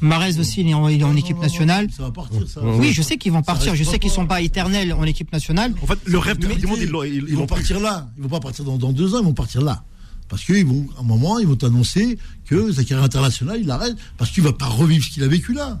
Marez 0.00 0.38
aussi, 0.38 0.60
il 0.60 0.68
est 0.68 0.74
en, 0.74 0.88
il 0.88 1.00
est 1.00 1.04
en 1.04 1.12
Non, 1.12 1.16
équipe 1.16 1.36
non, 1.36 1.42
nationale. 1.42 1.88
Ça 1.96 2.02
va 2.02 2.10
partir, 2.10 2.46
ça. 2.48 2.60
Oui, 2.62 2.92
je 2.92 3.00
sais 3.00 3.16
qu'ils 3.16 3.32
vont 3.32 3.42
partir. 3.42 3.74
Je 3.74 3.82
sais 3.82 3.98
qu'ils 3.98 4.10
pas 4.10 4.16
sont 4.16 4.26
pas 4.26 4.40
éternels 4.42 4.92
en 4.92 5.04
équipe 5.04 5.32
nationale. 5.32 5.72
En 5.82 5.86
fait, 5.86 5.98
le 6.04 6.18
rêve 6.18 6.38
du 6.38 6.46
monde, 6.66 6.78
ils, 7.06 7.24
ils 7.28 7.36
vont 7.36 7.46
partir 7.46 7.80
là. 7.80 8.10
Ils 8.16 8.22
vont 8.22 8.28
pas 8.28 8.40
partir 8.40 8.64
dans, 8.64 8.76
dans 8.76 8.92
deux 8.92 9.14
ans, 9.14 9.20
ils 9.20 9.24
vont 9.24 9.32
partir 9.32 9.62
là. 9.62 9.84
Parce 10.28 10.44
qu'ils 10.44 10.66
vont, 10.66 10.86
à 10.96 11.00
un 11.00 11.04
moment, 11.04 11.38
ils 11.38 11.46
vont 11.46 11.56
t'annoncer 11.56 12.18
que 12.46 12.72
sa 12.72 12.82
carrière 12.84 13.04
internationale, 13.04 13.58
il 13.60 13.70
arrête, 13.70 13.94
parce 14.18 14.30
qu'il 14.30 14.42
va 14.42 14.52
pas 14.52 14.66
revivre 14.66 15.04
ce 15.04 15.10
qu'il 15.10 15.22
a 15.22 15.28
vécu 15.28 15.52
là. 15.52 15.80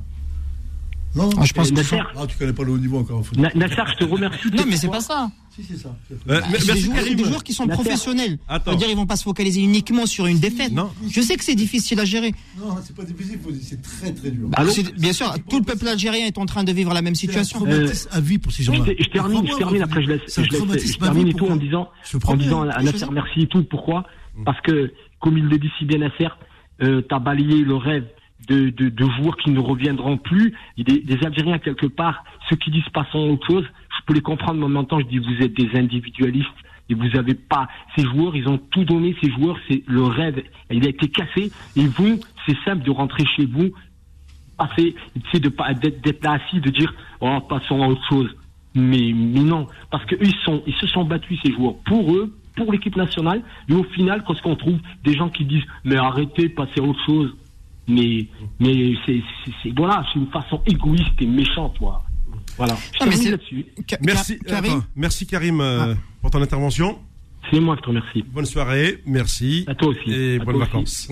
Non, 1.14 1.30
Ah, 1.38 1.44
je 1.46 1.52
pense 1.54 1.70
que 1.70 1.74
Nasser, 1.74 1.98
Ah, 2.14 2.26
tu 2.26 2.36
connais 2.36 2.52
pas 2.52 2.62
le 2.62 2.72
haut 2.72 2.78
niveau 2.78 2.98
encore. 2.98 3.24
faut- 3.26 3.34
Na- 3.36 3.50
Nasser, 3.54 3.82
je 3.92 4.04
te 4.04 4.04
remercie. 4.04 4.48
non, 4.52 4.64
mais 4.68 4.76
c'est 4.76 4.88
pas 4.88 5.00
ça. 5.00 5.30
Si, 5.54 5.62
c'est 5.64 5.78
ça. 5.78 5.96
Euh, 6.12 6.16
Bah, 6.26 6.40
merci 6.50 6.66
des 6.74 6.80
joueurs, 6.80 7.04
des 7.16 7.24
joueurs 7.24 7.42
qui 7.42 7.54
sont 7.54 7.64
Nasser. 7.64 7.82
professionnels. 7.82 8.38
Attends. 8.46 8.72
C'est-à-dire, 8.72 8.88
ils 8.90 8.96
vont 8.96 9.06
pas 9.06 9.16
se 9.16 9.22
focaliser 9.22 9.62
uniquement 9.62 10.04
sur 10.04 10.26
une 10.26 10.38
défaite. 10.38 10.72
Non. 10.72 10.90
Je 11.08 11.18
sais 11.22 11.36
que 11.36 11.42
c'est 11.44 11.54
difficile 11.54 11.98
à 12.00 12.04
gérer. 12.04 12.34
Non, 12.58 12.76
c'est 12.84 12.94
pas 12.94 13.04
difficile, 13.04 13.38
c'est 13.62 13.80
très 13.80 14.12
très 14.12 14.30
dur. 14.30 14.50
Allô 14.52 14.70
C'est- 14.70 14.94
Bien 14.94 15.14
sûr, 15.14 15.34
tout 15.48 15.56
le 15.58 15.64
peuple 15.64 15.88
algérien 15.88 16.26
est 16.26 16.36
en 16.36 16.44
train 16.44 16.64
de 16.64 16.72
vivre 16.72 16.92
la 16.92 17.00
même 17.00 17.14
C'est 17.14 17.28
un 17.34 17.42
situation. 17.44 17.64
à 18.10 18.20
vie 18.20 18.36
pour 18.36 18.52
ces 18.52 18.62
Je, 18.64 18.72
gens-là. 18.72 18.92
je 18.98 19.04
termine, 19.08 19.46
je 19.48 19.56
termine, 19.56 19.80
après 19.82 20.02
je 20.02 20.08
laisse, 20.10 20.20
un 20.38 20.44
je 20.44 20.48
laisse- 20.74 20.98
termine 20.98 21.28
et 21.28 21.32
tout 21.34 21.46
en 21.46 21.56
disant, 21.56 21.88
en 22.24 22.36
disant 22.36 22.62
à 22.68 22.82
Nasser 22.82 23.06
merci 23.10 23.40
et 23.40 23.46
tout. 23.46 23.64
Pourquoi 23.64 24.04
Parce 24.44 24.60
que, 24.60 24.92
comme 25.20 25.38
il 25.38 25.46
le 25.46 25.58
dit 25.58 25.70
si 25.78 25.84
bien 25.84 25.98
Nasser, 25.98 26.28
euh, 26.82 27.00
t'as 27.02 27.18
balayé 27.18 27.64
le 27.64 27.76
rêve 27.76 28.06
de, 28.48 28.70
de, 28.70 29.04
joueurs 29.18 29.36
qui 29.36 29.50
ne 29.50 29.60
reviendront 29.60 30.18
plus. 30.18 30.54
Des, 30.76 31.00
des 31.00 31.24
Algériens 31.24 31.58
quelque 31.58 31.86
part, 31.86 32.22
ceux 32.48 32.56
qui 32.56 32.70
disent 32.70 32.88
passons 32.92 33.18
à 33.18 33.32
autre 33.32 33.46
chose, 33.46 33.64
je 33.64 34.04
peux 34.06 34.14
les 34.14 34.20
comprendre, 34.20 34.60
mais 34.60 34.66
en 34.66 34.68
même 34.68 34.86
temps, 34.86 35.00
je 35.00 35.06
dis 35.06 35.18
vous 35.18 35.42
êtes 35.42 35.54
des 35.54 35.78
individualistes 35.78 36.48
et 36.88 36.94
vous 36.94 37.16
avez 37.16 37.34
pas 37.34 37.68
ces 37.96 38.04
joueurs, 38.04 38.36
ils 38.36 38.48
ont 38.48 38.58
tout 38.58 38.84
donné. 38.84 39.16
Ces 39.22 39.30
joueurs, 39.32 39.58
c'est 39.68 39.82
le 39.86 40.02
rêve, 40.02 40.42
il 40.70 40.84
a 40.86 40.90
été 40.90 41.08
cassé. 41.08 41.50
Et 41.76 41.86
vous, 41.86 42.20
c'est 42.46 42.56
simple 42.64 42.84
de 42.84 42.90
rentrer 42.90 43.24
chez 43.36 43.46
vous, 43.46 43.70
passer, 44.56 44.94
c'est 45.32 45.40
de 45.40 45.48
pas 45.48 45.74
d'être 45.74 46.22
là 46.22 46.32
assis, 46.32 46.60
de 46.60 46.70
dire 46.70 46.94
oh 47.20 47.40
passons 47.48 47.82
à 47.82 47.88
autre 47.88 48.06
chose. 48.08 48.36
Mais 48.74 49.12
non, 49.12 49.66
parce 49.90 50.04
que 50.04 50.16
sont 50.44 50.62
ils 50.66 50.74
se 50.74 50.86
sont 50.86 51.04
battus 51.04 51.40
ces 51.44 51.52
joueurs 51.52 51.76
pour 51.86 52.14
eux, 52.14 52.36
pour 52.56 52.72
l'équipe 52.72 52.96
nationale. 52.96 53.42
Et 53.68 53.74
au 53.74 53.84
final, 53.84 54.24
quand 54.26 54.34
on 54.44 54.56
trouve 54.56 54.78
des 55.04 55.14
gens 55.14 55.28
qui 55.28 55.44
disent 55.44 55.64
mais 55.84 55.96
arrêtez, 55.96 56.48
passez 56.48 56.80
à 56.80 56.82
autre 56.82 57.04
chose. 57.06 57.34
Mais 57.88 58.26
mais 58.58 58.94
c'est 59.06 59.22
c'est- 59.44 59.52
c'est 59.62 59.72
voilà, 59.76 60.04
c'est 60.12 60.18
une 60.18 60.26
façon 60.28 60.60
égoïste 60.66 61.12
et 61.20 61.26
méchante, 61.26 61.74
toi. 61.78 62.02
Voilà. 62.56 62.74
Je 62.94 63.04
Non, 63.04 63.10
mais 63.10 63.16
termine 63.16 63.30
là-dessus. 63.32 63.66
Ka- 63.86 63.98
Merci, 64.02 64.38
Ka- 64.40 64.44
Karim, 64.54 64.72
attends, 64.78 64.84
merci 64.96 65.26
Karim 65.26 65.60
euh, 65.60 65.94
pour 66.20 66.30
ton 66.30 66.42
intervention. 66.42 66.98
C'est 67.48 67.60
moi 67.60 67.76
qui 67.76 67.82
te 67.82 67.88
remercie. 67.88 68.24
Bonne 68.32 68.44
soirée, 68.44 69.02
merci. 69.06 69.64
À 69.68 69.74
toi 69.76 69.88
aussi. 69.90 70.10
Et 70.12 70.40
À 70.40 70.44
bonnes 70.44 70.58
vacances. 70.58 71.08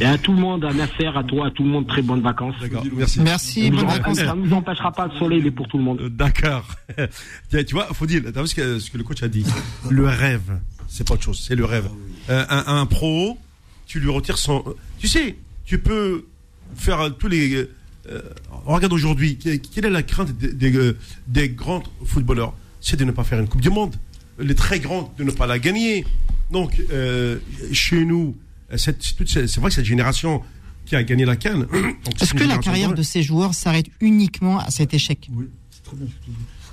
Et 0.00 0.04
à 0.04 0.18
tout 0.18 0.32
le 0.32 0.40
monde, 0.40 0.64
à 0.64 0.72
Nasser, 0.72 1.06
à 1.06 1.22
toi, 1.22 1.46
à 1.46 1.50
tout 1.52 1.62
le 1.62 1.68
monde, 1.68 1.86
très 1.86 2.02
bonnes 2.02 2.20
vacances. 2.22 2.56
D'accord, 2.60 2.82
merci. 2.96 3.20
merci, 3.20 3.62
Ça 3.66 3.70
bonnes 3.70 3.80
nous, 3.82 3.86
vacances. 3.86 4.16
ça 4.18 4.34
nous 4.34 4.52
empêchera 4.54 4.90
pas, 4.90 5.06
le 5.06 5.16
soleil, 5.20 5.38
il 5.38 5.46
est 5.46 5.50
pour 5.52 5.68
tout 5.68 5.78
le 5.78 5.84
monde. 5.84 6.00
Euh, 6.00 6.08
D'accord. 6.08 6.66
Tiens, 7.48 7.62
tu 7.62 7.74
vois, 7.74 7.84
faut 7.94 8.06
dire, 8.06 8.22
t'as 8.34 8.40
vu 8.40 8.48
ce 8.48 8.56
que, 8.56 8.78
ce 8.80 8.90
que 8.90 8.98
le 8.98 9.04
coach 9.04 9.22
a 9.22 9.28
dit? 9.28 9.44
Le 9.88 10.04
rêve, 10.08 10.58
c'est 10.88 11.06
pas 11.06 11.14
autre 11.14 11.22
chose, 11.24 11.44
c'est 11.46 11.54
le 11.54 11.64
rêve. 11.64 11.88
Euh, 12.30 12.44
un, 12.48 12.64
un 12.80 12.86
pro, 12.86 13.38
tu 13.86 14.00
lui 14.00 14.10
retires 14.10 14.38
son. 14.38 14.64
Tu 14.98 15.08
sais, 15.08 15.36
tu 15.64 15.78
peux 15.78 16.26
faire 16.74 17.14
tous 17.18 17.28
les. 17.28 17.68
euh, 18.10 18.22
regarde 18.64 18.92
aujourd'hui, 18.92 19.36
que- 19.38 19.56
quelle 19.56 19.86
est 19.86 19.90
la 19.90 20.02
crainte 20.02 20.36
des, 20.36 20.52
des, 20.52 20.74
euh, 20.76 20.96
des 21.26 21.48
grands 21.50 21.82
footballeurs? 22.04 22.54
C'est 22.80 22.96
de 22.96 23.04
ne 23.04 23.10
pas 23.12 23.24
faire 23.24 23.38
une 23.40 23.48
Coupe 23.48 23.60
du 23.60 23.70
Monde. 23.70 23.96
Les 24.38 24.54
très 24.54 24.78
grands, 24.80 25.12
de 25.18 25.24
ne 25.24 25.30
pas 25.30 25.46
la 25.46 25.58
gagner. 25.58 26.04
Donc, 26.50 26.80
euh, 26.92 27.38
chez 27.72 28.04
nous, 28.04 28.36
c'est 28.76 29.56
vrai 29.56 29.68
que 29.70 29.74
cette 29.74 29.84
génération 29.84 30.42
qui 30.86 30.96
a 30.96 31.02
gagné 31.02 31.24
la 31.26 31.36
c'est 31.40 32.22
Est-ce 32.22 32.34
que 32.34 32.44
la 32.44 32.58
carrière 32.58 32.94
de 32.94 33.02
ces 33.02 33.22
joueurs 33.22 33.52
s'arrête 33.54 33.86
uniquement 34.00 34.58
à 34.58 34.70
cet 34.70 34.94
échec? 34.94 35.28
Oui, 35.32 35.46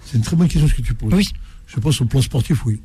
c'est 0.06 0.18
une 0.18 0.24
très 0.24 0.36
bonne 0.36 0.48
question 0.48 0.68
ce 0.68 0.74
que 0.76 0.82
tu 0.82 0.94
poses. 0.94 1.14
Oui. 1.14 1.28
Je 1.68 1.80
pense 1.80 2.00
au 2.00 2.06
plan 2.06 2.22
sportif, 2.22 2.66
oui. 2.66 2.80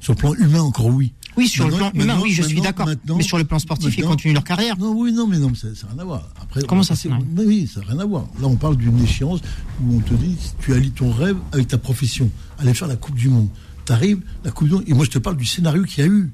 Sur 0.00 0.12
le 0.12 0.18
plan 0.18 0.34
humain, 0.34 0.60
encore 0.60 0.86
oui. 0.86 1.12
Oui, 1.36 1.48
sur 1.48 1.68
le 1.68 1.74
plan 1.76 1.90
humain, 1.94 2.18
oui, 2.22 2.32
je 2.32 2.42
suis 2.42 2.60
d'accord. 2.60 2.88
Mais 3.16 3.22
sur 3.22 3.36
le 3.38 3.44
plan 3.44 3.58
sportif, 3.58 3.96
ils 3.98 4.04
continuent 4.04 4.34
leur 4.34 4.44
carrière. 4.44 4.78
Non, 4.78 4.92
oui, 4.96 5.12
non, 5.12 5.26
mais 5.26 5.38
non, 5.38 5.54
ça 5.54 5.68
n'a 5.68 5.74
rien 5.92 5.98
à 6.00 6.04
voir. 6.04 6.28
Après, 6.40 6.62
Comment 6.62 6.82
ça, 6.82 6.94
Mais 7.34 7.44
Oui, 7.44 7.70
ça 7.72 7.80
n'a 7.80 7.86
rien 7.86 7.98
à 7.98 8.04
voir. 8.04 8.26
Là, 8.40 8.46
on 8.46 8.56
parle 8.56 8.76
d'une 8.76 8.98
échéance 9.02 9.40
où 9.82 9.96
on 9.96 10.00
te 10.00 10.14
dit, 10.14 10.36
tu 10.60 10.72
allies 10.72 10.92
ton 10.92 11.10
rêve 11.12 11.36
avec 11.52 11.68
ta 11.68 11.78
profession. 11.78 12.30
Aller 12.58 12.72
faire 12.74 12.88
la 12.88 12.96
Coupe 12.96 13.16
du 13.16 13.28
Monde. 13.28 13.48
Tu 13.84 13.92
arrives, 13.92 14.20
la 14.44 14.50
Coupe 14.50 14.68
du 14.68 14.74
Monde, 14.74 14.84
et 14.86 14.94
moi, 14.94 15.04
je 15.04 15.10
te 15.10 15.18
parle 15.18 15.36
du 15.36 15.44
scénario 15.44 15.82
qu'il 15.84 16.04
y 16.04 16.08
a 16.08 16.10
eu. 16.10 16.30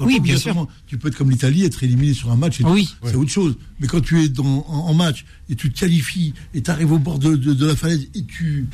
Oui, 0.00 0.18
bien 0.20 0.36
sûr. 0.38 0.66
Tu 0.86 0.96
peux 0.98 1.08
être 1.08 1.16
comme 1.16 1.30
l'Italie, 1.30 1.64
être 1.64 1.82
éliminé 1.82 2.14
sur 2.14 2.30
un 2.30 2.36
match, 2.36 2.60
et 2.60 2.64
Oui. 2.64 2.88
c'est 3.04 3.16
autre 3.16 3.30
chose. 3.30 3.56
Mais 3.80 3.86
quand 3.86 4.00
tu 4.00 4.22
es 4.22 4.28
dans, 4.28 4.64
en, 4.68 4.88
en 4.90 4.94
match 4.94 5.24
et 5.50 5.56
tu 5.56 5.70
te 5.72 5.78
qualifies 5.80 6.32
et 6.54 6.62
tu 6.62 6.70
arrives 6.70 6.92
au 6.92 6.98
bord 6.98 7.18
de, 7.18 7.34
de- 7.36 7.52
de 7.52 7.66
la 7.66 7.76
falaise 7.76 8.06
et 8.14 8.24
tu, 8.24 8.66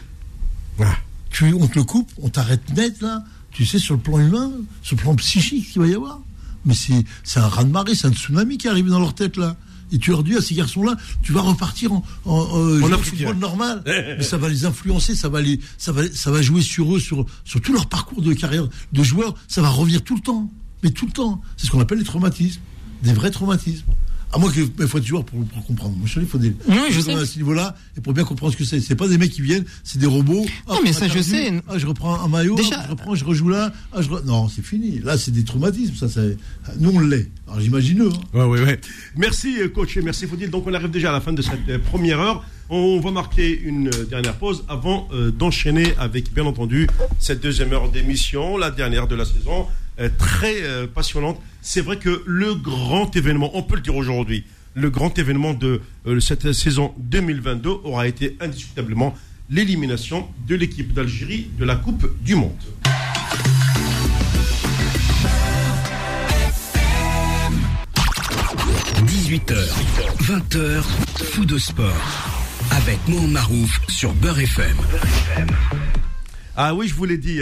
Ah. 0.78 0.94
tu, 1.30 1.52
on 1.54 1.66
te 1.66 1.78
le 1.78 1.84
coupe, 1.84 2.10
on 2.22 2.28
t'arrête 2.28 2.62
net 2.76 3.00
là. 3.00 3.24
Tu 3.52 3.66
sais, 3.66 3.78
sur 3.78 3.94
le 3.94 4.00
plan 4.00 4.18
humain, 4.18 4.50
sur 4.82 4.96
le 4.96 5.02
plan 5.02 5.14
psychique 5.16 5.70
qu'il 5.72 5.82
va 5.82 5.88
y 5.88 5.94
avoir. 5.94 6.20
Mais 6.64 6.74
c'est 6.74 7.04
c'est 7.24 7.40
un 7.40 7.48
raz-de-marée, 7.48 7.94
c'est 7.94 8.06
un 8.06 8.12
tsunami 8.12 8.58
qui 8.58 8.68
arrive 8.68 8.88
dans 8.88 9.00
leur 9.00 9.14
tête 9.14 9.36
là. 9.36 9.56
Et 9.92 9.98
tu 9.98 10.10
leur 10.10 10.22
dis 10.22 10.36
à 10.36 10.40
ces 10.40 10.54
garçons-là, 10.54 10.94
tu 11.22 11.32
vas 11.32 11.40
repartir 11.40 11.92
en, 11.92 12.04
en, 12.24 12.32
en 12.32 12.76
joueur 12.78 12.90
de 12.90 12.94
Afrique. 12.94 13.16
football 13.16 13.38
normal. 13.38 13.82
Mais 13.86 14.22
ça 14.22 14.36
va 14.36 14.48
les 14.48 14.64
influencer, 14.64 15.16
ça 15.16 15.28
va 15.28 15.40
les, 15.40 15.58
ça 15.78 15.90
va, 15.90 16.02
ça 16.12 16.30
va 16.30 16.42
jouer 16.42 16.62
sur 16.62 16.94
eux, 16.94 17.00
sur, 17.00 17.26
sur 17.44 17.60
tout 17.60 17.72
leur 17.72 17.86
parcours 17.88 18.22
de 18.22 18.32
carrière 18.32 18.68
de 18.92 19.02
joueur. 19.02 19.34
Ça 19.48 19.62
va 19.62 19.68
revenir 19.68 20.02
tout 20.02 20.14
le 20.14 20.20
temps, 20.20 20.48
mais 20.84 20.90
tout 20.90 21.06
le 21.06 21.12
temps. 21.12 21.40
C'est 21.56 21.66
ce 21.66 21.72
qu'on 21.72 21.80
appelle 21.80 21.98
les 21.98 22.04
traumatismes, 22.04 22.60
des 23.02 23.12
vrais 23.12 23.32
traumatismes. 23.32 23.84
À 24.32 24.38
moins 24.38 24.52
qu'il 24.52 24.66
faut 24.86 24.98
être 24.98 25.04
joueur 25.04 25.24
pour, 25.24 25.44
pour 25.44 25.66
comprendre. 25.66 25.96
Moi, 25.96 26.06
je 26.06 26.20
il 26.20 26.26
faut 26.26 26.38
des. 26.38 26.54
Oui, 26.68 26.76
je 26.90 27.00
sais. 27.00 27.12
À 27.14 27.26
ce 27.26 27.36
niveau-là, 27.38 27.74
et 27.98 28.00
pour 28.00 28.12
bien 28.12 28.22
comprendre 28.22 28.52
ce 28.52 28.56
que 28.56 28.64
c'est. 28.64 28.80
C'est 28.80 28.94
pas 28.94 29.08
des 29.08 29.18
mecs 29.18 29.32
qui 29.32 29.42
viennent, 29.42 29.64
c'est 29.82 29.98
des 29.98 30.06
robots. 30.06 30.46
Non, 30.68 30.78
mais 30.84 30.92
ça, 30.92 31.08
je 31.08 31.20
sais. 31.20 31.52
Ah, 31.68 31.78
je 31.78 31.86
reprends 31.86 32.20
un 32.22 32.28
maillot, 32.28 32.54
Déjà- 32.54 32.84
je 32.84 32.90
reprends, 32.90 33.14
je 33.16 33.24
rejoue 33.24 33.48
là. 33.48 33.72
Ah, 33.92 34.02
je 34.02 34.08
re- 34.08 34.24
Non, 34.24 34.48
c'est 34.48 34.64
fini. 34.64 35.00
Là, 35.00 35.18
c'est 35.18 35.32
des 35.32 35.42
traumatismes. 35.42 35.96
Ça, 35.96 36.08
c'est- 36.08 36.36
Nous, 36.78 36.90
on 36.94 37.00
l'est. 37.00 37.28
Alors, 37.48 37.60
j'imagine 37.60 38.02
eux. 38.02 38.10
hein. 38.34 38.38
Ouais, 38.38 38.44
ouais, 38.44 38.62
ouais. 38.62 38.80
Merci, 39.16 39.56
euh, 39.60 39.68
coach, 39.68 39.96
et 39.96 40.02
merci, 40.02 40.26
Faudil. 40.28 40.48
Donc, 40.50 40.64
on 40.66 40.74
arrive 40.74 40.90
déjà 40.90 41.08
à 41.10 41.12
la 41.12 41.20
fin 41.20 41.32
de 41.32 41.42
cette 41.42 41.68
euh, 41.68 41.78
première 41.80 42.20
heure. 42.20 42.44
On 42.68 43.00
va 43.00 43.10
marquer 43.10 43.60
une 43.60 43.88
euh, 43.88 44.04
dernière 44.04 44.36
pause 44.36 44.62
avant 44.68 45.08
euh, 45.12 45.32
d'enchaîner 45.32 45.92
avec, 45.98 46.32
bien 46.32 46.46
entendu, 46.46 46.86
cette 47.18 47.42
deuxième 47.42 47.72
heure 47.72 47.90
d'émission, 47.90 48.56
la 48.56 48.70
dernière 48.70 49.08
de 49.08 49.16
la 49.16 49.24
saison, 49.24 49.66
très 50.08 50.62
euh, 50.62 50.86
passionnante. 50.86 51.40
C'est 51.60 51.80
vrai 51.80 51.98
que 51.98 52.22
le 52.26 52.54
grand 52.54 53.14
événement, 53.14 53.50
on 53.54 53.62
peut 53.62 53.76
le 53.76 53.82
dire 53.82 53.96
aujourd'hui, 53.96 54.44
le 54.74 54.90
grand 54.90 55.18
événement 55.18 55.52
de 55.52 55.80
euh, 56.06 56.20
cette 56.20 56.52
saison 56.52 56.94
2022 56.98 57.70
aura 57.84 58.06
été 58.06 58.36
indiscutablement 58.40 59.14
l'élimination 59.50 60.28
de 60.46 60.54
l'équipe 60.54 60.92
d'Algérie 60.92 61.50
de 61.58 61.64
la 61.64 61.76
Coupe 61.76 62.08
du 62.22 62.36
Monde. 62.36 62.52
18h, 69.04 69.54
20h, 70.22 70.82
fou 71.32 71.44
de 71.44 71.58
sport. 71.58 71.94
Avec 72.70 72.98
Mohamed 73.08 73.30
Marouf 73.30 73.80
sur 73.88 74.12
Beurre 74.14 74.40
FM. 74.40 74.76
Ah 76.56 76.74
oui, 76.74 76.88
je 76.88 76.94
vous 76.94 77.04
l'ai 77.04 77.18
dit. 77.18 77.40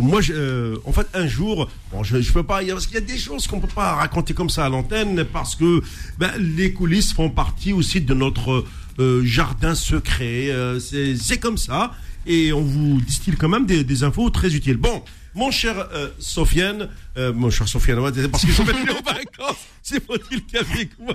Moi, 0.00 0.20
je, 0.20 0.32
euh, 0.32 0.76
en 0.84 0.92
fait, 0.92 1.06
un 1.14 1.26
jour, 1.26 1.68
bon, 1.92 2.02
je, 2.02 2.20
je 2.20 2.32
peux 2.32 2.42
pas, 2.42 2.60
parce 2.64 2.86
qu'il 2.86 2.94
y 2.94 2.98
a 2.98 3.02
des 3.02 3.18
choses 3.18 3.46
qu'on 3.46 3.60
peut 3.60 3.68
pas 3.68 3.94
raconter 3.94 4.34
comme 4.34 4.50
ça 4.50 4.64
à 4.64 4.68
l'antenne, 4.68 5.24
parce 5.24 5.56
que 5.56 5.82
ben, 6.18 6.30
les 6.38 6.72
coulisses 6.72 7.12
font 7.12 7.30
partie 7.30 7.72
aussi 7.72 8.00
de 8.00 8.14
notre 8.14 8.64
euh, 8.98 9.24
jardin 9.24 9.74
secret. 9.74 10.50
euh, 10.50 10.78
c'est 10.80 11.38
comme 11.38 11.58
ça, 11.58 11.92
et 12.26 12.52
on 12.52 12.62
vous 12.62 13.00
distille 13.00 13.34
quand 13.36 13.48
même 13.48 13.66
des, 13.66 13.84
des 13.84 14.04
infos 14.04 14.30
très 14.30 14.54
utiles. 14.54 14.76
Bon. 14.76 15.02
Mon 15.32 15.52
cher 15.52 15.88
Sofiane, 16.18 16.88
mon 17.16 17.50
cher 17.50 17.68
Sofiane, 17.68 18.00
parce 18.32 18.44
qu'ils 18.44 18.52
sont 18.52 18.64
venus 18.64 18.90
en 18.90 18.94
vacances, 19.12 19.64
c'est 19.80 20.04
faut-il 20.04 20.44
qu'avec 20.44 20.90
moi 20.98 21.14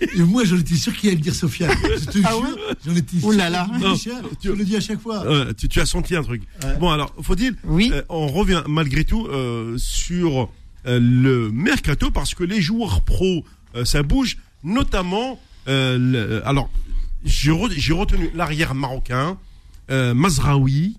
Et 0.00 0.22
moi, 0.22 0.44
j'en 0.44 0.56
étais 0.58 0.74
sûr 0.76 0.94
qu'il 0.96 1.08
allait 1.08 1.18
me 1.18 1.22
dire 1.22 1.34
Sofiane. 1.34 1.70
Je 1.82 2.04
te 2.06 2.18
Ah 2.24 2.30
jure, 2.30 2.42
ouais 2.42 2.76
j'en 2.86 2.94
étais 2.96 3.16
Ouh 3.16 3.20
sûr. 3.20 3.32
là 3.32 3.50
là. 3.50 3.68
Je, 3.78 3.84
le 3.84 3.94
dis, 3.94 4.10
je 4.44 4.50
le 4.50 4.64
dis 4.64 4.76
à 4.76 4.80
chaque 4.80 5.00
fois. 5.00 5.24
Euh, 5.26 5.52
tu, 5.56 5.68
tu 5.68 5.80
as 5.80 5.86
senti 5.86 6.14
un 6.16 6.22
truc. 6.22 6.42
Ouais. 6.64 6.76
Bon, 6.78 6.90
alors, 6.90 7.12
Faudil, 7.22 7.56
Oui. 7.64 7.90
euh, 7.92 8.02
on 8.08 8.26
revient 8.28 8.62
malgré 8.68 9.04
tout 9.04 9.26
euh, 9.26 9.76
sur 9.78 10.48
euh, 10.86 10.98
le 11.00 11.50
mercato 11.50 12.10
parce 12.10 12.34
que 12.34 12.44
les 12.44 12.60
joueurs 12.62 13.02
pros, 13.02 13.44
euh, 13.74 13.84
ça 13.84 14.02
bouge, 14.02 14.38
notamment. 14.64 15.40
euh, 15.68 15.98
le- 15.98 16.46
alors, 16.46 16.70
j'ai 17.24 17.50
re- 17.50 17.72
j'ai 17.76 17.92
retenu 17.92 18.30
l'arrière 18.34 18.74
marocain, 18.74 19.36
euh, 19.90 20.14
Mazraoui, 20.14 20.96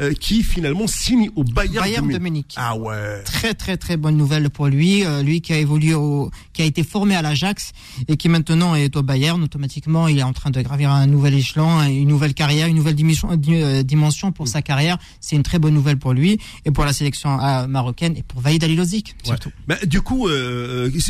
euh, 0.00 0.12
qui 0.14 0.42
finalement 0.42 0.86
signe 0.86 1.30
au 1.36 1.44
Bayern, 1.44 1.84
Bayern 1.84 2.08
de 2.08 2.12
de 2.14 2.18
Munich. 2.18 2.22
Munich. 2.22 2.54
Ah 2.56 2.76
ouais. 2.76 3.22
Très 3.24 3.54
très 3.54 3.76
très 3.76 3.96
bonne 3.96 4.16
nouvelle 4.16 4.48
pour 4.50 4.66
lui, 4.66 5.04
Euh, 5.04 5.22
lui 5.22 5.40
qui 5.40 5.52
a 5.52 5.58
évolué 5.58 5.94
au, 5.94 6.30
qui 6.52 6.62
a 6.62 6.64
été 6.64 6.82
formé 6.82 7.14
à 7.16 7.22
l'Ajax 7.22 7.72
et 8.08 8.16
qui 8.16 8.28
maintenant 8.28 8.74
est 8.74 8.96
au 8.96 9.02
Bayern. 9.02 9.42
Automatiquement, 9.42 10.08
il 10.08 10.18
est 10.18 10.22
en 10.22 10.32
train 10.32 10.50
de 10.50 10.60
gravir 10.62 10.90
un 10.90 11.06
nouvel 11.06 11.34
échelon, 11.34 11.82
une 11.82 12.08
nouvelle 12.08 12.34
carrière, 12.34 12.66
une 12.66 12.76
nouvelle 12.76 12.94
dimension, 12.94 13.28
euh, 13.48 13.82
dimension 13.82 14.32
pour 14.32 14.48
sa 14.48 14.62
carrière. 14.62 14.98
C'est 15.20 15.36
une 15.36 15.42
très 15.42 15.58
bonne 15.58 15.74
nouvelle 15.74 15.98
pour 15.98 16.12
lui 16.12 16.38
et 16.64 16.70
pour 16.70 16.84
la 16.84 16.92
sélection 16.92 17.36
marocaine 17.68 18.16
et 18.16 18.22
pour 18.22 18.40
Vaïd 18.40 18.62
Alilozic 18.64 19.08
Ouais. 19.10 19.14
surtout. 19.24 19.50
Du 19.86 20.00
coup, 20.00 20.28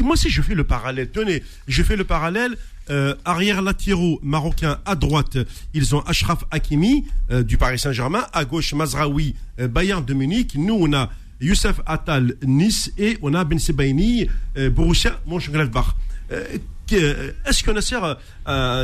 moi 0.05 0.17
si 0.17 0.31
je 0.31 0.43
fais 0.43 0.55
le 0.55 0.65
parallèle, 0.65 1.11
tenez, 1.11 1.43
je 1.69 1.83
fais 1.83 1.97
le 1.97 2.05
parallèle. 2.05 2.57
Euh, 2.91 3.15
arrière 3.25 3.63
latéraux 3.63 4.19
marocains 4.23 4.79
à 4.85 4.97
droite, 4.97 5.39
ils 5.75 5.95
ont 5.95 6.01
Ashraf 6.01 6.45
Hakimi 6.51 7.05
euh, 7.31 7.45
du 7.45 7.57
Paris 7.57 7.79
Saint-Germain, 7.79 8.25
à 8.33 8.45
gauche 8.45 8.75
Mazraoui, 8.75 9.37
euh, 9.61 9.69
Bayern 9.69 10.05
de 10.05 10.13
Munich. 10.13 10.57
Nous 10.57 10.75
on 10.75 10.93
a 10.93 11.09
Youssef 11.41 11.81
Attal, 11.87 12.35
Nice, 12.45 12.91
et 12.99 13.17
on 13.23 13.33
a 13.35 13.45
Ben 13.45 13.59
Sebaini, 13.59 14.29
Borussia 14.73 15.21
Mönchengladbach. 15.27 15.95
Est-ce 16.31 17.63
que 17.63 17.71
Nasser, 17.71 18.01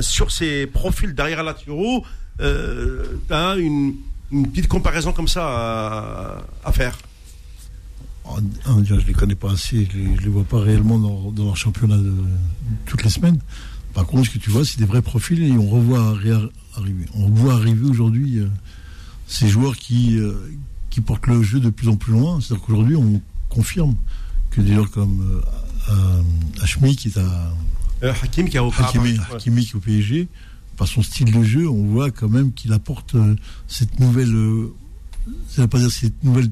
sur 0.02 0.30
ces 0.30 0.66
profils 0.66 1.14
derrière 1.14 1.42
latéraux, 1.42 2.04
une, 2.40 3.94
petite 4.30 4.68
comparaison 4.68 5.12
comme 5.12 5.28
ça 5.28 6.46
à, 6.64 6.72
faire? 6.72 6.96
Déjà, 8.78 8.98
je 9.00 9.07
les 9.07 9.12
connais 9.12 9.34
pas 9.34 9.52
assez, 9.52 9.86
je 9.92 9.98
je 10.16 10.22
les 10.22 10.30
vois 10.30 10.44
pas 10.44 10.61
réellement 10.61 10.98
dans, 10.98 11.30
dans 11.32 11.44
leur 11.44 11.57
championnat 11.59 11.98
toutes 12.86 13.04
les 13.04 13.11
semaines. 13.11 13.38
Par 13.97 14.07
contre, 14.07 14.26
ce 14.28 14.30
que 14.34 14.38
tu 14.38 14.51
vois, 14.51 14.64
c'est 14.64 14.78
des 14.78 14.84
vrais 14.84 15.01
profils 15.03 15.42
et 15.42 15.51
on 15.53 15.66
revoit 15.68 15.99
arri- 16.14 16.51
arriver. 16.76 17.07
On 17.14 17.28
voit 17.30 17.55
arriver 17.55 17.88
aujourd'hui 17.88 18.38
euh, 18.38 18.47
ces 19.26 19.49
joueurs 19.49 19.76
qui, 19.76 20.18
euh, 20.18 20.34
qui 20.90 21.01
portent 21.01 21.26
le 21.26 21.42
jeu 21.42 21.61
de 21.61 21.70
plus 21.70 21.88
en 21.88 21.97
plus 21.97 22.12
loin. 22.12 22.38
C'est-à-dire 22.40 22.64
qu'aujourd'hui, 22.66 22.97
on 22.97 23.22
confirme 23.49 23.94
que 24.51 24.61
des 24.61 24.74
joueurs 24.74 24.90
comme 24.90 25.42
euh, 25.90 26.22
Hachmi, 26.62 26.94
qui 26.94 27.09
est 27.09 27.18
à 27.18 27.53
Euh, 28.03 28.12
Hakim 28.22 28.49
qui 28.51 28.59
a 28.59 28.64
opéré. 28.64 28.84
Hakimi. 28.84 29.18
Hakimi 29.32 29.64
qui 29.64 29.72
est 29.72 29.76
au 29.76 29.80
PSG, 29.80 30.28
par 30.76 30.86
son 30.86 31.03
style 31.03 31.32
de 31.32 31.42
jeu, 31.42 31.66
on 31.66 31.86
voit 31.86 32.11
quand 32.11 32.28
même 32.28 32.53
qu'il 32.53 32.74
apporte 32.74 33.16
cette 33.66 33.99
nouvelle, 33.99 34.34
ça 35.49 35.62
veut 35.62 35.68
pas 35.68 35.78
dire 35.78 35.90
cette 35.90 36.22
nouvelle 36.22 36.51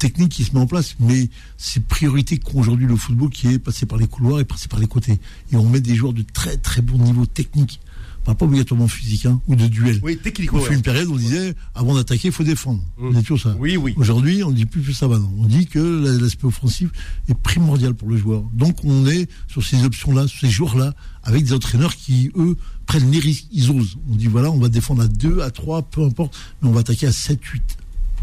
technique 0.00 0.32
qui 0.32 0.44
se 0.44 0.52
met 0.54 0.60
en 0.60 0.66
place, 0.66 0.96
mais 0.98 1.28
ces 1.58 1.78
priorités 1.80 2.38
qu'ont 2.38 2.58
aujourd'hui 2.60 2.86
le 2.86 2.96
football 2.96 3.30
qui 3.30 3.46
est 3.48 3.58
passé 3.60 3.86
par 3.86 3.98
les 3.98 4.06
couloirs 4.08 4.40
et 4.40 4.44
passé 4.44 4.66
par 4.66 4.80
les 4.80 4.86
côtés. 4.88 5.20
Et 5.52 5.56
on 5.56 5.68
met 5.68 5.80
des 5.80 5.94
joueurs 5.94 6.12
de 6.14 6.22
très 6.22 6.56
très 6.56 6.80
bon 6.82 6.98
niveau 6.98 7.26
technique. 7.26 7.80
Pas, 8.24 8.34
pas 8.34 8.44
obligatoirement 8.44 8.86
physique 8.88 9.24
hein, 9.24 9.40
ou 9.48 9.54
de 9.56 9.66
duel. 9.66 9.98
Oui, 10.02 10.18
techniquement. 10.22 10.58
On 10.58 10.62
fait 10.62 10.74
une 10.74 10.82
période 10.82 11.08
où 11.08 11.14
on 11.14 11.16
disait 11.16 11.54
avant 11.74 11.94
d'attaquer, 11.94 12.28
il 12.28 12.32
faut 12.32 12.44
défendre. 12.44 12.82
Mm. 12.98 13.06
On 13.06 13.10
dit 13.12 13.20
toujours 13.22 13.40
ça. 13.40 13.56
Oui, 13.58 13.78
oui. 13.78 13.94
Aujourd'hui, 13.96 14.42
on 14.44 14.50
dit 14.50 14.66
plus 14.66 14.82
plus 14.82 14.92
ça 14.92 15.08
maintenant. 15.08 15.32
On 15.38 15.46
dit 15.46 15.66
que 15.66 15.78
la- 15.78 16.20
l'aspect 16.20 16.46
offensif 16.46 16.90
est 17.28 17.34
primordial 17.34 17.94
pour 17.94 18.08
le 18.10 18.16
joueur. 18.18 18.42
Donc 18.52 18.84
on 18.84 19.06
est 19.06 19.26
sur 19.48 19.64
ces 19.64 19.84
options-là, 19.84 20.26
sur 20.28 20.40
ces 20.40 20.50
joueurs-là, 20.50 20.94
avec 21.22 21.44
des 21.44 21.52
entraîneurs 21.54 21.96
qui, 21.96 22.30
eux, 22.36 22.56
prennent 22.86 23.10
les 23.10 23.20
risques, 23.20 23.46
ils 23.52 23.70
osent. 23.70 23.96
On 24.10 24.16
dit 24.16 24.26
voilà, 24.26 24.50
on 24.50 24.58
va 24.58 24.68
défendre 24.68 25.02
à 25.02 25.08
2, 25.08 25.40
à 25.40 25.50
3, 25.50 25.82
peu 25.82 26.02
importe, 26.04 26.36
mais 26.60 26.68
on 26.68 26.72
va 26.72 26.80
attaquer 26.80 27.06
à 27.06 27.12
7, 27.12 27.42
8. 27.42 27.62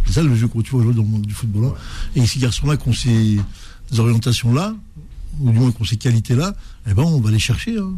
C'est 0.08 0.14
ça 0.14 0.24
le 0.24 0.36
jeu 0.36 0.48
qu'on 0.48 0.62
tu 0.62 0.72
vois 0.72 0.80
aujourd'hui 0.82 1.02
dans 1.02 1.06
le 1.08 1.12
monde 1.14 1.26
du 1.28 1.34
football. 1.34 1.66
hein. 1.66 1.74
Et 2.16 2.26
ces 2.26 2.40
garçons-là 2.40 2.78
qui 2.78 2.88
ont 2.90 2.94
ces 2.94 3.38
orientations-là, 3.98 4.74
ou 5.40 5.52
du 5.52 5.60
moins 5.60 5.72
qui 5.72 5.82
ont 5.82 5.86
ces 5.86 5.98
qualités-là, 5.98 6.56
eh 6.90 6.94
ben 6.94 7.04
on 7.04 7.20
va 7.22 7.30
les 7.30 7.40
chercher. 7.40 7.78
hein. 7.78 7.92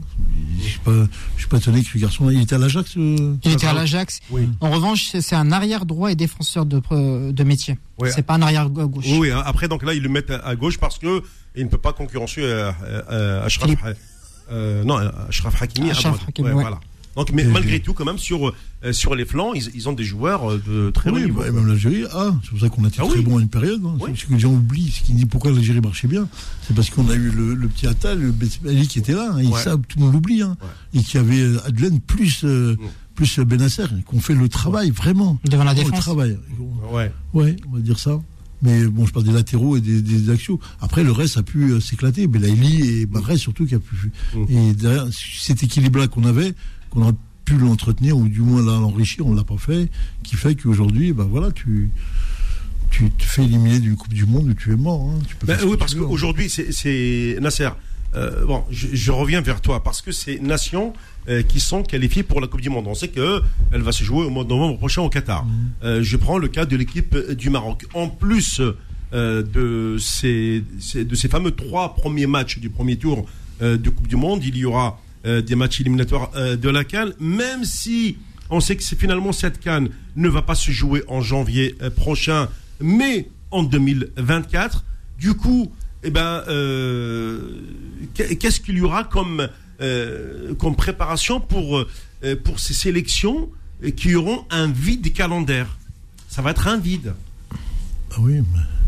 Je 0.62 0.68
suis 0.68 0.80
pas, 0.80 0.92
je 1.36 1.40
suis 1.42 1.48
pas 1.48 1.58
étonné 1.58 1.82
que 1.84 1.90
ce 1.90 1.98
garçon-là, 1.98 2.34
il 2.34 2.42
était 2.42 2.56
à 2.56 2.58
l'Ajax. 2.58 2.98
euh, 2.98 3.36
Il 3.46 3.52
était 3.54 3.68
à 3.68 3.74
l'Ajax. 3.74 4.20
Oui. 4.30 4.50
En 4.60 4.72
revanche, 4.72 5.12
c'est 5.20 5.36
un 5.36 5.52
arrière 5.52 5.86
droit 5.86 6.12
et 6.12 6.16
défenseur 6.16 6.66
de, 6.66 6.82
de 7.32 7.44
métier. 7.44 7.78
Ouais. 7.98 8.12
C'est 8.12 8.24
pas 8.24 8.34
un 8.36 8.42
arrière 8.42 8.70
gau- 8.70 8.88
gauche. 8.88 9.06
Oui, 9.08 9.18
oui, 9.20 9.32
hein. 9.32 9.42
après, 9.46 9.68
donc 9.68 9.84
là, 9.84 9.94
ils 9.94 10.02
le 10.04 10.10
mettent 10.10 10.32
à, 10.32 10.56
gauche 10.56 10.78
parce 10.78 10.98
que 11.00 11.24
il 11.56 11.64
ne 11.64 11.70
peut 11.70 11.78
pas 11.78 11.94
concurrencer 11.94 12.42
euh, 12.42 12.72
euh, 12.84 13.02
euh, 13.12 13.46
Ashraf, 13.46 13.70
euh, 14.52 14.84
non, 14.84 14.98
Ashraf 15.30 15.62
Hakimi. 15.62 15.92
Ashraf. 15.92 16.20
Hakimi, 16.28 16.48
Ouais, 16.50 16.54
ouais. 16.56 16.62
voilà. 16.62 16.80
Donc, 17.16 17.32
mais 17.34 17.44
malgré 17.44 17.80
tout, 17.82 17.94
quand 17.94 18.06
même, 18.06 18.18
sur, 18.18 18.54
euh, 18.84 18.94
sur 18.94 19.14
les 19.16 19.26
flancs, 19.26 19.54
ils, 19.54 19.70
ils 19.76 19.90
ont 19.90 19.94
des 19.94 20.04
joueurs 20.04 20.52
euh, 20.52 20.62
de 20.66 20.90
très 20.92 21.10
haut 21.10 21.16
Oui, 21.16 21.26
niveau. 21.26 21.42
bah, 21.42 21.52
même 21.52 21.68
l'Algérie, 21.68 22.04
ah, 22.14 22.32
c'est 22.44 22.50
pour 22.52 22.60
ça 22.60 22.70
qu'on 22.70 22.84
a 22.86 22.88
été 22.88 22.98
Ah 23.02 23.06
très 23.08 23.18
oui. 23.20 23.24
bon 23.26 23.38
à 23.38 23.42
une 23.42 23.50
période. 23.50 23.82
hein. 23.86 23.98
Oui. 24.00 24.12
C'est 24.16 24.28
que 24.28 24.34
les 24.34 24.40
gens 24.40 24.54
oublient, 24.54 24.90
ce 24.92 25.02
qui 25.04 25.14
dit 25.14 25.26
pourquoi 25.26 25.52
l'Algérie 25.52 25.82
marchait 25.82 26.08
bien. 26.08 26.30
C'est 26.66 26.76
parce 26.76 26.90
qu'on 26.90 27.10
a 27.10 27.16
eu 27.16 27.30
le, 27.32 27.56
le 27.56 27.68
petit 27.68 27.88
Attal, 27.88 28.20
le 28.20 28.34
Ali 28.70 28.88
qui 28.88 29.00
était 29.00 29.14
là, 29.14 29.32
hein, 29.34 29.40
et 29.40 29.48
Ouais. 29.48 29.62
ça, 29.62 29.72
tout 29.76 29.98
le 30.00 30.06
monde 30.06 30.14
l'oublie. 30.14 30.42
Hein, 30.44 30.56
Et 30.94 31.02
qui 31.02 31.18
avait 31.18 31.42
euh, 31.42 31.60
Adlen 31.66 32.00
plus, 32.00 32.44
euh, 32.46 32.76
Mm. 32.76 32.86
plus 33.16 33.40
Benasser, 33.40 33.84
qu'on 34.06 34.22
fait 34.22 34.34
le 34.36 34.48
travail, 34.48 34.92
vraiment. 34.92 35.38
Devant 35.44 35.66
la 35.66 35.74
le 35.74 35.92
travail. 36.00 36.38
Ouais. 36.92 37.12
Ouais, 37.34 37.56
on 37.70 37.76
va 37.76 37.80
dire 37.82 38.00
ça. 38.00 38.18
Mais 38.62 38.86
bon, 38.86 39.06
je 39.06 39.12
parle 39.14 39.26
des 39.26 39.32
latéraux 39.32 39.78
et 39.78 39.82
des, 39.82 40.02
des 40.02 40.30
axiaux. 40.30 40.60
Après, 40.82 41.04
le 41.04 41.12
reste 41.14 41.38
a 41.38 41.44
pu 41.44 41.80
s'éclater. 41.82 42.28
Belaïli 42.28 43.02
et 43.02 43.06
Barret 43.06 43.38
surtout 43.38 43.66
qui 43.66 43.76
a 43.76 43.80
pu. 43.80 44.12
Mm. 44.36 44.44
Et 44.50 44.74
derrière, 44.74 45.08
cet 45.12 45.64
équilibre-là 45.64 46.08
qu'on 46.08 46.24
avait, 46.26 46.54
qu'on 46.90 47.02
aurait 47.04 47.14
pu 47.46 47.58
l'entretenir 47.58 48.18
ou 48.18 48.28
du 48.28 48.42
moins 48.42 48.62
l'enrichir, 48.62 49.26
on 49.26 49.34
l'a 49.34 49.44
pas 49.44 49.58
fait, 49.58 49.90
qui 50.24 50.36
fait 50.36 50.56
qu'aujourd'hui, 50.56 51.14
ben 51.14 51.24
voilà, 51.26 51.52
tu 51.52 51.90
tu 52.92 53.10
te 53.12 53.24
fais 53.24 53.44
éliminer 53.44 53.80
d'une 53.80 53.96
Coupe 53.96 54.14
du 54.14 54.26
Monde 54.26 54.48
où 54.50 54.54
tu 54.54 54.72
es 54.74 54.76
mort. 54.76 55.10
hein. 55.10 55.20
Tu 55.28 55.36
peux 55.36 55.46
Ben, 55.48 55.58
oui, 55.66 55.78
parce 55.78 55.94
hein. 55.96 56.00
qu'aujourd'hui, 56.00 56.50
c'est- 56.50 57.38
Nasser. 57.40 57.70
euh, 58.16 58.46
bon, 58.46 58.64
je, 58.72 58.88
je 58.94 59.12
reviens 59.12 59.42
vers 59.42 59.62
toi 59.62 59.84
parce 59.84 60.02
que 60.02 60.12
c'est 60.12 60.40
nations 60.42 60.94
euh, 61.28 61.44
qui 61.44 61.60
sont 61.60 61.84
qualifiées 61.84 62.24
pour 62.24 62.42
la 62.42 62.48
Coupe 62.48 62.62
du 62.62 62.70
Monde. 62.72 62.86
On 62.88 62.96
sait 62.96 63.10
que 63.10 63.42
elle 63.72 63.82
va 63.82 63.92
se 63.92 64.04
jouer 64.04 64.26
au 64.26 64.32
mois 64.32 64.44
de 64.44 64.50
novembre 64.50 64.80
prochain 64.80 65.04
au 65.04 65.10
Qatar. 65.10 65.46
Mhm. 65.46 65.52
Euh, 65.84 66.04
je 66.04 66.18
prends 66.18 66.40
le 66.40 66.48
cas 66.48 66.66
de 66.66 66.76
l'équipe 66.76 67.14
euh, 67.14 67.36
du 67.36 67.52
Maroc. 67.52 67.86
En 67.94 68.08
plus 68.10 68.60
euh, 69.14 69.44
de 69.44 69.98
ces, 70.00 70.64
ces- 70.80 71.06
de 71.06 71.14
ces 71.16 71.28
fameux 71.30 71.52
trois 71.52 71.94
premiers 71.94 72.26
matchs 72.28 72.58
du 72.60 72.70
premier 72.72 72.96
tour 72.98 73.26
euh, 73.62 73.78
de 73.78 73.90
Coupe 73.92 74.08
du 74.08 74.16
Monde, 74.16 74.44
il 74.44 74.58
y 74.58 74.66
aura 74.66 75.00
euh, 75.26 75.42
des 75.42 75.56
matchs 75.56 75.82
éliminatoires 75.82 76.32
euh, 76.36 76.56
de 76.56 76.70
la 76.70 76.84
Cannes, 76.84 77.14
même 77.20 77.66
si 77.66 78.18
on 78.50 78.60
sait 78.60 78.76
que 78.76 78.84
finalement 78.84 79.32
cette 79.32 79.60
Cannes 79.60 79.90
ne 80.16 80.30
va 80.30 80.42
pas 80.42 80.56
se 80.56 80.72
jouer 80.72 81.04
en 81.08 81.22
janvier 81.22 81.76
euh, 81.82 81.90
prochain, 81.90 82.48
mais 82.80 83.28
en 83.52 83.64
2024. 83.64 84.84
Du 85.20 85.34
coup, 85.34 85.72
eh 86.04 86.10
ben, 86.12 86.44
qu'est- 88.14 88.36
qu'est-ce 88.38 88.60
qu'il 88.62 88.78
y 88.78 88.82
aura 88.82 89.04
comme, 89.04 89.50
préparation 90.78 91.40
pour, 91.42 91.86
pour 92.44 92.60
ces 92.60 92.74
sélections 92.74 93.50
qui 93.98 94.16
auront 94.16 94.46
un 94.50 94.68
vide 94.72 95.12
calendaire? 95.14 95.78
Ça 96.30 96.42
va 96.42 96.52
être 96.52 96.68
un 96.68 96.78
vide. 96.78 97.14
Ah 98.12 98.16
oui, 98.20 98.36
mais- 98.36 98.79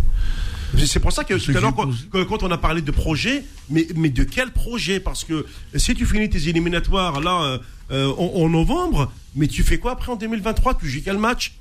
C'est 0.85 0.99
pour 0.99 1.11
ça 1.11 1.23
que 1.23 1.33
tout 1.33 1.51
à 1.57 1.59
l'heure, 1.61 1.73
qui 1.75 2.25
quand, 2.27 2.43
on 2.43 2.51
a 2.51 2.57
parlé 2.57 2.81
de 2.81 2.91
projet, 2.91 3.43
mais, 3.69 3.87
mais 3.95 4.09
de 4.09 4.23
quel 4.23 4.51
projet? 4.51 4.99
Parce 4.99 5.23
que 5.23 5.45
si 5.75 5.93
tu 5.95 6.05
finis 6.05 6.29
tes 6.29 6.47
éliminatoires 6.49 7.19
là 7.19 7.43
euh, 7.43 7.57
euh, 7.91 8.13
en, 8.17 8.43
en 8.45 8.49
novembre, 8.49 9.11
mais 9.35 9.47
tu 9.47 9.63
fais 9.63 9.77
quoi 9.79 9.91
après 9.93 10.11
en 10.11 10.15
2023 10.15 10.75
Tu 10.79 10.87
joues 10.89 11.01
quel 11.03 11.17
match? 11.17 11.53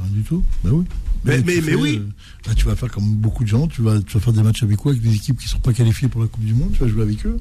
Rien 0.00 0.10
du 0.10 0.22
tout. 0.22 0.42
Ben 0.64 0.70
oui. 0.72 0.84
Mais- 1.24 1.38
tu 1.42 1.44
mais- 1.46 1.60
mais 1.60 1.74
oui. 1.74 1.96
euh, 2.02 2.48
là, 2.48 2.54
tu 2.54 2.64
vas 2.66 2.76
faire 2.76 2.90
comme 2.90 3.14
beaucoup 3.14 3.44
de 3.44 3.48
gens, 3.48 3.66
tu 3.68 3.82
vas, 3.82 4.00
tu 4.00 4.14
vas 4.14 4.20
faire 4.20 4.32
des 4.32 4.42
matchs 4.42 4.62
avec 4.62 4.76
quoi? 4.76 4.92
Avec 4.92 5.02
des 5.02 5.14
équipes 5.14 5.38
qui 5.38 5.46
ne 5.46 5.50
sont 5.50 5.58
pas 5.60 5.72
qualifiées 5.72 6.08
pour 6.08 6.20
la 6.20 6.26
Coupe 6.28 6.44
du 6.44 6.54
Monde, 6.54 6.70
tu 6.72 6.80
vas 6.80 6.88
jouer 6.88 7.02
avec 7.02 7.24
eux. 7.26 7.38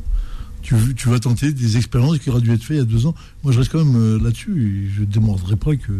Tu, 0.61 0.73
tu 0.95 1.09
vas 1.09 1.19
tenter 1.19 1.51
des 1.53 1.77
expériences 1.77 2.17
qui 2.19 2.29
auraient 2.31 2.41
dû 2.41 2.51
être 2.51 2.63
faites 2.63 2.77
il 2.77 2.79
y 2.79 2.81
a 2.81 2.85
deux 2.85 3.05
ans. 3.05 3.13
Moi, 3.43 3.51
je 3.53 3.59
reste 3.59 3.71
quand 3.71 3.83
même 3.85 4.23
là-dessus. 4.23 4.91
Je 4.95 5.01
ne 5.01 5.05
démordrai 5.05 5.55
pas 5.57 5.75
que, 5.75 5.91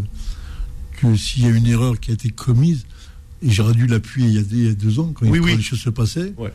que 0.97 1.15
s'il 1.15 1.43
y 1.43 1.45
a 1.45 1.49
une 1.49 1.67
erreur 1.67 1.99
qui 1.99 2.09
a 2.11 2.13
été 2.15 2.29
commise, 2.29 2.85
et 3.41 3.49
j'aurais 3.51 3.73
dû 3.73 3.87
l'appuyer 3.87 4.27
il, 4.27 4.33
y 4.35 4.37
a 4.39 4.43
des- 4.43 4.55
il 4.57 4.65
y 4.65 4.69
a 4.69 4.73
deux 4.73 4.99
ans, 4.99 5.11
quand, 5.13 5.25
Oui, 5.27 5.39
les 5.55 5.61
choses 5.61 5.79
se 5.79 5.89
passaient, 5.89 6.33
Ouais. 6.37 6.53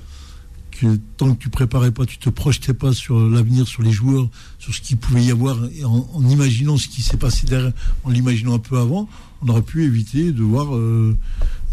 que 0.71 0.97
tant 1.17 1.35
que 1.35 1.43
tu 1.43 1.51
préparais 1.51 1.91
pas, 1.91 2.07
tu 2.07 2.19
te 2.19 2.31
projetais 2.31 2.73
pas 2.75 2.93
sur 2.93 3.21
l'avenir, 3.29 3.67
sur 3.69 3.83
les 3.83 3.93
joueurs, 3.93 4.29
sur 4.59 4.75
ce 4.75 4.81
qu'il 4.81 4.97
pouvait 4.97 5.25
y 5.25 5.31
avoir, 5.31 5.59
et 5.75 5.85
en, 5.85 6.09
en 6.13 6.29
imaginant 6.29 6.77
ce 6.79 6.89
qui 6.89 7.03
s'est 7.03 7.17
passé 7.19 7.47
derrière, 7.47 7.73
en 8.05 8.11
l'imaginant 8.11 8.55
un 8.55 8.59
peu 8.59 8.79
avant, 8.79 9.09
on 9.43 9.49
aurait 9.49 9.63
pu 9.63 9.85
éviter 9.85 10.33
de 10.33 10.43
voir 10.43 10.75
euh, 10.75 11.17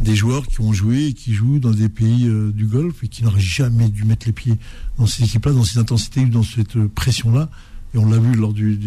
des 0.02 0.16
joueurs 0.16 0.48
qui 0.48 0.62
ont 0.62 0.72
joué 0.74 1.08
et 1.08 1.14
qui 1.14 1.34
jouent 1.34 1.60
dans 1.60 1.72
des 1.72 1.90
pays 1.90 2.28
euh, 2.28 2.52
du 2.52 2.66
Golfe 2.66 3.04
et 3.04 3.08
qui 3.08 3.24
n'auraient 3.24 3.40
jamais 3.42 3.90
dû 3.90 4.04
mettre 4.06 4.26
les 4.26 4.32
pieds 4.34 4.56
dans 4.98 5.06
ces 5.06 5.24
équipes-là, 5.24 5.52
dans 5.54 5.64
ces 5.66 5.78
intensités, 5.78 6.26
dans 6.26 6.44
cette 6.44 6.76
euh, 6.78 6.88
pression-là. 6.94 7.50
Et 7.98 8.00
on 8.00 8.10
l'a 8.10 8.20
vu 8.20 8.34
lors 8.36 8.54
du, 8.54 8.78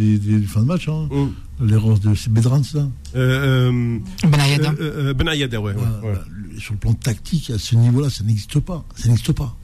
fin 0.47 0.61
de 0.61 0.67
match, 0.67 0.89
hein, 0.89 1.09
Hum. 1.11 1.33
l'erreur 1.61 1.99
de 1.99 2.15
c'est 2.15 2.33
Bedran, 2.33 2.63
ça. 2.63 2.89
Euh, 3.17 3.69
euh, 3.73 3.99
Ben 4.29 4.39
Ayada. 4.41 4.71
euh, 4.81 5.09
euh, 5.11 5.15
Ben 5.15 5.27
Ayada, 5.27 5.61
ouais. 5.61 5.73
ouais, 5.73 5.77
Voilà, 5.77 5.91
ouais. 5.97 5.99
voilà. 6.03 6.25
Le- 6.31 6.61
Sur 6.61 6.75
le 6.75 6.79
plan 6.79 6.93
tactique, 6.95 7.51
à 7.51 7.59
ce 7.59 7.75
niveau-là, 7.75 8.09
ça 8.09 8.23
n'existe 8.23 8.61
pas. 8.61 8.85
Ça 8.95 9.09
n'existe 9.09 9.33
pas. 9.33 9.57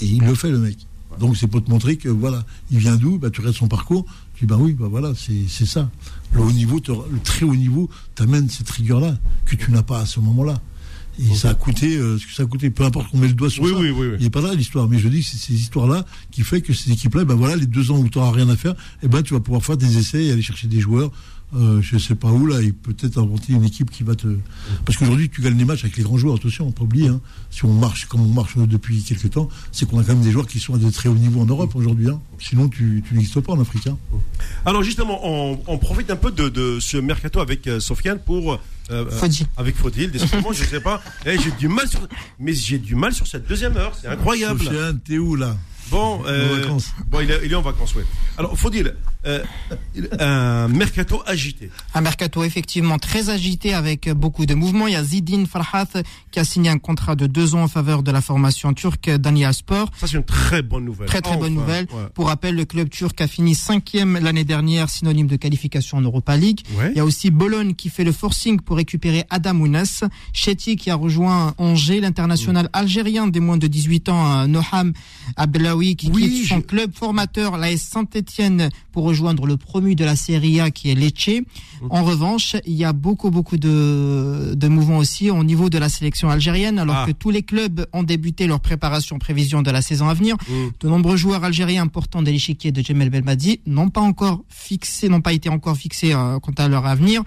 Et 0.00 0.06
il 0.06 0.22
le 0.24 0.34
fait, 0.34 0.50
le 0.50 0.58
mec. 0.58 0.78
Donc 1.20 1.36
c'est 1.36 1.46
pour 1.46 1.62
te 1.62 1.70
montrer 1.70 1.96
que 1.96 2.08
voilà, 2.08 2.44
il 2.70 2.78
vient 2.78 2.96
d'où, 2.96 3.18
bah, 3.18 3.28
tu 3.30 3.40
regardes 3.40 3.56
son 3.56 3.68
parcours, 3.68 4.04
tu 4.34 4.46
dis 4.46 4.48
bah 4.48 4.56
oui, 4.58 4.72
bah 4.72 4.86
voilà, 4.90 5.12
c'est 5.14 5.42
c'est 5.46 5.66
ça. 5.66 5.90
Le 6.32 6.40
haut 6.40 6.50
niveau, 6.52 6.80
te- 6.80 6.90
le 6.90 7.18
très 7.22 7.44
haut 7.44 7.54
niveau 7.54 7.90
t'amène 8.14 8.48
cette 8.48 8.70
rigueur-là 8.70 9.18
que 9.44 9.54
tu 9.54 9.70
n'as 9.70 9.82
pas 9.82 10.00
à 10.00 10.06
ce 10.06 10.18
moment-là. 10.20 10.58
Et 11.18 11.34
ça 11.34 11.50
a 11.50 11.54
coûté 11.54 11.96
euh, 11.96 12.18
ce 12.18 12.26
que 12.26 12.32
ça 12.32 12.42
a 12.44 12.46
coûté. 12.46 12.70
Peu 12.70 12.84
importe 12.84 13.10
qu'on 13.10 13.18
met 13.18 13.28
le 13.28 13.34
doigt 13.34 13.50
sur 13.50 13.62
Oui, 13.64 13.70
ça. 13.70 13.76
oui, 13.78 13.90
oui, 13.90 14.06
oui. 14.08 14.16
Il 14.18 14.24
n'est 14.24 14.30
pas 14.30 14.40
là 14.40 14.54
l'histoire, 14.54 14.88
mais 14.88 14.98
je 14.98 15.08
dis 15.08 15.20
que 15.20 15.26
c'est 15.26 15.36
ces 15.36 15.54
histoires-là 15.54 16.04
qui 16.30 16.42
fait 16.42 16.60
que 16.62 16.72
ces 16.72 16.90
équipes-là, 16.92 17.24
ben 17.24 17.34
voilà, 17.34 17.56
les 17.56 17.66
deux 17.66 17.90
ans 17.90 17.98
où 17.98 18.08
tu 18.08 18.18
n'auras 18.18 18.32
rien 18.32 18.48
à 18.48 18.56
faire, 18.56 18.74
eh 19.02 19.08
ben 19.08 19.22
tu 19.22 19.34
vas 19.34 19.40
pouvoir 19.40 19.62
faire 19.64 19.76
des 19.76 19.98
essais 19.98 20.24
et 20.24 20.32
aller 20.32 20.42
chercher 20.42 20.68
des 20.68 20.80
joueurs. 20.80 21.10
Euh, 21.54 21.82
je 21.82 21.98
sais 21.98 22.14
pas 22.14 22.30
où 22.32 22.46
là, 22.46 22.62
et 22.62 22.72
peut-être 22.72 23.18
inventer 23.18 23.52
une 23.52 23.64
équipe 23.64 23.90
qui 23.90 24.04
va 24.04 24.14
te. 24.14 24.26
Parce 24.86 24.96
qu'aujourd'hui, 24.96 25.28
tu 25.28 25.42
gagnes 25.42 25.58
les 25.58 25.66
matchs 25.66 25.84
avec 25.84 25.98
les 25.98 26.02
grands 26.02 26.16
joueurs. 26.16 26.36
Attention, 26.36 26.66
on 26.66 26.70
peut 26.72 26.78
pas 26.78 26.84
oublier. 26.84 27.08
Hein. 27.08 27.20
Si 27.50 27.66
on 27.66 27.74
marche 27.74 28.06
comme 28.06 28.22
on 28.22 28.28
marche 28.28 28.56
depuis 28.56 29.02
quelques 29.02 29.28
temps, 29.28 29.50
c'est 29.70 29.86
qu'on 29.86 29.98
a 29.98 30.02
quand 30.02 30.14
même 30.14 30.22
des 30.22 30.30
joueurs 30.32 30.46
qui 30.46 30.58
sont 30.60 30.74
à 30.74 30.78
de 30.78 30.88
très 30.90 31.10
haut 31.10 31.14
niveau 31.14 31.42
en 31.42 31.44
Europe 31.44 31.76
aujourd'hui. 31.76 32.08
Hein. 32.08 32.18
Sinon, 32.38 32.70
tu, 32.70 33.04
tu 33.06 33.14
n'existes 33.14 33.40
pas 33.40 33.52
en 33.52 33.60
Afrique. 33.60 33.86
Hein. 33.86 33.98
Alors 34.64 34.82
justement, 34.82 35.20
on, 35.24 35.60
on 35.66 35.76
profite 35.76 36.10
un 36.10 36.16
peu 36.16 36.30
de, 36.32 36.48
de 36.48 36.78
ce 36.80 36.96
mercato 36.96 37.38
avec 37.40 37.66
euh, 37.66 37.80
Sofiane 37.80 38.18
pour 38.24 38.58
euh, 38.90 39.06
euh, 39.06 39.10
Fodji. 39.10 39.46
avec 39.56 39.76
Faudil. 39.76 40.10
Décidément, 40.10 40.52
je 40.52 40.64
sais 40.64 40.80
pas. 40.80 41.02
Eh, 41.26 41.38
j'ai 41.38 41.50
du 41.52 41.68
mal 41.68 41.88
sur, 41.88 42.00
mais 42.38 42.52
j'ai 42.52 42.78
du 42.78 42.94
mal 42.94 43.12
sur 43.12 43.26
cette 43.26 43.46
deuxième 43.46 43.76
heure. 43.76 43.92
C'est 44.00 44.08
incroyable. 44.08 44.62
Sofiane, 44.62 45.00
t'es 45.00 45.18
où 45.18 45.36
là? 45.36 45.56
Bon, 45.90 46.22
euh, 46.26 46.66
bon 47.06 47.20
il, 47.20 47.30
est, 47.30 47.40
il, 47.44 47.52
est, 47.52 47.54
en 47.54 47.60
vacances, 47.62 47.94
oui. 47.94 48.02
Alors, 48.38 48.56
faut 48.56 48.70
dire, 48.70 48.92
euh, 49.24 49.42
un 50.18 50.68
mercato 50.68 51.22
agité. 51.26 51.70
Un 51.94 52.00
mercato 52.00 52.42
effectivement 52.42 52.98
très 52.98 53.30
agité 53.30 53.72
avec 53.72 54.10
beaucoup 54.10 54.46
de 54.46 54.54
mouvements. 54.54 54.88
Il 54.88 54.94
y 54.94 54.96
a 54.96 55.04
Zidine 55.04 55.46
Farhat 55.46 55.86
qui 56.30 56.40
a 56.40 56.44
signé 56.44 56.70
un 56.70 56.78
contrat 56.78 57.14
de 57.14 57.26
deux 57.26 57.54
ans 57.54 57.62
en 57.62 57.68
faveur 57.68 58.02
de 58.02 58.10
la 58.10 58.20
formation 58.20 58.72
turque 58.74 59.10
Dania 59.10 59.52
Sport. 59.52 59.90
Ça, 59.96 60.06
c'est 60.06 60.16
une 60.16 60.24
très 60.24 60.62
bonne 60.62 60.84
nouvelle. 60.84 61.06
Très, 61.06 61.20
très 61.20 61.36
bonne 61.36 61.54
nouvelle. 61.54 61.86
Pour 62.14 62.28
rappel, 62.28 62.56
le 62.56 62.64
club 62.64 62.88
turc 62.88 63.20
a 63.20 63.28
fini 63.28 63.54
cinquième 63.54 64.18
l'année 64.18 64.44
dernière, 64.44 64.90
synonyme 64.90 65.28
de 65.28 65.36
qualification 65.36 65.98
en 65.98 66.02
Europa 66.02 66.36
League. 66.36 66.60
Il 66.90 66.96
y 66.96 67.00
a 67.00 67.04
aussi 67.04 67.30
Bologne 67.30 67.74
qui 67.74 67.90
fait 67.90 68.04
le 68.04 68.12
forcing 68.12 68.60
pour 68.60 68.76
récupérer 68.76 69.24
Adam 69.30 69.60
Ounes. 69.60 69.84
Chetty 70.32 70.76
qui 70.76 70.90
a 70.90 70.96
rejoint 70.96 71.54
Angers, 71.58 72.00
l'international 72.00 72.68
algérien 72.72 73.28
des 73.28 73.40
moins 73.40 73.56
de 73.56 73.66
18 73.66 74.08
ans, 74.08 74.48
Noham 74.48 74.92
Abdelawi 75.36 75.96
qui 75.96 76.10
quitte 76.10 76.48
son 76.48 76.60
club 76.60 76.92
formateur, 76.94 77.56
l'AS 77.56 77.78
Saint-Etienne, 77.78 78.70
pour 78.92 79.04
rejoindre 79.12 79.46
le 79.46 79.58
promu 79.58 79.94
de 79.94 80.04
la 80.04 80.16
Serie 80.16 80.58
A 80.60 80.70
qui 80.70 80.90
est 80.90 80.94
Lecce. 80.94 81.42
En 81.90 82.02
revanche, 82.02 82.56
il 82.64 82.74
y 82.74 82.84
a 82.84 82.92
beaucoup, 82.94 83.30
beaucoup 83.30 83.58
de, 83.58 84.54
de 84.54 84.68
mouvements 84.68 84.98
aussi 84.98 85.30
au 85.30 85.44
niveau 85.44 85.68
de 85.68 85.78
la 85.78 85.88
sélection 85.88 86.30
algérienne, 86.30 86.78
alors 86.78 86.96
ah. 87.00 87.06
que 87.06 87.12
tous 87.12 87.30
les 87.30 87.42
clubs 87.42 87.86
ont 87.92 88.04
débuté 88.04 88.46
leur 88.46 88.60
préparation 88.60 89.18
prévision 89.18 89.60
de 89.62 89.70
la 89.70 89.82
saison 89.82 90.08
à 90.08 90.14
venir. 90.14 90.36
Mm. 90.48 90.52
De 90.80 90.88
nombreux 90.88 91.16
joueurs 91.16 91.44
algériens 91.44 91.82
importants 91.82 92.22
de 92.22 92.30
l'échiquier 92.30 92.72
de 92.72 92.80
Djemel 92.80 93.10
Belmadi 93.10 93.60
n'ont 93.66 93.90
pas 93.90 94.00
encore 94.00 94.44
fixé, 94.48 95.08
n'ont 95.08 95.20
pas 95.20 95.34
été 95.34 95.48
encore 95.48 95.76
fixés 95.76 96.14
euh, 96.14 96.38
quant 96.40 96.56
à 96.56 96.68
leur 96.68 96.86
avenir. 96.86 97.22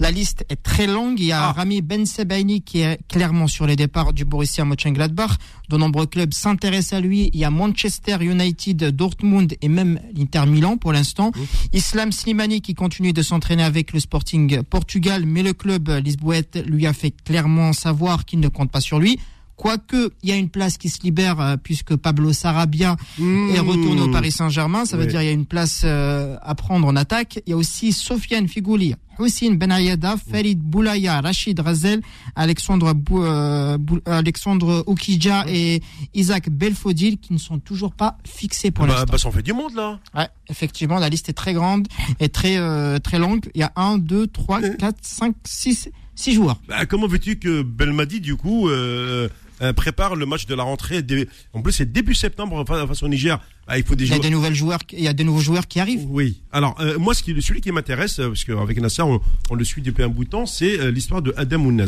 La 0.00 0.10
liste 0.10 0.44
est 0.48 0.62
très 0.62 0.86
longue. 0.86 1.20
Il 1.20 1.26
y 1.26 1.32
a 1.32 1.48
ah. 1.48 1.52
Rami 1.52 1.82
Ben 1.82 2.06
Sebaini 2.06 2.62
qui 2.62 2.80
est 2.80 2.98
clairement 3.08 3.46
sur 3.46 3.66
les 3.66 3.76
départs 3.76 4.12
du 4.12 4.24
Borussia 4.24 4.64
Mönchengladbach. 4.64 5.32
De 5.68 5.76
nombreux 5.76 6.06
clubs 6.06 6.32
s'intéressent 6.32 6.98
à 6.98 7.00
lui. 7.00 7.30
Il 7.32 7.40
y 7.40 7.44
a 7.44 7.50
Manchester 7.50 8.16
United, 8.20 8.84
Dortmund 8.96 9.54
et 9.60 9.68
même 9.68 10.00
l'Inter 10.14 10.46
Milan 10.46 10.76
pour 10.76 10.92
l'instant. 10.92 11.32
Islam 11.72 12.12
Slimani 12.12 12.60
qui 12.60 12.74
continue 12.74 13.12
de 13.12 13.22
s'entraîner 13.22 13.62
avec 13.62 13.92
le 13.92 14.00
Sporting 14.00 14.62
Portugal, 14.62 15.24
mais 15.26 15.42
le 15.42 15.52
club 15.52 15.88
lisboète 15.88 16.62
lui 16.66 16.86
a 16.86 16.92
fait 16.92 17.12
clairement 17.24 17.72
savoir 17.72 18.24
qu'il 18.24 18.40
ne 18.40 18.48
compte 18.48 18.70
pas 18.70 18.80
sur 18.80 18.98
lui. 18.98 19.18
Quoique, 19.56 20.10
il 20.22 20.28
y 20.28 20.32
a 20.32 20.36
une 20.36 20.48
place 20.48 20.78
qui 20.78 20.88
se 20.88 21.02
libère 21.02 21.40
euh, 21.40 21.56
puisque 21.56 21.94
Pablo 21.94 22.32
Sarabia 22.32 22.96
est 23.18 23.60
retourné 23.60 24.00
au 24.02 24.10
Paris 24.10 24.32
Saint-Germain. 24.32 24.84
Ça 24.84 24.96
veut 24.96 25.06
dire 25.06 25.20
qu'il 25.20 25.28
y 25.28 25.30
a 25.30 25.34
une 25.34 25.46
place 25.46 25.82
euh, 25.84 26.36
à 26.42 26.54
prendre 26.54 26.88
en 26.88 26.96
attaque. 26.96 27.40
Il 27.46 27.50
y 27.50 27.52
a 27.52 27.56
aussi 27.56 27.92
Sofiane 27.92 28.48
Figouli, 28.48 28.96
Houssine 29.18 29.56
Benayada, 29.56 30.16
Farid 30.16 30.58
Boulaya, 30.58 31.20
Rachid 31.20 31.60
Razel, 31.60 32.02
Alexandre, 32.34 32.92
euh, 33.12 33.78
Alexandre 34.06 34.82
Oukidja 34.88 35.44
et 35.48 35.82
Isaac 36.14 36.50
Belfodil 36.50 37.18
qui 37.18 37.32
ne 37.32 37.38
sont 37.38 37.60
toujours 37.60 37.92
pas 37.92 38.18
fixés 38.24 38.72
pour 38.72 38.86
bah, 38.86 38.94
l'instant. 38.94 39.12
Bah, 39.12 39.18
ça 39.18 39.28
en 39.28 39.32
fait 39.32 39.42
du 39.42 39.52
monde 39.52 39.74
là. 39.76 40.00
Ouais, 40.16 40.28
effectivement, 40.48 40.98
la 40.98 41.08
liste 41.08 41.28
est 41.28 41.34
très 41.34 41.54
grande 41.54 41.86
et 42.18 42.28
très, 42.28 42.58
très 43.00 43.20
longue. 43.20 43.48
Il 43.54 43.60
y 43.60 43.64
a 43.64 43.72
1, 43.76 43.98
2, 43.98 44.26
3, 44.26 44.60
4, 44.78 44.96
5, 45.00 45.36
6, 45.44 45.90
6 46.14 46.32
joueurs. 46.32 46.60
Bah, 46.68 46.86
comment 46.86 47.06
veux-tu 47.06 47.38
que 47.38 47.62
Belmadi, 47.62 48.20
du 48.20 48.36
coup, 48.36 48.68
euh, 48.68 49.28
prépare 49.76 50.16
le 50.16 50.26
match 50.26 50.46
de 50.46 50.54
la 50.54 50.62
rentrée. 50.62 51.04
En 51.52 51.62
plus, 51.62 51.72
c'est 51.72 51.90
début 51.90 52.14
septembre 52.14 52.64
face 52.66 53.02
au 53.02 53.08
Niger. 53.08 53.40
Ah, 53.66 53.78
il 53.78 53.84
faut 53.84 53.94
des 53.94 54.04
il 54.04 54.10
y 54.10 54.14
a 54.14 54.18
des 54.18 54.30
nouvelles 54.30 54.54
joueurs, 54.54 54.80
il 54.92 55.02
y 55.02 55.08
a 55.08 55.12
des 55.12 55.24
nouveaux 55.24 55.40
joueurs 55.40 55.66
qui 55.66 55.80
arrivent. 55.80 56.06
Oui. 56.08 56.40
Alors 56.52 56.76
euh, 56.80 56.98
moi, 56.98 57.14
ce 57.14 57.22
qui, 57.22 57.40
celui 57.40 57.60
qui 57.60 57.72
m'intéresse, 57.72 58.18
euh, 58.18 58.28
parce 58.28 58.44
qu'avec 58.44 58.78
Nasser, 58.80 59.02
on, 59.02 59.54
le 59.54 59.64
suit 59.64 59.80
depuis 59.80 60.02
un 60.02 60.08
bout 60.08 60.24
de 60.24 60.30
temps, 60.30 60.46
c'est 60.46 60.90
l'histoire 60.90 61.22
de 61.22 61.32
Adam 61.36 61.64
Ounes. 61.64 61.86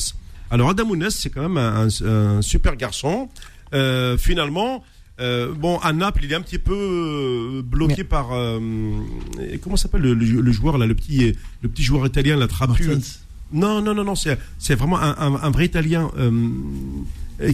Alors 0.50 0.70
Adam 0.70 0.88
Ounes, 0.88 1.10
c'est 1.10 1.30
quand 1.30 1.48
même 1.48 1.58
un, 1.58 2.40
super 2.40 2.76
garçon. 2.76 3.28
finalement. 4.18 4.82
bon, 5.18 5.78
à 5.78 5.92
Naples, 5.92 6.24
il 6.24 6.32
est 6.32 6.36
un 6.36 6.40
petit 6.40 6.58
peu 6.58 7.62
bloqué 7.64 8.04
par 8.04 8.28
comment 9.62 9.76
s'appelle 9.76 10.02
le, 10.02 10.52
joueur 10.52 10.78
là, 10.78 10.86
le 10.86 10.94
petit, 10.94 11.34
le 11.60 11.68
petit 11.68 11.82
joueur 11.82 12.06
italien, 12.06 12.36
la 12.36 12.48
trapu. 12.48 12.88
Non, 13.52 13.80
non, 13.80 13.94
non, 13.94 14.02
non, 14.02 14.14
c'est 14.14 14.74
vraiment 14.74 14.98
un, 14.98 15.50
vrai 15.50 15.66
Italien 15.66 16.10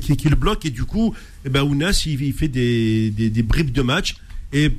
qui, 0.01 0.17
qui, 0.17 0.29
le 0.29 0.37
bloque 0.37 0.65
et 0.67 0.71
du 0.71 0.85
coup, 0.85 1.15
eh 1.45 1.49
ben, 1.49 1.63
Ounas 1.63 2.05
il, 2.07 2.33
fait 2.33 2.49
des, 2.49 3.11
des, 3.11 3.43
bribes 3.43 3.73
de 3.73 3.83
match 3.83 4.17
et 4.53 4.71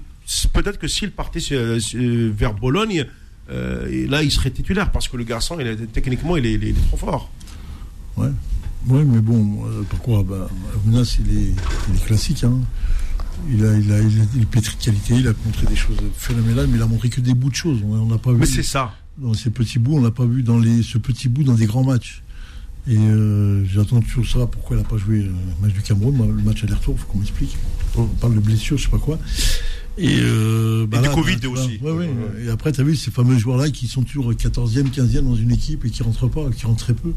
peut-être 0.53 0.79
que 0.79 0.87
s'il 0.87 1.11
partait 1.11 1.39
vers 1.41 2.53
Bologne, 2.53 3.05
euh, 3.49 4.07
là 4.07 4.23
il 4.23 4.31
serait 4.31 4.51
titulaire 4.51 4.91
parce 4.91 5.07
que 5.07 5.17
le 5.17 5.23
garçon, 5.23 5.57
il 5.59 5.67
est, 5.67 5.91
techniquement, 5.91 6.37
il 6.37 6.45
est, 6.45 6.75
trop 6.87 6.97
fort. 6.97 7.31
Ouais. 8.17 8.29
Ouais, 8.87 9.03
mais 9.03 9.21
bon, 9.21 9.65
euh, 9.65 9.83
pourquoi? 9.89 10.23
Bah, 10.23 10.49
Ounas, 10.85 11.17
il 11.19 11.37
est, 11.37 11.53
il 11.89 11.95
est 11.95 12.05
classique. 12.05 12.43
Hein. 12.43 12.59
Il 13.49 13.65
a, 13.65 13.77
il, 13.77 13.91
a, 13.91 13.99
il, 13.99 14.21
a, 14.21 14.45
pétri 14.45 14.75
de 14.77 14.83
qualité, 14.83 15.15
il 15.15 15.27
a 15.27 15.33
montré 15.45 15.65
des 15.67 15.75
choses 15.75 15.97
phénoménales, 16.15 16.67
mais 16.67 16.77
il 16.77 16.81
a 16.81 16.85
montré 16.85 17.09
que 17.09 17.21
des 17.21 17.33
bouts 17.33 17.49
de 17.49 17.55
choses. 17.55 17.79
On 17.83 18.05
n'a 18.05 18.17
pas 18.17 18.31
vu. 18.31 18.39
Mais 18.39 18.45
c'est 18.45 18.63
ça. 18.63 18.93
Dans 19.17 19.33
ces 19.33 19.49
petits 19.51 19.79
bouts, 19.79 19.97
on 19.97 20.01
n'a 20.01 20.11
pas 20.11 20.25
vu 20.25 20.43
dans 20.43 20.59
les, 20.59 20.83
ce 20.83 20.97
petit 20.97 21.29
bout 21.29 21.43
dans 21.43 21.53
des 21.53 21.65
grands 21.65 21.83
matchs. 21.83 22.23
Et 22.87 22.97
euh, 22.97 23.63
j'attends 23.65 24.01
toujours 24.01 24.27
ça, 24.27 24.45
pourquoi 24.45 24.75
elle 24.75 24.83
n'a 24.83 24.89
pas 24.89 24.97
joué 24.97 25.21
le 25.21 25.31
match 25.61 25.73
du 25.73 25.81
Cameroun, 25.81 26.17
le 26.17 26.43
match 26.43 26.63
aller-retour, 26.63 26.95
il 26.97 27.01
faut 27.01 27.07
qu'on 27.07 27.19
m'explique. 27.19 27.57
On 27.95 28.05
parle 28.05 28.35
de 28.35 28.39
blessure, 28.39 28.77
je 28.77 28.83
sais 28.83 28.89
pas 28.89 28.97
quoi. 28.97 29.17
Et, 29.97 30.17
euh, 30.21 30.87
bah 30.87 31.01
du 31.01 31.09
Covid 31.09 31.45
aussi. 31.47 31.79
Ouais, 31.81 31.91
ouais, 31.91 32.09
Et 32.43 32.49
après, 32.49 32.71
tu 32.71 32.81
as 32.81 32.83
vu 32.83 32.95
ces 32.95 33.11
fameux 33.11 33.37
joueurs-là 33.37 33.69
qui 33.69 33.87
sont 33.87 34.01
toujours 34.01 34.31
14e, 34.33 34.89
15e 34.91 35.21
dans 35.21 35.35
une 35.35 35.51
équipe 35.51 35.85
et 35.85 35.91
qui 35.91 36.01
rentrent 36.01 36.27
pas, 36.27 36.49
qui 36.49 36.65
rentrent 36.65 36.83
très 36.83 36.95
peu. 36.95 37.13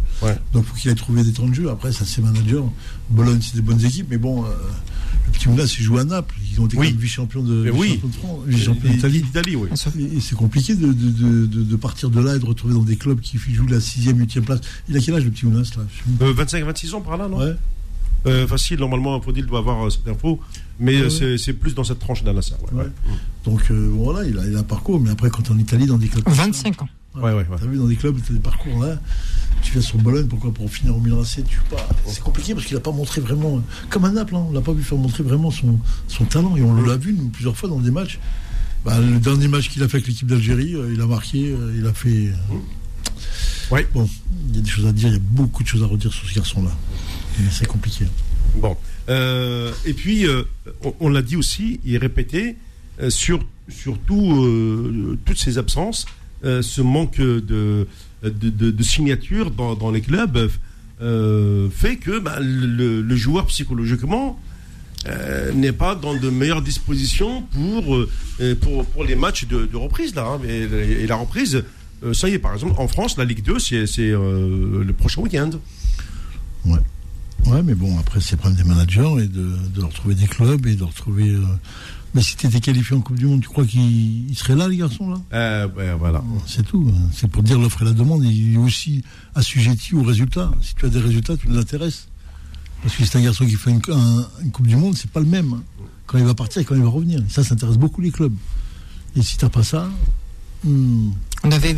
Donc, 0.53 0.67
faut 0.67 0.77
qu'il 0.77 0.91
ait 0.91 0.95
trouvé 0.95 1.25
des 1.25 1.33
temps 1.33 1.49
de 1.49 1.55
jeu. 1.55 1.71
Après, 1.71 1.91
ça, 1.91 2.05
c'est 2.05 2.21
manager. 2.21 2.65
Bologne, 3.09 3.41
c'est 3.41 3.57
des 3.57 3.63
bonnes 3.63 3.83
équipes, 3.85 4.09
mais 4.11 4.19
bon, 4.19 4.45
euh, 4.45 4.49
le 5.27 5.33
petit 5.33 5.49
Mounas, 5.49 5.75
il 5.79 5.85
joue 5.85 5.99
à 5.99 6.05
Naples. 6.05 6.35
Ils 6.53 6.61
ont 6.61 6.67
été 6.67 6.77
oui. 6.77 6.95
vice-champions 6.99 7.43
de, 7.43 7.71
oui. 7.71 8.01
de 8.03 8.13
France, 8.13 8.41
vice-champions 8.47 8.91
d'Italie. 8.91 9.57
Oui. 9.57 9.69
Et 10.15 10.21
c'est 10.21 10.37
compliqué 10.37 10.75
de, 10.75 10.93
de, 10.93 11.47
de, 11.47 11.77
partir 11.77 12.11
de 12.11 12.21
là 12.21 12.37
et 12.37 12.39
de 12.39 12.47
retrouver 12.47 12.75
dans 12.75 12.83
des 12.83 12.97
clubs 12.97 13.21
qui 13.21 13.39
jouent 13.39 13.67
la 13.67 13.79
6e, 13.79 14.15
8e 14.15 14.43
place. 14.43 14.61
Il 14.89 14.97
a 14.97 15.01
quel 15.01 15.15
âge, 15.15 15.25
le 15.25 15.31
petit 15.31 15.47
Mounas, 15.47 15.71
là? 15.77 15.83
25, 16.21 16.65
26 16.65 16.95
ans 16.95 17.01
par 17.01 17.17
là, 17.17 17.29
non? 17.29 17.39
Ouais. 17.39 17.55
Euh, 18.27 18.47
facile, 18.47 18.81
normalement, 18.81 19.21
Faudil 19.21 19.47
doit 19.47 19.61
avoir 19.61 19.87
euh, 19.87 19.91
cette 19.91 20.09
info, 20.09 20.41
mais 20.81 20.97
euh, 20.97 21.37
c'est 21.39 21.53
plus 21.53 21.75
dans 21.75 21.85
cette 21.85 22.01
tranche 22.01 22.25
d'Al 22.25 22.35
ouais. 22.35 22.43
ouais. 22.73 22.87
Donc 23.45 23.71
voilà, 23.71 24.27
il 24.29 24.39
a, 24.39 24.47
il 24.47 24.57
a, 24.57 24.61
un 24.61 24.65
parcours, 24.65 25.01
mais 25.01 25.11
après, 25.11 25.31
quand 25.31 25.43
tu 25.43 25.51
es 25.51 25.55
en 25.55 25.59
Italie, 25.59 25.87
dans 25.87 25.99
des 25.99 26.09
clubs. 26.09 26.25
25 26.27 26.83
ans. 26.83 26.89
Ouais, 27.17 27.33
ouais, 27.33 27.47
T'as 27.59 27.67
vu 27.67 27.79
dans 27.79 27.87
des 27.87 27.97
clubs, 27.97 28.17
tu 28.23 28.33
as 28.33 28.35
des 28.35 28.41
parcours 28.41 28.83
là. 28.83 28.99
Tu 29.63 29.73
viens 29.73 29.81
sur 29.81 29.99
Bologne, 29.99 30.27
pourquoi 30.27 30.53
Pour 30.53 30.71
finir 30.71 30.97
au 30.97 31.01
Milan 31.01 31.23
AC, 31.23 31.45
tu 31.47 31.59
pas. 31.71 31.89
C'est 32.07 32.23
compliqué 32.23 32.55
parce 32.55 32.67
qu'il 32.67 32.77
n'a 32.77 32.83
pas 32.83 32.93
montré 32.93 33.21
vraiment. 33.21 33.63
Comme 33.91 34.05
à 34.05 34.11
Naples, 34.11 34.37
hein, 34.37 34.45
on 34.49 34.53
l'a 34.53 34.61
pas 34.61 34.73
vu 34.73 34.83
faire 34.83 34.99
montrer 34.99 35.23
vraiment 35.23 35.51
son, 35.51 35.79
son 36.09 36.25
talent. 36.25 36.57
Et 36.57 36.63
on 36.63 36.75
l'a 36.83 36.97
vu 36.97 37.15
nous, 37.15 37.29
plusieurs 37.29 37.57
fois 37.57 37.69
dans 37.69 37.81
des 37.81 37.91
matchs. 37.91 38.19
Bah, 38.85 39.01
le 39.01 39.19
dernier 39.19 39.49
match 39.49 39.71
qu'il 39.71 39.83
a 39.83 39.89
fait 39.89 39.97
avec 39.97 40.09
l'équipe 40.09 40.29
d'Algérie, 40.29 40.77
il 40.93 41.01
a 41.01 41.07
marqué, 41.07 41.55
il 41.77 41.87
a 41.87 41.93
fait. 41.93 42.31
Ouais. 43.71 43.87
Bon, 43.95 44.09
il 44.49 44.57
y 44.57 44.59
a 44.59 44.63
des 44.63 44.71
choses 44.71 44.87
à 44.87 44.93
dire, 44.93 45.09
il 45.09 45.15
y 45.15 45.17
a 45.17 45.23
beaucoup 45.31 45.63
de 45.63 45.69
choses 45.69 45.83
à 45.83 45.87
redire 45.87 46.13
sur 46.13 46.29
ce 46.29 46.35
garçon-là. 46.35 46.71
C'est 47.51 47.67
compliqué. 47.67 48.07
Bon. 48.57 48.77
Euh, 49.09 49.73
et 49.85 49.93
puis, 49.93 50.27
euh, 50.27 50.45
on, 51.01 51.09
l'a 51.09 51.23
dit 51.23 51.37
aussi, 51.37 51.81
il 51.85 51.95
est 51.95 51.99
répété, 51.99 52.57
euh, 53.01 53.11
sur, 53.11 53.41
surtout 53.69 55.17
toutes 55.25 55.39
ces 55.39 55.59
absences, 55.59 56.07
ce 56.43 56.81
manque 56.81 57.19
de, 57.19 57.87
signatures 58.81 59.51
dans, 59.51 59.91
les 59.91 60.01
clubs 60.01 60.51
fait 60.99 61.97
que 61.97 62.19
bah, 62.19 62.39
le, 62.41 63.17
joueur 63.17 63.47
psychologiquement 63.47 64.39
n'est 65.55 65.73
pas 65.73 65.95
dans 65.95 66.15
de 66.15 66.31
meilleures 66.31 66.63
dispositions 66.63 67.43
pour, 67.43 69.05
les 69.05 69.17
matchs 69.17 69.47
de, 69.47 69.77
reprise. 69.77 70.15
Là, 70.15 70.27
hein. 70.27 70.41
et, 70.49 71.07
la 71.07 71.17
reprise, 71.17 71.65
ça 72.13 72.29
y 72.29 72.35
est, 72.35 72.39
par 72.39 72.55
exemple, 72.55 72.75
en 72.79 72.89
France, 72.89 73.17
la 73.17 73.25
Ligue 73.25 73.43
2, 73.43 73.59
c'est 73.59 74.11
le 74.11 74.93
prochain 74.93 75.23
week-end. 75.23 75.51
Ouais. 76.65 76.79
Mais 77.65 77.75
bon, 77.75 77.99
après, 77.99 78.21
c'est 78.21 78.33
le 78.33 78.39
problème 78.39 78.59
des 78.59 78.69
managers 78.69 79.25
et 79.25 79.29
de, 79.29 79.83
retrouver 79.83 80.15
des 80.15 80.27
clubs 80.27 80.67
et 80.67 80.75
de 80.75 80.85
retrouver. 80.85 81.31
Euh, 81.31 81.43
mais 82.17 82.23
si 82.23 82.35
tu 82.35 82.47
étais 82.47 82.61
qualifié 82.61 82.97
en 82.97 83.03
Coupe 83.03 83.19
du 83.19 83.27
Monde, 83.27 83.43
tu 83.43 83.49
crois 83.49 83.67
qu'ils 83.67 84.35
seraient 84.35 84.55
là, 84.55 84.69
les 84.69 84.79
garçons, 84.79 85.11
là? 85.11 85.21
Euh, 85.35 85.97
Voilà. 85.99 86.25
C'est 86.47 86.65
tout. 86.67 86.91
Hein. 86.91 87.09
C'est 87.13 87.29
pour 87.29 87.43
dire 87.43 87.59
l'offre 87.59 87.83
et 87.83 87.85
la 87.85 87.93
demande. 87.93 88.25
Il 88.25 88.55
est 88.55 88.57
aussi 88.57 89.05
assujetti 89.35 89.95
aux 89.95 90.03
résultats. 90.03 90.51
Si 90.63 90.75
tu 90.75 90.87
as 90.87 90.89
des 90.89 90.99
résultats, 90.99 91.37
tu 91.37 91.47
les 91.49 91.59
intéresses. 91.59 92.09
Parce 92.83 92.97
que 92.97 93.05
c'est 93.05 93.19
un 93.19 93.23
garçon 93.23 93.45
qui 93.45 93.57
fait 93.57 93.71
une, 93.71 93.83
Coupe 94.51 94.67
du 94.67 94.77
Monde, 94.77 94.97
c'est 94.97 95.11
pas 95.11 95.21
le 95.21 95.27
même. 95.27 95.53
Hein. 95.53 95.63
Quand 96.07 96.17
il 96.17 96.25
va 96.25 96.33
partir 96.33 96.63
et 96.63 96.65
quand 96.65 96.75
il 96.75 96.81
va 96.81 96.89
revenir. 96.89 97.21
Ça, 97.29 97.45
ça 97.45 97.53
intéresse 97.53 97.77
beaucoup 97.77 98.01
les 98.01 98.11
clubs. 98.11 98.35
Et 99.15 99.21
si 99.21 99.37
t'as 99.37 99.51
pas 99.51 99.63
ça. 99.63 99.91
Hmm. 100.65 101.11
On 101.45 101.53
avait 101.53 101.77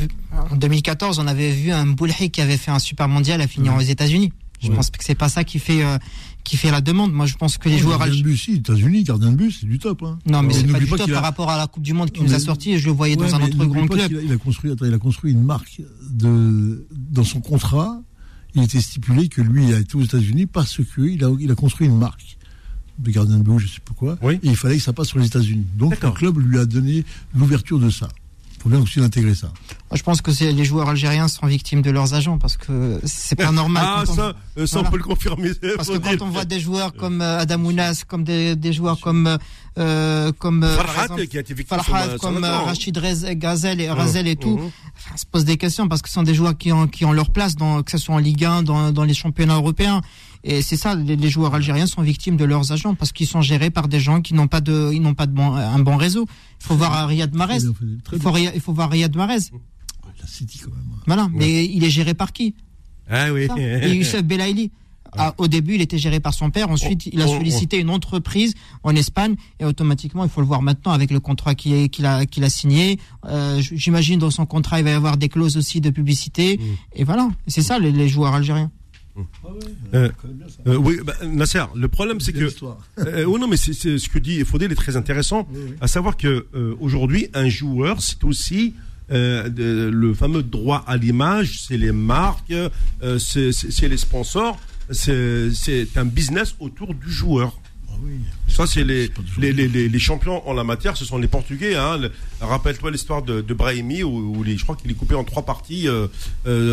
en 0.53 0.55
2014, 0.55 1.19
on 1.19 1.27
avait 1.27 1.51
vu 1.51 1.73
un 1.73 1.87
Boulhay 1.87 2.29
qui 2.29 2.41
avait 2.41 2.59
fait 2.59 2.71
un 2.71 2.79
super 2.79 3.09
mondial 3.09 3.41
à 3.41 3.49
finir 3.49 3.75
aux 3.75 3.81
États-Unis. 3.81 4.33
Je 4.61 4.71
pense 4.71 4.91
que 4.91 5.03
c'est 5.05 5.17
pas 5.17 5.29
ça 5.29 5.43
qui 5.43 5.59
fait 5.59 5.83
euh, 5.85 5.99
qui 6.45 6.57
fait 6.57 6.71
la 6.71 6.81
demande. 6.81 7.13
Moi, 7.13 7.27
je 7.27 7.35
pense 7.35 7.59
que 7.59 7.69
les 7.69 7.79
joueurs. 7.79 7.99
Gardien 7.99 8.19
de 8.19 8.25
but, 8.25 8.37
si, 8.37 8.55
États-Unis, 8.55 9.05
gardien 9.05 9.33
de 9.33 9.37
but, 9.37 9.55
c'est 9.61 9.67
du 9.67 9.79
top. 9.79 10.03
Hein. 10.03 10.19
Non, 10.27 10.43
mais 10.43 10.55
c'est 10.55 10.67
pas 10.67 10.79
du 10.79 10.87
top 10.87 11.11
par 11.11 11.23
rapport 11.23 11.51
à 11.51 11.59
la 11.59 11.67
Coupe 11.67 11.83
du 11.83 11.93
Monde 11.93 12.11
qui 12.11 12.23
nous 12.23 12.35
a 12.35 12.39
sorti. 12.39 12.73
Et 12.73 12.79
je 12.79 12.87
le 12.87 12.93
voyais 12.93 13.17
dans 13.17 13.35
un 13.35 13.43
autre 13.43 13.65
grand 13.65 13.87
club. 13.87 14.13
Il 14.25 14.33
a, 14.33 14.37
construit, 14.37 14.73
il 14.81 14.95
a 14.95 14.99
construit 14.99 15.33
une 15.33 15.45
marque 15.45 15.81
de 16.11 16.87
dans 16.91 17.25
son 17.25 17.41
contrat. 17.41 18.01
Il 18.55 18.63
était 18.63 18.81
stipulé 18.81 19.29
que 19.29 19.43
lui, 19.43 19.69
il 19.69 19.75
a 19.75 19.79
été 19.79 19.95
aux 19.97 20.03
États-Unis 20.03 20.47
parce 20.47 20.79
que 20.79 21.03
il 21.03 21.23
a, 21.23 21.31
il 21.39 21.51
a 21.51 21.55
construit 21.55 21.87
une 21.87 21.99
marque 21.99 22.39
de 22.99 23.11
gardien 23.11 23.39
de 23.39 23.43
but, 23.43 23.59
je 23.59 23.69
sais 23.69 23.81
pas 23.85 23.95
quoi. 23.95 24.19
Oui. 24.23 24.41
Et 24.43 24.49
il 24.49 24.57
fallait 24.57 24.77
que 24.77 24.83
ça 24.83 24.93
passe 24.93 25.09
sur 25.09 25.19
les 25.19 25.27
États-Unis. 25.27 25.67
Donc 25.77 26.01
le 26.03 26.11
club 26.11 26.39
lui 26.39 26.59
a 26.59 26.67
donné 26.67 27.05
l'ouverture 27.35 27.79
de 27.79 27.91
ça. 27.91 28.09
Il 28.59 28.63
faut 28.63 28.69
bien 28.71 28.81
aussi 28.81 28.99
l'intégrer 28.99 29.37
ça. 29.37 29.47
Moi, 29.91 29.97
je 29.97 30.03
pense 30.03 30.21
que 30.21 30.33
les 30.45 30.65
joueurs 30.65 30.89
algériens 30.89 31.29
sont 31.29 31.47
victimes 31.47 31.81
de 31.81 31.91
leurs 31.93 32.13
agents 32.15 32.39
parce 32.39 32.57
que 32.57 33.01
c'est 33.05 33.37
pas 33.37 33.53
normal. 33.53 33.85
Ah, 33.87 34.03
on- 34.09 34.15
ça, 34.15 34.33
euh, 34.59 34.67
ça 34.67 34.75
Voilà. 34.81 34.89
on 34.89 34.91
peut 34.91 34.97
le 34.99 35.03
confirmer. 35.05 35.51
Parce 35.77 35.89
que 35.89 35.97
quand 35.99 36.23
on 36.23 36.31
voit 36.31 36.45
des 36.45 36.59
joueurs 36.59 36.93
comme 36.93 37.21
euh, 37.23 37.39
Adam 37.39 37.65
Ounas, 37.65 38.03
comme 38.07 38.25
des, 38.25 38.57
des 38.57 38.73
joueurs 38.73 38.99
comme 38.99 39.39
euh, 39.79 40.33
comme 40.39 40.65
euh, 40.65 40.77
par 40.77 40.87
Farhat, 40.87 41.03
exemple, 41.05 41.27
qui 41.29 41.37
a 41.37 41.41
été 41.41 41.55
victime 41.55 41.79
Farhat, 41.79 42.19
comme. 42.19 42.43
Rachid 42.45 42.99
Rez- 42.99 43.37
Gazel 43.37 43.81
et 43.81 43.89
Razel 43.91 44.27
et 44.27 44.35
tout, 44.35 44.59
enfin, 44.97 45.17
se 45.17 45.25
pose 45.25 45.45
des 45.45 45.57
questions 45.57 45.87
parce 45.87 46.03
que 46.03 46.09
ce 46.09 46.15
sont 46.15 46.25
des 46.25 46.35
joueurs 46.35 46.59
qui 46.59 46.73
ont 46.73 46.89
qui 46.89 47.05
ont 47.05 47.13
leur 47.13 47.31
place 47.31 47.55
dans 47.55 47.83
que 47.85 47.93
ce 47.93 47.99
soit 47.99 48.17
en 48.17 48.19
Ligue 48.19 48.45
1, 48.45 48.65
dans 48.65 48.91
dans 48.91 49.05
les 49.05 49.15
championnats 49.15 49.55
européens. 49.55 50.01
Et 50.45 50.63
c'est 50.63 50.77
ça, 50.77 50.95
les, 50.95 51.17
les 51.17 51.29
joueurs 51.29 51.55
algériens 51.55 51.87
sont 51.87 52.03
victimes 52.03 52.37
de 52.37 52.45
leurs 52.45 52.73
agents 52.73 52.95
parce 52.95 53.13
qu'ils 53.13 53.27
sont 53.27 53.43
gérés 53.43 53.71
par 53.71 53.89
des 53.89 54.01
gens 54.01 54.21
qui 54.21 54.35
n'ont 54.35 54.49
pas 54.49 54.61
de, 54.61 54.91
ils 54.93 55.03
n'ont 55.03 55.15
pas 55.15 55.27
de 55.27 55.33
bon, 55.33 55.55
un 55.55 55.79
bon 55.81 55.97
réseau. 55.97 56.27
Il 56.61 56.67
faut 56.67 56.77
voir 56.77 57.09
Riyad 57.09 57.35
Mahrez. 57.35 57.59
Il 58.13 58.21
faut, 58.21 58.37
il 58.37 58.61
faut 58.61 58.73
voir 58.73 58.91
Riyad 58.91 59.15
Mahrez. 59.17 59.51
La 60.21 60.27
City 60.27 60.59
quand 60.59 60.71
même. 60.71 60.85
Voilà. 61.07 61.29
Mais 61.33 61.65
il 61.65 61.85
est 61.85 61.91
géré 61.91 62.15
par 62.15 62.33
qui? 62.33 62.55
Ah 63.09 63.33
oui. 63.33 63.47
Et 63.57 63.91
Youssef 63.95 64.23
Belaïli. 64.23 64.71
Ah, 65.17 65.35
au 65.39 65.49
début, 65.49 65.75
il 65.75 65.81
était 65.81 65.97
géré 65.97 66.21
par 66.21 66.35
son 66.35 66.51
père. 66.51 66.69
Ensuite, 66.71 67.07
il 67.07 67.21
a 67.23 67.25
Oh, 67.27 67.31
oh, 67.31 67.39
sollicité 67.39 67.79
une 67.79 67.89
entreprise 67.89 68.55
en 68.83 68.95
Espagne. 68.95 69.37
Et 69.59 69.65
automatiquement, 69.65 70.25
il 70.25 70.31
faut 70.31 70.41
le 70.41 70.47
voir 70.47 70.61
maintenant 70.61 70.93
avec 70.93 71.11
le 71.11 71.19
contrat 71.19 71.55
qu'il 71.55 72.05
a, 72.05 72.51
signé. 72.51 72.99
Euh, 73.25 73.61
J'imagine 73.61 74.19
dans 74.19 74.31
son 74.31 74.45
contrat, 74.45 74.81
il 74.81 74.85
va 74.85 74.91
y 74.91 74.95
avoir 74.95 75.17
des 75.17 75.29
clauses 75.29 75.57
aussi 75.57 75.81
de 75.81 75.91
publicité. 75.91 76.61
Et 76.95 77.05
voilà. 77.05 77.31
C'est 77.47 77.63
ça, 77.63 77.79
les, 77.79 77.91
les 77.91 78.09
joueurs 78.09 78.35
algériens. 78.35 78.71
Euh, 79.95 80.09
euh, 80.67 80.77
oui, 80.77 80.99
bah, 81.05 81.15
Nasser, 81.27 81.65
le 81.75 81.89
problème 81.89 82.21
c'est 82.21 82.33
que 82.33 82.45
oui, 83.27 83.41
non, 83.41 83.49
mais 83.49 83.57
c'est 83.57 83.73
c'est- 83.73 83.99
ce 83.99 84.09
que 84.09 84.19
dit 84.19 84.45
Faudel 84.45 84.71
est 84.73 84.77
très 84.77 84.97
intéressant, 84.97 85.49
à 85.81 85.89
savoir 85.89 86.17
que 86.17 86.47
aujourd'hui, 86.81 87.29
un 87.35 87.49
joueur, 87.49 88.01
c'est 88.01 88.23
aussi 88.25 88.75
euh, 89.11 89.49
de- 89.49 89.89
le 89.91 90.13
fameux 90.13 90.43
droit 90.43 90.85
à 90.87 90.97
l'image, 90.99 91.63
c'est 91.67 91.79
les 91.79 91.93
marques, 91.93 92.51
euh, 92.53 92.69
c'est 93.19 93.53
c'est- 93.53 93.71
c'est 93.71 93.89
les 93.89 93.97
sponsors, 93.97 94.59
c'est 94.91 95.51
c'est 95.53 95.97
un 95.97 96.05
business 96.05 96.55
autour 96.61 96.95
du 96.95 97.11
joueur. 97.11 97.59
Ah 97.91 97.95
oui. 98.05 98.13
Ça, 98.49 98.67
c'est 98.67 98.85
les, 98.85 99.11
les, 99.39 99.53
les, 99.53 99.67
les, 99.67 99.89
les 99.89 99.99
champions 99.99 100.47
en 100.49 100.53
la 100.53 100.63
matière, 100.65 100.97
ce 100.97 101.05
sont 101.07 101.17
les 101.19 101.27
Portugais. 101.29 101.75
Hein. 101.75 101.97
Le- 101.99 102.11
Rappelle-toi 102.41 102.91
l'histoire 102.91 103.23
de, 103.23 103.41
de 103.41 103.55
Brahimi, 103.55 104.03
où, 104.03 104.37
où 104.37 104.43
les, 104.45 104.57
je 104.59 104.63
crois 104.63 104.77
qu'il 104.77 104.91
est 104.91 104.95
coupé 104.95 105.15
en 105.15 105.25
trois 105.25 105.45
parties. 105.45 105.89
Euh, 105.89 106.07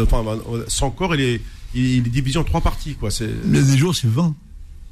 enfin, 0.04 0.24
son 0.68 0.92
corps, 0.92 1.16
il 1.16 1.22
est, 1.22 1.42
il 1.76 1.98
est 2.08 2.10
divisé 2.10 2.38
en 2.40 2.44
trois 2.44 2.62
parties. 2.62 2.96
Quoi. 2.96 3.12
C'est- 3.12 3.30
Mais 3.46 3.62
des 3.62 3.78
jours, 3.78 3.96
c'est 3.96 4.08
20. 4.10 4.34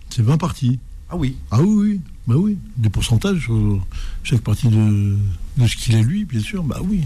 C'est 0.10 0.22
20 0.22 0.38
parties. 0.38 0.80
Ah 1.10 1.16
oui. 1.16 1.36
Ah 1.52 1.62
oui, 1.62 1.68
oui. 1.92 2.02
Bah 2.28 2.36
oui. 2.38 2.58
Des 2.78 2.90
pourcentages 2.90 3.42
sur 3.44 3.86
chaque 4.24 4.42
partie 4.42 4.68
de, 4.68 5.18
de 5.58 5.68
ce 5.68 5.76
qu'il 5.76 5.96
est 5.96 6.04
lui, 6.04 6.26
bien 6.26 6.40
sûr. 6.40 6.64
Bah 6.64 6.80
oui. 6.84 7.02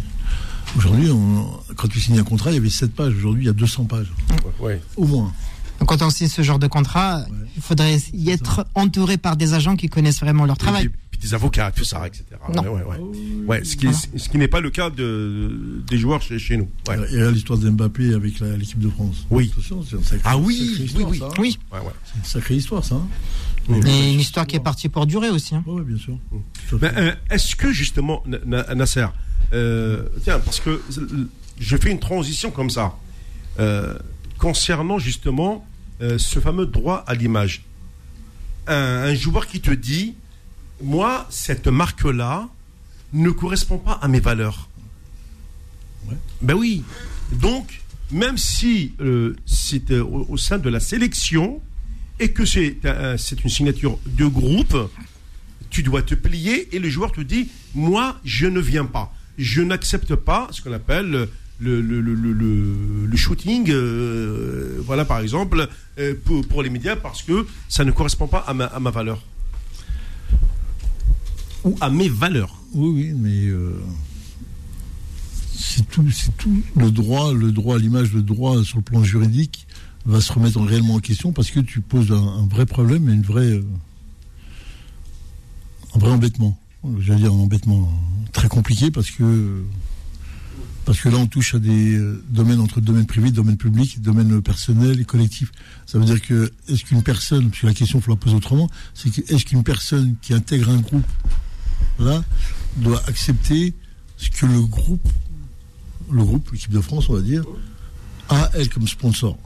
Aujourd'hui, 0.78 1.10
on- 1.10 1.50
quand 1.76 1.88
tu 1.88 2.00
signes 2.00 2.20
un 2.20 2.24
contrat, 2.24 2.52
il 2.52 2.56
y 2.56 2.58
avait 2.58 2.70
7 2.70 2.94
pages. 2.94 3.16
Aujourd'hui, 3.16 3.44
il 3.44 3.48
y 3.48 3.50
a 3.50 3.54
200 3.54 3.86
pages. 3.86 4.12
Ouais. 4.60 4.82
Au 4.96 5.06
moins. 5.06 5.34
Donc, 5.80 5.90
quand 5.90 6.02
on 6.02 6.10
signe 6.10 6.28
ce 6.28 6.42
genre 6.42 6.60
de 6.60 6.68
contrat, 6.68 7.26
il 7.56 7.62
faudrait 7.62 7.98
y 8.14 8.30
être 8.32 8.66
entouré 8.76 9.18
par 9.18 9.38
des 9.38 9.54
agents 9.54 9.76
qui 9.76 9.88
connaissent 9.90 10.20
vraiment 10.20 10.46
leur 10.46 10.56
Et 10.56 10.60
travail. 10.60 10.90
Puis, 11.20 11.28
des 11.30 11.34
avocats, 11.34 11.72
tout 11.72 11.84
ça, 11.84 12.06
etc. 12.08 12.24
Non. 12.54 12.62
Ouais, 12.64 12.70
ouais, 12.70 12.84
ouais. 12.84 13.46
Ouais, 13.48 13.64
ce 13.64 13.76
qui, 13.76 13.88
ce 13.94 14.30
qui 14.30 14.38
n'est 14.38 14.48
pas 14.48 14.60
le 14.62 14.70
cas 14.70 14.90
de, 14.90 15.82
des 15.88 15.98
joueurs 15.98 16.22
chez, 16.22 16.38
chez 16.40 16.58
nous. 16.58 16.70
Ouais. 16.88 16.98
Et 17.12 17.18
là, 17.18 17.32
l'histoire 17.32 17.58
de 17.60 17.70
Mbappé 17.70 18.14
avec 18.14 18.40
la- 18.40 18.56
l'équipe 18.58 18.80
de 18.80 18.90
France. 18.90 19.26
Oui. 19.30 19.50
Attention, 19.54 19.84
c'est 19.84 19.96
une 19.96 20.04
sacrée, 20.04 20.22
Ah 20.26 20.38
oui, 20.38 20.76
oui, 20.80 20.84
histoire, 20.86 21.10
oui. 21.10 21.20
ça, 21.20 21.26
hein. 21.26 21.32
Oui. 21.40 21.60
Ouais, 21.72 21.80
ouais. 21.80 21.86
C'est 22.06 22.18
une 22.20 22.26
sacrée 22.26 22.56
histoire, 22.56 22.84
ça. 22.86 22.96
hein. 22.96 23.08
Et 23.86 24.14
une 24.14 24.20
histoire 24.20 24.48
qui 24.48 24.56
est 24.56 24.62
partie 24.62 24.88
pour 24.90 25.06
durer 25.06 25.30
aussi. 25.30 25.54
hein. 25.56 25.64
Ouais, 25.68 25.82
bien 25.84 25.98
sûr. 25.98 26.18
Mm. 26.32 26.78
Euh, 26.84 27.14
est-ce 27.30 27.56
que 27.56 27.72
justement, 27.74 28.24
Na- 28.26 28.40
Na- 28.46 28.76
Nasser, 28.76 29.06
euh, 29.54 30.04
tiens, 30.24 30.40
parce 30.40 30.60
que 30.62 30.82
je 31.60 31.78
fais 31.78 31.92
une 31.92 32.00
transition 32.00 32.50
comme 32.52 32.70
ça, 32.70 32.96
euh, 33.60 33.98
concernant 34.38 35.00
justement 35.00 35.66
euh, 36.02 36.18
ce 36.20 36.40
fameux 36.40 36.66
droit 36.68 37.04
à 37.08 37.16
l'image. 37.16 37.64
Un, 38.68 38.74
un 38.76 39.16
joueur 39.16 39.48
qui 39.48 39.60
te 39.62 39.72
dit, 39.72 40.14
moi, 40.82 41.26
cette 41.30 41.68
marque-là 41.68 42.48
ne 43.14 43.30
correspond 43.30 43.78
pas 43.78 43.94
à 44.02 44.08
mes 44.08 44.20
valeurs. 44.20 44.70
Ouais. 46.10 46.16
Ben 46.42 46.54
oui. 46.54 46.84
Donc, 47.32 47.82
même 48.12 48.38
si 48.38 48.94
euh, 49.02 49.36
c'est 49.46 49.92
euh, 49.92 50.04
au, 50.04 50.26
au 50.30 50.38
sein 50.38 50.58
de 50.58 50.70
la 50.70 50.80
sélection 50.80 51.62
et 52.20 52.32
que 52.32 52.46
c'est 52.46 52.78
un- 52.86 53.18
c'est 53.18 53.44
une 53.44 53.50
signature 53.50 53.98
de 54.06 54.26
groupe, 54.26 54.76
tu 55.70 55.84
dois 55.84 56.02
te 56.02 56.16
plier 56.16 56.74
et 56.76 56.80
le 56.80 56.90
joueur 56.90 57.12
te 57.12 57.22
dit 57.22 57.50
moi 57.76 58.18
je 58.24 58.48
ne 58.48 58.60
viens 58.62 58.86
pas 58.86 59.14
je 59.38 59.62
n'accepte 59.62 60.16
pas 60.16 60.48
ce 60.52 60.62
qu'on 60.62 60.72
appelle 60.72 61.12
le, 61.12 61.82
le, 61.82 62.00
le, 62.02 62.14
le, 63.06 63.18
shooting 63.18 63.70
euh, 63.70 64.82
voilà 64.86 65.04
par 65.04 65.20
exemple 65.20 65.68
euh, 66.00 66.14
pour, 66.24 66.48
pour 66.48 66.64
les 66.64 66.70
médias 66.70 66.96
parce 66.96 67.22
que 67.22 67.46
ça 67.68 67.84
ne 67.84 67.92
correspond 67.92 68.28
pas 68.28 68.46
à 68.48 68.54
ma, 68.54 68.66
à 68.66 68.80
ma 68.80 68.92
valeur 68.92 69.22
à 71.82 71.90
mes 71.90 72.10
valeurs 72.10 72.56
Oui, 72.74 72.90
oui, 72.90 73.14
mais 73.16 73.46
euh, 73.48 73.80
c'est 75.56 75.86
tout. 75.88 76.06
Le 76.76 76.92
droit, 76.92 77.34
le 77.34 77.52
droit 77.52 77.78
l'image, 77.78 78.14
le 78.14 78.22
droit 78.24 78.64
sur 78.64 78.78
le 78.78 78.84
plan 78.84 79.04
juridique 79.04 79.68
va 80.06 80.22
se 80.22 80.32
remettre 80.32 80.58
en- 80.60 80.64
réellement 80.66 80.96
en 80.96 81.00
question 81.00 81.32
parce 81.34 81.52
que 81.52 81.60
tu 81.60 81.82
poses 81.82 82.12
un, 82.12 82.48
vrai 82.48 82.66
problème 82.66 83.10
et 83.10 83.14
une 83.14 83.22
vraie, 83.24 83.52
euh, 83.52 83.66
un 85.96 86.00
vrai 86.00 86.12
embêtement. 86.12 86.58
J'allais 87.00 87.22
dire 87.22 87.34
un 87.34 87.38
embêtement 87.38 87.92
très 88.32 88.48
compliqué 88.48 88.92
parce 88.92 89.10
que 89.12 89.64
parce 90.86 91.04
là 91.04 91.18
on 91.18 91.28
touche 91.28 91.54
à 91.54 91.60
des 91.60 91.96
euh, 91.98 92.24
domaines 92.30 92.62
entre 92.62 92.80
domaine 92.80 93.06
privé, 93.06 93.30
domaine 93.32 93.58
public, 93.58 94.02
domaine 94.02 94.42
personnel 94.42 95.02
et 95.02 95.06
collectif. 95.06 95.52
Ça 95.86 96.00
veut 96.00 96.06
dire 96.06 96.22
que 96.22 96.50
est-ce 96.70 96.86
qu'une 96.86 97.04
personne, 97.04 97.50
parce 97.50 97.62
que 97.62 97.68
la 97.68 97.74
question 97.74 98.00
faut 98.00 98.12
la 98.12 98.16
poser 98.18 98.36
autrement, 98.36 98.70
c'est 98.94 99.10
que 99.10 99.34
est-ce 99.34 99.44
qu'une 99.44 99.64
personne 99.64 100.16
qui 100.22 100.34
intègre 100.34 100.70
un 100.70 100.78
groupe 100.80 101.06
là, 102.00 102.24
doit 102.78 103.02
accepter 103.08 103.74
ce 104.18 104.30
que 104.30 104.46
le 104.46 104.62
groupe, 104.62 105.08
le 106.12 106.24
groupe, 106.24 106.50
l'équipe 106.52 106.72
de 106.72 106.82
France, 106.82 107.10
on 107.10 107.14
va 107.14 107.22
dire, 107.22 107.44
a, 108.30 108.50
elle, 108.54 108.70
comme 108.70 108.88
sponsor. 108.88 109.38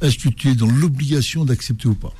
Est-ce 0.00 0.18
que 0.18 0.28
tu 0.28 0.48
es 0.50 0.54
dans 0.54 0.66
l'obligation 0.70 1.44
d'accepter 1.44 1.88
ou 1.88 1.94
pas? 1.94 2.12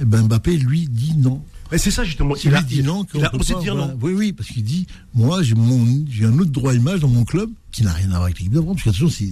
Eh 0.00 0.04
ben 0.04 0.22
Mbappé, 0.24 0.56
lui, 0.56 0.88
dit 0.88 1.14
non. 1.16 1.42
mais 1.72 1.78
c'est 1.78 1.90
ça 1.90 2.04
justement 2.04 2.34
Il, 2.44 2.54
a 2.54 2.62
dit 2.62 2.82
non. 2.82 3.06
il 3.14 3.24
a 3.24 3.34
osé 3.34 3.54
dire 3.60 3.74
voilà. 3.74 3.92
non 3.92 3.98
Oui, 4.02 4.12
oui, 4.12 4.32
parce 4.32 4.48
qu'il 4.50 4.62
dit, 4.64 4.86
moi, 5.14 5.42
j'ai 5.42 5.54
mon, 5.54 6.04
j'ai 6.10 6.24
un 6.26 6.38
autre 6.38 6.50
droit 6.50 6.72
à 6.72 6.74
image 6.74 7.00
dans 7.00 7.08
mon 7.08 7.24
club 7.24 7.50
qui 7.72 7.82
n'a 7.82 7.92
rien 7.92 8.06
à 8.06 8.10
voir 8.10 8.22
avec 8.24 8.38
l'équipe 8.38 8.52
de 8.52 8.60
France. 8.60 8.76
Parce 8.84 8.96
que 8.98 9.04
attention, 9.04 9.28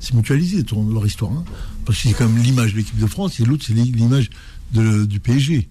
c'est, 0.00 0.14
mutualisé 0.14 0.62
ton, 0.64 0.86
leur 0.90 1.06
histoire. 1.06 1.32
hein. 1.32 1.44
Parce 1.84 2.00
que 2.02 2.08
c'est 2.08 2.14
quand 2.14 2.28
même 2.28 2.42
l'image 2.42 2.72
de 2.72 2.78
l'équipe 2.78 2.98
de 2.98 3.06
France 3.06 3.40
et 3.40 3.44
l'autre, 3.44 3.64
c'est 3.66 3.74
l'image 3.74 4.30
du 4.72 5.20
PSG. 5.20 5.68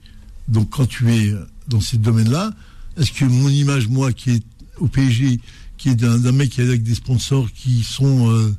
Donc 0.48 0.70
quand 0.72 0.86
tu 0.88 1.12
es 1.12 1.34
dans 1.68 1.82
ces 1.82 1.98
domaines-là, 1.98 2.52
est-ce 2.98 3.12
que 3.12 3.26
mon 3.26 3.50
image, 3.50 3.88
moi, 3.88 4.12
qui 4.14 4.32
est 4.32 4.44
au 4.78 4.88
PSG, 4.88 5.40
qui 5.78 5.90
est 5.90 5.96
d'un, 5.96 6.32
mec 6.32 6.58
avec 6.60 6.84
des 6.84 6.96
sponsors 6.96 7.52
qui 7.52 7.84
sont 7.84 8.30
euh, 8.32 8.56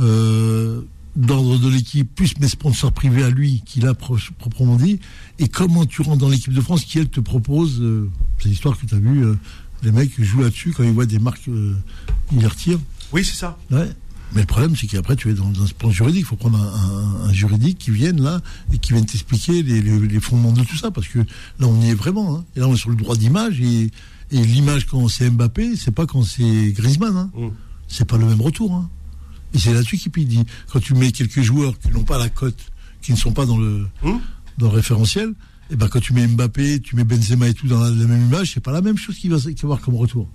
euh, 0.00 0.80
d'ordre 1.16 1.58
de 1.58 1.68
l'équipe, 1.68 2.08
plus 2.14 2.38
mes 2.38 2.48
sponsors 2.48 2.92
privés 2.92 3.22
à 3.24 3.30
lui, 3.30 3.62
qu'il 3.66 3.86
a 3.86 3.94
pro- 3.94 4.18
proprement 4.38 4.76
dit, 4.76 5.00
et 5.38 5.48
comment 5.48 5.84
tu 5.86 6.02
rentres 6.02 6.18
dans 6.18 6.28
l'équipe 6.28 6.52
de 6.52 6.60
France 6.60 6.84
qui, 6.84 6.98
elle, 6.98 7.08
te 7.08 7.20
propose, 7.20 7.80
euh, 7.80 8.08
c'est 8.40 8.48
l'histoire 8.48 8.78
que 8.78 8.86
tu 8.86 8.94
as 8.94 8.98
vu, 8.98 9.24
euh, 9.24 9.34
les 9.82 9.92
mecs 9.92 10.20
jouent 10.22 10.42
là-dessus, 10.42 10.72
quand 10.72 10.84
ils 10.84 10.92
voient 10.92 11.06
des 11.06 11.18
marques, 11.18 11.46
ils 11.46 12.38
les 12.38 12.46
retirent. 12.46 12.80
oui 13.12 13.24
c'est 13.24 13.34
ça 13.36 13.58
Ouais. 13.70 13.90
Mais 14.32 14.42
le 14.42 14.46
problème, 14.46 14.76
c'est 14.76 14.86
qu'après, 14.86 15.16
tu 15.16 15.28
es 15.30 15.34
dans 15.34 15.48
un 15.48 15.66
plan 15.78 15.90
juridique. 15.90 16.20
Il 16.20 16.24
faut 16.26 16.36
prendre 16.36 16.58
un, 16.58 17.24
un- 17.24 17.28
un 17.28 17.32
juridique 17.32 17.78
qui 17.78 17.90
vienne 17.90 18.20
là 18.22 18.40
et 18.72 18.78
qui 18.78 18.92
vienne 18.92 19.04
t'expliquer 19.04 19.62
les, 19.62 19.82
les- 19.82 19.98
les 19.98 20.20
fondements 20.20 20.52
de 20.52 20.62
tout 20.62 20.76
ça. 20.76 20.90
Parce 20.90 21.08
que 21.08 21.18
là, 21.18 21.66
on 21.66 21.80
y 21.82 21.88
est 21.90 21.94
vraiment. 21.94 22.36
hein. 22.36 22.44
Et 22.56 22.60
là, 22.60 22.68
on 22.68 22.74
est 22.74 22.78
sur 22.78 22.90
le 22.90 22.96
droit 22.96 23.16
d'image. 23.16 23.60
Et, 23.60 23.90
et 24.30 24.44
l'image, 24.44 24.86
quand 24.86 25.08
c'est 25.08 25.28
Mbappé, 25.30 25.74
c'est 25.76 25.90
pas 25.90 26.06
quand 26.06 26.22
c'est 26.22 26.72
Griezmann. 26.72 27.16
Hein. 27.16 27.30
Mm. 27.36 27.48
C'est 27.88 28.04
pas 28.06 28.16
le 28.18 28.26
même 28.26 28.40
retour. 28.40 28.72
Hein. 28.74 28.88
Et 29.52 29.58
c'est 29.58 29.74
là-dessus 29.74 29.98
qu'il 29.98 30.28
dit. 30.28 30.44
Quand 30.72 30.78
tu 30.80 30.94
mets 30.94 31.10
quelques 31.10 31.42
joueurs 31.42 31.76
qui 31.78 31.88
n'ont 31.90 32.04
pas 32.04 32.18
la 32.18 32.28
cote, 32.28 32.58
qui 33.02 33.10
ne 33.12 33.16
sont 33.16 33.32
pas 33.32 33.46
dans 33.46 33.58
le, 33.58 33.86
Mm. 34.04 34.18
dans 34.58 34.68
le 34.70 34.76
référentiel, 34.76 35.32
et 35.72 35.76
ben 35.76 35.88
quand 35.88 36.00
tu 36.00 36.12
mets 36.12 36.26
Mbappé, 36.28 36.80
tu 36.80 36.94
mets 36.94 37.04
Benzema 37.04 37.48
et 37.48 37.54
tout 37.54 37.66
dans 37.66 37.80
la, 37.80 37.90
la 37.90 38.04
même 38.06 38.26
image, 38.26 38.52
c'est 38.54 38.60
pas 38.60 38.72
la 38.72 38.80
même 38.80 38.96
chose 38.96 39.16
qu'il 39.16 39.30
va, 39.32 39.38
qu'il 39.38 39.54
va 39.54 39.60
avoir 39.64 39.80
comme 39.80 39.96
retour. 39.96 40.28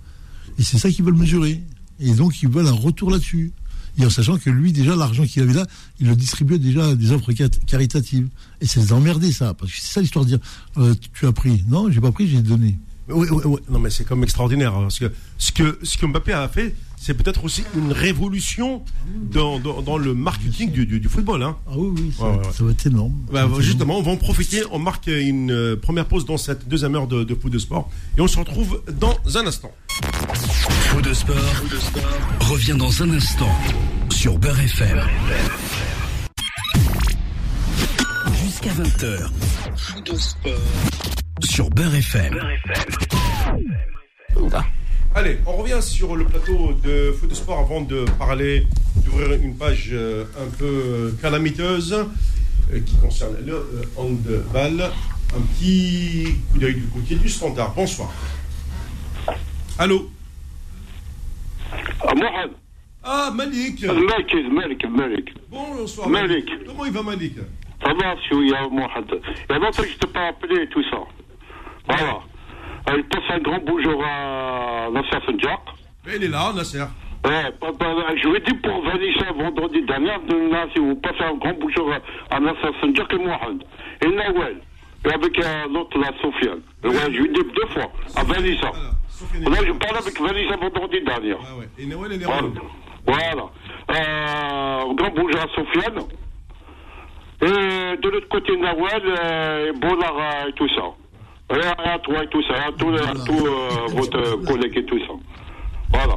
Et 0.58 0.62
c'est 0.62 0.78
ça 0.78 0.90
qu'ils 0.90 1.04
veulent 1.04 1.16
mesurer. 1.16 1.62
Et 2.00 2.12
donc 2.14 2.42
ils 2.42 2.48
veulent 2.48 2.66
un 2.68 2.72
retour 2.72 3.10
là-dessus. 3.10 3.52
Et 3.98 4.04
en 4.04 4.10
sachant 4.10 4.36
que 4.38 4.50
lui, 4.50 4.72
déjà, 4.72 4.94
l'argent 4.94 5.24
qu'il 5.24 5.42
avait 5.42 5.54
là, 5.54 5.66
il 6.00 6.06
le 6.08 6.16
distribuait 6.16 6.58
déjà 6.58 6.88
à 6.88 6.94
des 6.94 7.12
offres 7.12 7.32
caritatives. 7.66 8.28
Et 8.60 8.66
c'est 8.66 8.92
emmerdé 8.92 9.32
ça, 9.32 9.54
parce 9.54 9.72
que 9.72 9.78
c'est 9.80 9.92
ça 9.94 10.00
l'histoire 10.00 10.24
de 10.24 10.30
dire, 10.30 10.38
euh, 10.76 10.94
tu 11.14 11.26
as 11.26 11.32
pris. 11.32 11.64
Non, 11.68 11.90
j'ai 11.90 12.00
pas 12.00 12.12
pris, 12.12 12.28
j'ai 12.28 12.42
donné. 12.42 12.78
Oui, 13.08 13.28
oui, 13.30 13.42
oui. 13.44 13.60
Non, 13.70 13.78
mais 13.78 13.90
c'est 13.90 14.04
comme 14.04 14.22
extraordinaire. 14.24 14.74
hein, 14.74 14.82
parce 14.82 14.98
que 14.98 15.10
ce 15.38 15.52
que, 15.52 15.78
ce 15.82 15.96
que 15.96 16.06
Mbappé 16.06 16.32
a 16.32 16.48
fait, 16.48 16.74
c'est 17.06 17.14
peut-être 17.14 17.44
aussi 17.44 17.62
une 17.76 17.92
révolution 17.92 18.82
dans, 19.06 19.60
dans, 19.60 19.80
dans 19.80 19.96
le 19.96 20.12
marketing 20.12 20.72
du, 20.72 20.86
du, 20.86 20.98
du 20.98 21.08
football. 21.08 21.40
Hein. 21.44 21.56
Ah 21.68 21.74
oui, 21.76 21.92
oui, 21.96 22.12
ça, 22.18 22.24
Ouais, 22.24 22.30
ouais, 22.32 22.36
ouais. 22.38 22.52
ça 22.52 22.64
va 22.64 22.70
être 22.72 22.84
énorme. 22.86 23.12
Bah, 23.30 23.42
Ça 23.42 23.46
va 23.46 23.54
être 23.54 23.60
justement, 23.62 23.98
on 23.98 24.02
va 24.02 24.10
en 24.10 24.16
profiter. 24.16 24.62
On 24.72 24.80
marque 24.80 25.06
une 25.06 25.52
euh, 25.52 25.76
première 25.76 26.06
pause 26.06 26.24
dans 26.24 26.36
cette 26.36 26.66
deuxième 26.68 26.96
heure 26.96 27.06
de, 27.06 27.22
de 27.22 27.34
Foot 27.36 27.52
de 27.52 27.58
Sport. 27.60 27.88
Et 28.18 28.20
on 28.20 28.26
se 28.26 28.36
retrouve 28.40 28.82
dans 28.98 29.14
un 29.36 29.46
instant. 29.46 29.70
Faux 30.32 31.00
de 31.00 31.14
sport, 31.14 31.36
revient 32.40 32.74
dans 32.76 33.00
un 33.04 33.10
instant 33.10 33.54
sur 34.10 34.36
Beurre 34.40 34.58
FM. 34.58 35.00
Jusqu'à 38.42 38.70
20h. 38.70 39.28
Faux 39.76 40.00
de 40.00 40.16
sport 40.18 40.52
sur 41.44 41.70
Beurre 41.70 41.94
FM. 41.94 42.36
Allez, 45.16 45.38
on 45.46 45.56
revient 45.56 45.80
sur 45.80 46.14
le 46.14 46.26
plateau 46.26 46.74
de 46.84 47.10
Foot 47.12 47.30
de 47.30 47.34
Sport 47.34 47.60
avant 47.60 47.80
de 47.80 48.04
parler, 48.18 48.66
d'ouvrir 49.02 49.32
une 49.32 49.56
page 49.56 49.88
euh, 49.94 50.24
un 50.38 50.50
peu 50.58 50.66
euh, 50.66 51.10
calamiteuse 51.22 51.94
euh, 51.94 52.80
qui 52.84 52.98
concerne 52.98 53.34
le 53.46 53.66
handball. 53.96 54.90
Un 55.34 55.40
petit 55.40 56.34
coup 56.52 56.58
d'œil 56.58 56.74
du 56.74 56.86
côté 56.88 57.14
du 57.14 57.30
standard. 57.30 57.72
Bonsoir. 57.74 58.12
Allô? 59.78 60.10
Ah, 61.72 62.14
Mohamed, 62.14 62.50
Ah, 63.02 63.30
Malik 63.34 63.84
Malik, 63.86 64.34
Malik, 64.52 64.86
Malik. 64.86 65.34
Bonsoir. 65.48 66.10
Malik. 66.10 66.46
Comment 66.66 66.84
il 66.84 66.92
va, 66.92 67.02
Malik? 67.02 67.36
Ça 67.82 67.94
va, 67.94 68.16
Chouïa, 68.28 68.68
Mohamed. 68.70 69.22
Il 69.48 69.52
y 69.52 69.56
a 69.56 69.58
longtemps 69.58 69.82
que 69.82 69.88
je 69.88 69.94
ne 69.94 69.98
t'ai 69.98 70.06
pas 70.08 70.26
appelé 70.28 70.64
et 70.64 70.68
tout 70.68 70.82
ça. 70.90 70.98
Voilà. 71.88 72.20
Euh, 72.88 72.92
Il 72.98 73.04
passe 73.04 73.22
un 73.30 73.38
grand 73.38 73.58
bonjour 73.64 74.04
à 74.04 74.88
Nasser 74.92 75.20
Fendjak. 75.26 75.60
Il 76.06 76.24
est 76.24 76.28
là, 76.28 76.52
Nasser. 76.54 76.84
Ouais, 77.24 77.50
pa- 77.60 77.72
je 78.16 78.28
lui 78.28 78.36
ai 78.36 78.40
dit 78.40 78.54
pour 78.54 78.80
Vanessa 78.82 79.32
vendredi 79.32 79.82
dernier, 79.82 80.12
de- 80.28 80.52
là, 80.52 80.66
si 80.72 80.78
vous 80.78 80.94
passez 80.96 81.24
un 81.24 81.34
grand 81.34 81.54
bonjour 81.58 81.92
à, 82.30 82.38
Nasser 82.40 82.72
Fendjak 82.80 83.12
et 83.12 83.18
Mohamed. 83.18 83.64
Et 84.04 84.08
Nawel. 84.08 84.60
Et 85.04 85.12
avec 85.12 85.38
euh, 85.38 85.64
l'autre, 85.72 85.98
la 85.98 86.12
Sofiane. 86.20 86.60
Ouais, 86.84 86.92
je 87.12 87.20
lui 87.22 87.26
ai 87.26 87.32
dit 87.32 87.50
deux 87.54 87.66
fois, 87.72 87.90
à 88.14 88.22
Vanessa. 88.24 88.66
Là, 88.70 89.56
je 89.66 89.72
parle 89.72 89.96
avec 89.98 90.20
Vanessa 90.20 90.56
vendredi 90.56 91.00
dernier. 91.04 91.34
Ah 91.40 91.56
ouais. 91.58 91.68
Et 91.78 91.86
Noël, 91.86 92.12
elle 92.14 92.22
est 92.22 92.24
Voilà. 92.24 92.48
Voilà. 93.06 93.44
Euh, 93.90 94.94
grand 94.94 95.10
bonjour 95.14 95.40
à 95.40 95.48
Sofiane. 95.54 95.98
Et 97.42 97.96
de 97.96 98.08
l'autre 98.08 98.28
côté, 98.28 98.56
Nawal 98.56 99.02
euh, 99.04 99.68
et 99.70 99.78
Bollard 99.78 100.16
euh, 100.18 100.48
et 100.48 100.52
tout 100.54 100.68
ça. 100.70 100.82
Et 101.50 101.64
à 101.64 101.98
toi 102.00 102.24
et 102.24 102.28
tout 102.28 102.42
ça, 102.42 102.54
à 102.68 102.72
tous, 102.72 102.94
à 102.96 103.14
tous 103.24 103.46
euh, 103.46 103.68
votre 103.94 104.44
collègue 104.44 104.76
et 104.78 104.84
tout 104.84 104.98
ça. 105.00 105.12
Voilà. 105.92 106.16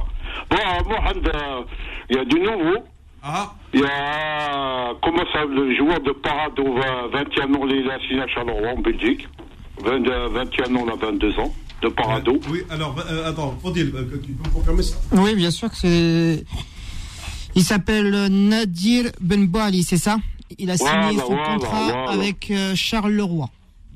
Bon, 0.50 0.58
à 0.58 0.84
Mohamed, 0.84 1.28
euh, 1.28 1.62
il 2.10 2.16
y 2.16 2.20
a 2.20 2.26
du 2.26 2.40
nouveau. 2.40 2.78
Ah, 3.22 3.54
Il 3.74 3.82
y 3.82 3.84
a, 3.84 4.94
comment 5.04 5.24
ça, 5.34 5.44
le 5.46 5.76
joueur 5.76 6.00
de 6.00 6.12
Parado, 6.14 6.64
21 7.14 7.54
ans, 7.54 7.68
il 7.68 7.92
a 7.92 8.00
signé 8.08 8.22
à 8.22 8.28
Charleroi, 8.28 8.70
en 8.76 8.80
Belgique. 8.82 9.28
20, 9.84 10.08
euh, 10.08 10.30
21 10.30 10.76
ans, 10.76 10.84
il 10.88 10.92
a 10.92 10.96
22 10.96 11.40
ans, 11.40 11.54
de 11.84 11.90
Parado. 11.90 12.40
oui, 12.50 12.62
alors, 12.70 12.96
euh, 13.10 13.30
attends, 13.30 13.56
Fodil, 13.62 13.92
euh, 13.94 14.04
tu 14.26 14.32
peux 14.32 14.50
me 14.50 14.54
confirmer 14.56 14.82
ça? 14.84 14.96
Oui, 15.12 15.36
bien 15.36 15.52
sûr 15.52 15.70
que 15.70 15.76
c'est. 15.76 16.44
Il 17.56 17.64
s'appelle 17.64 18.28
Nadir 18.30 19.12
Benboali, 19.22 19.84
c'est 19.84 19.98
ça? 19.98 20.18
Il 20.58 20.72
a 20.72 20.78
signé 20.78 20.92
Voilà, 20.92 21.20
son 21.20 21.28
voilà, 21.28 21.44
contrat 21.56 21.84
voilà. 21.84 22.10
avec 22.12 22.50
euh, 22.52 22.74
Charles 22.76 23.12
Leroy. 23.12 23.48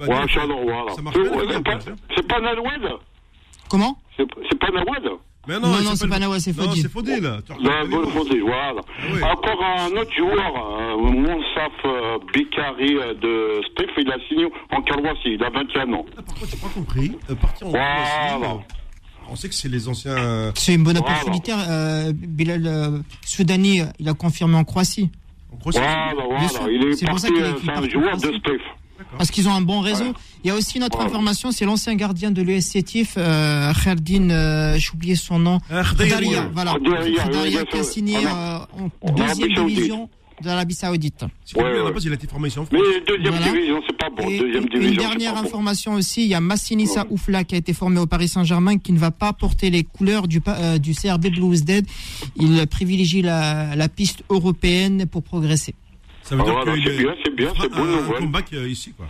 Bah, 0.07 0.19
Ouais, 0.19 0.25
dis- 0.27 0.33
Charleroi, 0.33 0.85
là. 0.87 0.93
Ça 0.95 1.01
marche 1.01 1.15
C'est 2.15 2.27
pas, 2.27 2.39
Nawed 2.39 2.89
Comment 3.69 3.97
C'est 4.17 4.59
pas 4.59 4.67
Nawed 4.71 5.11
Mais 5.47 5.59
Non, 5.59 5.67
non, 5.67 5.95
c'est 5.95 6.07
pas 6.07 6.19
Nawal, 6.19 6.39
c'est 6.41 6.55
Non, 6.57 6.63
Fodil. 6.65 6.81
c'est 6.81 6.89
Fodil. 6.91 7.21
Bon, 7.89 8.07
fondé, 8.09 8.39
voilà. 8.41 8.81
oui. 9.13 9.23
Encore 9.23 9.63
un 9.63 9.91
autre 9.97 10.13
joueur, 10.15 10.79
euh, 10.79 10.97
Monsaf 10.97 11.71
euh, 11.85 12.17
Bikari 12.33 12.95
euh, 12.97 13.13
de 13.15 13.61
Steph, 13.71 13.91
il 13.97 14.11
a 14.11 14.17
signé 14.29 14.45
en 14.71 14.81
Carloissi, 14.83 15.33
il 15.33 15.43
a 15.43 15.49
21 15.49 15.93
ans. 15.93 16.05
Ah, 16.17 16.21
Par 16.21 16.35
contre, 16.35 16.47
j'ai 16.51 16.57
pas 16.57 16.67
compris. 16.69 17.11
Euh, 17.29 17.35
partir 17.35 17.67
en 17.67 17.69
Voilà. 17.71 17.95
Croatie, 17.95 18.63
on 19.29 19.35
sait 19.35 19.49
que 19.49 19.55
c'est 19.55 19.69
les 19.69 19.87
anciens. 19.87 20.51
C'est 20.55 20.75
une 20.75 20.83
bonne 20.83 20.97
Voilà. 20.97 21.11
opportunité. 21.13 21.51
Euh, 21.53 22.11
Bilal 22.13 22.63
euh, 22.67 22.99
Soudani, 23.25 23.81
il 23.99 24.07
a 24.09 24.13
confirmé 24.13 24.55
en 24.55 24.63
Croatie. 24.63 25.09
En 25.51 25.57
Croatie. 25.57 25.79
Voilà, 25.79 26.13
voilà. 26.13 26.71
Il 26.71 26.83
est 26.87 27.05
parti, 27.05 27.27
c'est 27.27 27.71
un 27.71 27.89
joueur 27.89 28.17
de 28.17 28.27
Croatie. 28.39 28.63
Parce 29.17 29.31
qu'ils 29.31 29.47
ont 29.47 29.53
un 29.53 29.61
bon 29.61 29.79
réseau. 29.79 30.13
Il 30.43 30.47
y 30.47 30.51
a 30.51 30.55
aussi 30.55 30.77
une 30.77 30.83
autre 30.83 30.99
information, 30.99 31.51
c'est 31.51 31.65
l'ancien 31.65 31.95
gardien 31.95 32.31
de 32.31 32.41
l'US 32.41 32.61
Sétif, 32.65 33.15
euh, 33.17 33.71
euh, 33.87 34.75
j'ai 34.77 34.89
oublié 34.93 35.15
son 35.15 35.39
nom. 35.39 35.59
Ah, 35.69 35.83
Khdaria. 35.83 36.49
Voilà. 36.53 36.73
Khdaria, 36.75 37.63
qui 37.65 37.77
a 37.77 37.83
signé 37.83 38.17
euh, 38.17 38.57
en 39.01 39.11
deuxième 39.11 39.53
division 39.67 40.09
de 40.41 40.47
l'Arabie 40.47 40.73
Saoudite. 40.73 41.23
Ouais, 41.55 41.63
à 41.63 41.69
la 41.71 41.83
ouais. 41.85 41.91
base, 41.93 42.03
il 42.05 42.11
a 42.11 42.15
été 42.15 42.27
formé 42.27 42.47
ici 42.49 42.59
en 42.59 42.65
France. 42.65 42.73
Mais 42.73 42.99
deuxième 43.07 43.35
Voilà. 43.35 43.51
division, 43.51 43.81
c'est 43.87 43.97
pas 43.97 44.09
bon. 44.09 44.27
Et 44.27 44.39
Deuxième 44.39 44.63
une 44.63 44.69
division, 44.69 45.01
dernière 45.09 45.33
bon. 45.35 45.39
information 45.41 45.93
aussi, 45.93 46.23
il 46.23 46.27
y 46.27 46.33
a 46.33 46.41
Massinissa 46.41 47.05
Oufla 47.09 47.43
qui 47.43 47.55
a 47.55 47.57
été 47.57 47.71
formé 47.73 47.99
au 47.99 48.07
Paris 48.07 48.27
Saint-Germain 48.27 48.77
qui 48.77 48.91
ne 48.91 48.99
va 48.99 49.11
pas 49.11 49.31
porter 49.31 49.69
les 49.69 49.83
couleurs 49.83 50.27
du, 50.27 50.41
euh, 50.47 50.79
du 50.79 50.93
CRB 50.95 51.27
Blues 51.27 51.63
Dead. 51.63 51.85
Il 52.35 52.65
privilégie 52.67 53.21
la, 53.21 53.75
la 53.75 53.87
piste 53.87 54.23
européenne 54.29 55.05
pour 55.05 55.23
progresser. 55.23 55.75
Ça 56.23 56.35
veut 56.35 56.43
dire 56.43 56.53
Voilà, 56.53 56.73
qu'il 56.73 56.83
c'est 56.87 56.97
bien, 57.03 57.15
c'est 57.23 57.35
bien, 57.35 57.51
c'est 57.59 57.69
bonne 57.71 57.81
un 57.81 58.01
nouvelle. 58.01 58.19
comeback 58.19 58.53
euh, 58.53 58.67
ici, 58.69 58.93
quoi. 58.93 59.05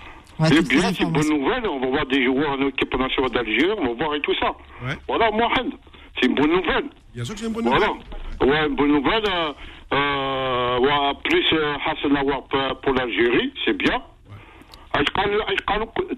C'est 0.47 0.67
bien, 0.67 0.81
c'est 0.93 1.03
une 1.03 1.11
bonne 1.11 1.29
nouvelle. 1.29 1.65
On 1.67 1.79
va 1.79 1.87
voir 1.87 2.05
des 2.07 2.23
joueurs 2.25 2.51
en 2.51 2.67
équipe 2.67 2.97
nationale 2.97 3.29
d'Algérie, 3.31 3.71
on 3.77 3.93
va 3.93 3.93
voir 3.93 4.15
et 4.15 4.21
tout 4.21 4.33
ça. 4.39 4.47
Ouais. 4.83 4.95
Voilà, 5.07 5.29
Mohamed, 5.31 5.73
c'est 6.19 6.27
une 6.27 6.35
bonne 6.35 6.51
nouvelle. 6.51 6.85
Bien 7.13 7.23
sûr 7.23 7.35
que 7.35 7.39
c'est 7.41 7.47
une 7.47 7.53
bonne 7.53 7.65
Voilà. 7.65 7.87
nouvelle. 7.87 8.49
Ouais, 8.49 8.67
une 8.67 8.75
bonne 8.75 8.91
nouvelle. 8.91 9.23
Euh, 9.29 9.53
euh, 9.93 10.79
ouais, 10.79 11.13
plus 11.23 11.45
euh, 11.53 11.75
Hassan 11.85 12.17
Awar 12.17 12.43
pour, 12.81 12.93
l'Algérie, 12.93 13.53
c'est 13.63 13.77
bien. 13.77 14.01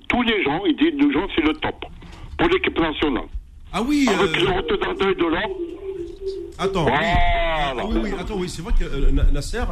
Tous 0.09 0.21
les 0.23 0.43
gens, 0.43 0.63
ils 0.65 0.75
disent 0.75 0.93
les 0.97 1.11
gens, 1.13 1.27
c'est 1.35 1.41
le 1.45 1.53
top 1.53 1.75
pour 2.37 2.47
l'équipe 2.49 2.79
nationale. 2.79 3.25
Ah 3.73 3.81
oui, 3.81 4.07
Avec 4.07 4.37
euh, 4.37 4.45
le 4.45 4.51
retour 4.57 4.77
d'un 4.77 4.93
deuil 4.93 5.15
de 5.15 5.25
l'or. 5.25 5.49
Attends. 6.57 6.85
oui. 6.85 6.91
Voilà. 6.91 7.81
Ah 7.81 7.85
oui, 7.87 7.99
oui, 8.03 8.11
attends, 8.19 8.35
oui, 8.37 8.49
c'est 8.49 8.61
vrai 8.61 8.73
que 8.77 8.83
euh, 8.85 9.11
Na- 9.11 9.23
Nasser, 9.31 9.63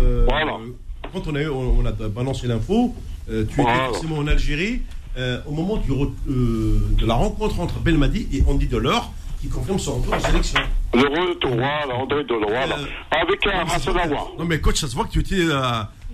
euh, 0.00 0.24
Voilà. 0.28 0.52
euh, 0.54 0.72
quand 1.12 1.26
on 1.26 1.34
a, 1.34 1.42
eu- 1.42 1.48
on, 1.48 1.78
on 1.80 1.86
a 1.86 1.92
balancé 1.92 2.46
l'info, 2.46 2.94
euh, 3.30 3.44
tu 3.48 3.56
Voilà. 3.60 3.76
étais 3.76 3.84
forcément 3.86 4.16
en 4.18 4.26
Algérie, 4.26 4.82
euh, 5.16 5.40
au 5.46 5.52
moment 5.52 5.76
du, 5.78 5.90
de 5.90 7.06
la 7.06 7.14
rencontre 7.14 7.58
entre 7.60 7.78
Belmadi 7.80 8.28
et 8.32 8.42
Andy 8.48 8.66
Delors, 8.66 9.12
qui 9.40 9.48
confirme 9.48 9.78
son 9.78 9.96
retour 9.96 10.14
en 10.14 10.20
sélection. 10.20 10.60
Le 10.94 11.00
retour, 11.02 11.50
voilà, 11.52 11.94
André 11.96 12.24
de 12.24 12.34
l'or, 12.34 12.48
voilà. 12.48 12.76
Euh, 12.78 12.86
Avec 13.22 13.46
Hassan. 13.46 13.94
Non 14.38 14.44
mais 14.44 14.60
coach, 14.60 14.80
ça 14.80 14.88
se 14.88 14.94
voit 14.94 15.04
que 15.04 15.10
tu 15.10 15.20
étais, 15.20 15.42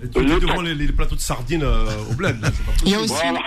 tu 0.02 0.08
top. 0.08 0.40
devant 0.40 0.62
les, 0.62 0.74
les 0.74 0.86
plateaux 0.88 1.14
de 1.14 1.20
sardines 1.20 1.62
euh, 1.62 1.86
au 2.10 2.14
bled. 2.14 2.40
Là, 2.40 2.48
c'est 2.52 2.64
pas 2.66 2.72
Il 2.84 2.92
y 2.92 2.94
a 2.94 3.00
aussi, 3.00 3.14
Voilà. 3.14 3.40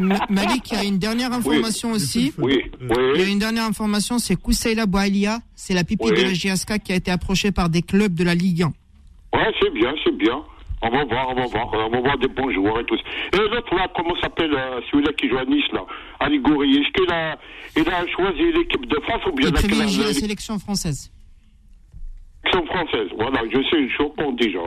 Ma- 0.00 0.26
Malik, 0.28 0.70
il 0.72 0.76
y 0.76 0.80
a 0.80 0.84
une 0.84 0.98
dernière 0.98 1.32
information 1.32 1.92
aussi. 1.92 2.32
oui, 2.38 2.62
Il 2.80 2.86
y 2.88 2.92
a 2.92 3.24
oui. 3.24 3.32
une 3.32 3.38
dernière 3.38 3.64
information, 3.64 4.18
c'est 4.18 4.36
Koussaïla 4.36 4.86
Boualia, 4.86 5.38
c'est 5.54 5.74
la 5.74 5.82
Oui. 5.88 5.96
de 5.96 6.22
la 6.22 6.32
JSK 6.34 6.78
qui 6.82 6.92
a 6.92 6.96
été 6.96 7.10
approchée 7.10 7.52
par 7.52 7.68
des 7.68 7.82
clubs 7.82 8.14
de 8.14 8.24
la 8.24 8.34
Ligue 8.34 8.62
1. 8.62 8.72
Ouais, 9.36 9.52
c'est 9.60 9.72
bien, 9.72 9.94
c'est 10.04 10.16
bien. 10.16 10.42
On 10.80 10.90
va 10.90 11.04
voir, 11.04 11.28
on 11.30 11.34
va 11.34 11.46
voir. 11.46 11.68
On 11.74 11.90
va 11.90 12.00
voir 12.00 12.18
des 12.18 12.28
bons 12.28 12.52
joueurs 12.52 12.78
et 12.80 12.84
tout 12.84 12.96
ça. 12.96 13.02
Et 13.38 13.48
l'autre, 13.48 13.74
là, 13.74 13.88
comment 13.96 14.14
s'appelle 14.20 14.54
euh, 14.54 14.80
celui-là 14.90 15.12
qui 15.18 15.28
joue 15.28 15.36
à 15.38 15.44
Nice, 15.44 15.64
là 15.72 15.84
Aligouri. 16.20 16.76
Est-ce 16.78 16.92
qu'il 16.92 17.12
a, 17.12 17.36
il 17.76 17.88
a 17.88 18.06
choisi 18.06 18.52
l'équipe 18.56 18.86
de 18.86 18.96
France 19.02 19.22
ou 19.26 19.32
bien 19.32 19.48
Il 19.48 19.54
la, 19.54 19.60
privilégie 19.60 20.14
sélection 20.14 20.58
française. 20.60 21.10
sélection 22.44 22.66
française 22.72 23.08
Voilà, 23.18 23.42
je 23.52 23.58
sais, 23.68 23.88
je 23.88 23.92
suis 23.94 24.04
au 24.04 24.10
courant 24.10 24.32
déjà. 24.32 24.58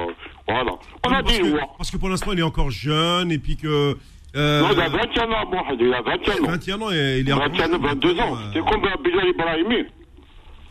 Voilà. 0.54 0.72
On 1.06 1.10
a 1.12 1.24
parce, 1.24 1.38
des 1.38 1.42
que, 1.44 1.58
parce 1.78 1.92
que 1.92 1.98
pour 1.98 2.10
l'instant, 2.10 2.32
il 2.34 2.40
est 2.40 2.44
encore 2.44 2.72
jeune 2.72 3.32
et 3.32 3.38
puis 3.38 3.56
que. 3.58 3.98
Euh, 4.36 4.62
Non, 4.62 4.70
il 4.74 4.80
a 4.82 4.90
21 4.90 5.24
ans, 5.32 5.46
moi. 5.52 5.64
Il 5.80 5.94
a 5.94 6.02
21 6.02 6.34
ans. 6.44 6.48
21 6.48 6.82
ans 6.82 6.92
et 6.92 7.20
il 7.20 7.30
est 7.30 7.34
21 7.34 7.74
ans, 7.74 7.80
22 7.80 8.20
ans. 8.20 8.38
C'est 8.54 8.60
comme 8.62 8.82
Bilal 9.04 9.28
Ibrahimi. 9.30 9.86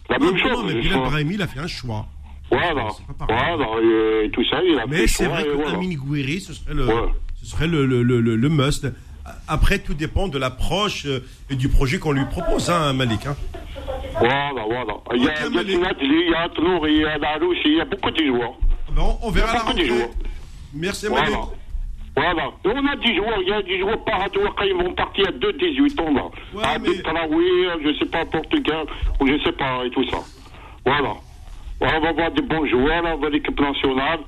La 0.08 0.18
non, 0.18 0.26
même 0.26 0.34
non, 0.34 0.48
chose. 0.54 0.64
mais 0.66 0.72
ils 0.72 0.80
Bilal 0.80 0.94
sont- 0.98 1.06
Brahimi, 1.06 1.34
il 1.34 1.42
a 1.42 1.46
fait 1.46 1.60
un 1.60 1.66
choix. 1.66 2.06
Voilà. 2.50 2.88
Voilà, 3.28 3.66
et 4.24 4.30
tout 4.30 4.44
ça, 4.50 4.58
il 4.64 4.76
a 4.76 4.82
fait 4.82 4.88
Mais 4.88 5.06
c'est 5.06 5.26
vrai 5.26 5.44
que 5.44 5.50
voilà. 5.50 5.74
Amine 5.74 5.94
Gouiri, 5.96 6.40
ce 6.40 6.52
serait 6.52 6.74
le, 6.74 6.86
Ouais. 6.86 6.94
ce 7.36 7.46
serait 7.46 7.68
le, 7.68 7.86
le, 7.86 8.02
le, 8.02 8.20
le- 8.20 8.48
must. 8.48 8.86
Après, 9.46 9.78
tout 9.78 9.94
dépend 9.94 10.26
de 10.26 10.36
l'approche 10.38 11.06
euh, 11.06 11.20
et 11.48 11.54
du 11.54 11.68
projet 11.68 11.98
qu'on 12.00 12.10
lui 12.12 12.24
propose, 12.24 12.68
hein, 12.70 12.92
Malik. 12.94 13.26
Hein. 13.26 13.36
Voilà, 14.18 14.64
voilà. 14.66 14.94
Il 15.14 15.22
y 15.22 15.28
a 15.28 15.30
Ok, 15.32 15.36
il 15.38 15.42
y 15.44 15.46
a 15.46 15.50
Malik. 15.50 15.78
Il 16.02 16.30
y 16.30 16.34
a 16.34 16.48
Tnour, 16.48 16.88
il 16.88 16.96
y 16.96 17.04
a 17.04 17.18
Daroussi, 17.18 17.60
il 17.66 17.76
y 17.76 17.80
a 17.80 17.84
beaucoup 17.84 18.10
de 18.10 18.26
joueurs. 18.26 18.54
Ah 18.90 18.96
ben, 18.96 19.16
on, 19.22 19.30
verra 19.30 19.54
la 19.54 19.60
rentrée. 19.60 19.88
Merci, 20.74 21.08
Malik. 21.08 21.30
Voilà. 21.30 21.46
Voilà. 22.16 22.50
Et 22.64 22.68
on 22.68 22.86
a 22.86 22.96
10 22.96 23.16
joueurs. 23.16 23.38
Il 23.40 23.48
y 23.48 23.52
a 23.52 23.62
des 23.62 23.78
joueurs 23.78 24.04
par 24.04 24.18
quand 24.30 24.64
ils 24.64 24.74
vont 24.74 24.92
partir 24.94 25.28
à 25.28 25.32
2-18 25.32 26.00
ans, 26.00 26.12
là. 26.12 26.24
Ouais, 26.54 26.64
à 26.64 26.78
mais- 26.78 27.02
Traoui, 27.02 27.66
je 27.84 27.98
sais 27.98 28.10
pas, 28.10 28.24
Portugal, 28.24 28.86
ou 29.20 29.26
je 29.26 29.42
sais 29.44 29.52
pas, 29.52 29.84
et 29.84 29.90
tout 29.90 30.04
ça. 30.10 30.18
Voilà. 30.84 31.14
Voilà, 31.78 31.98
on 31.98 32.00
va 32.02 32.12
voir 32.12 32.30
des 32.32 32.42
bons 32.42 32.66
joueurs, 32.66 33.02
là, 33.02 33.14
on 33.14 33.20
va 33.20 33.30
l'équipe 33.30 33.58
nationale. 33.58 34.20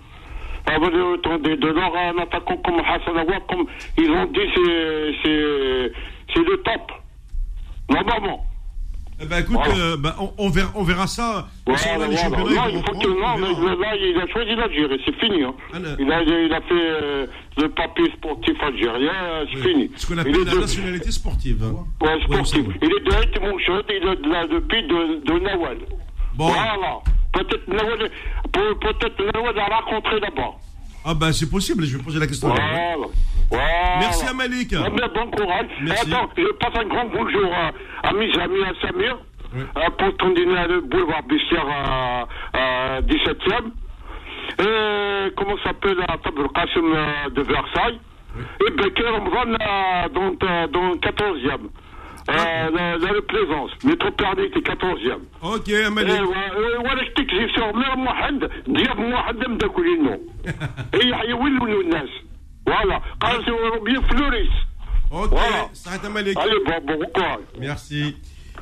On 0.66 0.78
va 0.78 0.86
retour 0.86 1.39
de, 1.40 1.66
l'or 1.66 1.97
à 1.97 2.10
un 2.10 2.18
attaquant 2.18 2.56
comme 2.59 2.78
Hassan 2.80 3.18
Aouar, 3.18 3.44
comme 3.48 3.66
ils 3.98 4.10
ont 4.10 4.26
dit, 4.26 4.40
c'est, 4.55 5.12
c'est, 5.22 5.93
c'est 6.32 6.44
le 6.44 6.62
top. 6.62 6.93
Normalement. 7.90 8.47
Eh 9.23 9.27
ben, 9.27 9.39
écoute, 9.39 9.55
Voilà. 9.65 9.74
euh, 9.81 9.97
ben, 9.97 10.15
on, 10.19 10.32
on 10.39 10.49
verra, 10.51 10.70
on 10.74 10.82
verra 10.82 11.07
ça. 11.07 11.47
Voilà, 11.65 11.78
Si 11.78 11.89
on 11.89 11.93
a 11.93 12.07
les 12.09 12.16
voilà. 12.16 12.16
championnats, 12.16 12.55
Non, 12.62 12.69
ils 12.69 12.70
il 12.73 12.77
vont 12.77 12.82
faut 12.82 12.93
que, 12.93 13.07
reprendre, 13.09 13.20
non, 13.20 13.27
on 13.35 13.39
mais 13.39 13.70
verra. 13.77 13.93
là, 13.93 13.97
il 13.97 14.19
a 14.20 14.27
choisi 14.32 14.55
l'Algérie, 14.57 15.01
c'est 15.05 15.15
fini. 15.20 15.43
Hein. 15.44 15.55
Ah. 15.73 15.77
Il, 15.99 16.12
a, 16.12 16.23
il 16.23 16.53
a 16.53 16.61
fait 16.62 16.73
euh, 16.73 17.27
le 17.59 17.69
papier 17.69 18.11
sportif 18.16 18.57
algérien, 18.62 19.12
c'est 19.53 19.57
Oui. 19.59 19.62
fini. 19.62 19.90
Ce 19.97 20.07
qu'on 20.07 20.19
appelle 20.19 20.44
la 20.44 20.53
de- 20.55 20.59
nationalité 20.61 21.11
sportive. 21.12 21.62
hein. 21.62 21.85
Ouais, 22.05 22.19
Il 22.82 22.89
est 22.89 23.05
de 23.05 23.12
Haït 23.15 23.40
Mouchot, 23.40 23.82
il 23.89 23.94
est 23.94 24.01
de 24.01 24.28
la, 24.31 24.47
depuis 24.49 24.82
de, 24.82 25.24
de 25.24 25.39
Nawal. 25.39 25.78
Bon. 26.35 26.49
Voilà. 26.49 26.99
Peut-être 27.32 27.69
Nawal, 27.69 28.11
peut- 28.53 28.77
peut-être 28.81 29.35
Nawal 29.35 29.59
a 29.59 29.77
rencontré 29.81 30.19
là-bas. 30.20 30.53
Ah 31.05 31.15
ben 31.15 31.33
c'est 31.33 31.51
possible, 31.51 31.85
je 31.85 31.97
vais 31.97 32.03
poser 32.03 32.19
la 32.20 32.27
question. 32.27 32.49
Voilà. 32.49 32.97
Voilà. 33.51 33.99
Merci 34.01 34.27
à 34.27 34.33
Malik. 34.33 34.73
Ah, 34.74 34.89
mais 34.91 35.01
bon 35.15 35.31
courage. 35.31 35.66
Merci. 35.83 36.12
Attends, 36.12 36.29
je 36.37 36.53
passe 36.55 36.77
un 36.81 36.89
grand 36.89 37.05
bonjour 37.07 37.53
à, 37.53 38.09
à 38.09 38.12
mes 38.12 38.33
amis 38.39 38.62
à 38.65 38.87
Samir, 38.87 39.19
Oui. 39.55 39.62
pour 40.19 40.35
dîner 40.35 40.57
à 40.57 40.66
le 40.66 40.81
boulevard 40.81 41.23
Bissière 41.24 41.66
à, 41.69 42.27
à 42.55 43.01
17e. 43.03 43.73
Et 44.61 45.33
comment 45.37 45.57
s'appelle 45.65 45.97
la 45.99 46.16
table 46.19 46.49
Qassim 46.55 46.93
euh, 46.95 47.31
de 47.31 47.43
Versailles? 47.43 47.99
Et 48.66 48.70
Becker 48.70 49.09
Ramadan 49.11 49.53
euh, 49.61 50.09
dans, 50.09 50.47
euh, 50.49 50.66
dans 50.69 50.89
le 50.91 50.95
14e. 50.97 51.69
Euh, 52.30 52.69
la, 52.76 52.98
la 52.98 53.22
Plaisance, 53.22 53.72
métro 53.85 54.11
Pernis, 54.11 54.49
14e. 54.49 55.19
Ok, 55.41 55.69
ايوا 55.69 55.89
Malik. 55.89 56.22
ولا 56.80 57.03
شتيك 57.10 57.27
زي 57.34 57.48
سور 57.56 57.73
مير 57.76 58.07
واحد 58.07 58.39
ديال 58.68 59.14
واحد 59.14 59.35
مداكلينو 59.35 60.22
هي 60.94 61.30
يولوا 61.30 61.81
الناس 61.84 62.10
فوالا 62.65 63.02
قال 63.22 63.44
بيان 63.85 64.02
فلوريس 64.02 64.49
Ok, 65.11 65.30
Voilà. 65.31 65.69
ça 65.73 65.89
arrête 65.89 66.03
à 66.06 66.10
Malik. 66.10 66.38
Allez, 66.38 66.60
bon, 66.68 66.98
bon 66.99 67.06
courage. 67.15 67.39
Merci. 67.60 68.18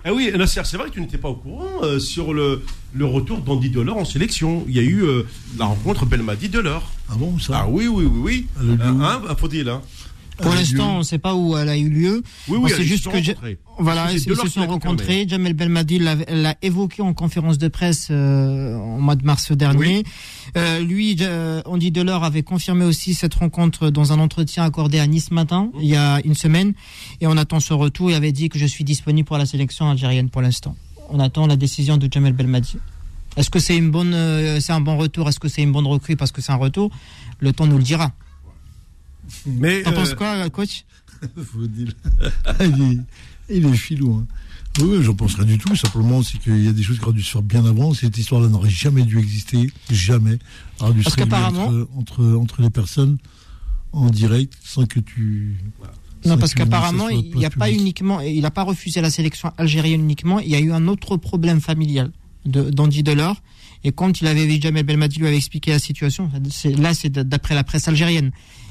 Ah 0.07 0.14
oui, 0.14 0.32
Nasser, 0.38 0.61
c'est 0.64 0.77
vrai 0.77 0.90
que 0.90 0.94
tu 0.94 1.02
n'étais 1.02 1.18
pas 1.18 1.30
au 1.30 1.34
courant 1.44 1.77
euh, 1.82 1.98
sur 1.98 2.36
le, 2.36 2.61
le 2.94 3.06
retour 3.06 3.40
d'Andy 3.40 3.72
Delors 3.72 3.98
en 3.98 4.06
sélection. 4.06 4.64
Il 4.68 4.76
y 4.76 4.80
a 4.80 4.84
eu 4.84 5.02
euh, 5.02 5.23
la 5.57 5.65
rencontre 5.65 6.06
Belmadi-Delors. 6.06 6.88
Ah 7.10 7.15
bon, 7.18 7.40
ça 7.40 7.61
Ah 7.64 7.68
oui, 7.68 7.88
oui, 7.88 8.06
oui, 8.06 8.19
oui. 8.27 8.48
Elle 8.61 8.69
a 8.69 8.73
eu 8.73 8.77
lieu 8.77 8.91
où 8.99 9.03
hein, 9.03 9.36
Faudil, 9.40 9.68
hein. 9.69 9.82
Pour 10.43 10.55
l'instant, 10.55 10.97
on 10.97 10.99
ne 10.99 11.03
sait 11.03 11.19
pas 11.19 11.35
où 11.35 11.57
elle 11.57 11.69
a 11.69 11.77
eu 11.77 11.89
lieu. 11.89 12.23
Oui, 12.49 12.59
oui, 12.61 12.71
ils 12.79 12.85
juste 12.85 13.09
que. 13.09 13.19
Voilà, 13.79 14.09
C'est 14.09 14.17
ils, 14.17 14.37
se 14.37 14.49
sont 14.49 14.67
rencontrés. 14.67 15.27
Jamel 15.27 15.55
Belmadi 15.55 15.99
l'a 15.99 16.17
l'a 16.29 16.55
évoqué 16.61 17.01
en 17.01 17.15
conférence 17.15 17.57
de 17.57 17.69
presse 17.69 18.09
euh, 18.11 18.77
en 18.77 19.01
mois 19.01 19.17
de 19.17 19.25
mars 19.25 19.53
dernier. 19.53 20.05
Euh, 20.57 20.81
lui, 20.81 21.17
euh, 21.21 21.62
Andy 21.65 21.91
Delors 21.91 22.25
avait 22.25 22.43
confirmé 22.43 22.85
aussi 22.85 23.15
cette 23.15 23.35
rencontre 23.35 23.91
dans 23.91 24.12
un 24.12 24.19
entretien 24.19 24.65
accordé 24.65 24.99
à 24.99 25.07
Nice 25.07 25.31
matin, 25.31 25.71
il 25.81 25.89
y 25.89 25.97
a 25.97 26.21
une 26.25 26.35
semaine. 26.35 26.75
Et 27.21 27.27
on 27.27 27.37
attend 27.37 27.61
ce 27.61 27.73
retour. 27.73 28.11
Il 28.11 28.15
avait 28.15 28.33
dit 28.33 28.49
que 28.49 28.59
je 28.59 28.67
suis 28.67 28.85
disponible 28.85 29.27
pour 29.27 29.39
la 29.39 29.47
sélection 29.47 29.91
algérienne 29.91 30.29
pour 30.29 30.43
l'instant. 30.43 30.77
On 31.09 31.21
attend 31.21 31.47
la 31.47 31.57
décision 31.57 31.97
de 31.97 32.09
Jamel 32.11 32.33
Belmadi. 32.35 32.77
Est-ce 33.37 33.51
que 33.51 33.59
c'est 33.59 33.77
une 33.77 33.91
bonne, 33.91 34.15
euh, 34.15 34.61
c'est 34.61 34.73
un 34.73 34.81
bon 34.81 34.97
retour? 34.97 35.29
Est-ce 35.29 35.39
que 35.41 35.49
c'est 35.49 35.62
une 35.62 35.73
bonne 35.73 35.87
recrue? 35.87 36.17
Parce 36.17 36.33
que 36.33 36.41
c'est 36.41 36.53
un 36.53 36.57
retour 36.57 36.91
Le 37.39 37.53
temps 37.53 37.67
nous 37.67 37.79
le 37.79 37.83
dira. 37.83 38.12
Mais 39.47 39.82
T'en 39.82 39.93
euh, 39.93 39.94
penses 39.94 40.15
quoi, 40.15 40.48
coach 40.51 40.85
Faut 41.52 41.66
dire. 41.66 41.93
il, 42.61 42.82
est, 42.82 43.57
il 43.57 43.66
est 43.66 43.77
filou. 43.77 44.15
Hein. 44.15 44.27
Oui, 44.81 45.02
j'en 45.02 45.15
pense 45.15 45.35
rien 45.35 45.44
du 45.44 45.59
tout. 45.59 45.74
Simplement, 45.74 46.23
c'est 46.23 46.39
qu'il 46.39 46.65
y 46.65 46.69
a 46.69 46.73
des 46.73 46.82
choses 46.82 46.98
qui 46.98 47.05
auraient 47.05 47.12
dû 47.12 47.23
se 47.23 47.32
faire 47.32 47.43
bien 47.43 47.65
avant. 47.65 47.93
Cette 47.93 48.16
histoire-là 48.16 48.48
n'aurait 48.48 48.70
jamais 48.70 49.02
dû 49.02 49.19
exister. 49.19 49.70
Jamais. 49.90 50.39
Aurait 50.78 50.94
dû 50.94 51.02
Parce 51.02 51.16
se 51.16 51.23
entre, 51.23 51.89
entre, 51.97 52.24
entre 52.36 52.62
les 52.62 52.70
personnes 52.70 53.19
en 53.93 54.11
direct 54.11 54.55
sans 54.62 54.86
que 54.86 55.01
tu. 55.01 55.57
Non, 56.24 56.36
parce 56.39 56.55
qu'apparemment, 56.55 57.09
il 57.09 57.35
n'y 57.35 57.47
a 57.47 57.51
pas 57.51 57.70
uniquement, 57.70 58.20
il 58.20 58.43
n'a 58.43 58.51
pas 58.51 58.62
refusé 58.62 59.01
la 59.01 59.11
sélection 59.11 59.52
algérienne 59.57 60.02
uniquement. 60.02 60.39
Il 60.39 60.48
y 60.48 60.55
a 60.55 60.61
eu 60.61 60.73
un 60.73 60.86
autre 60.86 61.16
problème 61.16 61.61
familial 61.61 62.11
de 62.44 62.70
d'Andy 62.70 63.02
Delors. 63.02 63.36
Et 63.82 63.93
quand 63.93 64.20
il 64.20 64.27
avait 64.27 64.47
vu 64.47 64.61
Jamel 64.61 64.85
Belmadi 64.85 65.19
lui 65.19 65.27
avait 65.27 65.39
expliqué 65.39 65.70
la 65.70 65.78
situation, 65.78 66.31
là 66.77 66.93
c'est 66.94 67.11
d'après 67.11 67.55
la 67.55 67.65
presse 67.65 67.89
algérienne. 67.89 68.31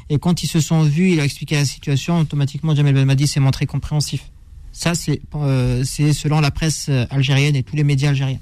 Et 0.09 0.17
quand 0.17 0.43
ils 0.43 0.47
se 0.47 0.59
sont 0.59 0.83
vus, 0.83 1.11
il 1.11 1.19
a 1.19 1.25
expliqué 1.25 1.55
la 1.55 1.65
situation. 1.65 2.19
Automatiquement, 2.19 2.75
Jamel 2.75 2.95
Belmadi 2.95 3.27
s'est 3.27 3.39
montré 3.39 3.65
compréhensif. 3.65 4.31
Ça, 4.71 4.95
c'est 4.95 5.21
euh, 5.35 5.83
selon 5.83 6.41
la 6.41 6.51
presse 6.51 6.87
euh, 6.89 7.05
algérienne 7.09 7.55
et 7.55 7.63
tous 7.63 7.75
les 7.75 7.83
médias 7.83 8.09
algériens. 8.09 8.39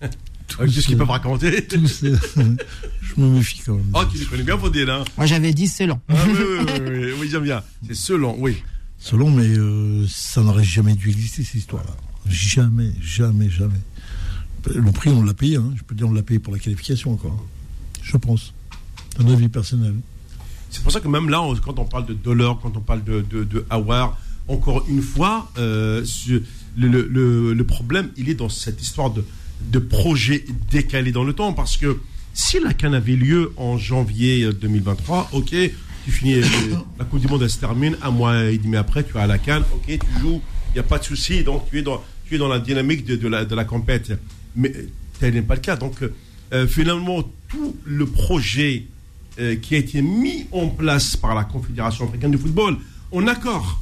Qu'est-ce 0.58 0.86
qu'ils 0.86 0.96
peuvent 0.96 1.10
raconter 1.10 1.66
Je 1.72 3.20
me 3.20 3.28
méfie 3.28 3.60
quand 3.64 3.74
même. 3.74 3.90
Oh, 3.94 4.04
tu 4.10 4.18
les 4.18 4.24
connais 4.26 4.42
bien, 4.42 4.58
Faudil, 4.58 4.88
hein. 4.88 5.04
Moi, 5.16 5.26
j'avais 5.26 5.52
dit 5.52 5.66
c'est 5.66 5.86
lent. 5.86 6.00
Ah 6.08 6.14
oui, 6.26 6.32
oui, 6.36 6.66
oui, 6.66 6.80
oui, 6.86 7.12
oui, 7.20 7.28
j'aime 7.30 7.42
bien. 7.42 7.62
C'est 7.86 7.94
selon, 7.94 8.36
oui. 8.38 8.62
Selon, 8.98 9.30
mais 9.30 9.46
euh, 9.46 10.06
ça 10.08 10.42
n'aurait 10.42 10.64
jamais 10.64 10.94
dû 10.94 11.10
exister, 11.10 11.42
cette 11.42 11.56
histoire-là. 11.56 11.96
Jamais, 12.26 12.92
jamais, 13.02 13.50
jamais. 13.50 13.80
Le 14.66 14.92
prix, 14.92 15.10
on 15.10 15.22
l'a 15.22 15.34
payé. 15.34 15.56
Hein. 15.56 15.72
Je 15.76 15.82
peux 15.82 15.94
dire, 15.94 16.08
on 16.08 16.12
l'a 16.12 16.22
payé 16.22 16.38
pour 16.38 16.52
la 16.52 16.58
qualification 16.58 17.12
encore. 17.12 17.44
Je 18.02 18.16
pense. 18.16 18.54
Un 19.18 19.26
avis 19.28 19.48
personnel. 19.48 19.94
C'est 20.74 20.82
pour 20.82 20.90
ça 20.90 21.00
que 21.00 21.06
même 21.06 21.28
là, 21.30 21.40
quand 21.64 21.78
on 21.78 21.84
parle 21.84 22.04
de 22.04 22.14
Dollar, 22.14 22.58
quand 22.60 22.76
on 22.76 22.80
parle 22.80 23.04
de, 23.04 23.20
de, 23.30 23.44
de 23.44 23.64
encore 24.48 24.84
une 24.88 25.02
fois, 25.02 25.48
euh, 25.56 26.04
le, 26.76 26.88
le- 26.88 27.52
le- 27.54 27.64
problème, 27.64 28.10
il 28.16 28.28
est 28.28 28.34
dans 28.34 28.48
cette 28.48 28.82
histoire 28.82 29.10
de, 29.10 29.24
de 29.70 29.78
projet 29.78 30.44
décalé 30.72 31.12
dans 31.12 31.22
le 31.22 31.32
temps. 31.32 31.52
Parce 31.52 31.76
que 31.76 32.00
si 32.32 32.58
la 32.58 32.74
Cannes 32.74 32.94
avait 32.94 33.14
lieu 33.14 33.52
en 33.56 33.78
janvier 33.78 34.52
2023, 34.52 35.30
ok, 35.32 35.54
tu 36.04 36.10
finis, 36.10 36.34
euh, 36.34 36.44
la 36.98 37.04
Coupe 37.04 37.20
du 37.20 37.28
Monde, 37.28 37.42
elle 37.44 37.50
se 37.50 37.60
termine, 37.60 37.96
un 38.02 38.10
mois 38.10 38.44
et 38.46 38.58
demi 38.58 38.76
après, 38.76 39.04
tu 39.04 39.16
à 39.16 39.28
la 39.28 39.38
Cannes, 39.38 39.62
ok, 39.72 39.86
tu 39.86 40.20
joues, 40.20 40.42
il 40.70 40.74
n'y 40.74 40.80
a 40.80 40.82
pas 40.82 40.98
de 40.98 41.04
souci, 41.04 41.44
donc 41.44 41.70
tu 41.70 41.78
es 41.78 41.82
dans, 41.82 42.02
tu 42.26 42.34
es 42.34 42.38
dans 42.38 42.48
la 42.48 42.58
dynamique 42.58 43.04
de, 43.04 43.14
de 43.14 43.28
la, 43.28 43.44
de 43.44 43.54
la 43.54 43.64
compète. 43.64 44.12
Mais 44.56 44.72
euh, 44.74 44.88
tel 45.20 45.34
n'est 45.34 45.42
pas 45.42 45.54
le 45.54 45.60
cas. 45.60 45.76
Donc, 45.76 45.94
euh, 46.52 46.66
finalement, 46.66 47.22
tout 47.48 47.76
le 47.84 48.06
projet 48.06 48.86
euh, 49.38 49.56
qui 49.56 49.74
a 49.74 49.78
été 49.78 50.00
mis 50.02 50.46
en 50.52 50.68
place 50.68 51.16
par 51.16 51.34
la 51.34 51.44
Confédération 51.44 52.06
africaine 52.06 52.30
de 52.30 52.36
football, 52.38 52.76
en 53.12 53.26
accord 53.26 53.80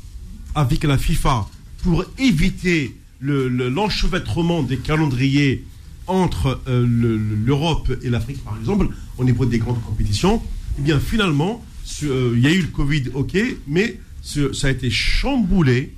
avec 0.55 0.85
la 0.85 0.99
FIFA, 0.99 1.49
pour 1.83 2.05
éviter 2.19 2.97
le- 3.21 3.49
le- 3.49 3.69
l'enchevêtrement 3.69 4.63
des 4.63 4.79
calendriers 4.79 5.65
entre 6.07 6.61
euh, 6.69 6.85
le- 6.87 7.17
le- 7.17 7.37
l'Europe 7.37 7.91
et 8.03 8.11
l'Afrique, 8.11 8.43
par 8.45 8.57
exemple, 8.59 8.89
au 9.19 9.25
niveau 9.25 9.47
des 9.47 9.59
grandes 9.59 9.83
compétitions, 9.83 10.43
eh 10.79 10.83
bien, 10.83 10.99
finalement, 11.01 11.65
euh, 12.05 12.33
il 12.37 12.43
y 12.43 12.47
a 12.47 12.53
eu 12.53 12.63
le 12.63 12.69
Covid, 12.69 13.05
ok, 13.15 13.37
mais 13.67 13.99
ça 14.23 14.69
a 14.69 14.71
été 14.71 14.91
chamboulé 14.91 15.93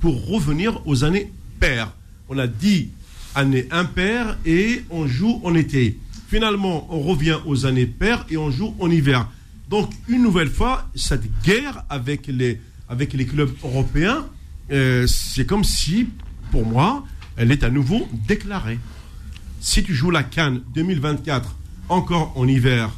pour 0.00 0.26
revenir 0.26 0.80
aux 0.86 1.04
années 1.04 1.30
paires. 1.60 1.92
On 2.28 2.38
a 2.38 2.46
dit 2.46 2.88
année 3.34 3.66
impaire 3.70 4.38
et 4.46 4.82
on 4.90 5.06
joue 5.06 5.40
en 5.44 5.54
été. 5.54 5.98
Finalement, 6.28 6.86
on 6.90 7.00
revient 7.00 7.38
aux 7.46 7.64
années 7.64 7.86
paires 7.86 8.26
et 8.28 8.36
on 8.36 8.50
joue 8.50 8.74
en 8.80 8.90
hiver. 8.90 9.26
Donc, 9.70 9.90
une 10.08 10.22
nouvelle 10.22 10.50
fois, 10.50 10.86
cette 10.94 11.24
guerre 11.42 11.84
avec 11.88 12.26
les, 12.26 12.60
avec 12.86 13.14
les 13.14 13.24
clubs 13.24 13.50
européens, 13.64 14.26
euh, 14.70 15.06
c'est 15.06 15.46
comme 15.46 15.64
si, 15.64 16.08
pour 16.50 16.66
moi, 16.66 17.02
elle 17.38 17.50
est 17.50 17.64
à 17.64 17.70
nouveau 17.70 18.06
déclarée. 18.26 18.78
Si 19.60 19.82
tu 19.82 19.94
joues 19.94 20.10
la 20.10 20.22
Cannes 20.22 20.60
2024 20.74 21.56
encore 21.88 22.34
en 22.36 22.46
hiver, 22.46 22.90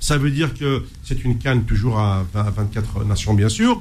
ça 0.00 0.18
veut 0.18 0.32
dire 0.32 0.52
que 0.52 0.84
c'est 1.04 1.22
une 1.22 1.38
Cannes 1.38 1.64
toujours 1.64 2.00
à 2.00 2.26
20 2.34 2.40
à 2.40 2.50
24 2.50 3.04
nations, 3.04 3.34
bien 3.34 3.48
sûr. 3.48 3.80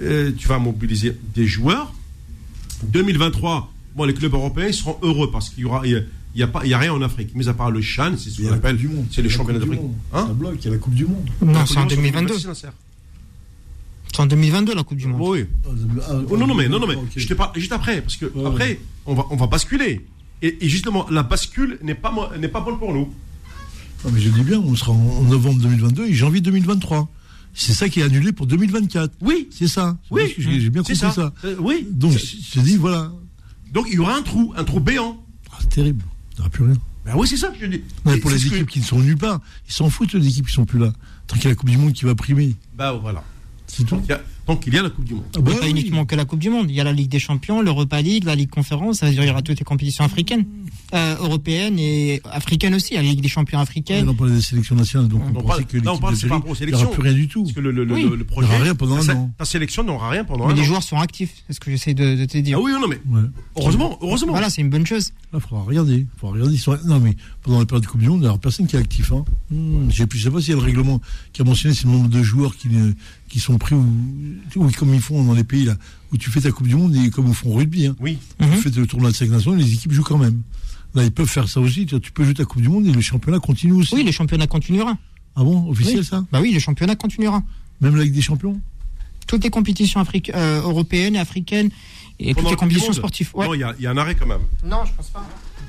Euh, 0.00 0.32
tu 0.34 0.48
vas 0.48 0.58
mobiliser 0.58 1.14
des 1.34 1.46
joueurs. 1.46 1.92
2023, 2.84 3.70
bon, 3.96 4.04
les 4.04 4.14
clubs 4.14 4.32
européens 4.32 4.68
ils 4.68 4.74
seront 4.74 4.96
heureux 5.02 5.30
parce 5.30 5.50
qu'il 5.50 5.64
y 5.64 5.66
aura, 5.66 5.82
il 6.34 6.40
y 6.40 6.42
a, 6.42 6.46
pas, 6.46 6.60
il 6.64 6.70
y 6.70 6.74
a 6.74 6.78
rien 6.78 6.92
en 6.92 7.02
Afrique, 7.02 7.34
mis 7.34 7.48
à 7.48 7.54
part 7.54 7.70
le 7.70 7.80
Chan, 7.80 8.12
c'est 8.16 8.30
ce 8.30 8.40
qu'on 8.42 8.52
appelle, 8.52 8.76
Coupe 8.76 8.86
du 8.88 8.88
Monde. 8.94 9.06
c'est 9.10 9.22
les 9.22 9.28
championnats 9.28 9.58
d'Afrique. 9.58 9.80
Hein 10.12 10.26
Ça 10.28 10.32
bloque, 10.32 10.56
il 10.60 10.64
y 10.64 10.68
a 10.68 10.70
la 10.70 10.78
Coupe 10.78 10.94
du 10.94 11.04
Monde. 11.06 11.28
Non, 11.42 11.66
c'est 11.66 11.76
en 11.78 11.82
Coupe 11.82 11.88
du 11.90 11.96
Monde, 11.96 12.04
2022. 12.12 12.32
merci, 12.34 12.46
Nasser. 12.46 12.68
C'est 14.12 14.20
en 14.20 14.26
2022 14.26 14.74
la 14.74 14.82
Coupe 14.84 14.98
du 14.98 15.06
Monde. 15.06 15.20
Oui. 15.22 15.46
Ah, 15.64 16.12
Oh, 16.28 16.36
non, 16.36 16.46
non, 16.46 16.54
mais, 16.54 16.68
non, 16.68 16.78
non, 16.80 16.86
mais 16.86 16.96
ok. 16.96 17.10
je 17.16 17.26
te 17.26 17.34
parle 17.34 17.52
juste 17.56 17.72
après, 17.72 18.00
parce 18.02 18.16
que 18.16 18.26
Ouais, 18.26 18.46
après, 18.46 18.64
ouais. 18.68 18.80
on 19.06 19.14
va, 19.14 19.26
on 19.30 19.36
va 19.36 19.46
basculer. 19.46 20.06
Et, 20.42 20.56
et 20.64 20.68
justement, 20.68 21.06
la 21.10 21.22
bascule 21.22 21.78
n'est 21.82 21.94
pas, 21.94 22.10
mo- 22.10 22.34
n'est 22.38 22.48
pas 22.48 22.60
bonne 22.60 22.78
pour 22.78 22.92
nous. 22.92 23.12
Non, 24.04 24.10
mais 24.12 24.20
je 24.20 24.30
dis 24.30 24.42
bien, 24.42 24.58
on 24.58 24.74
sera 24.74 24.92
en, 24.92 24.96
en 24.96 25.22
novembre 25.24 25.60
2022 25.60 26.06
et 26.06 26.14
janvier 26.14 26.40
2023. 26.40 27.08
C'est 27.52 27.72
ça 27.72 27.88
qui 27.88 28.00
est 28.00 28.04
annulé 28.04 28.32
pour 28.32 28.46
2024. 28.46 29.12
Oui. 29.20 29.48
C'est 29.50 29.68
ça. 29.68 29.96
Oui. 30.10 30.22
J'ai 30.38 30.60
j'ai 30.60 30.70
bien 30.70 30.82
C'est 30.84 30.94
compris 30.98 31.14
ça. 31.14 31.32
Euh, 31.44 31.56
oui. 31.60 31.86
Donc, 31.90 32.12
C'est- 32.12 32.36
je 32.40 32.52
te 32.52 32.60
dis, 32.60 32.76
voilà. 32.76 33.12
donc, 33.72 33.86
il 33.88 33.94
y 33.94 33.98
aura 33.98 34.14
un 34.16 34.22
trou, 34.22 34.52
un 34.56 34.64
trou 34.64 34.80
béant. 34.80 35.22
Ah, 35.52 35.56
c'est 35.60 35.68
terrible. 35.68 36.04
Il 36.40 36.42
n'y 36.44 36.46
aura 36.46 36.50
plus 36.50 36.64
rien. 36.64 36.76
Ben 37.04 37.12
oui, 37.16 37.26
c'est 37.28 37.36
ça 37.36 37.48
que 37.48 37.58
je 37.60 37.66
dis. 37.66 37.82
Non, 38.06 38.18
pour 38.18 38.30
les 38.30 38.38
que- 38.38 38.46
équipes 38.46 38.66
qui 38.68 38.80
ne 38.80 38.84
sont 38.84 38.98
nulle 38.98 39.16
part, 39.18 39.40
ils 39.68 39.72
s'en 39.74 39.90
foutent, 39.90 40.14
les 40.14 40.26
équipes 40.26 40.46
qui 40.46 40.52
sont 40.54 40.64
plus 40.64 40.78
là. 40.78 40.92
Tant 41.26 41.36
qu'il 41.36 41.44
y 41.44 41.46
a 41.48 41.50
la 41.50 41.54
Coupe 41.54 41.68
du 41.68 41.76
Monde 41.76 41.92
qui 41.92 42.04
va 42.06 42.14
primer. 42.14 42.54
Bah 42.74 42.92
voilà. 42.92 43.22
C'est 43.72 43.84
tout. 43.84 43.96
Donc, 43.96 44.04
il 44.66 44.74
y 44.74 44.76
a- 44.76 44.80
y 44.80 44.82
la 44.82 44.90
Coupe 44.90 45.04
du 45.04 45.14
Monde. 45.14 45.24
Ah 45.36 45.40
bah 45.40 45.52
pas 45.52 45.58
oui. 45.64 45.70
uniquement 45.70 46.04
que 46.04 46.16
la 46.16 46.24
Coupe 46.24 46.40
du 46.40 46.50
Monde. 46.50 46.66
Il 46.70 46.74
y 46.74 46.80
a 46.80 46.84
la 46.84 46.92
Ligue 46.92 47.08
des 47.08 47.20
Champions, 47.20 47.62
l'Europa 47.62 48.02
League, 48.02 48.24
la 48.24 48.34
Ligue 48.34 48.50
Conférence. 48.50 48.98
Ça 48.98 49.06
veut 49.06 49.12
dire 49.12 49.22
il 49.22 49.28
y 49.28 49.30
aura 49.30 49.42
toutes 49.42 49.58
les 49.60 49.64
compétitions 49.64 50.04
africaines, 50.04 50.44
euh, 50.92 51.14
européennes 51.20 51.78
et 51.78 52.20
africaines 52.32 52.74
aussi. 52.74 52.88
Il 52.92 52.96
y 52.96 52.98
a 52.98 53.02
la 53.02 53.08
Ligue 53.10 53.20
des 53.20 53.28
Champions 53.28 53.58
Mais 53.58 53.62
africaine. 53.62 54.08
on 54.08 54.14
parle 54.14 54.32
des 54.34 54.40
sélections 54.40 54.74
nationales, 54.74 55.06
donc 55.08 55.22
on, 55.24 55.38
On 55.38 55.42
parle- 55.42 55.64
que 55.66 55.76
là, 55.76 55.82
on 55.84 55.90
l'équipe 55.92 56.00
parle, 56.02 56.16
c'est 56.16 56.26
par 56.26 56.40
d'Algérie, 56.40 56.40
rapport 56.40 56.50
aux 56.50 56.54
il 56.54 56.66
n'y 56.66 56.74
aura 56.74 56.86
plus 56.90 57.02
rien 57.02 57.12
du 57.12 57.28
tout. 57.28 57.42
Parce 57.44 57.54
que 57.54 57.60
le, 57.60 57.70
le, 57.70 57.84
le, 57.84 57.94
Oui. 57.94 58.02
le- 58.10 58.16
le 58.16 58.24
projet. 58.24 58.48
Il 58.48 58.54
aura 58.54 58.62
rien 58.64 58.74
pendant 58.74 58.96
un 58.96 59.04
ta, 59.06 59.14
an. 59.14 59.30
ta 59.38 59.44
sélection 59.44 59.84
n'aura 59.84 60.10
rien 60.10 60.24
pendant 60.24 60.46
Mais 60.48 60.52
un 60.52 60.56
les 60.56 60.62
an. 60.62 60.64
joueurs 60.64 60.82
sont 60.82 60.96
actifs. 60.98 61.32
C'est 61.46 61.52
ce 61.52 61.60
que 61.60 61.70
j'essaie 61.70 61.94
de, 61.94 62.16
de 62.16 62.24
te 62.24 62.38
dire. 62.38 62.58
Ah 62.58 62.62
oui, 62.64 62.72
non, 62.72 62.88
mais 62.88 63.00
Ouais. 63.08 63.20
heureusement, 63.56 63.98
heureusement. 64.02 64.32
Voilà, 64.32 64.50
c'est 64.50 64.62
une 64.62 64.70
bonne 64.70 64.86
chose. 64.86 65.12
Là, 65.32 65.38
il 65.38 65.48
faudra 65.48 65.62
regarder. 65.64 65.94
Il 65.98 66.06
faudra 66.18 66.34
regarder. 66.34 66.58
Non, 66.88 66.98
mais 66.98 67.14
pendant 67.42 67.60
la 67.60 67.66
période 67.66 67.84
de 67.84 67.88
Coupe 67.88 68.00
du 68.00 68.08
Monde, 68.08 68.18
il 68.18 68.22
n'y 68.22 68.28
aura 68.28 68.38
personne 68.38 68.66
qui 68.66 68.74
est 68.74 68.80
actif. 68.80 69.12
Hein. 69.12 69.24
Hmm, 69.50 69.88
Je 69.90 70.02
ne 70.02 70.08
sais 70.18 70.30
pas 70.30 70.40
s'il 70.40 70.50
y 70.50 70.52
a 70.54 70.56
le 70.56 70.62
règlement 70.62 71.00
qui 71.32 71.42
a 71.42 71.44
mentionné 71.44 71.74
c'est 71.74 71.84
le 71.84 71.92
nombre 71.92 72.08
de 72.08 72.22
joueurs 72.22 72.56
qui, 72.56 72.68
ne- 72.68 72.92
qui 73.30 73.40
sont 73.40 73.56
pris 73.56 73.74
ou, 73.74 73.86
comme 74.76 74.92
ils 74.92 75.00
font 75.00 75.24
dans 75.24 75.32
les 75.32 75.44
pays 75.44 75.64
là, 75.64 75.76
où 76.12 76.18
tu 76.18 76.28
fais 76.30 76.40
ta 76.42 76.50
Coupe 76.50 76.66
du 76.66 76.74
Monde 76.76 76.94
et 76.96 77.08
comme 77.10 77.28
ils 77.28 77.34
font 77.34 77.50
au 77.50 77.54
rugby. 77.54 77.86
Hein. 77.86 77.96
Oui. 78.00 78.18
Mhm. 78.40 78.50
Tu 78.50 78.56
fais 78.56 78.70
le 78.80 78.86
tournoi 78.86 79.10
de 79.10 79.16
5 79.16 79.30
nations, 79.30 79.54
les 79.54 79.72
équipes 79.72 79.92
jouent 79.92 80.02
quand 80.02 80.18
même. 80.18 80.42
Là, 80.94 81.04
ils 81.04 81.12
peuvent 81.12 81.28
faire 81.28 81.48
ça 81.48 81.60
aussi. 81.60 81.86
Tu 81.86 82.10
peux 82.12 82.24
jouer 82.24 82.34
ta 82.34 82.44
Coupe 82.44 82.60
du 82.60 82.68
Monde 82.68 82.86
et 82.86 82.92
le 82.92 83.00
championnat 83.00 83.38
continue 83.38 83.72
aussi. 83.72 83.94
Oui, 83.94 84.02
le 84.02 84.10
championnat 84.12 84.46
continuera. 84.48 84.98
Ah 85.36 85.44
bon 85.44 85.68
Officiel 85.70 86.00
Oui. 86.00 86.04
ça? 86.04 86.24
Bah 86.32 86.40
oui, 86.42 86.52
le 86.52 86.58
championnat 86.58 86.96
continuera. 86.96 87.42
Même 87.80 87.94
la 87.96 88.02
Ligue 88.02 88.12
des 88.14 88.20
Champions? 88.20 88.60
Toutes 89.28 89.44
les 89.44 89.50
compétitions 89.50 90.02
euh, 90.34 90.60
européennes 90.62 91.14
et 91.14 91.20
africaines 91.20 91.70
et 92.18 92.34
Pendant 92.34 92.48
toutes 92.48 92.50
les 92.50 92.56
compétitions 92.66 92.92
sportives. 92.92 93.30
Ouais. 93.34 93.46
Non, 93.46 93.54
il 93.54 93.60
y, 93.60 93.62
a- 93.62 93.74
il 93.78 93.84
y 93.84 93.86
a 93.86 93.90
un 93.92 93.96
arrêt 93.96 94.16
quand 94.16 94.26
même. 94.26 94.40
Non, 94.64 94.78
je 94.84 94.90
pense 94.96 95.08
pas. 95.10 95.24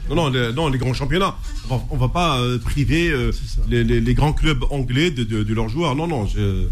Non, 0.09 0.15
non, 0.15 0.29
les, 0.29 0.51
non, 0.51 0.67
les 0.67 0.79
grands 0.79 0.93
championnats. 0.95 1.35
On 1.69 1.77
va, 1.77 1.83
on 1.91 1.97
va 1.97 2.07
pas 2.09 2.39
euh, 2.39 2.57
priver 2.57 3.09
euh, 3.11 3.31
les- 3.69 3.83
les 3.83 4.13
grands 4.15 4.33
clubs 4.33 4.63
anglais 4.71 5.11
de, 5.11 5.23
de- 5.23 5.43
de 5.43 5.53
leurs 5.53 5.69
joueurs. 5.69 5.95
Non, 5.95 6.07
non, 6.07 6.25
je- 6.25 6.65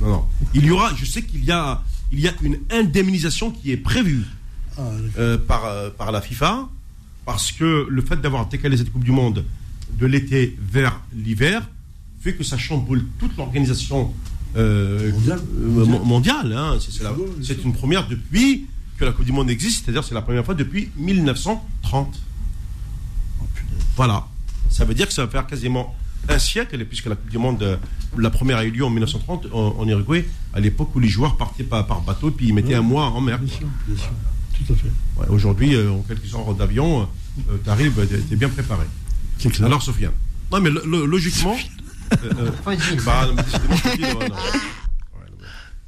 non, 0.00 0.08
non. 0.08 0.24
Il 0.54 0.64
y 0.64 0.70
aura, 0.70 0.94
je 0.94 1.04
sais 1.04 1.22
qu'il 1.22 1.44
y 1.44 1.50
a, 1.50 1.82
il 2.12 2.20
y 2.20 2.28
a 2.28 2.32
une 2.42 2.58
indemnisation 2.70 3.50
qui 3.50 3.70
est 3.72 3.76
prévue 3.76 4.24
Ah, 4.78 4.82
euh, 5.18 5.38
par, 5.38 5.64
euh, 5.64 5.90
par 5.90 6.12
la 6.12 6.20
FIFA 6.20 6.68
parce 7.24 7.52
que 7.52 7.86
le 7.88 8.02
fait 8.02 8.20
d'avoir 8.20 8.46
décalé 8.46 8.76
cette 8.76 8.90
Coupe 8.92 9.04
du 9.04 9.12
Monde 9.12 9.44
de 9.98 10.06
l'été 10.06 10.56
vers 10.60 11.00
l'hiver 11.14 11.62
fait 12.20 12.34
que 12.34 12.42
ça 12.44 12.56
chamboule 12.58 13.04
toute 13.18 13.36
l'organisation 13.36 14.12
euh, 14.56 15.10
Mondiale. 15.12 15.40
mo- 15.58 16.04
mondiale. 16.04 16.52
hein. 16.56 16.78
C'est- 17.42 17.62
une 17.64 17.72
première 17.72 18.06
depuis 18.08 18.66
que 18.98 19.04
la 19.04 19.12
Coupe 19.12 19.24
du 19.24 19.32
Monde 19.32 19.50
existe, 19.50 19.84
c'est-à-dire 19.84 20.04
c'est 20.04 20.14
la 20.14 20.22
première 20.22 20.44
fois 20.44 20.54
depuis 20.54 20.90
1930. 20.96 22.20
oh. 23.40 23.44
Voilà. 23.96 24.26
Ça 24.70 24.84
veut 24.84 24.94
dire 24.94 25.06
que 25.06 25.12
ça 25.12 25.24
va 25.24 25.30
faire 25.30 25.46
quasiment 25.46 25.94
un 26.28 26.38
siècle, 26.38 26.84
puisque 26.84 27.06
la 27.06 27.16
Coupe 27.16 27.30
du 27.30 27.38
Monde, 27.38 27.62
euh, 27.62 27.76
la 28.18 28.30
première 28.30 28.58
a 28.58 28.64
eu 28.64 28.70
lieu 28.70 28.84
en 28.84 28.90
1930 28.90 29.46
en, 29.52 29.76
en 29.78 29.88
Uruguay, 29.88 30.28
à 30.54 30.60
l'époque 30.60 30.94
où 30.94 31.00
les 31.00 31.08
joueurs 31.08 31.36
partaient 31.36 31.64
par, 31.64 31.86
par 31.86 32.00
bateau, 32.02 32.30
puis 32.30 32.48
ils 32.48 32.54
mettaient 32.54 32.68
Ouais. 32.70 32.74
un 32.76 32.82
mois 32.82 33.06
en 33.06 33.20
mer. 33.20 33.38
Bien 33.38 33.54
sûr, 33.56 33.66
bien 33.86 33.96
sûr. 33.96 34.10
Tout 34.66 34.72
à 34.72 34.76
fait. 34.76 34.90
Ouais, 35.18 35.26
Aujourd'hui, 35.28 35.74
euh, 35.74 35.90
en 35.90 36.02
quelques 36.02 36.32
heures 36.34 36.54
d'avion, 36.54 37.08
euh, 37.50 37.56
t'arrives, 37.64 37.98
euh, 37.98 38.06
t'es 38.28 38.36
bien 38.36 38.48
préparé. 38.48 38.84
C'est 39.38 39.50
clair. 39.50 39.66
Alors, 39.66 39.82
Sofiane? 39.82 40.12
Non, 40.52 40.60
mais 40.60 40.70
lo- 40.70 40.84
lo- 40.84 41.06
logiquement. 41.06 41.56
euh, 42.12 42.16
euh, 42.38 42.50
bah, 43.06 43.26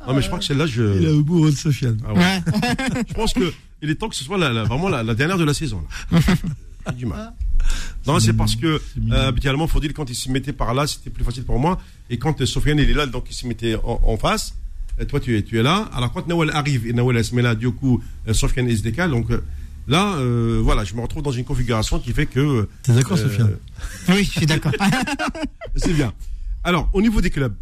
non, 0.06 0.12
mais 0.14 0.20
je 0.20 0.20
je 0.22 0.26
crois 0.26 0.38
que 0.38 0.44
celle-là, 0.44 0.64
Il 0.66 0.70
a 0.70 0.74
je. 0.74 0.82
le 0.82 1.22
beau 1.22 1.48
de 1.50 1.54
Sofiane. 1.56 1.98
Ah 2.06 2.12
ouais. 2.12 2.20
Ouais. 2.20 3.04
Je 3.08 3.14
pense 3.14 3.32
que 3.32 3.52
il 3.82 3.90
est 3.90 3.94
temps 3.94 4.08
que 4.08 4.16
ce 4.16 4.24
soit 4.24 4.36
la- 4.38 4.52
la- 4.52 4.64
vraiment 4.64 4.88
la, 4.88 5.02
la 5.02 5.14
dernière 5.14 5.38
de 5.38 5.44
la 5.44 5.54
saison. 5.54 5.82
là. 6.10 6.18
J'ai 6.88 6.94
du 6.94 7.06
mal. 7.06 7.32
Non, 8.06 8.20
c'est 8.20 8.34
parce 8.34 8.56
que 8.56 8.80
euh, 9.10 9.28
habituellement, 9.28 9.66
faut 9.66 9.80
dire 9.80 9.92
quand 9.94 10.08
il 10.10 10.14
se 10.14 10.30
mettait 10.30 10.52
par 10.52 10.74
là, 10.74 10.86
c'était 10.86 11.10
plus 11.10 11.24
facile 11.24 11.44
pour 11.44 11.58
moi. 11.58 11.80
Et 12.10 12.18
quand 12.18 12.40
euh, 12.40 12.46
Sofiane 12.46 12.78
il 12.78 12.90
est 12.90 12.94
là, 12.94 13.06
donc 13.06 13.24
il 13.30 13.34
se 13.34 13.46
mettait 13.46 13.76
en, 13.76 14.00
en 14.04 14.16
face. 14.18 14.54
Et 15.00 15.06
toi, 15.06 15.18
tu 15.18 15.36
es, 15.36 15.42
tu 15.42 15.58
es 15.58 15.62
là. 15.62 15.88
Alors 15.94 16.12
quand 16.12 16.26
Nawel 16.28 16.50
arrive 16.50 16.86
et 16.86 16.92
Nawel 16.92 17.24
se 17.24 17.34
met 17.34 17.42
là, 17.42 17.54
du 17.54 17.70
coup, 17.70 18.02
euh, 18.28 18.34
Sofiane 18.34 18.68
il 18.68 18.76
se 18.76 18.82
décale. 18.82 19.10
Donc 19.10 19.30
euh, 19.30 19.42
là, 19.88 20.14
euh, 20.16 20.60
voilà, 20.62 20.84
je 20.84 20.94
me 20.94 21.00
retrouve 21.00 21.22
dans 21.22 21.32
une 21.32 21.44
configuration 21.44 21.98
qui 21.98 22.12
fait 22.12 22.26
que. 22.26 22.40
euh, 22.40 22.68
T'es 22.82 22.92
d'accord, 22.92 23.16
Sofiane? 23.16 23.56
Oui, 24.10 24.24
je 24.24 24.30
suis 24.30 24.46
d'accord. 24.46 24.72
C'est 25.76 25.94
bien. 25.94 26.12
Alors, 26.62 26.88
au 26.92 27.00
niveau 27.02 27.20
des 27.20 27.30
clubs, 27.30 27.54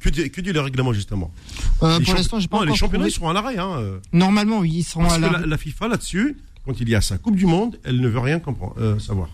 que 0.00 0.08
dit, 0.08 0.30
que 0.30 0.40
dit 0.40 0.52
le 0.52 0.60
règlement 0.60 0.92
justement? 0.92 1.32
Euh, 1.82 1.98
Les 1.98 2.04
pour 2.04 2.14
l'instant, 2.14 2.38
j'ai 2.40 2.48
pas 2.48 2.56
Non, 2.58 2.62
les 2.64 2.68
encore 2.70 2.78
championnats 2.78 3.04
trouvé. 3.04 3.10
ils 3.10 3.14
seront 3.14 3.28
à 3.30 3.32
l'arrêt. 3.32 3.56
Hein, 3.58 3.76
euh. 3.78 3.98
Normalement, 4.12 4.58
oui, 4.60 4.72
ils 4.76 4.82
seront 4.84 5.02
Parce 5.02 5.14
à 5.14 5.16
que 5.18 5.22
la. 5.32 5.40
la, 5.40 5.46
la 5.46 5.56
FIFA 5.58 5.88
là-dessus, 5.88 6.36
quand 6.64 6.80
il 6.80 6.88
y 6.88 6.94
a 6.94 7.00
sa 7.00 7.18
Coupe 7.18 7.36
du 7.36 7.46
Monde, 7.46 7.78
elle 7.84 8.00
ne 8.00 8.08
veut 8.08 8.18
rien 8.18 8.38
comprendre, 8.38 8.74
euh, 8.78 8.98
savoir. 8.98 9.28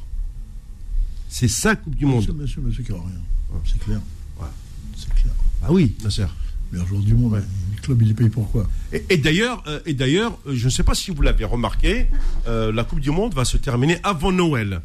C'est 1.29 1.49
sa 1.49 1.77
Coupe 1.77 1.95
du 1.95 2.07
Monde. 2.07 2.25
qu'il 2.25 2.35
n'y 2.35 2.91
aura 2.91 3.07
rien. 3.07 3.61
C'est 3.65 3.79
clair. 3.79 4.01
Ouais. 4.41 4.47
C'est 4.97 5.15
clair. 5.15 5.33
Ah 5.63 5.73
oui, 5.73 5.95
Nasser. 6.03 6.27
Meilleur 6.73 6.87
joueur 6.87 7.03
du 7.03 7.15
monde. 7.15 7.33
Ouais. 7.33 7.43
Le 7.75 7.81
club, 7.83 8.03
il 8.03 8.11
est 8.11 8.15
payé 8.15 8.31
pourquoi 8.31 8.69
Et, 8.93 9.05
et 9.11 9.17
d'ailleurs, 9.17 9.63
euh, 9.67 9.81
et 9.87 9.95
d'ailleurs, 9.95 10.39
euh, 10.47 10.55
je 10.55 10.67
ne 10.67 10.71
sais 10.71 10.85
pas 10.85 10.95
si 10.95 11.11
vous 11.11 11.23
l'avez 11.23 11.45
remarqué, 11.45 12.07
euh, 12.47 12.73
la 12.73 12.85
Coupe 12.85 13.01
du 13.01 13.11
Monde 13.11 13.35
va 13.35 13.45
se 13.45 13.57
terminer 13.57 13.99
avant 14.05 14.31
Noël. 14.31 14.81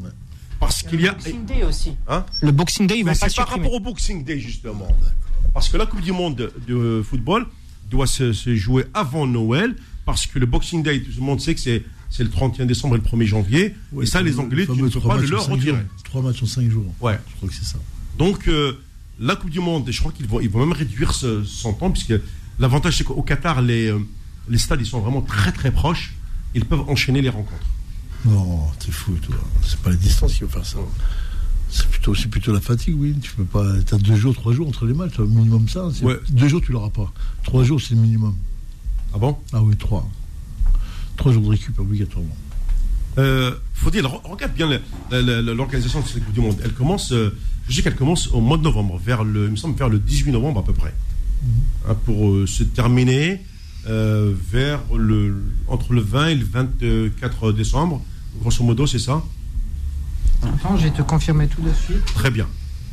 Ouais. 0.00 0.10
Parce 0.58 0.82
qu'il 0.82 1.00
y 1.00 1.08
a. 1.08 1.12
Boxing 1.12 1.44
Day 1.44 1.62
aussi. 1.62 1.92
Hein? 2.08 2.24
Le 2.42 2.50
Boxing 2.50 2.86
Day, 2.86 3.02
Mais 3.04 3.12
vont 3.12 3.18
pas 3.18 3.28
c'est 3.28 3.36
par 3.36 3.48
rapport 3.48 3.72
au 3.72 3.80
Boxing 3.80 4.24
Day, 4.24 4.40
justement. 4.40 4.88
Parce 5.54 5.68
que 5.68 5.76
la 5.76 5.86
Coupe 5.86 6.00
du 6.00 6.12
Monde 6.12 6.50
de 6.66 7.02
football 7.08 7.46
doit 7.90 8.06
se, 8.06 8.32
se 8.32 8.54
jouer 8.56 8.84
avant 8.92 9.26
Noël, 9.26 9.76
parce 10.08 10.26
que 10.26 10.38
le 10.38 10.46
Boxing 10.46 10.82
Day, 10.82 11.02
tout 11.02 11.10
le 11.18 11.22
monde 11.22 11.38
sait 11.40 11.54
que 11.54 11.60
c'est, 11.60 11.84
c'est 12.08 12.24
le 12.24 12.30
31 12.30 12.64
décembre 12.64 12.96
et 12.96 12.98
le 12.98 13.04
1er 13.04 13.26
janvier. 13.26 13.74
Ouais, 13.92 14.04
et 14.04 14.06
ça, 14.06 14.22
le 14.22 14.30
les 14.30 14.38
Anglais, 14.38 14.64
le 14.66 14.74
tu 14.74 14.82
ne 14.82 14.88
peux 14.88 15.00
pas 15.00 15.18
le 15.18 15.26
leur 15.26 15.42
cinq 15.44 15.52
retirer. 15.52 15.82
Trois 16.02 16.22
matchs 16.22 16.42
en 16.42 16.46
5 16.46 16.70
jours. 16.70 16.86
Ouais. 17.02 17.18
Je 17.30 17.36
crois 17.36 17.48
que 17.50 17.54
c'est 17.54 17.64
ça. 17.66 17.78
Donc, 18.16 18.48
euh, 18.48 18.72
la 19.20 19.36
Coupe 19.36 19.50
du 19.50 19.60
Monde, 19.60 19.84
je 19.90 20.00
crois 20.00 20.12
qu'ils 20.12 20.26
vont, 20.26 20.40
ils 20.40 20.48
vont 20.48 20.60
même 20.60 20.72
réduire 20.72 21.12
ce- 21.12 21.44
son 21.44 21.74
temps, 21.74 21.90
puisque 21.90 22.14
l'avantage, 22.58 22.96
c'est 22.96 23.04
qu'au 23.04 23.20
Qatar, 23.22 23.60
les, 23.60 23.88
euh, 23.92 23.98
les 24.48 24.56
stades, 24.56 24.80
ils 24.80 24.86
sont 24.86 25.00
vraiment 25.00 25.20
très 25.20 25.52
très 25.52 25.70
proches. 25.70 26.14
Ils 26.54 26.64
peuvent 26.64 26.88
enchaîner 26.88 27.20
les 27.20 27.28
rencontres. 27.28 27.66
Non, 28.24 28.62
t'es 28.78 28.90
fou, 28.90 29.12
toi. 29.22 29.36
C'est 29.62 29.78
pas 29.80 29.90
la 29.90 29.96
distance 29.96 30.32
qui 30.32 30.40
va 30.44 30.48
faire 30.48 30.64
ça. 30.66 30.78
C'est 31.70 31.86
plutôt, 31.86 32.14
c'est 32.14 32.28
plutôt 32.28 32.52
la 32.54 32.60
fatigue, 32.62 32.94
oui. 32.98 33.14
Tu 33.20 33.32
peux 33.34 33.44
pas. 33.44 33.66
T'as 33.84 33.98
deux 33.98 34.16
jours, 34.16 34.34
trois 34.34 34.54
jours 34.54 34.66
entre 34.66 34.86
les 34.86 34.94
matchs, 34.94 35.18
minimum 35.18 35.68
ça. 35.68 35.88
Ouais. 36.02 36.18
Deux 36.30 36.48
jours, 36.48 36.62
tu 36.64 36.72
l'auras 36.72 36.88
pas. 36.88 37.12
Trois 37.44 37.62
jours, 37.64 37.78
c'est 37.80 37.94
le 37.94 38.00
minimum. 38.00 38.34
Ah 39.14 39.18
bon? 39.18 39.36
Ah 39.52 39.62
oui, 39.62 39.76
trois. 39.76 40.08
Trois 41.16 41.32
jours 41.32 41.42
de 41.42 41.48
récup 41.48 41.78
obligatoirement. 41.78 42.36
Euh, 43.18 43.52
faut 43.74 43.90
dire, 43.90 44.04
re- 44.04 44.20
regarde 44.30 44.52
bien 44.52 44.68
l'organisation 45.10 46.00
de 46.00 46.06
cette 46.06 46.24
Coupe 46.24 46.34
du 46.34 46.40
Monde. 46.40 46.56
Elle 46.62 46.72
commence, 46.72 47.12
euh, 47.12 47.34
je 47.68 47.74
sais 47.74 47.82
qu'elle 47.82 47.96
commence 47.96 48.28
au 48.28 48.40
mois 48.40 48.56
de 48.58 48.62
novembre, 48.62 49.00
vers 49.04 49.24
le, 49.24 49.46
il 49.46 49.50
me 49.52 49.56
semble 49.56 49.76
vers 49.76 49.88
le 49.88 49.98
18 49.98 50.30
novembre 50.32 50.60
à 50.60 50.64
peu 50.64 50.72
près, 50.72 50.94
Hein, 51.88 51.94
pour 52.04 52.30
euh, 52.30 52.46
se 52.46 52.62
terminer 52.64 53.40
euh, 53.88 54.34
vers 54.50 54.80
le, 54.96 55.40
entre 55.68 55.92
le 55.92 56.00
20 56.00 56.26
et 56.28 56.34
le 56.34 56.44
24 56.44 57.52
décembre. 57.52 58.02
Grosso 58.40 58.62
modo, 58.64 58.86
c'est 58.86 58.98
ça. 58.98 59.22
Attends, 60.42 60.76
je 60.76 60.84
vais 60.84 60.90
te 60.90 61.02
confirmer 61.02 61.48
tout 61.48 61.62
de 61.62 61.72
suite. 61.72 62.04
Très 62.14 62.30
bien. 62.30 62.46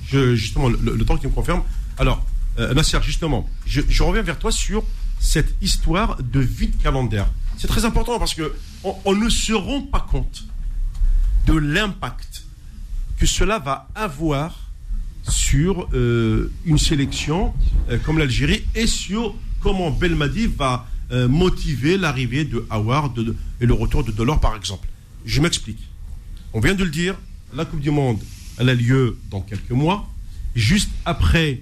Je, 0.07 0.35
justement, 0.35 0.69
le, 0.69 0.77
le 0.95 1.05
temps 1.05 1.17
qui 1.17 1.25
me 1.27 1.31
confirme. 1.31 1.61
Alors, 1.97 2.23
euh, 2.59 2.73
Nasser, 2.73 2.99
justement, 3.03 3.47
je, 3.65 3.81
je 3.89 4.03
reviens 4.03 4.21
vers 4.23 4.39
toi 4.39 4.51
sur 4.51 4.83
cette 5.19 5.55
histoire 5.61 6.17
de 6.21 6.39
vide 6.39 6.77
calendaire. 6.81 7.27
C'est 7.57 7.67
très 7.67 7.85
important 7.85 8.19
parce 8.19 8.33
que 8.33 8.53
on, 8.83 9.15
ne 9.15 9.29
se 9.29 9.53
rend 9.53 9.81
pas 9.81 9.99
compte 9.99 10.45
de 11.47 11.53
l'impact 11.53 12.45
que 13.17 13.25
cela 13.25 13.59
va 13.59 13.87
avoir 13.95 14.59
sur 15.27 15.87
euh, 15.93 16.51
une 16.65 16.77
sélection 16.77 17.53
euh, 17.89 17.97
comme 17.99 18.19
l'Algérie 18.19 18.63
et 18.75 18.87
sur 18.87 19.33
comment 19.61 19.89
Belmadi 19.89 20.47
va 20.47 20.87
euh, 21.11 21.27
motiver 21.27 21.97
l'arrivée 21.97 22.45
de 22.45 22.65
Howard 22.69 23.35
et 23.61 23.65
le 23.65 23.73
retour 23.73 24.03
de 24.03 24.11
Delors, 24.11 24.39
par 24.39 24.55
exemple. 24.55 24.87
Je 25.25 25.41
m'explique. 25.41 25.79
On 26.53 26.59
vient 26.59 26.75
de 26.75 26.83
le 26.83 26.89
dire, 26.89 27.15
la 27.53 27.65
Coupe 27.65 27.79
du 27.79 27.91
Monde, 27.91 28.19
elle 28.57 28.69
a 28.69 28.75
lieu 28.75 29.17
dans 29.29 29.41
quelques 29.41 29.71
mois. 29.71 30.09
Juste 30.55 30.89
après, 31.05 31.61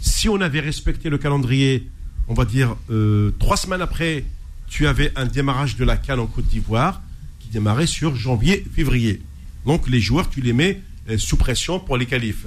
si 0.00 0.28
on 0.28 0.40
avait 0.40 0.60
respecté 0.60 1.08
le 1.08 1.18
calendrier, 1.18 1.88
on 2.28 2.34
va 2.34 2.44
dire 2.44 2.76
euh, 2.90 3.32
trois 3.38 3.56
semaines 3.56 3.80
après, 3.80 4.24
tu 4.68 4.86
avais 4.86 5.12
un 5.16 5.24
démarrage 5.24 5.76
de 5.76 5.84
la 5.84 5.96
Cannes 5.96 6.20
en 6.20 6.26
Côte 6.26 6.46
d'Ivoire 6.46 7.00
qui 7.40 7.48
démarrait 7.48 7.86
sur 7.86 8.14
janvier-février. 8.14 9.22
Donc 9.64 9.88
les 9.88 10.00
joueurs, 10.00 10.28
tu 10.28 10.40
les 10.40 10.52
mets 10.52 10.82
euh, 11.08 11.16
sous 11.18 11.36
pression 11.36 11.80
pour 11.80 11.96
les 11.96 12.06
qualifs. 12.06 12.46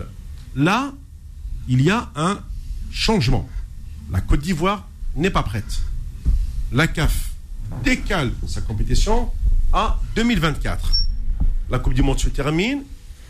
Là, 0.55 0.93
il 1.67 1.81
y 1.81 1.89
a 1.89 2.11
un 2.15 2.39
changement. 2.91 3.49
La 4.11 4.21
Côte 4.21 4.41
d'Ivoire 4.41 4.87
n'est 5.15 5.29
pas 5.31 5.43
prête. 5.43 5.81
La 6.71 6.87
CAF 6.87 7.31
décale 7.83 8.31
sa 8.47 8.61
compétition 8.61 9.29
à 9.73 9.99
2024. 10.15 10.93
La 11.69 11.79
Coupe 11.79 11.93
du 11.93 12.03
Monde 12.03 12.19
se 12.19 12.29
termine. 12.29 12.83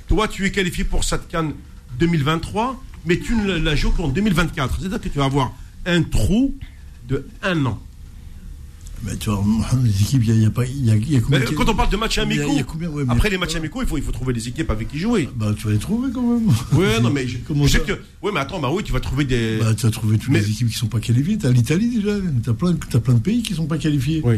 Toi, 0.07 0.27
tu 0.27 0.45
es 0.45 0.51
qualifié 0.51 0.83
pour 0.83 1.03
cette 1.03 1.27
Cannes 1.29 1.53
2023, 1.99 2.83
mais 3.05 3.19
tu 3.19 3.35
ne 3.35 3.53
la 3.57 3.75
joues 3.75 3.91
qu'en 3.91 4.09
2024. 4.09 4.79
C'est-à-dire 4.79 4.99
que 4.99 5.07
tu 5.07 5.17
vas 5.17 5.25
avoir 5.25 5.53
un 5.85 6.03
trou 6.03 6.55
de 7.07 7.25
un 7.43 7.65
an. 7.65 7.79
Mais 9.03 9.15
tu 9.17 9.31
vois, 9.31 9.43
les 9.83 9.89
équipes, 9.89 10.21
il 10.27 10.33
n'y 10.33 10.39
a, 10.41 10.43
y 10.43 10.45
a 10.45 10.51
pas. 10.51 10.63
Y 10.65 10.91
a, 10.91 10.95
y 10.95 11.15
a 11.17 11.21
Mais 11.29 11.43
quand 11.55 11.67
on 11.67 11.73
parle 11.73 11.89
de 11.89 11.97
matchs 11.97 12.19
amicaux, 12.19 12.51
ouais, 12.53 13.03
après 13.09 13.31
les 13.31 13.39
matchs 13.39 13.55
amicaux, 13.55 13.81
il 13.81 13.87
faut, 13.87 13.97
il 13.97 14.03
faut 14.03 14.11
trouver 14.11 14.31
des 14.31 14.47
équipes 14.47 14.69
avec 14.69 14.89
qui 14.89 14.99
jouer. 14.99 15.27
Bah, 15.35 15.55
tu 15.57 15.65
vas 15.65 15.73
les 15.73 15.79
trouver 15.79 16.09
quand 16.13 16.21
même. 16.21 16.47
Ouais, 16.73 16.99
non, 17.01 17.09
mais 17.09 17.27
je, 17.27 17.39
Comment 17.39 17.65
je 17.65 17.71
sais 17.71 17.77
ça 17.79 17.83
que. 17.85 17.93
Ouais, 18.21 18.31
mais 18.31 18.39
attends, 18.41 18.59
bah 18.59 18.69
oui, 18.71 18.83
tu 18.83 18.91
vas 18.93 18.99
trouver 18.99 19.25
des. 19.25 19.57
Bah, 19.57 19.73
tu 19.73 19.87
as 19.87 19.89
trouvé 19.91 20.19
toutes 20.19 20.29
Mais- 20.31 20.39
les 20.41 20.51
équipes 20.51 20.69
qui 20.69 20.77
sont 20.77 20.85
pas 20.87 20.99
qualifiées. 20.99 21.39
Tu 21.39 21.47
as 21.47 21.51
l'Italie 21.51 21.89
déjà. 21.95 22.15
Tu 22.43 22.49
as 22.49 22.53
plein, 22.53 22.75
t'as 22.91 22.99
plein 22.99 23.15
de 23.15 23.19
pays 23.19 23.41
qui 23.41 23.55
sont 23.55 23.65
pas 23.65 23.79
qualifiés. 23.79 24.21
Oui. 24.23 24.35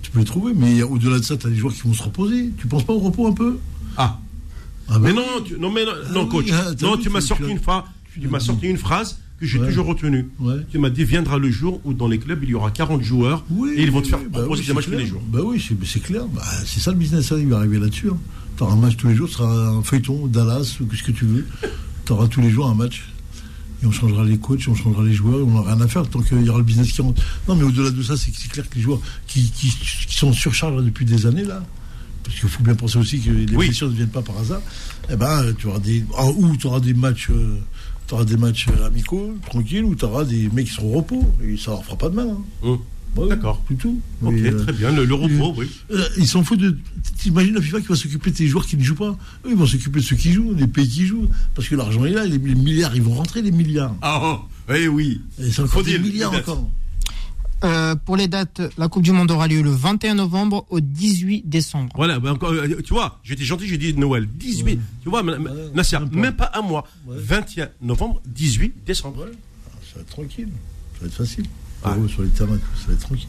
Tu 0.00 0.10
peux 0.10 0.20
les 0.20 0.24
trouver, 0.24 0.54
mais 0.54 0.82
au-delà 0.82 1.18
de 1.18 1.24
ça, 1.24 1.36
tu 1.36 1.46
as 1.46 1.50
des 1.50 1.56
joueurs 1.56 1.74
qui 1.74 1.82
vont 1.82 1.92
se 1.92 2.02
reposer. 2.02 2.52
Tu 2.56 2.66
penses 2.68 2.84
pas 2.84 2.94
au 2.94 3.00
repos 3.00 3.26
un 3.26 3.32
peu? 3.32 3.58
Ah. 3.98 4.18
Ah 4.88 4.98
bah 4.98 5.00
Mais 5.02 5.10
oui. 5.10 5.16
non, 5.16 5.42
tu, 5.44 5.58
non, 5.58 5.70
mais 5.70 5.84
non, 5.84 5.92
Ah 5.94 6.12
non, 6.12 6.22
oui, 6.22 6.28
coach. 6.30 6.46
ah, 6.52 6.70
non, 6.80 6.96
vu, 6.96 7.02
tu 7.02 7.10
m'as 7.10 7.20
sorti 7.20 7.44
as- 7.44 7.48
une 7.48 7.58
phrase. 7.58 7.82
Tu 8.18 8.28
m'as 8.28 8.40
sorti 8.40 8.66
une 8.66 8.78
phrase 8.78 9.18
que 9.40 9.46
j'ai 9.46 9.58
Ouais. 9.58 9.66
toujours 9.68 9.86
retenue. 9.86 10.28
Ouais. 10.40 10.56
Tu 10.70 10.78
m'as 10.78 10.90
dit 10.90 11.04
viendra 11.04 11.38
le 11.38 11.50
jour 11.50 11.80
où 11.84 11.92
dans 11.92 12.08
les 12.08 12.18
clubs 12.18 12.42
il 12.42 12.50
y 12.50 12.54
aura 12.54 12.70
40 12.70 13.02
joueurs 13.02 13.44
Oui, 13.50 13.70
et 13.76 13.82
ils 13.82 13.90
vont 13.90 14.00
te 14.02 14.08
faire 14.08 14.18
oui, 14.20 14.26
bah 14.32 14.40
proposer 14.40 14.62
oui, 14.62 14.66
des 14.68 14.72
matchs 14.74 14.84
tous 14.86 14.90
les 14.92 15.06
jours. 15.06 15.22
Bah 15.28 15.40
oui, 15.44 15.62
c'est 15.84 16.00
clair. 16.02 16.24
Bah, 16.26 16.42
c'est 16.64 16.80
ça 16.80 16.90
le 16.90 16.96
business, 16.98 17.32
hein, 17.32 17.36
il 17.38 17.48
va 17.48 17.58
arriver 17.58 17.78
là-dessus. 17.78 18.08
Tu 18.56 18.62
auras 18.62 18.72
un 18.72 18.76
match 18.76 18.96
tous 18.96 19.08
les 19.08 19.14
jours, 19.14 19.28
ce 19.28 19.34
sera 19.34 19.68
un 19.68 19.82
feuilleton, 19.82 20.26
Dallas, 20.26 20.78
ou 20.80 20.94
ce 20.94 21.02
que 21.02 21.12
tu 21.12 21.26
veux. 21.26 21.46
Tu 22.06 22.12
auras 22.12 22.28
tous 22.28 22.40
les 22.40 22.50
jours 22.50 22.66
un 22.66 22.74
match. 22.74 23.04
Et 23.82 23.86
on 23.86 23.92
changera 23.92 24.24
les 24.24 24.38
coachs, 24.38 24.66
on 24.68 24.74
changera 24.74 25.04
les 25.04 25.12
joueurs, 25.12 25.46
on 25.46 25.50
n'aura 25.50 25.74
rien 25.74 25.82
à 25.82 25.86
faire 25.88 26.08
tant 26.08 26.22
qu'il 26.22 26.42
y 26.42 26.48
aura 26.48 26.58
le 26.60 26.64
business 26.64 26.90
qui 26.90 27.02
rentre. 27.02 27.22
Non, 27.46 27.56
mais 27.56 27.64
au-delà 27.64 27.90
de 27.90 28.02
ça, 28.02 28.16
c'est 28.16 28.32
clair 28.48 28.66
que 28.70 28.74
les 28.76 28.80
joueurs 28.80 29.00
qui, 29.26 29.50
qui, 29.50 29.68
qui 30.08 30.16
sont 30.16 30.28
en 30.28 30.32
surcharge 30.32 30.74
là, 30.76 30.80
depuis 30.82 31.04
des 31.04 31.26
années, 31.26 31.44
là, 31.44 31.62
parce 32.24 32.40
qu'il 32.40 32.48
faut 32.48 32.62
bien 32.62 32.74
penser 32.74 32.96
aussi 32.98 33.20
que 33.20 33.30
les 33.30 33.44
blessures 33.44 33.90
ne 33.90 33.94
viennent 33.94 34.08
pas 34.08 34.22
par 34.22 34.38
hasard, 34.38 34.62
eh 35.10 35.16
ben, 35.16 35.52
tu 35.58 35.66
auras 35.66 35.78
des. 35.78 36.02
ou 36.38 36.56
tu 36.56 36.66
auras 36.66 36.80
des 36.80 36.94
matchs. 36.94 37.28
euh, 37.30 37.58
tu 38.06 38.14
auras 38.14 38.24
des 38.24 38.36
matchs 38.36 38.66
euh, 38.68 38.86
amicaux, 38.86 39.34
tranquilles, 39.46 39.84
ou 39.84 39.94
tu 39.94 40.04
auras 40.04 40.24
des 40.24 40.48
mecs 40.50 40.66
qui 40.66 40.72
seront 40.74 40.94
au 40.94 40.96
repos. 40.98 41.24
Et 41.44 41.56
ça 41.56 41.72
leur 41.72 41.84
fera 41.84 41.96
pas 41.96 42.08
de 42.08 42.14
mal. 42.14 42.28
hein. 42.64 42.78
Ouais, 43.16 43.28
D'accord. 43.30 43.62
Tout. 43.78 43.98
Ok, 44.22 44.34
Mais, 44.34 44.50
euh, 44.52 44.62
très 44.62 44.72
bien. 44.74 44.92
Le, 44.92 45.06
le 45.06 45.14
repos, 45.14 45.54
oui. 45.56 45.66
euh, 45.90 46.04
ils 46.18 46.26
s'en 46.26 46.44
foutent 46.44 46.58
de. 46.60 46.76
T'imagines 47.18 47.54
la 47.54 47.62
FIFA 47.62 47.80
qui 47.80 47.86
va 47.86 47.96
s'occuper 47.96 48.30
de 48.30 48.36
tes 48.36 48.46
joueurs 48.46 48.66
qui 48.66 48.76
ne 48.76 48.82
jouent 48.82 48.94
pas 48.94 49.16
Eux, 49.46 49.50
ils 49.50 49.56
vont 49.56 49.64
s'occuper 49.64 50.00
de 50.00 50.04
ceux 50.04 50.16
qui 50.16 50.32
jouent, 50.32 50.52
des 50.52 50.66
pays 50.66 50.86
qui 50.86 51.06
jouent. 51.06 51.26
Parce 51.54 51.66
que 51.66 51.76
l'argent 51.76 52.04
est 52.04 52.10
là, 52.10 52.26
les, 52.26 52.36
les 52.36 52.54
milliards, 52.54 52.94
ils 52.94 53.00
vont 53.00 53.14
rentrer, 53.14 53.40
les 53.40 53.52
milliards. 53.52 53.94
Ah, 54.02 54.20
oh, 54.22 54.38
oui, 54.68 54.86
oui. 54.88 55.20
Et 55.40 55.50
c'est 55.50 55.60
encore 55.62 55.72
Faut 55.72 55.82
des 55.82 55.92
dire, 55.92 56.02
milliards 56.02 56.34
encore. 56.34 56.68
Euh, 57.64 57.94
pour 57.94 58.16
les 58.16 58.28
dates, 58.28 58.60
la 58.76 58.88
Coupe 58.88 59.02
du 59.02 59.12
Monde 59.12 59.30
aura 59.30 59.48
lieu 59.48 59.62
le 59.62 59.70
21 59.70 60.14
novembre 60.16 60.66
au 60.68 60.80
18 60.80 61.48
décembre. 61.48 61.90
Voilà, 61.96 62.18
ben 62.20 62.32
encore, 62.32 62.52
euh, 62.52 62.82
tu 62.84 62.92
vois, 62.92 63.18
j'étais 63.24 63.44
gentil, 63.44 63.66
j'ai 63.66 63.78
dit 63.78 63.94
Noël. 63.94 64.26
18, 64.26 64.78
tu 65.02 65.08
vois, 65.08 65.22
Ouais, 65.24 65.38
Nasser, 65.74 65.96
même 66.12 66.36
pas. 66.36 66.50
un 66.54 66.60
mois. 66.62 66.86
Ouais. 67.06 67.16
21 67.18 67.68
novembre, 67.80 68.20
18 68.26 68.74
décembre. 68.84 69.24
Ouais. 69.24 69.30
Ah, 69.32 69.70
Ça 69.82 69.94
va 69.96 70.00
être 70.02 70.08
tranquille. 70.10 70.48
Ça 70.94 71.00
va 71.00 71.06
être 71.06 71.14
facile. 71.14 71.44
Ah. 71.82 71.96
Sur 72.08 72.22
les 72.22 72.28
terrains, 72.28 72.58
ça 72.78 72.88
va 72.88 72.92
être 72.92 73.00
tranquille. 73.00 73.28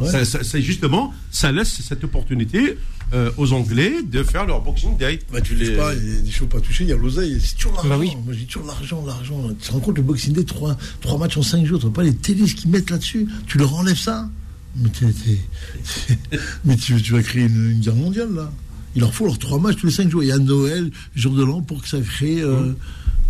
Ouais. 0.00 0.08
Ça, 0.10 0.24
ça- 0.24 0.44
ça, 0.44 0.60
justement, 0.60 1.12
ça 1.30 1.52
laisse 1.52 1.80
cette 1.82 2.04
opportunité 2.04 2.78
euh, 3.12 3.30
aux 3.36 3.52
Anglais 3.52 4.02
de 4.02 4.22
faire 4.22 4.46
leur 4.46 4.60
Boxing 4.62 4.96
Day. 4.96 5.20
Bah, 5.32 5.40
tu 5.40 5.54
laisses 5.54 5.76
pas, 5.76 5.94
il 5.94 6.14
y 6.14 6.16
a 6.18 6.20
des 6.20 6.30
choses 6.30 6.48
pas 6.48 6.60
touchées, 6.60 6.84
il 6.84 6.90
y 6.90 6.92
a 6.92 6.96
l'oseille, 6.96 7.40
c'est 7.40 7.54
toujours 7.56 7.74
l'argent. 7.74 7.88
Bah 7.90 7.96
oui. 7.98 8.10
Moi, 8.24 8.32
je 8.34 8.38
dis 8.38 8.46
toujours 8.46 8.66
l'argent, 8.66 9.04
l'argent. 9.06 9.48
Tu 9.60 9.68
te 9.68 9.72
rends 9.72 9.80
compte, 9.80 9.96
le 9.96 10.02
Boxing 10.02 10.32
Day, 10.32 10.44
trois, 10.44 10.76
trois 11.00 11.16
matchs 11.18 11.36
en 11.36 11.42
cinq 11.42 11.64
jours, 11.66 11.78
tu 11.78 11.86
vois 11.86 11.94
pas 11.94 12.02
les 12.02 12.14
télés 12.14 12.44
qu'ils 12.46 12.70
mettent 12.70 12.90
là-dessus, 12.90 13.28
tu 13.46 13.58
leur 13.58 13.74
enlèves 13.74 13.96
ça. 13.98 14.28
Mais, 14.76 14.90
t'es- 14.90 15.06
t'es- 15.12 16.38
mais 16.64 16.76
tu, 16.76 17.00
tu 17.00 17.12
vas 17.12 17.22
créer 17.22 17.44
une, 17.44 17.70
une 17.72 17.80
guerre 17.80 17.94
mondiale, 17.94 18.34
là. 18.34 18.50
Il 18.94 19.00
leur 19.00 19.14
faut 19.14 19.26
leurs 19.26 19.38
trois 19.38 19.58
matchs 19.58 19.76
tous 19.76 19.86
les 19.86 19.92
cinq 19.92 20.10
jours. 20.10 20.22
Il 20.22 20.26
y 20.28 20.32
a 20.32 20.38
Noël, 20.38 20.90
jour 21.14 21.34
de 21.34 21.44
l'an, 21.44 21.60
pour 21.62 21.82
que 21.82 21.88
ça 21.88 22.00
crée 22.00 22.40
euh, 22.40 22.72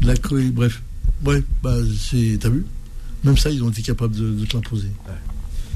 de 0.00 0.06
la 0.06 0.16
co- 0.16 0.38
Bref. 0.52 0.80
Ouais, 1.24 1.42
bah, 1.62 1.76
c'est. 1.98 2.38
T'as 2.40 2.48
vu? 2.50 2.64
Même 3.24 3.36
ça, 3.36 3.50
ils 3.50 3.62
ont 3.64 3.70
été 3.70 3.82
capables 3.82 4.14
de, 4.14 4.30
de 4.30 4.44
te 4.44 4.54
l'imposer. 4.56 4.88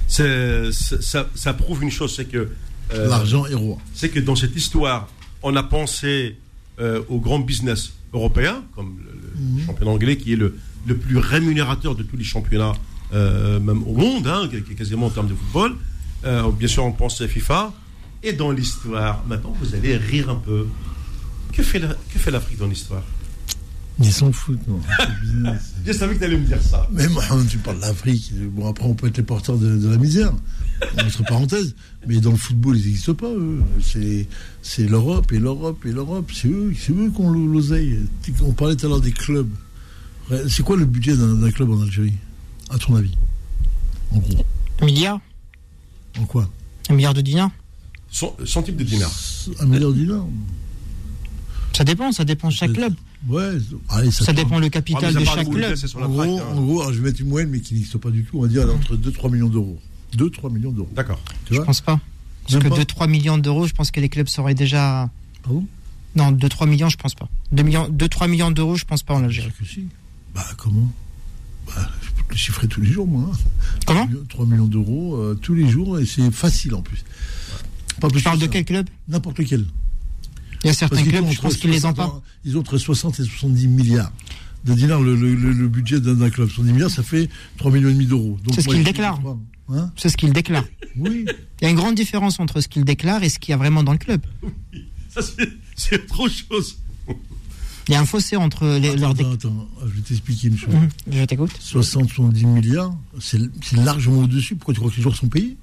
C'est- 0.09 0.71
c'est- 0.73 1.03
ça, 1.03 1.29
ça 1.35 1.55
prouve 1.55 1.83
une 1.83 1.91
chose, 1.91 2.13
c'est 2.15 2.25
que 2.25 2.49
euh, 2.95 3.09
L'argent 3.09 3.47
est 3.47 3.55
roi. 3.55 3.79
c'est 3.95 4.09
que 4.09 4.21
dans 4.21 4.37
cette 4.37 4.55
histoire, 4.57 5.09
on 5.43 5.55
a 5.57 5.63
pensé 5.63 6.37
euh, 6.81 7.03
au 7.09 7.19
grand 7.21 7.39
business 7.41 7.93
européen, 8.13 8.63
comme 8.75 8.97
le, 9.05 9.13
le 9.13 9.21
Mhm. 9.41 9.67
championnat 9.67 9.91
anglais, 9.93 10.17
qui 10.17 10.33
est 10.33 10.37
le, 10.37 10.57
le 10.87 10.97
plus 10.97 11.17
rémunérateur 11.19 11.95
de 11.95 12.03
tous 12.03 12.17
les 12.17 12.25
championnats, 12.25 12.73
euh, 13.15 13.59
même 13.61 13.83
au 13.85 13.95
monde, 13.95 14.27
hein, 14.27 14.49
quasiment 14.77 15.07
en 15.07 15.11
termes 15.11 15.29
de 15.29 15.35
football. 15.35 15.77
Bien 16.59 16.69
sûr, 16.69 16.85
on 16.85 16.93
pense 16.93 17.21
à 17.21 17.29
FIFA. 17.29 17.73
Et 18.23 18.33
dans 18.35 18.51
l'histoire, 18.51 19.25
maintenant, 19.27 19.55
vous 19.61 19.75
allez 19.75 19.97
rire 19.97 20.29
un 20.29 20.35
peu. 20.35 20.67
Que 21.55 21.63
fait 21.63 21.79
la- 21.79 21.95
que 22.13 22.19
fait 22.19 22.31
l'Afrique 22.31 22.59
dans 22.59 22.67
l'histoire? 22.67 23.03
Ils 23.99 24.13
s'en 24.13 24.31
foutent, 24.33 24.67
non. 24.69 24.81
Je 25.87 25.93
savais 25.93 26.15
que 26.15 26.19
tu 26.21 26.25
allais 26.25 26.37
me 26.39 26.47
dire 26.47 26.61
ça. 26.63 26.87
Mais 26.93 27.07
moi, 27.09 27.25
tu 27.51 27.59
parles 27.59 27.81
d'Afrique. 27.81 28.33
Bon, 28.53 28.69
après, 28.69 28.85
on 28.85 28.95
peut 28.95 29.07
être 29.09 29.17
les 29.17 29.23
porteurs 29.23 29.57
de, 29.59 29.77
de 29.79 29.89
la 29.89 29.97
misère, 29.97 30.33
entre 30.99 31.25
parenthèses. 31.25 31.75
Mais 32.07 32.19
dans 32.21 32.31
le 32.31 32.37
football, 32.37 32.77
ils 32.79 32.87
n'existent 32.87 33.15
pas, 33.15 33.31
eux. 33.31 33.61
C'est, 33.83 34.27
c'est 34.63 34.87
l'Europe 34.87 35.33
et 35.33 35.39
l'Europe 35.39 35.85
et 35.87 35.93
l'Europe. 35.93 36.31
C'est 36.33 36.49
eux, 36.49 36.73
c'est 36.79 36.93
eux 36.93 37.11
qui 37.15 37.21
ont 37.21 37.31
l'oseille. 37.31 37.99
On 38.43 38.53
parlait 38.53 38.77
tout 38.77 38.87
à 38.87 38.89
l'heure 38.89 39.01
des 39.01 39.13
clubs. 39.13 39.51
C'est 40.49 40.63
quoi 40.63 40.77
le 40.77 40.85
budget 40.85 41.17
d'un, 41.17 41.35
d'un 41.35 41.51
club 41.51 41.71
en 41.71 41.83
Algérie, 41.83 42.15
à 42.71 42.79
ton 42.79 42.95
avis 42.95 43.17
En 44.13 44.19
gros? 44.19 44.45
Un 44.81 44.87
milliard 44.87 45.21
En 46.19 46.25
quoi? 46.25 46.49
Un 46.89 46.95
milliard 46.95 47.15
de 47.15 47.21
dinars 47.21 47.51
Son, 48.11 48.35
son 48.45 48.63
type 48.63 48.77
de 48.77 48.85
dinar. 48.85 49.11
Un 49.59 49.67
milliard 49.67 49.91
de 49.91 49.97
dinars 49.97 50.27
Ça 51.77 51.83
dépend, 51.85 52.13
ça 52.13 52.25
dépend 52.25 52.49
de 52.49 52.53
chaque 52.53 52.73
club. 52.73 52.95
Ouais, 53.29 53.59
allez, 53.91 54.11
ça, 54.11 54.33
dépend 54.33 54.59
le 54.59 54.67
Ah, 54.67 54.71
capital 54.71 55.13
mais 55.15 55.21
de 55.21 55.27
chaque 55.27 55.51
club. 55.51 55.77
En 55.97 56.09
gros, 56.09 56.23
hein. 56.23 56.43
en 56.55 56.61
gros 56.63 56.81
alors, 56.81 56.93
je 56.93 57.01
vais 57.01 57.09
mettre 57.09 57.21
une 57.21 57.29
moyenne, 57.29 57.51
mais 57.51 57.61
qui 57.61 57.75
n'existe 57.75 57.99
pas 57.99 58.11
du 58.11 58.25
tout. 58.25 58.39
On 58.39 58.43
va 58.43 58.49
dire 58.49 58.67
entre 58.73 58.97
2-3 58.97 59.31
millions 59.31 59.49
d'euros. 59.49 59.79
2-3 60.17 60.53
millions 60.53 60.71
d'euros. 60.73 60.89
D'accord. 60.95 61.21
Je 61.51 61.57
vois 61.57 61.65
pense 61.65 61.81
pas. 61.81 62.01
Parce 62.45 62.55
Même 62.55 62.63
que 62.65 62.69
pas 62.77 63.05
2-3 63.07 63.09
millions 63.11 63.39
d'euros, 63.39 63.67
je 63.67 63.73
pense 63.73 63.91
que 63.91 64.01
les 64.01 64.09
clubs 64.09 64.29
seraient 64.29 64.55
déjà. 64.55 65.09
Pardon 65.43 65.67
Non, 66.17 66.33
2-3 66.33 66.69
millions, 66.69 66.89
je 66.89 66.97
pense 66.97 67.15
pas. 67.15 67.29
2-3 67.55 67.63
millions, 67.65 67.89
2-3 67.89 68.29
millions 68.29 68.51
d'euros, 68.51 68.77
je 68.77 68.85
pense 68.85 69.03
pas 69.03 69.15
en 69.15 69.21
Je 69.21 69.25
Algérie. 69.25 69.53
que 69.59 69.65
si. 69.65 69.87
Bah, 70.35 70.45
comment? 70.57 70.91
Bah, 71.67 71.89
Je 72.03 72.11
peux 72.11 72.23
te 72.25 72.31
le 72.33 72.37
chiffrer 72.37 72.67
tous 72.69 72.81
les 72.81 72.91
jours, 72.91 73.07
moi. 73.07 73.31
hein. 73.33 73.37
Comment? 73.87 74.09
3 74.29 74.47
millions 74.47 74.67
d'euros 74.67 75.17
euh, 75.17 75.39
tous 75.41 75.55
les 75.55 75.69
jours, 75.69 75.99
et 75.99 76.07
c'est 76.07 76.31
facile 76.31 76.75
en 76.75 76.83
plus. 76.83 77.05
Pas 78.01 78.09
plus 78.09 78.19
Tu 78.19 78.25
parles 78.25 78.39
que 78.39 78.45
de 78.45 78.47
quel 78.49 78.65
club? 78.65 78.89
N'importe 79.09 79.39
lequel. 79.39 79.67
Il 80.65 80.67
y 80.67 80.71
a 80.71 80.73
certains 80.75 81.03
clubs, 81.03 81.27
je 81.31 81.41
pense 81.41 81.57
qu'ils 81.57 81.71
les 81.71 81.85
ont 81.87 81.95
60 81.95 81.97
pas. 81.97 82.23
Ils 82.45 82.57
ont 82.57 82.61
entre 82.61 82.79
60 82.79 83.21
et 83.21 83.25
70 83.25 83.69
milliards 83.69 84.13
de 84.65 84.75
dinars, 84.75 85.01
le, 85.01 85.15
le- 85.17 85.35
le- 85.35 85.69
budget 85.69 86.01
d'un 86.01 86.29
club. 86.29 86.49
70 86.49 86.73
milliards, 86.73 86.91
ça 86.91 87.03
fait 87.03 87.29
3 87.57 87.71
millions 87.71 87.89
et 87.89 87.93
demi 87.95 88.07
d'euros. 88.07 88.37
C'est 88.53 88.61
ce 88.63 88.69
qu'ils 88.69 88.85
déclarent. 88.85 89.21
Hein 89.73 89.91
C'est 89.97 90.09
ce 90.09 90.17
qu'ils 90.17 90.33
déclarent. 90.33 90.65
oui. 90.97 91.25
Il 91.61 91.65
y 91.65 91.67
a 91.67 91.71
une 91.71 91.77
grande 91.77 91.95
différence 91.95 92.41
entre 92.41 92.61
ce 92.61 92.69
qu'ils 92.69 92.85
déclarent 92.85 93.23
et 93.23 93.29
ce 93.29 93.39
qu'il 93.39 93.53
y 93.53 93.55
a 93.55 93.57
vraiment 93.57 93.83
dans 93.83 93.93
le 93.93 93.99
club. 93.99 94.21
Ça, 95.11 95.21
c'est- 95.77 96.03
autre 96.19 96.29
chose. 96.29 96.79
Il 97.89 97.93
y 97.93 97.97
a 97.97 98.01
un 98.01 98.07
fossé 98.07 98.37
entre 98.37 98.67
les, 98.79 98.91
Attends, 99.03 99.69
je 99.83 99.87
vais 99.89 100.01
t'expliquer 100.03 100.49
une 100.49 100.57
chose. 100.59 100.73
Mhm, 100.75 100.89
Je 101.13 101.25
t'écoute. 101.25 101.51
60, 101.59 102.09
70 102.11 102.45
milliards, 102.47 102.95
c'est 103.21 103.41
largement 103.73 104.21
au-dessus. 104.23 104.55
Pourquoi 104.55 104.75
tu 104.75 104.81
crois 104.81 104.91
que 104.93 104.97
les 104.97 105.03
joueurs 105.03 105.17
sont 105.17 105.29
payés? 105.29 105.57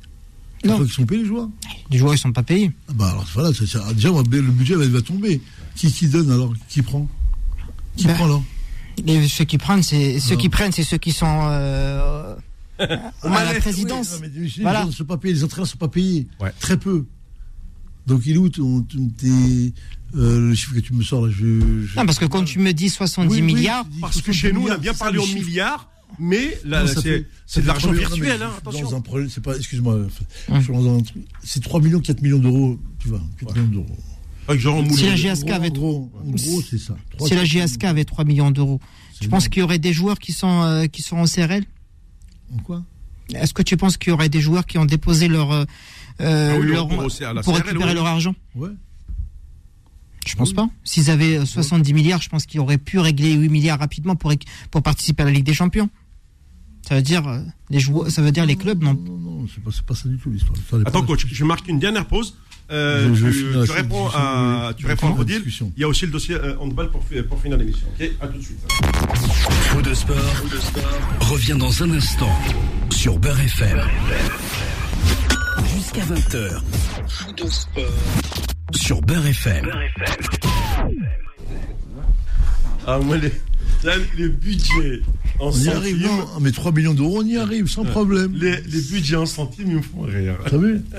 Tu 0.62 0.68
Non. 0.68 0.74
crois 0.74 0.86
qu'ils 0.86 0.94
sont 0.96 1.06
payés, 1.06 1.22
les 1.22 1.28
joueurs? 1.28 1.50
Les 1.92 1.98
joueurs, 2.00 2.14
ils 2.16 2.18
sont 2.18 2.32
pas 2.34 2.44
payés. 2.44 2.72
Ah 2.90 2.94
bah 2.96 3.10
alors 3.12 3.26
voilà, 3.34 3.54
ça- 3.54 3.66
ça- 3.68 3.94
déjà 3.94 4.10
le 4.10 4.42
budget 4.52 4.76
va, 4.76 4.86
va 4.88 5.02
tomber. 5.02 5.40
Qui, 5.76 5.92
qui 5.92 6.08
donne 6.10 6.32
alors? 6.32 6.54
Qui 6.68 6.82
prend? 6.82 7.08
Qui 7.96 8.08
Bah, 8.08 8.14
prend 8.16 8.26
alors? 8.26 8.44
Et 9.06 9.28
ceux 9.28 9.46
qui 9.46 9.58
prennent, 9.60 9.84
c'est 9.84 10.20
ceux 10.20 10.36
qui 10.36 10.50
prennent, 10.50 10.72
c'est 10.72 10.84
ceux 10.84 10.98
qui 10.98 11.12
sont 11.12 11.28
euh, 11.52 12.36
à 13.24 13.44
la 13.44 13.54
présidence. 13.60 14.20
Oui, 14.22 14.28
non, 14.28 14.34
mais 14.34 14.40
les 14.40 14.64
gens 14.64 14.86
ne 14.88 14.92
sont 14.92 15.06
pas 15.06 15.18
payés, 15.18 15.34
les 15.34 15.44
entraîneurs 15.44 15.66
ne 15.66 15.72
sont 15.72 15.78
pas 15.78 15.88
payés. 15.88 16.28
Ouais. 16.40 16.52
Très 16.60 16.78
peu. 16.78 17.06
Donc 18.06 18.22
il 18.26 18.36
est 18.36 18.38
où 18.38 18.48
ton, 18.50 18.82
ton- 18.84 19.10
tes, 19.18 19.74
euh, 20.16 20.50
le 20.50 20.56
chiffre 20.56 20.74
que 20.76 20.80
tu 20.80 20.94
me 20.94 21.04
sors 21.04 21.26
là 21.28 21.32
je, 21.32 21.60
je- 21.86 21.96
Non, 21.98 22.06
parce 22.06 22.20
que 22.20 22.26
quand 22.26 22.44
tu 22.46 22.60
me 22.60 22.72
dis 22.72 22.90
70 22.90 23.30
Oui, 23.30 23.42
oui, 23.42 23.54
milliards, 23.56 23.84
je 23.90 23.96
dis 23.96 24.00
Parce 24.00 24.22
que 24.22 24.32
70 24.32 24.38
chez 24.40 24.54
nous, 24.54 24.68
on 24.68 24.72
a 24.72 24.78
bien 24.78 24.94
parlé 24.94 25.20
en 25.20 25.24
chiffre. 25.24 25.46
milliards, 25.46 25.90
mais 26.18 26.58
là, 26.64 26.82
Non, 26.84 26.88
ça 26.88 26.94
c'est 26.96 27.02
fait- 27.02 27.28
c'est 27.46 27.56
ça 27.56 27.62
de 27.64 27.68
l'argent 27.68 27.88
3 27.90 28.00
virtuel, 28.00 28.42
hein, 28.42 28.50
mais 28.54 28.58
attention. 28.60 28.90
Dans 28.92 28.96
un 28.98 29.02
problème, 29.02 29.30
c'est 29.30 29.44
pas, 29.44 29.58
excuse-moi, 29.58 29.96
Hum. 30.50 30.62
je 30.62 30.72
un 30.72 31.02
truc. 31.02 31.24
C'est 31.44 31.62
3 31.62 31.82
millions, 31.82 32.00
4 32.00 32.22
millions 32.22 32.40
d'euros, 32.40 32.80
tu 33.00 33.10
vois, 33.10 33.22
4 33.42 33.56
millions 33.58 33.84
d'euros. 33.84 33.98
Si 34.96 35.06
la 35.06 35.16
GSK 35.16 35.50
avait 35.50 35.72
gros, 35.72 36.10
en 36.26 36.30
gros, 36.32 36.62
c'est 36.62 36.78
ça. 36.78 36.96
Trois, 37.12 37.28
si 37.28 37.36
la 37.36 37.44
GSK 37.44 37.84
avait 37.84 38.06
3 38.06 38.24
millions 38.24 38.52
d'euros, 38.52 38.80
penses 38.80 39.24
énorme. 39.26 39.44
qu'il 39.50 39.60
y 39.60 39.64
aurait 39.64 39.80
des 39.80 39.92
joueurs 39.92 40.20
qui 40.20 40.32
sont, 40.32 40.62
euh, 40.64 40.86
qui 40.86 41.02
sont 41.02 41.18
en 41.18 41.26
CRL 41.26 41.66
En 42.54 42.60
quoi? 42.60 42.84
Est-ce 43.34 43.54
que 43.54 43.62
tu 43.62 43.76
penses 43.78 43.98
qu'il 43.98 44.12
y 44.12 44.14
aurait 44.14 44.30
des 44.30 44.40
joueurs 44.42 44.66
qui 44.66 44.78
ont 44.78 44.86
déposé 44.86 45.28
leur, 45.28 45.52
euh, 45.52 45.66
euh, 46.22 46.54
Ah 46.56 46.60
oui, 46.60 46.68
leur- 46.68 46.88
pour- 46.88 47.08
CRL, 47.12 47.38
récupérer 47.40 47.90
oui. 47.90 47.94
leur 47.94 48.06
argent? 48.06 48.34
Ouais. 48.56 48.70
Je 50.26 50.36
pense 50.36 50.50
Oui. 50.50 50.56
pas. 50.56 50.70
S'ils 50.84 51.10
avaient 51.10 51.38
euh, 51.40 51.46
70 51.46 51.94
milliards, 51.94 52.22
je 52.22 52.30
pense 52.30 52.46
qu'ils 52.46 52.60
auraient 52.60 52.78
pu 52.78 53.00
régler 53.00 53.34
8 53.34 53.50
milliards 53.50 53.80
rapidement 53.80 54.16
pour, 54.16 54.32
participer 54.84 55.24
à 55.24 55.26
la 55.26 55.32
Ligue 55.32 55.46
des 55.46 55.54
Champions. 55.54 55.90
Ça 56.88 56.96
veut 56.96 57.02
dire, 57.02 57.28
euh, 57.28 57.42
les 57.70 57.80
joueurs, 57.80 58.10
ça 58.10 58.22
veut 58.22 58.32
dire 58.32 58.46
les 58.46 58.56
clubs, 58.56 58.82
non 58.82 58.94
Non, 58.94 59.18
non, 59.18 59.32
non, 59.42 59.48
c'est 59.54 59.62
pas, 59.62 59.72
c'est 59.74 59.86
pas 59.86 59.96
ça 59.96 60.08
du 60.08 60.18
tout 60.18 60.30
l'histoire. 60.30 60.58
Attends, 60.86 61.04
coach, 61.04 61.26
je 61.30 61.44
marque 61.44 61.68
une 61.68 61.80
dernière 61.80 62.06
pause. 62.08 62.36
Euh, 62.70 63.14
Je- 63.16 63.32
je 63.32 63.64
tu, 63.66 63.72
réponds 63.72 64.08
à, 64.14 64.74
tu 64.76 64.86
réponds 64.86 65.16
à. 65.18 65.24
Il 65.30 65.72
y 65.78 65.84
a 65.84 65.88
aussi 65.88 66.06
le 66.06 66.12
dossier 66.12 66.36
euh, 66.36 66.56
handball 66.60 66.90
pour, 66.92 67.02
pour 67.30 67.42
finir 67.42 67.58
l'émission. 67.58 67.88
Ok, 68.00 68.10
à 68.20 68.28
tout 68.28 68.38
de 68.38 68.44
suite. 68.44 68.60
Faux 69.70 69.82
de 69.82 69.94
sport, 69.94 70.16
revient 71.22 71.56
dans 71.58 71.84
un 71.84 71.92
instant 71.92 72.30
sur 72.92 73.18
Beurre 73.20 73.40
FM. 73.40 73.80
20h. 75.98 76.62
Sur 78.76 79.02
Beurre 79.02 79.26
FM. 79.28 79.66
Ah, 82.86 83.00
moi, 83.00 83.18
les, 83.18 83.32
là, 83.84 83.94
les 84.18 84.30
budgets 84.30 85.02
en 85.40 85.48
On 85.48 85.52
y 85.52 85.54
centimes. 85.56 85.72
arrive, 85.78 86.02
non? 86.02 86.28
Mais 86.42 86.52
3 86.52 86.72
millions 86.72 86.94
d'euros, 86.94 87.22
on 87.22 87.26
y 87.26 87.38
arrive, 87.38 87.68
sans 87.68 87.84
problème. 87.84 88.34
Les, 88.36 88.62
les 88.62 88.82
budgets 88.82 89.16
en 89.16 89.26
centimes, 89.26 89.70
ils 89.72 89.76
me 89.78 89.82
font 89.82 90.02
rire. 90.02 90.38
T'as 90.50 90.58
vu? 90.58 90.82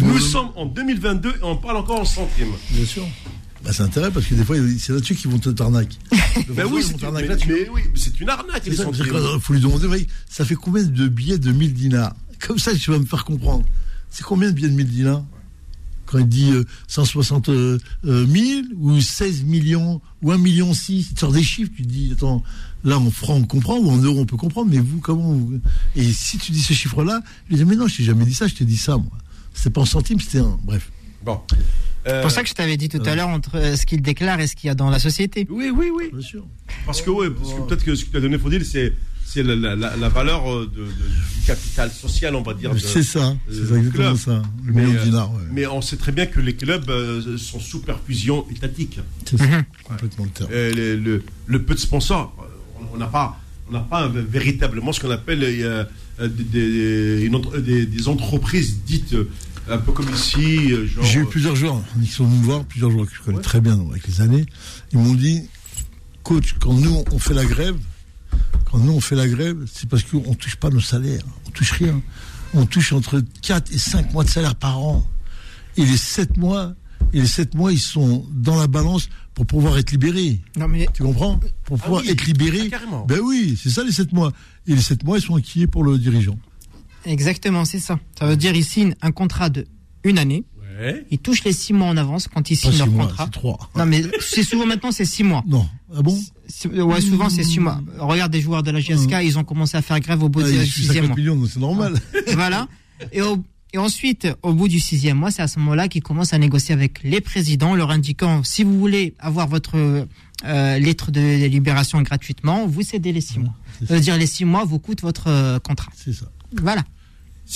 Nous 0.00 0.14
me- 0.14 0.20
sommes 0.20 0.50
en 0.56 0.66
2022 0.66 1.28
et 1.30 1.32
on 1.42 1.56
parle 1.56 1.76
encore 1.78 2.00
en 2.00 2.04
centimes. 2.04 2.52
Bien 2.70 2.84
sûr. 2.84 3.06
Bah, 3.64 3.70
c'est 3.72 3.82
intérêt 3.82 4.10
parce 4.10 4.26
que 4.26 4.34
des 4.34 4.44
fois, 4.44 4.56
c'est 4.78 4.92
là-dessus 4.92 5.14
qu'ils 5.14 5.30
vont 5.30 5.38
te 5.38 5.48
t'arnaquer. 5.50 5.96
Ben 6.50 6.66
oui, 6.70 6.82
c'est 6.82 7.00
une, 7.00 7.12
mais, 7.12 7.28
mais 7.28 7.68
oui, 7.72 7.82
mais 7.84 7.90
c'est 7.94 8.20
une 8.20 8.28
arnaque. 8.28 8.62
Il 8.66 8.74
faut 9.40 9.52
lui 9.52 9.60
demander, 9.60 9.86
voyez, 9.86 10.06
ça 10.28 10.44
fait 10.44 10.56
combien 10.56 10.82
de 10.82 11.08
billets 11.08 11.38
de 11.38 11.52
1000 11.52 11.72
dinars 11.72 12.14
Comme 12.40 12.58
ça, 12.58 12.74
tu 12.74 12.90
vas 12.90 12.98
me 12.98 13.06
faire 13.06 13.24
comprendre. 13.24 13.64
C'est 14.10 14.24
combien 14.24 14.48
de 14.50 14.54
billets 14.54 14.68
de 14.68 14.74
1000 14.74 14.88
dinars 14.88 15.22
Quand 16.06 16.18
il 16.18 16.28
dit 16.28 16.50
euh, 16.50 16.64
160 16.88 17.48
euh, 17.48 17.78
euh, 18.04 18.26
000 18.26 18.62
ou 18.76 19.00
16 19.00 19.44
millions 19.44 20.00
ou 20.22 20.32
1 20.32 20.38
million 20.38 20.74
6, 20.74 21.08
il 21.10 21.14
te 21.14 21.20
sort 21.20 21.32
des 21.32 21.42
chiffres, 21.42 21.70
tu 21.74 21.82
te 21.82 21.88
dis, 21.88 22.10
attends, 22.12 22.42
là 22.82 22.98
en 22.98 23.10
francs 23.10 23.40
on 23.42 23.46
comprend 23.46 23.78
ou 23.78 23.88
en 23.90 23.96
euros 23.96 24.20
on 24.20 24.26
peut 24.26 24.36
comprendre, 24.36 24.70
mais 24.70 24.78
vous, 24.78 24.98
comment 24.98 25.32
vous... 25.32 25.60
Et 25.96 26.12
si 26.12 26.36
tu 26.38 26.50
dis 26.52 26.60
ce 26.62 26.74
chiffre-là, 26.74 27.22
je 27.50 27.56
dis, 27.56 27.64
mais 27.64 27.76
non, 27.76 27.86
je 27.86 27.96
t'ai 27.98 28.02
jamais 28.04 28.24
dit 28.26 28.34
ça, 28.34 28.46
je 28.48 28.54
t'ai 28.54 28.64
dit 28.64 28.76
ça, 28.76 28.96
moi. 28.98 29.10
C'était 29.54 29.70
pas 29.70 29.80
en 29.80 29.86
centimes, 29.86 30.20
c'était 30.20 30.38
un. 30.38 30.58
Bref. 30.62 30.90
Bon. 31.24 31.40
C'est 32.06 32.20
pour 32.20 32.30
ça 32.30 32.42
que 32.42 32.48
je 32.50 32.54
t'avais 32.54 32.76
dit 32.76 32.90
tout 32.90 33.00
à 33.06 33.14
l'heure 33.14 33.28
entre 33.28 33.56
euh, 33.56 33.76
ce 33.76 33.86
qu'il 33.86 34.02
déclare 34.02 34.38
et 34.40 34.46
ce 34.46 34.54
qu'il 34.54 34.66
y 34.68 34.70
a 34.70 34.74
dans 34.74 34.90
la 34.90 34.98
société. 34.98 35.46
Oui, 35.48 35.70
oui, 35.74 35.86
oui. 35.96 36.10
Bien 36.12 36.20
sûr. 36.20 36.44
Parce 36.84 37.00
que, 37.00 37.28
parce 37.30 37.54
que 37.54 37.60
peut-être 37.66 37.82
que 37.84 37.94
ce 37.94 38.04
que 38.04 38.10
tu 38.10 38.16
as 38.18 38.20
donné, 38.20 38.36
Faudil, 38.38 38.62
c'est, 38.66 38.92
c'est 39.24 39.42
la, 39.42 39.56
la, 39.56 39.74
la, 39.74 39.96
la 39.96 40.08
valeur 40.10 40.52
euh, 40.52 40.70
de, 40.70 40.80
de- 40.82 40.86
du 40.86 41.40
capital 41.46 41.90
social, 41.90 42.34
on 42.36 42.42
va 42.42 42.52
dire. 42.52 42.72
C'est 42.78 43.02
ça, 43.02 43.34
c'est 43.48 43.54
euh, 43.56 43.62
exactement 43.78 43.90
club. 43.90 44.16
ça. 44.18 44.42
Le 44.66 44.72
Mais, 44.74 44.82
million 44.82 44.94
euh, 44.96 45.00
de 45.00 45.04
dinars, 45.04 45.32
ouais. 45.32 45.40
Mais 45.50 45.66
on 45.66 45.80
sait 45.80 45.96
très 45.96 46.12
bien 46.12 46.26
que 46.26 46.40
les 46.40 46.54
clubs 46.54 46.90
euh, 46.90 47.38
sont 47.38 47.58
sous 47.60 47.80
perfusion 47.80 48.44
étatique. 48.50 48.98
C'est 49.24 49.38
ça, 49.38 49.44
complètement 49.84 50.24
le 50.26 50.30
terme. 50.30 50.50
Euh, 50.52 50.74
le, 50.74 50.96
le- 50.96 51.22
le 51.46 51.62
peu 51.62 51.72
de 51.72 51.80
sponsors, 51.80 52.36
euh, 52.38 52.84
on 52.92 52.98
n'a 52.98 53.06
pas, 53.06 53.40
on 53.70 53.72
n'a 53.72 53.80
pas 53.80 54.04
euh, 54.04 54.08
véritablement 54.28 54.92
ce 54.92 55.00
qu'on 55.00 55.10
appelle 55.10 55.42
euh, 55.42 55.84
euh, 56.20 56.28
des, 56.28 56.44
des- 56.44 57.22
une 57.24 57.34
entre- 57.36 57.56
des- 57.60 57.86
des 57.86 58.08
entreprises 58.08 58.80
dites 58.84 59.14
euh, 59.14 59.30
un 59.68 59.78
peu 59.78 59.92
comme 59.92 60.12
ici, 60.14 60.72
euh, 60.72 60.86
genre. 60.86 61.04
J'ai 61.04 61.20
eu 61.20 61.24
plusieurs 61.26 61.56
joueurs 61.56 61.80
qui 62.00 62.06
sont 62.06 62.24
venus 62.26 62.40
me 62.40 62.44
voir, 62.44 62.64
plusieurs 62.64 62.90
joueurs 62.90 63.06
que 63.06 63.14
je 63.14 63.22
connais 63.22 63.40
très 63.40 63.60
bien 63.60 63.78
avec 63.90 64.06
les 64.06 64.20
années. 64.20 64.46
Ils 64.92 64.98
m'ont 64.98 65.14
dit, 65.14 65.48
coach, 66.22 66.54
quand 66.60 66.72
nous 66.74 67.02
on 67.12 67.18
fait 67.18 67.34
la 67.34 67.44
grève, 67.44 67.76
quand 68.70 68.78
nous 68.78 68.92
on 68.92 69.00
fait 69.00 69.16
la 69.16 69.28
grève, 69.28 69.56
c'est 69.72 69.88
parce 69.88 70.02
qu'on 70.02 70.30
ne 70.30 70.34
touche 70.34 70.56
pas 70.56 70.70
nos 70.70 70.80
salaires, 70.80 71.22
on 71.46 71.50
touche 71.50 71.72
rien. 71.72 72.00
On 72.56 72.66
touche 72.66 72.92
entre 72.92 73.20
4 73.42 73.72
et 73.72 73.78
5 73.78 74.12
mois 74.12 74.22
de 74.22 74.28
salaire 74.30 74.54
par 74.54 74.78
an. 74.78 75.04
Et 75.76 75.84
les 75.84 75.96
7 75.96 76.36
mois, 76.36 76.72
et 77.12 77.20
les 77.20 77.26
7 77.26 77.54
mois, 77.54 77.72
ils 77.72 77.80
sont 77.80 78.24
dans 78.30 78.54
la 78.54 78.68
balance 78.68 79.08
pour 79.34 79.44
pouvoir 79.44 79.76
être 79.76 79.90
libérés. 79.90 80.40
Non 80.56 80.68
mais 80.68 80.86
Tu 80.94 81.02
comprends? 81.02 81.40
Pour 81.64 81.80
pouvoir 81.80 82.02
oui. 82.02 82.10
être 82.10 82.24
libérés. 82.26 82.62
Ah, 82.66 82.70
carrément. 82.70 83.06
Ben 83.06 83.18
oui, 83.20 83.58
c'est 83.60 83.70
ça 83.70 83.82
les 83.82 83.90
7 83.90 84.12
mois. 84.12 84.32
Et 84.68 84.74
les 84.76 84.80
7 84.80 85.02
mois, 85.02 85.18
ils 85.18 85.22
sont 85.22 85.34
acquis 85.34 85.66
pour 85.66 85.82
le 85.82 85.98
dirigeant. 85.98 86.38
Exactement, 87.06 87.64
c'est 87.64 87.78
ça. 87.78 87.98
Ça 88.18 88.26
veut 88.26 88.36
dire 88.36 88.54
ils 88.54 88.64
signent 88.64 88.94
un 89.02 89.12
contrat 89.12 89.48
de 89.50 89.66
une 90.04 90.18
année. 90.18 90.44
Ouais. 90.80 91.06
Ils 91.10 91.18
touchent 91.18 91.44
les 91.44 91.52
six 91.52 91.72
mois 91.72 91.86
en 91.86 91.96
avance 91.96 92.26
quand 92.26 92.50
ils 92.50 92.56
signent 92.56 92.76
leur 92.78 92.88
6 92.88 92.92
mois, 92.94 93.06
contrat. 93.06 93.26
3. 93.28 93.70
Non 93.76 93.86
mais 93.86 94.02
c'est 94.20 94.42
souvent 94.42 94.66
maintenant 94.66 94.90
c'est 94.90 95.04
six 95.04 95.22
mois. 95.22 95.44
Non. 95.46 95.68
Ah 95.96 96.02
bon 96.02 96.18
Ouais, 96.84 97.00
souvent 97.00 97.30
c'est 97.30 97.44
six 97.44 97.60
mois. 97.60 97.80
Regarde 97.98 98.32
des 98.32 98.40
joueurs 98.40 98.62
de 98.64 98.70
la 98.72 98.80
GSK, 98.80 99.14
ils 99.22 99.38
ont 99.38 99.44
commencé 99.44 99.76
à 99.76 99.82
faire 99.82 100.00
grève 100.00 100.22
au 100.22 100.28
bout 100.28 100.40
Ah, 100.44 100.50
du 100.50 100.66
sixième 100.66 101.06
50 101.06 101.18
mois. 101.38 101.48
c'est 101.48 101.60
normal. 101.60 101.94
voilà. 102.34 102.66
Et, 103.12 103.22
au- 103.22 103.42
et 103.72 103.78
ensuite, 103.78 104.28
au 104.42 104.52
bout 104.52 104.68
du 104.68 104.78
sixième 104.80 105.16
mois, 105.18 105.30
c'est 105.30 105.42
à 105.42 105.48
ce 105.48 105.58
moment-là 105.60 105.88
qu'ils 105.88 106.02
commencent 106.02 106.32
à 106.32 106.38
négocier 106.38 106.74
avec 106.74 107.02
les 107.02 107.20
présidents, 107.20 107.74
leur 107.74 107.90
indiquant 107.90 108.42
si 108.44 108.62
vous 108.64 108.78
voulez 108.78 109.14
avoir 109.18 109.46
votre 109.48 109.76
euh, 109.76 110.78
lettre 110.78 111.10
de 111.12 111.46
libération 111.46 112.00
gratuitement, 112.02 112.66
vous 112.66 112.82
cédez 112.82 113.12
les 113.12 113.20
six 113.20 113.38
mois. 113.38 113.54
Ça 113.86 113.94
veut 113.94 114.00
dire 114.00 114.16
les 114.16 114.26
six 114.26 114.44
mois 114.44 114.64
vous 114.64 114.78
coûtent 114.80 115.02
votre 115.02 115.28
euh, 115.28 115.58
contrat. 115.60 115.90
C'est 115.96 116.12
ça. 116.12 116.26
Voilà. 116.62 116.84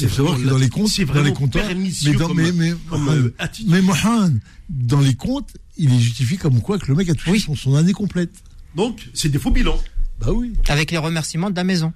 Il 0.01 0.09
faut 0.09 0.17
savoir 0.17 0.37
que 0.39 0.43
dans 0.47 0.59
les 0.59 0.69
comptes, 0.69 0.89
c'est 0.89 1.05
dans 1.07 1.23
les 1.23 1.33
comptes, 1.33 1.53
pernicieux 1.55 2.13
mais, 2.13 2.19
dans, 2.19 2.27
comme- 2.29 2.37
mais, 2.37 2.53
mais, 2.53 2.73
euh, 2.93 3.31
mais 3.69 3.81
Mohamed, 3.81 4.39
dans 4.69 5.01
les 5.01 5.15
comptes, 5.15 5.57
il 5.79 5.93
est 5.95 5.99
justifié 5.99 6.37
comme 6.37 6.61
quoi 6.61 6.79
que 6.79 6.87
le 6.89 6.95
mec 6.95 7.09
a 7.09 7.15
touché 7.15 7.31
Oui. 7.31 7.41
son, 7.41 7.55
son 7.57 7.75
année 7.75 7.93
complète. 7.93 8.33
Donc, 8.77 9.09
c'est 9.15 9.31
des 9.31 9.39
faux 9.39 9.51
bilans. 9.51 9.81
Bah 10.21 10.31
oui. 10.33 10.53
Avec 10.69 10.91
les 10.91 10.99
remerciements 10.99 11.49
de 11.51 11.57
la 11.57 11.65
maison. 11.65 11.93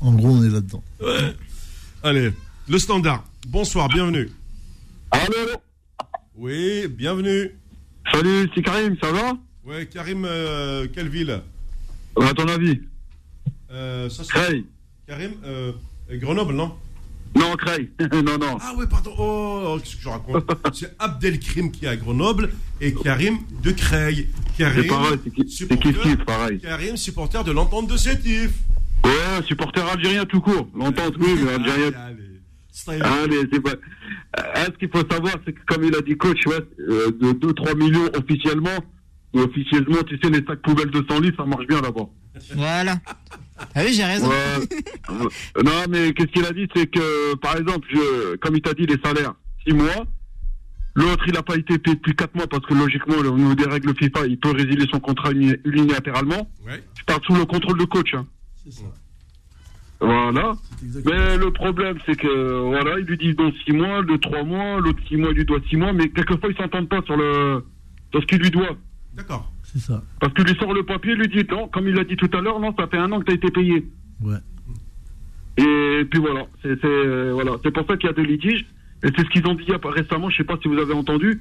En 0.00 0.12
gros, 0.14 0.28
on 0.28 0.44
est 0.44 0.48
là-dedans. 0.50 0.82
Allez, 2.02 2.32
le 2.68 2.78
standard. 2.78 3.24
Bonsoir, 3.48 3.88
bienvenue. 3.88 4.30
Allô 5.10 5.34
Oui, 6.36 6.86
bienvenue. 6.88 7.50
Salut, 8.12 8.48
c'est 8.54 8.62
Karim, 8.62 8.96
ça 9.00 9.12
va? 9.12 9.32
Ouais, 9.64 9.86
Karim, 9.86 10.24
euh, 10.26 10.86
quelle 10.92 11.08
ville? 11.08 11.40
À 12.20 12.32
ton 12.34 12.46
avis 12.48 12.80
euh, 13.70 14.08
ça, 14.08 14.22
Creil. 14.24 14.66
Karim, 15.06 15.32
euh, 15.44 15.72
Grenoble, 16.12 16.54
non 16.54 16.74
Non, 17.36 17.54
Creil. 17.56 17.90
non, 18.12 18.38
non. 18.38 18.56
Ah 18.60 18.72
ouais, 18.78 18.86
pardon. 18.86 19.12
Oh, 19.18 19.62
oh, 19.66 19.78
qu'est-ce 19.82 19.96
que 19.96 20.02
je 20.02 20.08
raconte 20.08 20.44
C'est 20.74 20.94
Abdelkrim 20.98 21.70
qui 21.72 21.84
est 21.84 21.88
à 21.88 21.96
Grenoble 21.96 22.50
et 22.80 22.94
Karim 22.94 23.38
de 23.62 23.72
Creil. 23.72 24.28
Karim, 24.56 24.82
C'est 24.82 24.88
pareil, 24.88 25.18
c'est 25.24 25.30
qui- 25.34 25.50
c'est 25.50 25.56
supporter- 25.66 25.92
kiff 26.02 26.24
pareil. 26.24 26.58
Karim, 26.60 26.96
supporter 26.96 27.42
de 27.44 27.50
l'entente 27.52 27.88
de 27.90 27.96
Sétif. 27.96 28.50
Ouais, 29.04 29.42
supporter 29.46 29.84
algérien 29.86 30.24
tout 30.24 30.40
court. 30.40 30.68
L'entente, 30.74 31.14
oui, 31.18 31.34
mais 31.44 31.52
algérien. 31.52 31.88
Allez, 31.88 31.96
allez. 31.96 32.40
Style. 32.70 33.02
Allez, 33.02 33.40
c'est 33.52 33.60
pas. 33.60 33.70
Euh, 34.38 34.64
ce 34.66 34.78
qu'il 34.78 34.88
faut 34.88 35.02
savoir, 35.10 35.34
c'est 35.44 35.52
que 35.52 35.60
comme 35.66 35.84
il 35.84 35.94
a 35.94 36.00
dit 36.00 36.16
coach, 36.16 36.46
ouais, 36.46 36.60
euh, 36.88 37.10
de 37.10 37.32
2-3 37.32 37.74
millions 37.76 38.08
officiellement, 38.16 38.78
et 39.34 39.40
officieusement, 39.40 40.02
tu 40.06 40.18
sais, 40.22 40.30
les 40.30 40.44
sacs 40.44 40.62
poubelles 40.62 40.90
de 40.90 41.04
100 41.08 41.20
litres, 41.20 41.36
ça 41.42 41.46
marche 41.46 41.66
bien 41.66 41.80
là-bas. 41.80 42.06
Voilà. 42.54 42.96
Ah 43.74 43.80
oui, 43.84 43.92
j'ai 43.94 44.04
raison. 44.04 44.28
Ouais. 44.28 44.34
Euh, 45.10 45.62
non, 45.64 45.72
mais 45.88 46.12
qu'est-ce 46.12 46.28
qu'il 46.32 46.44
a 46.44 46.52
dit, 46.52 46.66
c'est 46.74 46.86
que, 46.86 47.34
par 47.36 47.56
exemple, 47.56 47.86
je, 47.92 48.36
comme 48.36 48.56
il 48.56 48.62
t'a 48.62 48.74
dit, 48.74 48.86
les 48.86 48.98
salaires, 49.04 49.34
6 49.66 49.74
mois. 49.74 50.04
L'autre, 50.96 51.24
il 51.26 51.32
n'a 51.32 51.42
pas 51.42 51.56
été 51.56 51.76
payé 51.78 51.96
depuis 51.96 52.14
4 52.14 52.34
mois 52.36 52.46
parce 52.46 52.64
que 52.66 52.74
logiquement, 52.74 53.16
au 53.16 53.36
niveau 53.36 53.54
des 53.56 53.64
règles 53.66 53.92
FIFA, 53.96 54.26
il 54.26 54.38
peut 54.38 54.52
résilier 54.52 54.86
son 54.92 55.00
contrat 55.00 55.32
uni- 55.32 55.56
unilatéralement. 55.64 56.48
Ouais. 56.64 56.82
Je 56.96 57.02
parle 57.04 57.20
sous 57.24 57.34
le 57.34 57.44
contrôle 57.44 57.78
de 57.78 57.84
coach. 57.84 58.14
hein. 58.14 58.26
C'est 58.64 58.72
ça. 58.72 58.84
Voilà. 60.00 60.52
Mais 61.04 61.36
le 61.36 61.50
problème, 61.52 61.98
c'est 62.06 62.16
que, 62.16 62.60
voilà, 62.68 62.98
ils 62.98 63.06
lui 63.06 63.16
disent 63.16 63.36
dans 63.36 63.50
6 63.64 63.72
mois, 63.72 64.02
le 64.02 64.18
3 64.18 64.44
mois, 64.44 64.80
l'autre 64.80 65.00
6 65.08 65.16
mois, 65.16 65.30
il 65.30 65.36
lui 65.38 65.44
doit 65.44 65.58
6 65.68 65.76
mois, 65.76 65.92
mais 65.92 66.08
quelquefois, 66.10 66.50
ils 66.50 66.56
s'entendent 66.56 66.88
pas 66.88 67.02
sur 67.02 67.16
le, 67.16 67.64
sur 68.12 68.20
ce 68.20 68.26
qu'il 68.26 68.38
lui 68.38 68.50
doit. 68.50 68.76
D'accord. 69.16 69.50
C'est 69.62 69.78
ça. 69.80 70.02
Parce 70.20 70.32
qu'il 70.34 70.44
lui 70.44 70.54
sort 70.58 70.72
le 70.74 70.82
papier, 70.84 71.14
lui 71.14 71.28
dit, 71.28 71.44
non, 71.50 71.68
comme 71.68 71.88
il 71.88 71.94
l'a 71.94 72.04
dit 72.04 72.16
tout 72.16 72.30
à 72.32 72.40
l'heure, 72.40 72.60
non, 72.60 72.74
ça 72.78 72.86
fait 72.86 72.98
un 72.98 73.10
an 73.12 73.20
que 73.20 73.24
tu 73.26 73.32
as 73.32 73.34
été 73.34 73.50
payé. 73.50 73.84
Ouais. 74.22 74.36
Et 75.56 76.04
puis 76.10 76.18
voilà, 76.20 76.46
c'est 76.62 76.80
c'est, 76.80 76.86
euh, 76.86 77.30
voilà, 77.32 77.52
c'est 77.62 77.70
pour 77.70 77.86
ça 77.86 77.96
qu'il 77.96 78.06
y 78.08 78.10
a 78.10 78.12
des 78.12 78.24
litiges. 78.26 78.66
Et 79.04 79.08
c'est 79.16 79.22
ce 79.24 79.30
qu'ils 79.30 79.46
ont 79.46 79.54
dit 79.54 79.64
récemment, 79.84 80.30
je 80.30 80.38
sais 80.38 80.44
pas 80.44 80.56
si 80.62 80.68
vous 80.68 80.78
avez 80.78 80.94
entendu, 80.94 81.40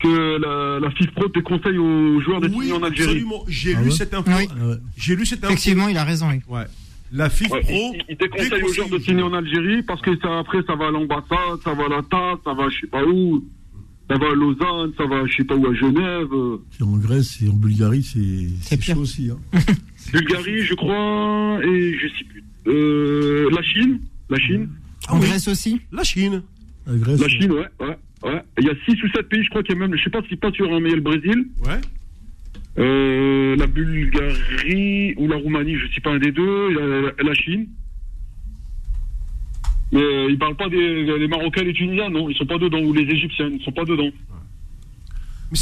que 0.00 0.38
la, 0.40 0.80
la 0.80 0.90
FIFPro 0.90 1.28
déconseille 1.28 1.78
aux 1.78 2.20
joueurs 2.22 2.40
de 2.40 2.48
Oui, 2.48 2.66
signer 2.66 2.72
en 2.72 2.82
Algérie. 2.82 3.10
absolument. 3.10 3.44
J'ai 3.48 3.74
Ah 3.76 3.80
lu 3.82 3.84
ouais 3.88 3.90
cette 3.94 4.14
info. 4.14 4.30
Oui. 4.36 4.48
Ah 4.50 4.66
ouais. 4.68 4.76
J'ai 4.96 5.16
lu 5.16 5.26
cette 5.26 5.44
info. 5.44 5.52
Effectivement, 5.52 5.88
il 5.88 5.96
a 5.98 6.04
raison. 6.04 6.28
oui. 6.30 6.40
Ouais. 6.48 6.64
La 7.12 7.28
FIFA 7.28 7.54
Ouais, 7.56 7.60
Pro. 7.60 7.92
il, 7.94 8.04
il 8.08 8.16
déconseille 8.16 8.62
aux 8.62 8.72
joueurs 8.72 8.88
de 8.88 8.98
signer 8.98 9.22
en 9.22 9.34
Algérie 9.34 9.82
parce 9.82 10.00
que 10.00 10.16
ça, 10.20 10.38
après 10.38 10.62
ça 10.66 10.74
va 10.76 10.86
à 10.86 10.90
l'ambassade, 10.90 11.60
ça 11.62 11.74
va 11.74 11.84
à 11.84 11.88
la 11.88 12.02
TAS, 12.02 12.38
ça 12.42 12.54
va 12.54 12.68
je 12.70 12.80
sais 12.80 12.86
pas 12.86 13.04
où, 13.04 13.44
ça 14.12 14.18
va 14.18 14.30
à 14.30 14.34
Lausanne, 14.34 14.92
ça 14.96 15.06
va 15.06 15.24
je 15.26 15.36
sais 15.36 15.44
pas 15.44 15.56
où 15.56 15.66
à 15.66 15.74
Genève, 15.74 16.28
euh, 16.32 16.58
en 16.82 16.96
Grèce 16.98 17.40
et 17.42 17.48
en 17.48 17.54
Bulgarie, 17.54 18.02
c'est 18.02 18.82
chaud 18.82 19.00
aussi. 19.00 19.30
Hein. 19.30 19.38
Bulgarie 20.12 20.62
je 20.64 20.74
crois, 20.74 21.60
et 21.64 21.94
je 21.98 22.08
sais 22.08 22.24
plus, 22.24 22.44
euh, 22.66 23.48
la 23.50 23.62
Chine, 23.62 24.00
la 24.28 24.38
Chine, 24.38 24.68
En 25.08 25.18
oui. 25.18 25.26
Grèce 25.26 25.48
aussi 25.48 25.80
La 25.92 26.04
Chine. 26.04 26.42
La 26.86 26.94
Grèce. 26.96 27.20
la 27.20 27.28
Chine, 27.28 27.52
ouais, 27.52 27.68
ouais, 27.80 27.96
ouais. 28.24 28.42
Il 28.58 28.64
y 28.66 28.70
a 28.70 28.74
6 28.86 29.02
ou 29.02 29.08
7 29.14 29.28
pays, 29.28 29.42
je 29.44 29.48
crois 29.50 29.62
qu'il 29.62 29.74
y 29.74 29.78
a 29.78 29.80
même, 29.80 29.96
je 29.96 30.02
sais 30.04 30.10
pas 30.10 30.20
si 30.28 30.36
pas 30.36 30.50
sur 30.52 30.72
un, 30.72 30.80
mais 30.80 30.88
il 30.88 30.90
y 30.90 30.94
a 30.94 30.96
le 30.96 31.02
Brésil, 31.02 31.46
Ouais. 31.64 31.80
Euh, 32.78 33.54
la 33.56 33.66
Bulgarie 33.66 35.14
ou 35.18 35.28
la 35.28 35.36
Roumanie, 35.36 35.76
je 35.76 35.86
sais 35.94 36.00
pas 36.00 36.12
un 36.12 36.18
des 36.18 36.32
deux, 36.32 36.68
il 36.70 36.76
y 36.76 36.80
a 36.80 36.86
la, 36.86 37.12
la 37.22 37.34
Chine. 37.34 37.66
Mais 39.92 40.00
euh, 40.02 40.30
ils 40.30 40.38
parlent 40.38 40.56
pas 40.56 40.68
des, 40.68 41.04
des 41.04 41.28
Marocains 41.28 41.60
et 41.60 41.66
les 41.66 41.74
Tunisiens, 41.74 42.08
non, 42.08 42.28
ils 42.30 42.36
sont 42.36 42.46
pas 42.46 42.58
dedans, 42.58 42.80
ou 42.80 42.92
les 42.94 43.02
Égyptiens, 43.02 43.50
ils 43.52 43.62
sont 43.62 43.72
pas 43.72 43.84
dedans. 43.84 44.10
Mais 45.50 45.58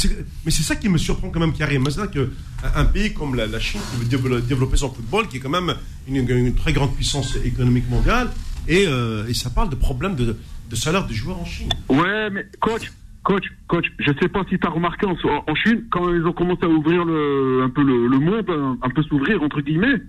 c'est, 0.51 0.63
ça 0.63 0.77
qui 0.77 0.87
me 0.87 0.97
surprend 0.97 1.29
quand 1.31 1.41
même, 1.41 1.51
Karim. 1.51 1.85
C'est 1.89 2.09
que 2.09 2.31
un, 2.63 2.81
un 2.81 2.85
pays 2.85 3.13
comme 3.13 3.35
la, 3.35 3.45
la 3.45 3.59
Chine 3.59 3.81
qui 3.91 3.97
veut 4.01 4.41
développer, 4.41 4.77
son 4.77 4.89
football, 4.89 5.27
qui 5.27 5.37
est 5.37 5.39
quand 5.41 5.49
même 5.49 5.73
une, 6.07 6.15
une 6.29 6.55
très 6.55 6.71
grande 6.71 6.95
puissance 6.95 7.35
économique 7.43 7.89
mondiale, 7.89 8.29
et, 8.69 8.85
euh, 8.87 9.27
et 9.27 9.33
ça 9.33 9.49
parle 9.49 9.69
de 9.69 9.75
problèmes 9.75 10.15
de, 10.15 10.37
de 10.69 10.75
salaire 10.75 11.05
des 11.07 11.13
joueurs 11.13 11.41
en 11.41 11.45
Chine. 11.45 11.67
Ouais, 11.89 12.29
mais 12.29 12.45
coach, 12.61 12.89
coach, 13.23 13.43
coach, 13.67 13.85
je 13.99 14.13
sais 14.21 14.29
pas 14.29 14.45
si 14.49 14.57
tu 14.57 14.65
as 14.65 14.69
remarqué 14.69 15.05
en, 15.07 15.15
en 15.45 15.55
Chine, 15.55 15.83
quand 15.91 16.07
ils 16.13 16.25
ont 16.25 16.31
commencé 16.31 16.63
à 16.63 16.69
ouvrir 16.69 17.03
le, 17.03 17.63
un 17.63 17.69
peu 17.69 17.83
le, 17.83 18.07
le 18.07 18.19
monde, 18.19 18.49
un, 18.49 18.77
un 18.81 18.89
peu 18.91 19.03
s'ouvrir, 19.03 19.43
entre 19.43 19.59
guillemets, 19.59 20.01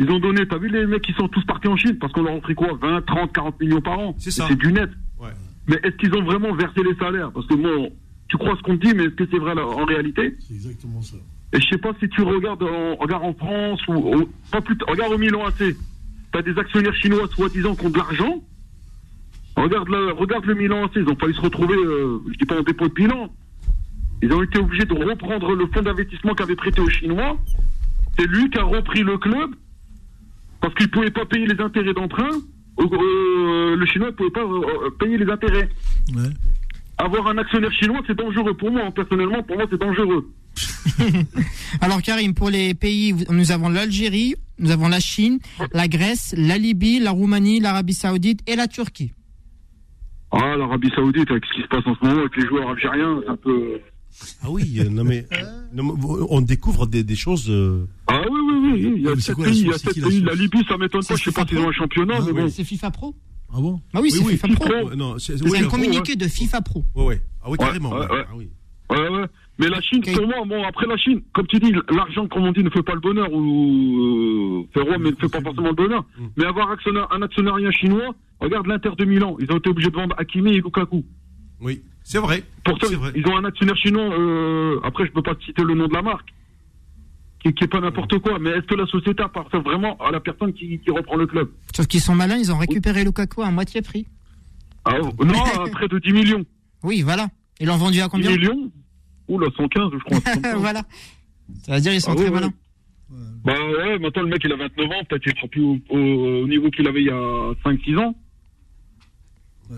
Ils 0.00 0.10
ont 0.10 0.18
donné, 0.18 0.46
t'as 0.48 0.56
vu 0.56 0.68
les 0.68 0.86
mecs 0.86 1.02
qui 1.02 1.12
sont 1.12 1.28
tous 1.28 1.44
partis 1.44 1.68
en 1.68 1.76
Chine? 1.76 1.98
Parce 2.00 2.10
qu'on 2.14 2.22
leur 2.22 2.32
a 2.32 2.36
offert 2.38 2.56
quoi? 2.56 2.72
20, 2.80 3.02
30, 3.06 3.32
40 3.34 3.60
millions 3.60 3.80
par 3.82 3.98
an. 3.98 4.14
C'est 4.18 4.30
ça. 4.30 4.46
C'est 4.48 4.56
du 4.56 4.72
net. 4.72 4.88
Ouais. 5.18 5.28
Mais 5.68 5.76
est-ce 5.84 5.94
qu'ils 5.98 6.14
ont 6.16 6.22
vraiment 6.24 6.54
versé 6.54 6.80
les 6.82 6.94
salaires? 6.96 7.30
Parce 7.32 7.46
que 7.46 7.54
bon, 7.54 7.92
tu 8.28 8.38
crois 8.38 8.56
ce 8.56 8.62
qu'on 8.62 8.78
te 8.78 8.86
dit, 8.86 8.94
mais 8.94 9.04
est-ce 9.04 9.14
que 9.14 9.24
c'est 9.30 9.38
vrai 9.38 9.54
là, 9.54 9.66
en 9.66 9.84
réalité? 9.84 10.34
C'est 10.40 10.54
exactement 10.54 11.02
ça. 11.02 11.16
Et 11.52 11.60
je 11.60 11.66
sais 11.68 11.76
pas 11.78 11.92
si 12.00 12.08
tu 12.08 12.22
regardes 12.22 12.62
en, 12.62 12.96
regarde 12.96 13.24
en 13.24 13.34
France 13.34 13.86
ou, 13.88 13.92
ou- 13.92 14.28
pas 14.50 14.62
plus, 14.62 14.76
regarde 14.88 15.12
au 15.12 15.18
Milan 15.18 15.44
AC. 15.46 15.76
T'as 16.32 16.40
des 16.42 16.56
actionnaires 16.58 16.94
chinois 16.94 17.28
soi-disant 17.28 17.74
qui 17.74 17.84
ont 17.86 17.90
de 17.90 17.98
l'argent. 17.98 18.42
Regarde 19.56 19.88
le, 19.88 20.12
regarde 20.12 20.46
le 20.46 20.54
Milan 20.54 20.84
AC. 20.86 20.92
Ils 20.96 21.08
ont 21.08 21.16
failli 21.16 21.34
se 21.34 21.40
retrouver, 21.42 21.74
euh, 21.76 22.20
je 22.32 22.38
dis 22.38 22.46
pas 22.46 22.58
en 22.58 22.62
dépôt 22.62 22.88
de 22.88 22.94
bilan. 22.94 23.28
Ils 24.22 24.32
ont 24.32 24.42
été 24.42 24.58
obligés 24.58 24.84
de 24.86 24.94
reprendre 24.94 25.54
le 25.54 25.66
fonds 25.66 25.82
d'investissement 25.82 26.34
qu'avait 26.34 26.56
prêté 26.56 26.80
aux 26.80 26.88
Chinois. 26.88 27.36
C'est 28.18 28.26
lui 28.26 28.48
qui 28.48 28.58
a 28.58 28.62
repris 28.64 29.02
le 29.02 29.18
club 29.18 29.50
parce 30.60 30.74
qu'il 30.74 30.90
pouvait 30.90 31.10
pas 31.10 31.24
payer 31.26 31.46
les 31.46 31.60
intérêts 31.60 31.94
d'emprunt. 31.94 32.28
Euh, 32.80 33.76
le 33.76 33.86
Chinois 33.86 34.08
ne 34.08 34.12
pouvait 34.14 34.30
pas 34.30 34.40
euh, 34.42 34.90
payer 34.98 35.18
les 35.18 35.30
intérêts. 35.30 35.68
Ouais. 36.14 36.30
Avoir 36.98 37.28
un 37.28 37.38
actionnaire 37.38 37.72
chinois, 37.72 38.00
c'est 38.06 38.16
dangereux 38.16 38.54
pour 38.54 38.70
moi. 38.70 38.90
Personnellement, 38.94 39.42
pour 39.42 39.56
moi, 39.56 39.66
c'est 39.70 39.80
dangereux. 39.80 40.30
Alors 41.80 42.02
Karim, 42.02 42.34
pour 42.34 42.50
les 42.50 42.74
pays, 42.74 43.14
nous 43.30 43.52
avons 43.52 43.68
l'Algérie, 43.70 44.34
nous 44.58 44.70
avons 44.70 44.88
la 44.88 45.00
Chine, 45.00 45.38
la 45.72 45.88
Grèce, 45.88 46.34
la 46.36 46.58
Libye, 46.58 46.98
la 46.98 47.10
Roumanie, 47.12 47.60
l'Arabie 47.60 47.94
Saoudite 47.94 48.40
et 48.46 48.56
la 48.56 48.66
Turquie. 48.66 49.12
Ah, 50.32 50.56
l'Arabie 50.56 50.90
Saoudite, 50.94 51.30
avec 51.30 51.44
ce 51.46 51.54
qui 51.54 51.62
se 51.62 51.68
passe 51.68 51.86
en 51.86 51.94
ce 51.94 52.04
moment 52.06 52.20
avec 52.20 52.36
les 52.36 52.46
joueurs 52.46 52.68
algériens, 52.70 53.20
c'est 53.22 53.30
un 53.30 53.36
peu. 53.36 53.80
Ah 54.42 54.50
oui, 54.50 54.78
euh, 54.80 54.88
non 54.90 55.04
mais, 55.04 55.26
non, 55.72 55.84
mais 55.84 55.92
on 56.28 56.40
découvre 56.40 56.86
des, 56.86 57.02
des 57.04 57.16
choses. 57.16 57.48
euh, 57.48 57.86
Ah 58.08 58.20
oui, 58.30 58.39
oui, 58.62 58.72
oui. 58.86 58.92
Il 58.96 59.02
y 59.02 59.08
a 59.08 59.16
sept 59.16 59.36
pays, 59.36 59.60
il 59.60 59.66
y 59.66 59.68
a 59.68 59.72
source 59.72 59.82
C'est 59.82 59.86
sept 59.88 59.94
qui 59.94 60.00
la 60.00 60.06
pays. 60.08 60.18
source 60.20 60.30
La 60.36 60.42
Libye, 60.42 60.64
ça 60.68 60.76
m'étonne 60.78 61.04
pas. 61.04 61.16
Je 61.16 61.22
sais 61.24 61.32
pas 61.32 61.40
FIFA 61.44 61.48
s'ils 61.48 61.58
ont 61.58 61.68
un 61.68 61.72
championnat, 61.72 62.14
Ah, 62.18 62.22
mais 62.26 62.32
oui. 62.32 62.40
bon. 62.42 62.48
C'est 62.48 62.64
FIFA 62.64 62.90
Pro 62.90 63.14
Ah 63.52 63.60
bon 63.60 63.80
Ah 63.94 64.00
oui, 64.00 64.10
c'est 64.10 64.24
oui, 64.24 64.32
FIFA 64.36 64.48
Pro. 64.48 64.94
Non, 64.96 65.18
c'est 65.18 65.42
oui, 65.42 65.58
un 65.58 65.68
communiqué 65.68 66.16
de 66.16 66.26
FIFA 66.28 66.60
Pro. 66.62 66.84
ouais, 66.94 67.04
ouais. 67.04 67.20
Ah 67.42 67.50
oui, 67.50 67.56
carrément. 67.58 67.90
Ouais, 67.90 68.00
ouais, 68.00 68.10
ouais. 68.12 68.24
Ah 68.28 68.34
oui. 68.36 68.48
Ouais, 68.90 69.08
ouais. 69.08 69.24
Mais 69.58 69.68
la 69.68 69.80
Chine, 69.82 70.00
Ok. 70.06 70.14
pour 70.16 70.26
moi, 70.26 70.36
bon, 70.46 70.64
après 70.64 70.86
la 70.86 70.96
Chine, 70.96 71.20
comme 71.34 71.46
tu 71.46 71.58
dis, 71.58 71.70
l'argent, 71.94 72.26
comme 72.28 72.44
on 72.44 72.52
dit, 72.52 72.62
ne 72.64 72.70
fait 72.70 72.82
pas 72.82 72.94
le 72.94 73.00
bonheur, 73.00 73.28
ou 73.32 74.60
euh, 74.60 74.62
fait 74.72 74.80
roi, 74.80 74.98
mais 74.98 75.10
ne 75.10 75.16
fait 75.16 75.28
pas 75.28 75.40
forcément 75.42 75.68
le 75.68 75.74
bonheur. 75.74 76.04
Mm. 76.18 76.24
Mais 76.36 76.44
avoir 76.46 76.70
un 76.70 77.22
actionnariat 77.22 77.70
chinois, 77.70 78.14
regarde 78.40 78.66
l'Inter 78.66 78.90
de 78.98 79.04
Milan, 79.04 79.36
ils 79.38 79.52
ont 79.52 79.58
été 79.58 79.68
obligés 79.70 79.90
de 79.90 79.96
vendre 79.96 80.14
Hakimi 80.18 80.52
et 80.52 80.60
Lukaku. 80.60 81.04
Oui, 81.60 81.82
c'est 82.02 82.18
vrai. 82.18 82.42
Pourtant, 82.64 82.86
vrai. 82.90 83.12
ils 83.14 83.26
ont 83.28 83.36
un 83.36 83.44
actionnaire 83.44 83.76
chinois, 83.76 84.12
euh, 84.18 84.80
après, 84.82 85.06
je 85.06 85.12
peux 85.12 85.22
pas 85.22 85.34
te 85.34 85.44
citer 85.44 85.62
le 85.62 85.74
nom 85.74 85.88
de 85.88 85.94
la 85.94 86.02
marque, 86.02 86.28
qui, 87.42 87.52
qui 87.54 87.64
est 87.64 87.68
pas 87.68 87.80
n'importe 87.80 88.18
quoi, 88.18 88.38
mais 88.38 88.50
est-ce 88.50 88.66
que 88.66 88.74
la 88.74 88.86
société 88.86 89.22
appartient 89.22 89.56
vraiment 89.64 89.96
à 89.98 90.10
la 90.10 90.20
personne 90.20 90.52
qui, 90.52 90.78
qui 90.78 90.90
reprend 90.90 91.16
le 91.16 91.26
club 91.26 91.48
Sauf 91.74 91.86
qu'ils 91.86 92.00
sont 92.00 92.14
malins, 92.14 92.36
ils 92.36 92.52
ont 92.52 92.58
récupéré 92.58 93.02
Lukaku 93.04 93.42
à 93.42 93.50
moitié 93.50 93.82
prix. 93.82 94.06
ah, 94.84 94.98
Non, 95.24 95.42
à 95.64 95.68
près 95.70 95.88
de 95.88 95.98
10 95.98 96.12
millions. 96.12 96.44
Oui, 96.82 97.02
voilà. 97.02 97.28
Ils 97.60 97.66
l'ont 97.66 97.76
vendu 97.76 98.00
à 98.00 98.04
10 98.04 98.10
combien 98.10 98.30
millions 98.30 98.70
Oula, 99.28 99.46
115, 99.56 99.90
je 99.92 99.98
crois. 99.98 100.18
Voilà. 100.58 100.82
Ça 101.64 101.74
veut 101.74 101.80
dire 101.80 101.92
ils 101.92 102.00
sont 102.00 102.12
Ah 102.12 102.14
ouais, 102.14 102.20
très 102.24 102.28
ouais. 102.34 102.40
malins. 102.40 102.52
Bah 103.44 103.54
ouais, 103.54 103.98
maintenant 103.98 104.22
le 104.22 104.28
mec 104.28 104.40
il 104.44 104.52
a 104.52 104.56
29 104.56 104.86
ans, 104.86 105.04
peut-être 105.08 105.22
qu'il 105.22 105.34
sera 105.34 105.48
plus 105.48 105.62
au, 105.62 105.78
au- 105.88 106.42
au 106.42 106.46
niveau 106.46 106.70
qu'il 106.70 106.86
avait 106.86 107.00
il 107.00 107.06
y 107.06 107.10
a 107.10 107.52
5-6 107.64 107.98
ans. 107.98 108.14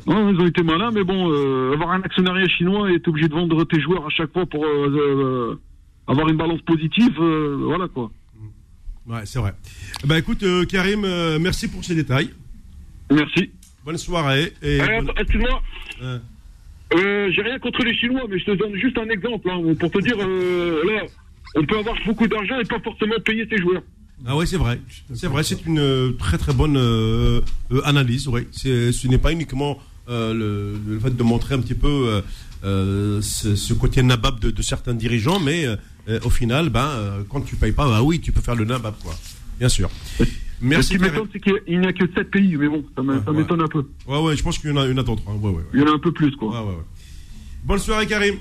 Non, 0.06 0.30
ils 0.30 0.40
ont 0.40 0.46
été 0.46 0.62
malins, 0.62 0.90
mais 0.90 1.04
bon, 1.04 1.30
euh, 1.30 1.72
avoir 1.74 1.90
un 1.92 2.00
actionnariat 2.00 2.48
chinois 2.48 2.90
et 2.90 2.94
être 2.94 3.08
obligé 3.08 3.28
de 3.28 3.34
vendre 3.34 3.62
tes 3.64 3.78
joueurs 3.80 4.06
à 4.06 4.10
chaque 4.10 4.32
fois 4.32 4.46
pour 4.46 4.64
euh, 4.64 4.88
euh, 4.88 5.60
avoir 6.06 6.28
une 6.28 6.36
balance 6.36 6.60
positive, 6.62 7.14
euh, 7.20 7.56
voilà 7.64 7.88
quoi. 7.88 8.10
Ouais, 9.06 9.20
c'est 9.24 9.38
vrai. 9.40 9.52
Bah 10.04 10.18
écoute, 10.18 10.42
euh, 10.44 10.64
Karim, 10.64 11.04
euh, 11.04 11.38
merci 11.40 11.68
pour 11.68 11.84
ces 11.84 11.94
détails. 11.94 12.30
Merci. 13.10 13.50
Bonne 13.84 13.98
soirée. 13.98 14.52
Et 14.62 14.80
Euh, 14.80 14.86
bonne- 15.02 15.10
Excuse-moi, 15.18 15.62
euh, 16.02 16.18
euh, 16.94 17.30
j'ai 17.32 17.42
rien 17.42 17.58
contre 17.58 17.82
les 17.84 17.94
Chinois, 17.96 18.22
mais 18.30 18.38
je 18.38 18.44
te 18.44 18.50
donne 18.52 18.76
juste 18.76 18.96
un 18.98 19.08
exemple 19.08 19.50
hein, 19.50 19.60
pour 19.78 19.90
te 19.90 19.98
dire, 20.00 20.16
là, 20.16 21.02
on 21.56 21.64
peut 21.66 21.78
avoir 21.78 21.96
beaucoup 22.06 22.26
d'argent 22.28 22.58
et 22.60 22.64
pas 22.64 22.78
forcément 22.80 23.16
payer 23.24 23.46
ses 23.50 23.58
joueurs. 23.58 23.82
Ah 24.24 24.36
ouais, 24.36 24.46
c'est 24.46 24.56
vrai. 24.56 24.80
C'est 25.14 25.26
vrai, 25.26 25.42
c'est 25.42 25.66
une 25.66 26.16
très 26.16 26.38
très 26.38 26.52
bonne 26.54 26.78
analyse. 27.84 28.30
C'est, 28.52 28.92
ce 28.92 29.08
n'est 29.08 29.18
pas 29.18 29.32
uniquement 29.32 29.78
le, 30.08 30.76
le 30.86 31.00
fait 31.00 31.16
de 31.16 31.22
montrer 31.24 31.56
un 31.56 31.60
petit 31.60 31.74
peu 31.74 32.22
euh, 32.64 33.20
ce, 33.20 33.56
ce 33.56 33.74
côté 33.74 34.02
nabab 34.04 34.38
de, 34.38 34.50
de 34.52 34.62
certains 34.62 34.94
dirigeants, 34.94 35.40
mais 35.40 35.66
euh, 35.66 35.74
euh, 36.08 36.18
au 36.24 36.30
final, 36.30 36.68
ben, 36.70 36.86
euh, 36.86 37.22
quand 37.28 37.40
tu 37.42 37.56
payes 37.56 37.72
pas, 37.72 37.86
bah 37.88 38.02
oui, 38.02 38.20
tu 38.20 38.32
peux 38.32 38.40
faire 38.40 38.54
le 38.56 38.64
nabab, 38.64 38.94
quoi. 39.02 39.14
Bien 39.58 39.68
sûr. 39.68 39.90
Merci. 40.60 40.90
Ce 40.94 40.98
qui 40.98 41.02
m'étonne, 41.02 41.28
c'est 41.32 41.40
qu'il 41.40 41.80
n'y 41.80 41.86
a 41.86 41.92
que 41.92 42.04
7 42.14 42.30
pays, 42.30 42.56
mais 42.56 42.68
bon, 42.68 42.84
ça 42.96 43.02
Ouais, 43.02 43.14
ouais. 43.16 43.32
m'étonne 43.32 43.62
un 43.62 43.68
peu. 43.68 43.84
Ouais, 44.06 44.20
ouais, 44.20 44.36
je 44.36 44.42
pense 44.42 44.58
qu'il 44.58 44.70
y 44.70 44.72
en 44.72 44.76
a, 44.76 44.86
il 44.86 44.90
y 44.90 44.94
en 44.94 44.98
a 44.98 45.02
d'autres. 45.02 45.22
hein. 45.28 45.34
Ouais, 45.40 45.50
ouais, 45.50 45.56
ouais. 45.56 45.62
Il 45.74 45.80
y 45.80 45.82
en 45.82 45.86
a 45.88 45.94
un 45.94 45.98
peu 45.98 46.12
plus, 46.12 46.30
quoi. 46.36 46.50
Ouais, 46.50 46.68
ouais, 46.70 46.74
ouais. 46.76 46.82
Bonne 47.64 47.78
soirée, 47.78 48.06
Karim. 48.06 48.36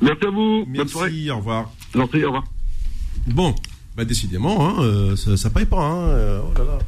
Merci 0.00 0.26
à 0.26 0.30
vous, 0.30 0.66
bonne 0.66 0.88
soirée. 0.88 1.10
Merci, 1.10 1.30
au 1.30 1.36
revoir. 1.36 1.72
Gentil, 1.94 2.24
au 2.24 2.26
revoir. 2.26 2.44
Bon, 3.28 3.54
bah 3.96 4.04
décidément, 4.04 4.66
hein, 4.68 4.82
euh, 4.82 5.16
ça, 5.16 5.36
ça 5.36 5.50
paye 5.50 5.66
pas. 5.66 5.80
Hein, 5.84 6.08
euh, 6.08 6.40
oh 6.44 6.58
là 6.58 6.64
là. 6.64 6.78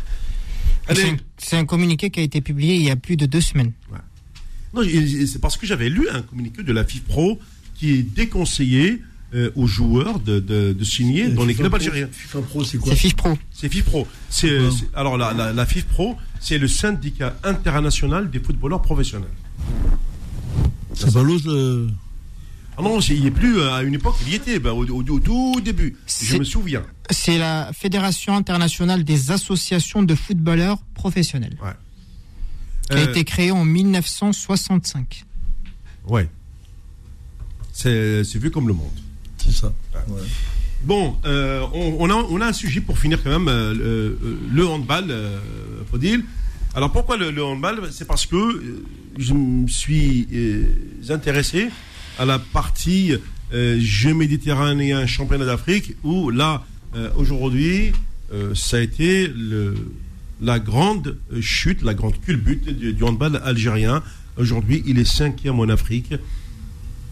C'est 0.87 0.91
Allez. 1.03 1.11
un- 1.11 1.17
C'est 1.39 1.57
un 1.57 1.65
communiqué 1.65 2.11
qui 2.11 2.21
a 2.21 2.23
été 2.23 2.41
publié 2.41 2.75
il 2.77 2.83
y 2.83 2.91
a 2.91 2.97
plus 2.97 3.17
de 3.17 3.27
deux 3.27 3.41
semaines. 3.41 3.73
Non, 4.75 4.83
c'est 4.83 5.41
parce 5.41 5.57
que 5.57 5.67
j'avais 5.67 5.89
lu 5.89 6.09
un 6.13 6.23
communiqué 6.23 6.63
de 6.63 6.73
la 6.73 6.85
FIFPro 6.85 7.39
qui 7.75 8.03
déconseillait 8.03 9.01
euh, 9.35 9.51
aux 9.56 9.66
joueurs 9.66 10.20
de, 10.20 10.39
de, 10.40 10.73
de 10.73 10.85
signer 10.85 11.28
dans 11.28 11.44
les 11.44 11.55
FIFA 11.55 11.62
clubs 11.69 11.70
Pro- 11.73 11.77
algériens. 11.89 12.09
FIFA 12.12 12.43
Pro, 12.43 12.65
c'est 12.65 12.78
quoi 12.78 12.93
C'est 12.93 12.98
FIFPro. 12.98 13.39
C'est 13.52 13.69
FIFPro. 13.69 14.06
C'est, 14.31 14.59
Ouais. 14.59 14.70
c'est- 14.70 14.89
alors 14.94 15.16
la, 15.16 15.32
la, 15.32 15.52
la 15.52 15.66
FIFPro, 15.66 16.16
c'est 16.40 16.59
le 16.59 16.69
syndicat 16.69 17.35
international 17.44 18.31
des 18.31 18.39
footballeurs 18.40 18.82
professionnels. 18.82 19.28
C'est 20.94 21.12
l'autre. 21.15 21.48
euh, 21.51 21.89
Ah 22.77 22.82
non, 22.82 23.01
c'est- 23.01 23.15
il 23.15 23.20
n'y 23.23 23.27
est 23.28 23.31
plus 23.31 23.59
euh, 23.59 23.73
à 23.73 23.82
une 23.82 23.94
époque, 23.94 24.16
il 24.27 24.32
y 24.32 24.35
était 24.36 24.59
bah, 24.59 24.73
au, 24.73 24.85
au- 24.85 25.02
au 25.11 25.20
tout 25.20 25.61
début. 25.65 25.97
Je 26.23 26.36
me 26.36 26.44
souviens. 26.44 26.82
C'est 27.11 27.39
la 27.39 27.70
Fédération 27.73 28.36
internationale 28.36 29.05
des 29.05 29.31
associations 29.31 30.02
de 30.02 30.15
footballeurs 30.15 30.78
professionnels, 30.94 31.56
qui 32.90 32.97
a 32.97 33.01
Euh, 33.01 33.09
été 33.11 33.24
créée 33.24 33.51
en 33.52 33.65
1965. 33.65 35.24
Ouais. 36.09 36.28
C'est 37.73 38.23
c'est 38.24 38.39
vu 38.39 38.51
comme 38.51 38.69
le 38.69 38.74
monde. 38.74 38.90
C'est 39.45 39.53
ça. 39.53 39.73
Ouais. 40.09 40.23
Bon, 40.85 41.16
euh, 41.25 41.62
on, 41.73 41.97
on 42.01 42.11
a, 42.11 42.15
on 42.15 42.41
a 42.41 42.47
un 42.47 42.53
sujet 42.53 42.81
pour 42.81 42.99
finir 42.99 43.23
quand 43.23 43.31
même, 43.31 43.49
euh, 43.49 43.75
le, 43.75 44.19
le 44.53 44.66
handball, 44.66 45.07
euh. 45.11 45.39
Alors 46.75 46.91
pourquoi 46.91 47.16
le, 47.16 47.31
le 47.31 47.45
handball? 47.45 47.89
C'est 47.93 48.07
parce 48.07 48.27
que 48.27 48.37
euh, 48.37 48.85
je 49.16 49.33
me 49.33 49.69
suis 49.69 50.27
euh, 50.33 50.66
intéressé 51.09 51.69
à 52.19 52.25
la 52.25 52.39
partie 52.39 53.12
euh, 53.53 53.79
Jeux 53.81 54.12
méditerranéens 54.12 55.07
championnat 55.07 55.45
d'Afrique 55.47 55.95
où 56.03 56.31
là, 56.31 56.65
euh, 56.97 57.11
aujourd'hui, 57.16 57.93
euh, 58.33 58.55
ça 58.57 58.79
a 58.79 58.81
été 58.81 59.29
le, 59.29 59.75
la 60.41 60.59
grande 60.59 61.16
chute, 61.41 61.83
la 61.83 61.95
grande 61.95 62.21
culbute 62.21 62.69
du, 62.69 62.93
du 62.93 63.05
handball 63.05 63.41
algérien. 63.45 64.03
Aujourd'hui, 64.37 64.83
il 64.85 64.99
est 64.99 65.05
cinquième 65.05 65.61
en 65.61 65.69
Afrique. 65.69 66.12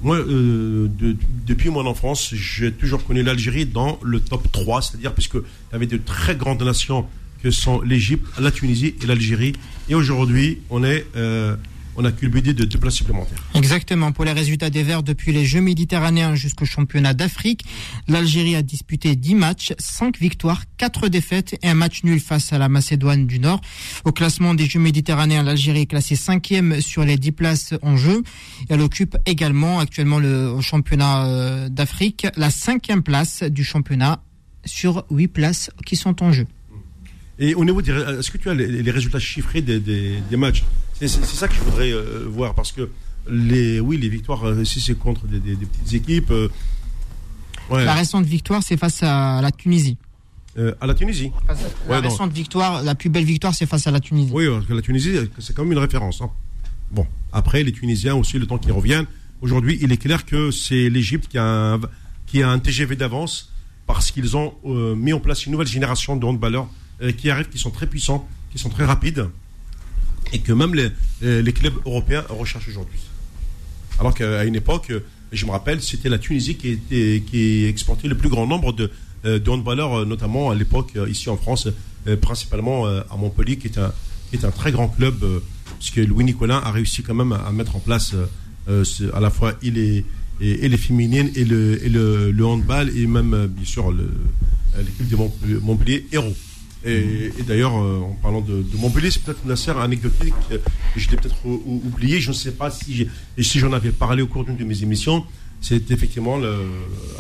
Moi, 0.03 0.17
euh, 0.17 0.89
de- 0.99 1.17
depuis 1.47 1.71
mon 1.71 1.87
enfance, 1.87 2.35
j'ai 2.35 2.73
toujours 2.73 3.05
connu 3.05 3.23
l'Algérie 3.23 3.67
dans 3.67 4.01
le 4.03 4.19
top 4.21 4.51
3, 4.51 4.83
c'est-à-dire 4.83 5.15
puisque 5.15 5.35
il 5.35 5.73
y 5.73 5.75
avait 5.77 5.87
de 5.87 5.97
très 5.97 6.35
grandes 6.35 6.63
nations 6.63 7.07
que 7.43 7.51
sont 7.51 7.81
l'Égypte, 7.83 8.27
la 8.41 8.51
Tunisie 8.51 8.95
et 9.03 9.07
l'Algérie. 9.07 9.53
Et 9.89 9.95
aujourd'hui, 9.95 10.59
on 10.71 10.83
est, 10.85 11.07
euh, 11.17 11.57
on 11.97 12.05
a 12.05 12.13
culbuté 12.13 12.55
de 12.55 12.65
deux 12.65 12.79
places 12.79 12.95
supplémentaires. 12.95 13.43
Exactement. 13.55 14.13
Pour 14.13 14.25
les 14.25 14.33
résultats 14.33 14.71
des 14.71 14.83
Verts 14.83 15.03
depuis 15.03 15.33
les 15.33 15.45
Jeux 15.45 15.61
méditerranéens 15.61 16.35
jusqu'au 16.35 16.65
championnat 16.65 17.13
d'Afrique, 17.15 17.65
l'Algérie 18.09 18.57
a 18.57 18.63
disputé 18.63 19.15
10 19.17 19.35
matchs, 19.35 19.73
5 19.79 20.19
victoires, 20.19 20.63
4 20.79 21.09
défaites 21.09 21.59
et 21.63 21.69
un 21.69 21.75
match 21.75 22.03
nul 22.05 22.19
face 22.21 22.53
à 22.53 22.59
la 22.59 22.69
Macédoine 22.69 23.27
du 23.27 23.39
Nord. 23.39 23.61
Au 24.05 24.13
classement 24.13 24.55
des 24.55 24.67
Jeux 24.67 24.81
méditerranéens, 24.81 25.43
l'Algérie 25.43 25.83
est 25.83 25.87
classée 25.87 26.15
5e 26.15 26.81
sur 26.81 27.05
les 27.05 27.19
10 27.19 27.33
places 27.33 27.75
en 27.83 27.97
jeu. 27.97 28.23
Elle 28.69 28.81
occupe 28.81 29.17
également 29.27 29.79
actuellement 29.81 30.19
le 30.19 30.49
au 30.49 30.61
championnat 30.63 31.27
euh, 31.27 31.69
d'Afrique 31.69 32.27
la 32.37 32.49
5e 32.49 33.03
place 33.03 33.43
du 33.43 33.65
championnat 33.65 34.23
sur 34.65 35.05
8 35.11 35.29
places 35.29 35.71
qui 35.85 35.97
sont 35.97 36.23
en 36.23 36.33
jeu. 36.33 36.47
Et 37.39 37.55
au 37.55 37.65
niveau 37.65 37.83
des, 37.83 37.93
ré- 37.93 38.19
est-ce 38.19 38.31
que 38.31 38.39
tu 38.39 38.49
as 38.51 38.55
les, 38.55 38.67
les 38.83 38.91
résultats 38.91 39.19
chiffrés 39.19 39.63
des, 39.63 39.81
des- 39.81 40.21
des 40.31 40.37
matchs? 40.37 40.63
C'est 40.95 41.09
ça 41.09 41.49
que 41.49 41.55
je 41.55 41.61
voudrais 41.61 41.91
euh, 41.93 42.27
voir 42.29 42.55
parce 42.55 42.71
que 42.73 42.89
les, 43.29 43.81
oui, 43.81 43.99
les 43.99 44.09
victoires, 44.09 44.45
euh, 44.47 44.65
si 44.65 44.81
c'est 44.81 44.95
contre 44.99 45.27
des, 45.27 45.39
des- 45.41 45.57
des 45.57 45.67
petites 45.67 45.95
équipes, 45.95 46.31
euh, 46.31 46.49
ouais, 47.71 47.85
La 47.85 47.95
récente 47.95 48.25
victoire, 48.27 48.63
c'est 48.63 48.77
face 48.77 49.03
à 49.03 49.41
la 49.43 49.51
Tunisie. 49.51 49.97
à 50.81 50.87
la 50.87 50.95
Tunisie. 50.95 51.31
La 51.49 51.55
Ouais, 51.89 51.99
récente 51.99 52.33
victoire, 52.33 52.83
la 52.83 52.95
plus 52.95 53.09
belle 53.11 53.25
victoire, 53.25 53.55
c'est 53.55 53.67
face 53.67 53.87
à 53.87 53.91
la 53.91 54.01
Tunisie. 54.01 54.31
Oui, 54.33 54.47
parce 54.49 54.67
que 54.67 54.75
la 54.75 54.83
Tunisie, 54.83 55.13
c'est 55.39 55.55
quand 55.57 55.63
même 55.65 55.73
une 55.73 55.79
référence. 55.79 56.21
hein. 56.21 56.31
Bon, 56.91 57.07
après, 57.33 57.63
les 57.63 57.73
Tunisiens 57.73 58.15
aussi, 58.17 58.39
le 58.39 58.47
temps 58.47 58.59
qu'ils 58.59 58.73
reviennent. 58.73 59.07
Aujourd'hui, 59.41 59.79
il 59.81 59.91
est 59.93 59.97
clair 59.97 60.25
que 60.27 60.51
c'est 60.51 60.89
l'Égypte 60.91 61.27
qui, 61.29 61.39
a 61.39 61.45
un- 61.75 61.81
qui 62.27 62.43
a 62.43 62.51
un 62.51 62.59
TGV 62.59 62.97
d'avance 62.97 63.51
parce 63.87 64.11
qu'ils 64.11 64.37
ont 64.37 64.55
mis 64.95 65.13
en 65.13 65.21
place 65.21 65.47
une 65.47 65.53
nouvelle 65.53 65.67
génération 65.67 66.17
de 66.17 66.25
handballeurs 66.27 66.69
qui 67.17 67.31
arrivent, 67.31 67.49
qui 67.49 67.59
sont 67.59 67.71
très 67.71 67.87
puissants, 67.87 68.29
qui 68.53 68.59
sont 68.59 68.69
très 68.69 68.85
rapides, 68.85 69.29
et 70.33 70.39
que 70.41 70.53
même 70.53 70.75
les, 70.75 70.89
euh, 71.23 71.43
les 71.43 71.53
clubs 71.53 71.75
européens 71.87 72.25
recherchent 72.29 72.69
aujourd'hui. 72.69 73.01
Alors 73.99 74.15
qu'à 74.15 74.45
une 74.45 74.55
époque, 74.57 74.91
euh, 74.91 75.01
je 75.33 75.45
me 75.47 75.51
rappelle, 75.51 75.81
c'était 75.83 76.09
la 76.09 76.19
Tunisie 76.19 76.57
qui, 76.57 76.69
était, 76.69 77.23
qui 77.27 77.65
exportait 77.65 78.09
le 78.09 78.17
plus 78.17 78.29
grand 78.29 78.47
nombre 78.47 78.73
de, 78.73 78.91
euh, 79.25 79.39
de 79.39 79.51
handballeurs, 79.51 80.05
notamment 80.07 80.51
à 80.51 80.55
l'époque 80.55 80.93
ici 81.09 81.29
en 81.31 81.37
France, 81.37 81.69
principalement 82.21 82.87
à 82.87 83.17
Montpellier, 83.17 83.57
qui 83.59 83.69
est 83.69 83.79
un, 83.79 83.93
qui 84.31 84.37
est 84.37 84.45
un 84.45 84.51
très 84.51 84.73
grand 84.73 84.89
club, 84.89 85.25
puisque 85.79 85.97
Louis 85.99 86.25
Nicolin 86.25 86.59
a 86.65 86.73
réussi 86.73 87.03
quand 87.05 87.15
même 87.15 87.31
à, 87.33 87.53
mettre 87.53 87.77
en 87.77 87.79
place 87.79 88.15
ce- 88.67 89.15
à 89.15 89.21
la 89.21 89.31
fois 89.31 89.55
les, 89.63 90.05
et, 90.41 90.69
les 90.69 90.77
féminines 90.77 91.31
et 91.37 91.45
le, 91.45 91.85
et 91.85 91.89
le, 91.89 92.33
le 92.33 92.45
handball, 92.45 92.91
et 92.97 93.07
même 93.07 93.47
bien 93.47 93.65
sûr 93.65 93.93
l'équipe 93.93 95.09
de 95.09 95.59
Montpellier 95.61 96.07
Héros. 96.11 96.35
Et, 96.85 97.31
et 97.39 97.43
d'ailleurs, 97.47 97.77
euh, 97.77 98.01
en 98.01 98.15
parlant 98.23 98.41
de, 98.41 98.63
de 98.63 98.77
Montpellier, 98.77 99.11
c'est 99.11 99.23
peut-être 99.23 99.41
une 99.45 99.53
affaire 99.53 99.79
anecdotique 99.79 100.35
euh, 100.51 100.59
que 100.95 101.01
je 101.01 101.09
l'ai 101.11 101.17
peut-être 101.17 101.37
ou- 101.45 101.63
ou- 101.65 101.83
oublié. 101.87 102.21
Je 102.21 102.31
ne 102.31 102.35
sais 102.35 102.53
pas 102.53 102.71
si, 102.71 103.07
si 103.39 103.59
j'en 103.61 103.73
avais 103.73 103.91
parlé 103.93 104.23
au 104.23 104.27
cours 104.27 104.45
d'une 104.45 104.57
de 104.57 104.65
mes 104.65 104.83
émissions. 104.83 105.25
C'est 105.61 105.93
effectivement, 105.93 106.39
le, 106.39 106.57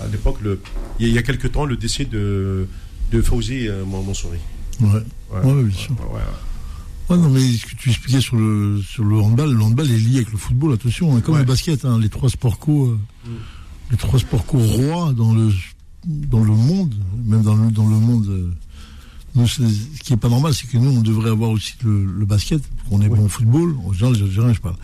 à 0.02 0.08
l'époque, 0.10 0.38
il 0.98 1.06
y, 1.06 1.08
a- 1.08 1.08
il 1.10 1.14
y 1.14 1.18
a 1.18 1.22
quelques 1.22 1.52
temps, 1.52 1.64
le 1.64 1.76
décès 1.76 2.04
de, 2.06 2.66
de 3.12 3.22
Fauzi 3.22 3.68
euh, 3.68 3.84
Mon- 3.84 4.02
Monsouri. 4.02 4.38
Ouais. 4.80 4.88
Ouais. 5.32 5.40
Ouais, 5.52 5.62
bien 5.62 5.76
sûr. 5.76 5.92
Ouais, 6.00 6.16
ouais. 6.16 6.20
Ouais, 7.08 7.18
non, 7.18 7.28
mais 7.30 7.40
ce 7.40 7.66
que 7.66 7.76
tu 7.76 7.90
expliquais 7.90 8.20
sur 8.20 8.36
le, 8.36 8.80
sur 8.82 9.04
le 9.04 9.16
handball, 9.20 9.52
le 9.52 9.62
handball 9.62 9.88
est 9.90 9.96
lié 9.98 10.16
avec 10.16 10.32
le 10.32 10.38
football, 10.38 10.72
attention, 10.72 11.14
hein, 11.16 11.20
comme 11.20 11.34
Ouais. 11.34 11.40
le 11.40 11.46
basket, 11.46 11.84
hein, 11.84 11.98
les 12.00 12.08
trois 12.08 12.30
sports 12.30 12.58
co, 12.58 12.86
euh, 12.88 13.30
les 13.92 13.96
trois 13.96 14.18
sports 14.18 14.44
co 14.46 14.58
rois 14.58 15.12
dans 15.12 15.32
le, 15.34 15.50
dans 16.06 16.42
le 16.42 16.52
monde, 16.52 16.94
même 17.24 17.42
dans 17.42 17.54
le, 17.54 17.70
dans 17.70 17.86
le 17.88 17.96
monde. 17.96 18.52
Euh, 19.36 19.40
nous, 19.40 19.46
ce 19.48 19.62
qui 20.02 20.12
est 20.12 20.16
pas 20.16 20.28
normal, 20.28 20.52
c'est 20.54 20.66
que 20.66 20.76
nous, 20.78 20.90
on 20.90 21.00
devrait 21.00 21.30
avoir 21.30 21.50
aussi 21.50 21.74
le, 21.84 22.04
le 22.04 22.26
basket, 22.26 22.62
on 22.90 23.00
est 23.00 23.08
bon 23.08 23.24
au 23.24 23.28
football, 23.28 23.74
en 23.86 23.92
général, 23.92 24.14
les 24.16 24.22
Algériens, 24.22 24.52
je 24.52 24.60
parle. 24.60 24.76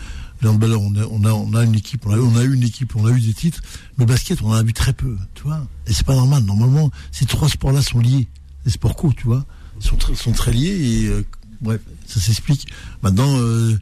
On 0.44 0.62
a, 0.62 0.76
on 0.76 1.24
a, 1.24 1.32
on 1.32 1.54
a 1.54 1.64
une 1.64 1.74
équipe, 1.74 2.06
on 2.06 2.12
a, 2.12 2.18
on 2.18 2.36
a 2.36 2.44
eu 2.44 2.54
une 2.54 2.62
équipe, 2.62 2.94
on 2.94 3.04
a 3.06 3.10
eu 3.10 3.20
des 3.20 3.34
titres, 3.34 3.60
mais 3.96 4.04
le 4.04 4.12
basket, 4.12 4.40
on 4.42 4.50
en 4.50 4.52
a 4.52 4.62
vu 4.62 4.72
très 4.72 4.92
peu, 4.92 5.16
tu 5.34 5.42
vois. 5.42 5.66
Et 5.88 5.92
c'est 5.92 6.06
pas 6.06 6.14
normal. 6.14 6.44
Normalement, 6.44 6.90
ces 7.10 7.26
trois 7.26 7.48
sports-là 7.48 7.82
sont 7.82 7.98
liés. 7.98 8.28
Les 8.64 8.70
sports 8.70 8.94
co, 8.94 9.12
tu 9.12 9.24
vois, 9.24 9.44
sont, 9.80 9.96
très- 9.96 10.14
sont 10.14 10.30
très 10.32 10.52
liés 10.52 10.68
et, 11.02 11.06
euh, 11.08 11.24
bref, 11.60 11.80
ça 12.06 12.20
s'explique. 12.20 12.68
Maintenant, 13.02 13.36
euh, 13.38 13.76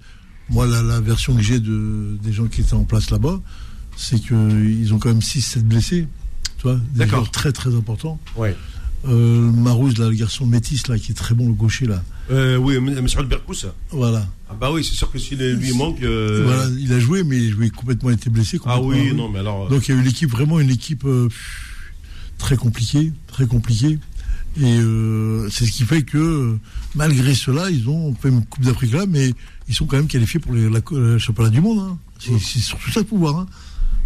moi, 0.49 0.67
la, 0.67 0.83
la 0.83 1.01
version 1.01 1.37
que 1.37 1.43
j'ai 1.43 1.61
de, 1.61 2.17
des 2.23 2.33
gens 2.33 2.47
qui 2.47 2.63
étaient 2.63 2.73
en 2.75 2.85
place 2.85 3.11
là-bas, 3.11 3.39
c'est 3.97 4.19
qu'ils 4.19 4.95
ont 4.95 4.99
quand 4.99 5.11
même 5.11 5.19
6-7 5.21 5.61
blessés, 5.61 6.09
tu 6.57 6.63
vois, 6.63 6.77
des 6.77 7.01
D'accord. 7.01 7.19
joueurs 7.21 7.31
très 7.33 7.53
très 7.53 7.75
importants. 7.75 8.19
Ouais. 8.35 8.57
Euh, 9.09 9.51
Marouz, 9.53 9.99
là, 9.99 10.09
le 10.09 10.15
garçon 10.15 10.47
métis, 10.47 10.89
là, 10.89 10.99
qui 10.99 11.13
est 11.13 11.15
très 11.15 11.35
bon, 11.35 11.47
le 11.47 11.53
gaucher, 11.55 11.87
là. 11.87 12.03
Euh, 12.31 12.57
oui, 12.57 12.75
M. 12.77 12.89
M. 12.89 13.07
Berkous. 13.29 13.67
Voilà. 13.91 14.27
Ah 14.51 14.55
bah 14.61 14.71
oui, 14.73 14.83
c'est 14.85 14.95
sûr 14.95 15.11
que 15.11 15.19
s'il 15.19 15.39
lui 15.39 15.73
manque. 15.75 16.03
euh, 16.03 16.43
Voilà, 16.45 16.67
il 16.79 16.93
a 16.93 16.99
joué, 16.99 17.23
mais 17.25 17.37
il 17.39 17.63
a 17.63 17.69
complètement 17.71 18.11
été 18.11 18.31
blessé. 18.31 18.59
Ah 18.67 18.81
oui, 18.81 19.13
non, 19.15 19.29
mais 19.29 19.39
alors. 19.41 19.67
euh, 19.67 19.69
Donc 19.71 19.87
il 19.89 19.95
y 19.95 19.99
a 19.99 20.01
eu 20.01 20.05
l'équipe, 20.05 20.31
vraiment 20.31 20.59
une 20.61 20.71
équipe 20.71 21.05
euh, 21.05 21.29
très 22.39 22.57
compliquée, 22.57 23.13
très 23.29 23.47
compliquée. 23.47 23.99
Et 24.59 24.79
c'est 25.51 25.67
ce 25.67 25.71
qui 25.71 25.83
fait 25.85 26.03
que, 26.03 26.57
malgré 26.95 27.35
cela, 27.35 27.71
ils 27.71 27.91
ont 27.91 28.15
fait 28.15 28.31
une 28.31 28.43
Coupe 28.45 28.65
d'Afrique 28.65 28.93
là, 28.95 29.05
mais 29.07 29.35
ils 29.69 29.75
sont 29.75 29.85
quand 29.85 29.99
même 29.99 30.07
qualifiés 30.07 30.41
pour 30.41 30.55
les, 30.55 30.71
la, 30.71 30.81
le 30.93 31.19
championnat 31.19 31.51
du 31.51 31.61
monde. 31.61 31.79
hein. 31.81 31.99
C'est 32.19 32.39
c'est 32.39 32.61
surtout 32.61 32.91
ça 32.91 33.01
le 33.01 33.07
pouvoir. 33.07 33.37
Hein. 33.37 33.47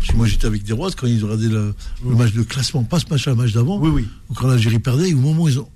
Parce 0.01 0.10
que 0.12 0.16
moi 0.16 0.27
j'étais 0.27 0.47
avec 0.47 0.62
des 0.64 0.72
Rois 0.72 0.90
quand 0.97 1.06
ils 1.06 1.22
ont 1.24 1.28
regardé 1.28 1.48
le, 1.48 1.74
le 2.05 2.14
match 2.16 2.32
de 2.32 2.43
classement, 2.43 2.82
pas 2.85 2.98
ce 2.98 3.06
match-là, 3.10 3.32
le 3.32 3.39
match 3.39 3.52
d'avant. 3.52 3.78
oui, 3.78 3.90
oui. 3.90 4.09
Quand 4.35 4.48
l'Algérie 4.48 4.78
perdait, 4.81 5.10
et 5.10 5.14
au 5.14 5.18
moment 5.18 5.43
où 5.44 5.48
ils 5.48 5.59
ont, 5.60 5.68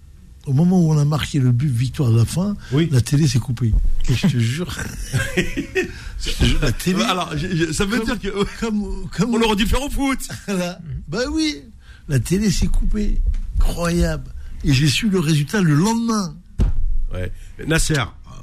au 0.47 0.53
moment 0.53 0.81
où 0.81 0.93
on 0.93 0.99
a 0.99 1.05
marqué 1.05 1.39
le 1.39 1.53
but 1.53 1.71
victoire 1.71 2.11
de 2.11 2.17
la 2.19 2.25
fin, 2.25 2.57
Oui. 2.73 2.89
la 2.91 3.01
télé 3.01 3.29
s'est 3.29 3.39
coupée. 3.39 3.73
Et 4.09 4.15
je 4.15 4.27
te 4.27 4.39
jure, 4.39 4.75
je 5.37 6.31
te 6.33 6.45
jure, 6.45 6.59
la 6.61 6.73
télé. 6.73 7.03
Alors, 7.03 7.37
je- 7.37 7.49
je- 7.55 7.73
ça 7.73 7.85
veut 7.85 7.99
Comme- 7.99 8.07
dire 8.07 8.21
que. 8.21 8.29
euh, 8.39 8.45
comme, 8.61 9.09
comme 9.11 9.35
On 9.35 9.41
aurait 9.43 9.57
dû 9.57 9.67
faire 9.67 9.83
au 9.83 9.91
foot. 9.91 10.19
Voilà. 10.47 10.79
Bah 11.09 11.21
oui, 11.31 11.63
la 12.09 12.19
télé 12.19 12.51
s'est 12.51 12.67
coupée. 12.67 13.21
Incroyable. 13.59 14.31
Et 14.65 14.73
j'ai 14.73 14.89
su 14.89 15.09
le 15.09 15.21
résultat 15.21 15.61
le 15.61 15.75
lendemain. 15.75 16.35
Ouais. 17.13 17.31
Nasser, 17.67 17.95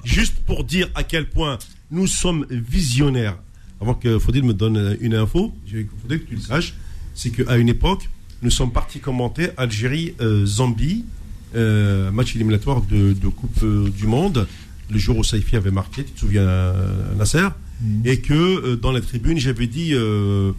juste 0.04 0.36
pour 0.46 0.64
dire 0.64 0.88
à 0.96 1.04
quel 1.04 1.30
point 1.30 1.58
nous 1.92 2.08
sommes 2.08 2.46
visionnaires, 2.50 3.38
avant 3.82 3.94
que 3.96 4.20
Faudil 4.20 4.44
me 4.44 4.54
donne 4.54 4.78
euh, 4.78 4.96
une 5.02 5.16
info, 5.16 5.52
il 5.68 5.88
faudrait 6.02 6.20
que 6.20 6.28
tu 6.28 6.36
le 6.36 6.42
saches, 6.42 6.76
c'est 7.14 7.32
qu'à 7.32 7.58
une 7.58 7.70
époque, 7.70 8.10
nous 8.44 8.52
sommes 8.52 8.72
partis 8.72 9.00
commenter 9.00 9.50
Algérie-Zambie, 9.58 11.06
euh, 11.56 12.12
match 12.12 12.36
éliminatoire 12.36 12.82
de, 12.82 13.14
de 13.14 13.28
Coupe 13.28 13.62
euh, 13.64 13.90
du 13.90 14.08
Monde, 14.08 14.48
le 14.90 14.98
jour 14.98 15.18
où 15.18 15.24
Saifi 15.24 15.56
avait 15.56 15.72
marqué, 15.72 16.04
tu 16.04 16.12
te 16.12 16.20
souviens, 16.20 16.44
euh, 16.48 17.16
Nasser? 17.18 17.48
Et 18.06 18.20
que 18.20 18.34
euh, 18.34 18.76
dans 18.76 18.92
la 18.92 19.02
tribune, 19.02 19.40
j'avais 19.40 19.66
dit, 19.68 19.94
euh, 19.94 20.52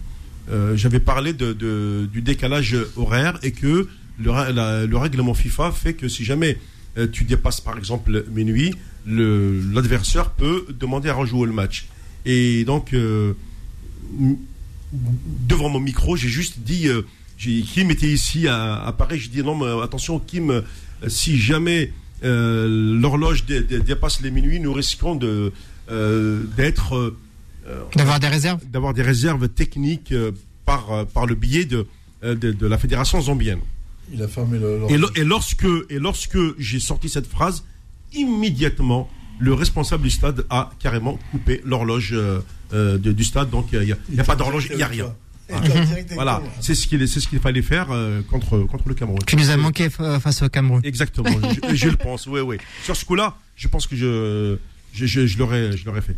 euh, 0.51 0.77
j'avais 0.77 0.99
parlé 1.01 1.33
de, 1.33 1.53
de- 1.53 2.09
du 2.13 2.21
décalage 2.21 2.77
horaire 2.97 3.39
et 3.45 3.53
que 3.53 3.89
le, 4.19 4.31
ra- 4.31 4.51
la- 4.51 4.87
le 4.87 4.97
règlement 4.97 5.33
FIFA 5.33 5.71
fait 5.71 5.95
que 5.95 6.09
si 6.09 6.25
jamais 6.25 6.59
euh, 6.99 7.07
tu 7.11 7.23
dépasses 7.25 7.61
par 7.61 7.79
exemple 7.79 8.25
minuit, 8.35 8.75
l'adversaire 9.07 10.31
peut 10.31 10.67
demander 10.79 11.09
à 11.11 11.15
rejouer 11.15 11.47
le 11.47 11.53
match. 11.53 11.87
Et 12.25 12.65
donc, 12.65 12.93
euh, 12.95 13.35
devant 15.49 15.69
mon 15.69 15.81
micro, 15.81 16.17
j'ai 16.17 16.29
juste 16.29 16.61
dit, 16.61 16.89
euh, 16.89 17.03
j'ai- 17.39 17.63
Kim 17.63 17.91
était 17.91 18.09
ici 18.09 18.47
à, 18.49 18.83
à 18.85 18.93
Paris, 18.93 19.19
je 19.19 19.31
dis 19.31 19.43
non, 19.43 19.57
mais 19.57 19.83
attention 19.83 20.19
Kim, 20.19 20.51
euh, 20.51 20.63
si 21.09 21.39
jamais 21.39 21.93
euh, 22.25 22.99
l'horloge 23.01 23.45
dé- 23.47 23.63
dé- 23.63 23.81
dépasse 23.81 24.21
les 24.21 24.31
minuit, 24.31 24.61
nous 24.61 24.73
risquons 24.73 25.17
de 25.17 25.53
euh, 25.91 26.45
d'être 26.57 26.95
euh, 26.95 27.17
D'avoir 27.97 28.19
des 28.21 28.29
réserves 28.29 28.61
d'avoir 28.67 28.93
des 28.95 29.03
réserves 29.03 29.49
techniques 29.49 30.13
euh, 30.13 30.31
par, 30.65 30.93
euh, 30.93 31.05
par 31.05 31.27
le 31.27 31.35
biais 31.35 31.65
de, 31.65 31.87
euh, 32.25 32.35
de, 32.35 32.53
de 32.53 32.67
la 32.67 32.79
fédération 32.79 33.21
zambienne. 33.21 33.61
Il 34.13 34.23
a 34.23 34.29
fermé 34.29 34.59
le. 34.59 34.81
Et, 34.91 34.97
lo- 34.99 35.11
et 35.17 35.25
lorsque, 35.25 35.67
et 35.91 35.99
lorsque 35.99 36.39
j'ai 36.59 36.81
sorti 36.81 37.09
cette 37.09 37.27
phrase, 37.27 37.65
immédiatement, 38.13 39.09
le 39.43 39.55
responsable 39.55 40.05
du 40.05 40.11
stade 40.11 40.45
a 40.51 40.71
carrément 40.79 41.19
coupé 41.33 41.61
l'horloge 41.65 42.11
euh, 42.13 42.41
euh, 42.73 42.97
du 42.99 43.25
stade. 43.25 43.51
Donc, 43.51 43.67
il 43.73 43.81
n'y 43.81 43.93
a, 43.93 43.97
il 44.09 44.15
y 44.15 44.21
a 44.21 44.25
pas 44.25 44.37
d'horloge, 44.37 44.69
il 44.71 44.77
n'y 44.77 44.83
a 44.83 44.87
rien. 44.87 45.13
Voilà, 46.15 46.41
c'est 46.61 46.75
ce 46.75 46.87
qu'il 46.87 47.07
c'est 47.09 47.21
ce 47.21 47.29
qu'il 47.29 47.41
fallait 47.41 47.61
faire 47.63 47.89
euh, 47.91 48.23
contre, 48.31 48.59
contre 48.61 48.89
le 48.89 48.95
Cameroun. 48.95 49.19
Tu 49.27 49.37
nous 49.37 49.51
as 49.51 49.57
manqué 49.57 49.91
face 49.91 50.43
au 50.43 50.49
Cameroun. 50.49 50.81
Exactement, 50.85 51.29
je, 51.71 51.75
je 51.83 51.89
le 51.89 51.97
pense, 51.97 52.27
oui, 52.27 52.41
oui. 52.41 52.57
Sur 52.85 52.97
ce 52.97 53.05
coup-là, 53.05 53.35
je 53.57 53.69
pense 53.69 53.87
que 53.87 53.95
je, 53.97 54.57
je, 54.95 55.05
je, 55.07 55.27
je 55.27 55.39
l'aurais 55.39 55.77
je 55.77 55.85
l'aurais 55.85 56.01
fait. 56.01 56.17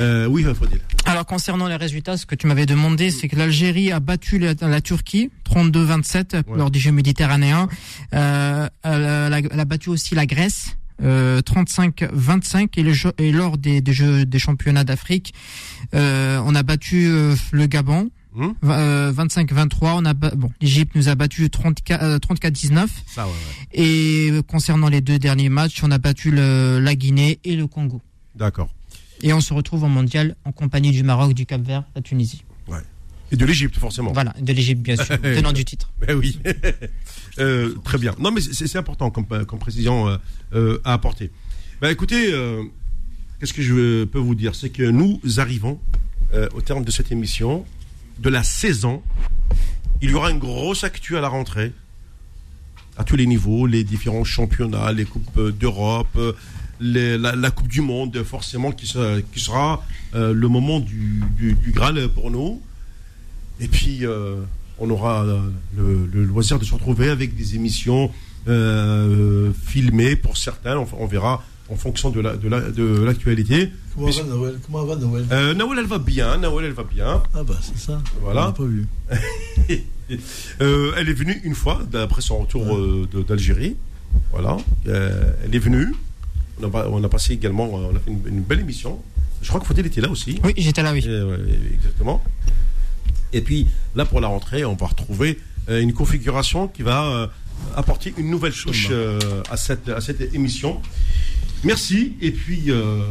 Euh, 0.00 0.26
oui, 0.26 0.44
Faudil. 0.58 0.80
Alors 1.04 1.26
concernant 1.26 1.68
les 1.68 1.76
résultats, 1.76 2.16
ce 2.16 2.24
que 2.24 2.34
tu 2.36 2.46
m'avais 2.46 2.64
demandé, 2.66 3.10
c'est 3.10 3.28
que 3.28 3.36
l'Algérie 3.36 3.92
a 3.92 4.00
battu 4.00 4.38
la, 4.38 4.54
la 4.62 4.80
Turquie 4.80 5.30
32-27 5.50 6.36
Ouais. 6.46 6.56
lors 6.56 6.70
du 6.70 6.78
jeu 6.78 6.92
méditerranéen. 6.92 7.68
Euh, 8.14 8.66
elle, 8.82 8.92
a, 9.04 9.26
elle 9.26 9.34
a- 9.34 9.38
elle 9.50 9.60
a 9.60 9.64
battu 9.66 9.90
aussi 9.90 10.14
la 10.14 10.24
Grèce. 10.26 10.76
Euh, 11.02 11.40
35-25 11.40 12.68
et, 12.78 12.82
le 12.82 12.92
jeu- 12.92 13.12
et 13.18 13.32
lors 13.32 13.56
des, 13.58 13.80
des 13.80 13.92
jeux 13.92 14.24
des 14.26 14.38
championnats 14.38 14.84
d'Afrique, 14.84 15.32
euh, 15.94 16.40
on 16.44 16.54
a 16.54 16.62
battu 16.62 17.06
euh, 17.06 17.34
le 17.52 17.66
Gabon 17.66 18.10
Hum 18.36 18.54
euh, 18.64 19.10
25-23. 19.12 19.94
On 19.96 20.04
a 20.04 20.14
bon, 20.14 20.50
l'Égypte 20.60 20.94
nous 20.94 21.08
a 21.08 21.16
battu 21.16 21.50
34 21.50 22.02
euh, 22.02 22.18
34-19 22.18 22.86
Ça, 23.06 23.26
ouais, 23.26 23.32
ouais. 23.32 23.36
et 23.72 24.30
euh, 24.30 24.42
concernant 24.42 24.88
les 24.88 25.00
deux 25.00 25.18
derniers 25.18 25.48
matchs, 25.48 25.82
on 25.82 25.90
a 25.90 25.98
battu 25.98 26.30
le, 26.30 26.78
la 26.80 26.94
Guinée 26.94 27.40
et 27.42 27.56
le 27.56 27.66
Congo. 27.66 28.00
D'accord. 28.36 28.68
Et 29.22 29.32
on 29.32 29.40
se 29.40 29.52
retrouve 29.52 29.82
en 29.84 29.88
mondial 29.88 30.36
en 30.44 30.52
compagnie 30.52 30.92
du 30.92 31.02
Maroc, 31.02 31.34
du 31.34 31.44
Cap-Vert, 31.44 31.82
la 31.96 32.02
Tunisie. 32.02 32.44
Et 33.32 33.36
de 33.36 33.44
l'Égypte, 33.46 33.76
forcément. 33.78 34.12
Voilà, 34.12 34.34
de 34.40 34.52
l'Égypte 34.52 34.82
bien 34.82 34.96
sûr, 34.96 35.20
tenant 35.22 35.52
du 35.52 35.64
titre. 35.64 35.90
Ben 35.98 36.16
oui. 36.16 36.38
Euh, 37.38 37.74
très 37.84 37.98
bien. 37.98 38.14
Non, 38.18 38.30
mais 38.32 38.40
c'est 38.40 38.76
important 38.76 39.10
comme, 39.10 39.26
comme 39.46 39.58
précision 39.58 40.08
euh, 40.08 40.16
euh, 40.54 40.80
à 40.84 40.92
apporter. 40.94 41.30
Ben 41.80 41.90
écoutez, 41.90 42.32
euh, 42.32 42.62
qu'est-ce 43.38 43.52
que 43.52 43.62
je 43.62 44.04
peux 44.04 44.18
vous 44.18 44.34
dire? 44.34 44.54
C'est 44.54 44.70
que 44.70 44.82
nous 44.82 45.20
arrivons 45.38 45.78
euh, 46.34 46.48
au 46.54 46.60
terme 46.60 46.84
de 46.84 46.90
cette 46.90 47.12
émission, 47.12 47.64
de 48.18 48.28
la 48.28 48.42
saison. 48.42 49.02
Il 50.02 50.10
y 50.10 50.14
aura 50.14 50.30
une 50.30 50.38
grosse 50.38 50.82
actu 50.84 51.16
à 51.16 51.20
la 51.20 51.28
rentrée, 51.28 51.72
à 52.96 53.04
tous 53.04 53.16
les 53.16 53.26
niveaux, 53.26 53.66
les 53.66 53.84
différents 53.84 54.24
championnats, 54.24 54.92
les 54.92 55.04
coupes 55.04 55.36
euh, 55.38 55.52
d'Europe, 55.52 56.08
euh, 56.16 56.32
les- 56.80 57.16
la, 57.16 57.36
la 57.36 57.50
Coupe 57.50 57.68
du 57.68 57.80
Monde, 57.80 58.22
forcément, 58.24 58.72
qui 58.72 58.86
sera, 58.86 59.20
qui 59.32 59.40
sera 59.40 59.84
euh, 60.14 60.32
le 60.34 60.48
moment 60.48 60.80
du, 60.80 61.22
du, 61.38 61.54
du 61.54 61.70
Graal 61.72 62.08
pour 62.08 62.30
nous. 62.30 62.60
Et 63.60 63.68
puis, 63.68 64.06
euh, 64.06 64.36
on 64.78 64.88
aura 64.90 65.24
euh, 65.24 65.38
le, 65.76 66.06
le 66.12 66.24
loisir 66.24 66.58
de 66.58 66.64
se 66.64 66.72
retrouver 66.74 67.10
avec 67.10 67.36
des 67.36 67.54
émissions 67.54 68.10
euh, 68.48 69.52
filmées 69.66 70.16
pour 70.16 70.36
certains. 70.36 70.76
On, 70.78 70.86
on 70.98 71.06
verra 71.06 71.42
en 71.68 71.76
fonction 71.76 72.10
de 72.10 72.20
la 72.20 72.36
de 72.36 72.48
la- 72.48 72.70
de 72.70 73.02
l'actualité. 73.04 73.70
Comment 73.94 74.10
va 74.10 74.22
Noël? 74.24 74.54
Comment 74.66 74.84
va 74.84 74.96
Noël? 74.96 75.24
Euh, 75.30 75.54
Nawel, 75.54 75.78
elle 75.80 75.86
va 75.86 75.98
bien. 75.98 76.36
Nawel, 76.38 76.64
elle 76.66 76.72
va 76.72 76.84
bien. 76.84 77.22
Ah 77.34 77.42
bah 77.44 77.54
c'est 77.60 77.78
ça. 77.78 78.00
Voilà. 78.22 78.42
On 78.42 78.46
l'a 78.46 78.52
pas 78.52 78.64
vu. 78.64 78.86
Euh, 80.60 80.90
elle 80.96 81.08
est 81.08 81.12
venue 81.14 81.40
une 81.44 81.54
fois, 81.54 81.82
d'après 81.88 82.20
son 82.20 82.38
retour 82.38 82.74
euh, 82.76 83.06
de- 83.12 83.22
d'Algérie. 83.22 83.76
Voilà. 84.32 84.56
Euh, 84.88 85.30
elle 85.44 85.54
est 85.54 85.60
venue. 85.60 85.94
On 86.60 86.64
a, 86.68 86.88
on 86.88 87.04
a 87.04 87.08
passé 87.08 87.32
également, 87.34 87.72
on 87.72 87.94
a 87.94 87.98
fait 88.00 88.10
une, 88.10 88.20
une 88.26 88.40
belle 88.40 88.58
émission. 88.58 89.00
Je 89.40 89.46
crois 89.48 89.60
que 89.60 89.66
Faudel 89.66 89.86
était 89.86 90.00
là 90.00 90.10
aussi. 90.10 90.40
Oui, 90.42 90.52
j'étais 90.56 90.82
là, 90.82 90.92
oui. 90.92 91.04
Euh, 91.06 91.36
ouais, 91.36 91.58
exactement. 91.74 92.24
Et 93.32 93.40
puis 93.40 93.66
là, 93.94 94.04
pour 94.04 94.20
la 94.20 94.28
rentrée, 94.28 94.64
on 94.64 94.74
va 94.74 94.86
retrouver 94.86 95.38
euh, 95.68 95.80
une 95.80 95.92
configuration 95.92 96.68
qui 96.68 96.82
va 96.82 97.04
euh, 97.04 97.26
apporter 97.76 98.14
une 98.16 98.30
nouvelle 98.30 98.52
touche 98.52 98.88
euh, 98.90 99.18
à, 99.50 99.56
cette, 99.56 99.88
à 99.88 100.00
cette 100.00 100.34
émission. 100.34 100.80
Merci 101.62 102.14
et 102.22 102.30
puis 102.30 102.64
euh, 102.70 103.02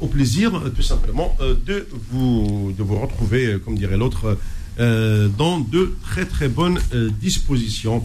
au 0.00 0.06
plaisir 0.06 0.52
tout 0.74 0.82
simplement 0.82 1.36
euh, 1.40 1.54
de, 1.66 1.88
vous, 2.10 2.72
de 2.76 2.82
vous 2.82 3.00
retrouver, 3.00 3.58
comme 3.64 3.76
dirait 3.76 3.96
l'autre, 3.96 4.38
euh, 4.78 5.28
dans 5.28 5.58
de 5.58 5.96
très 6.02 6.24
très 6.24 6.48
bonnes 6.48 6.78
dispositions 7.20 8.04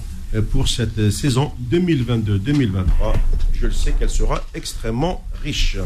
pour 0.51 0.69
cette 0.69 1.11
saison 1.11 1.51
2022-2023. 1.69 3.13
Je 3.53 3.67
le 3.67 3.71
sais 3.71 3.91
qu'elle 3.91 4.09
sera 4.09 4.43
extrêmement 4.55 5.23
riche. 5.43 5.77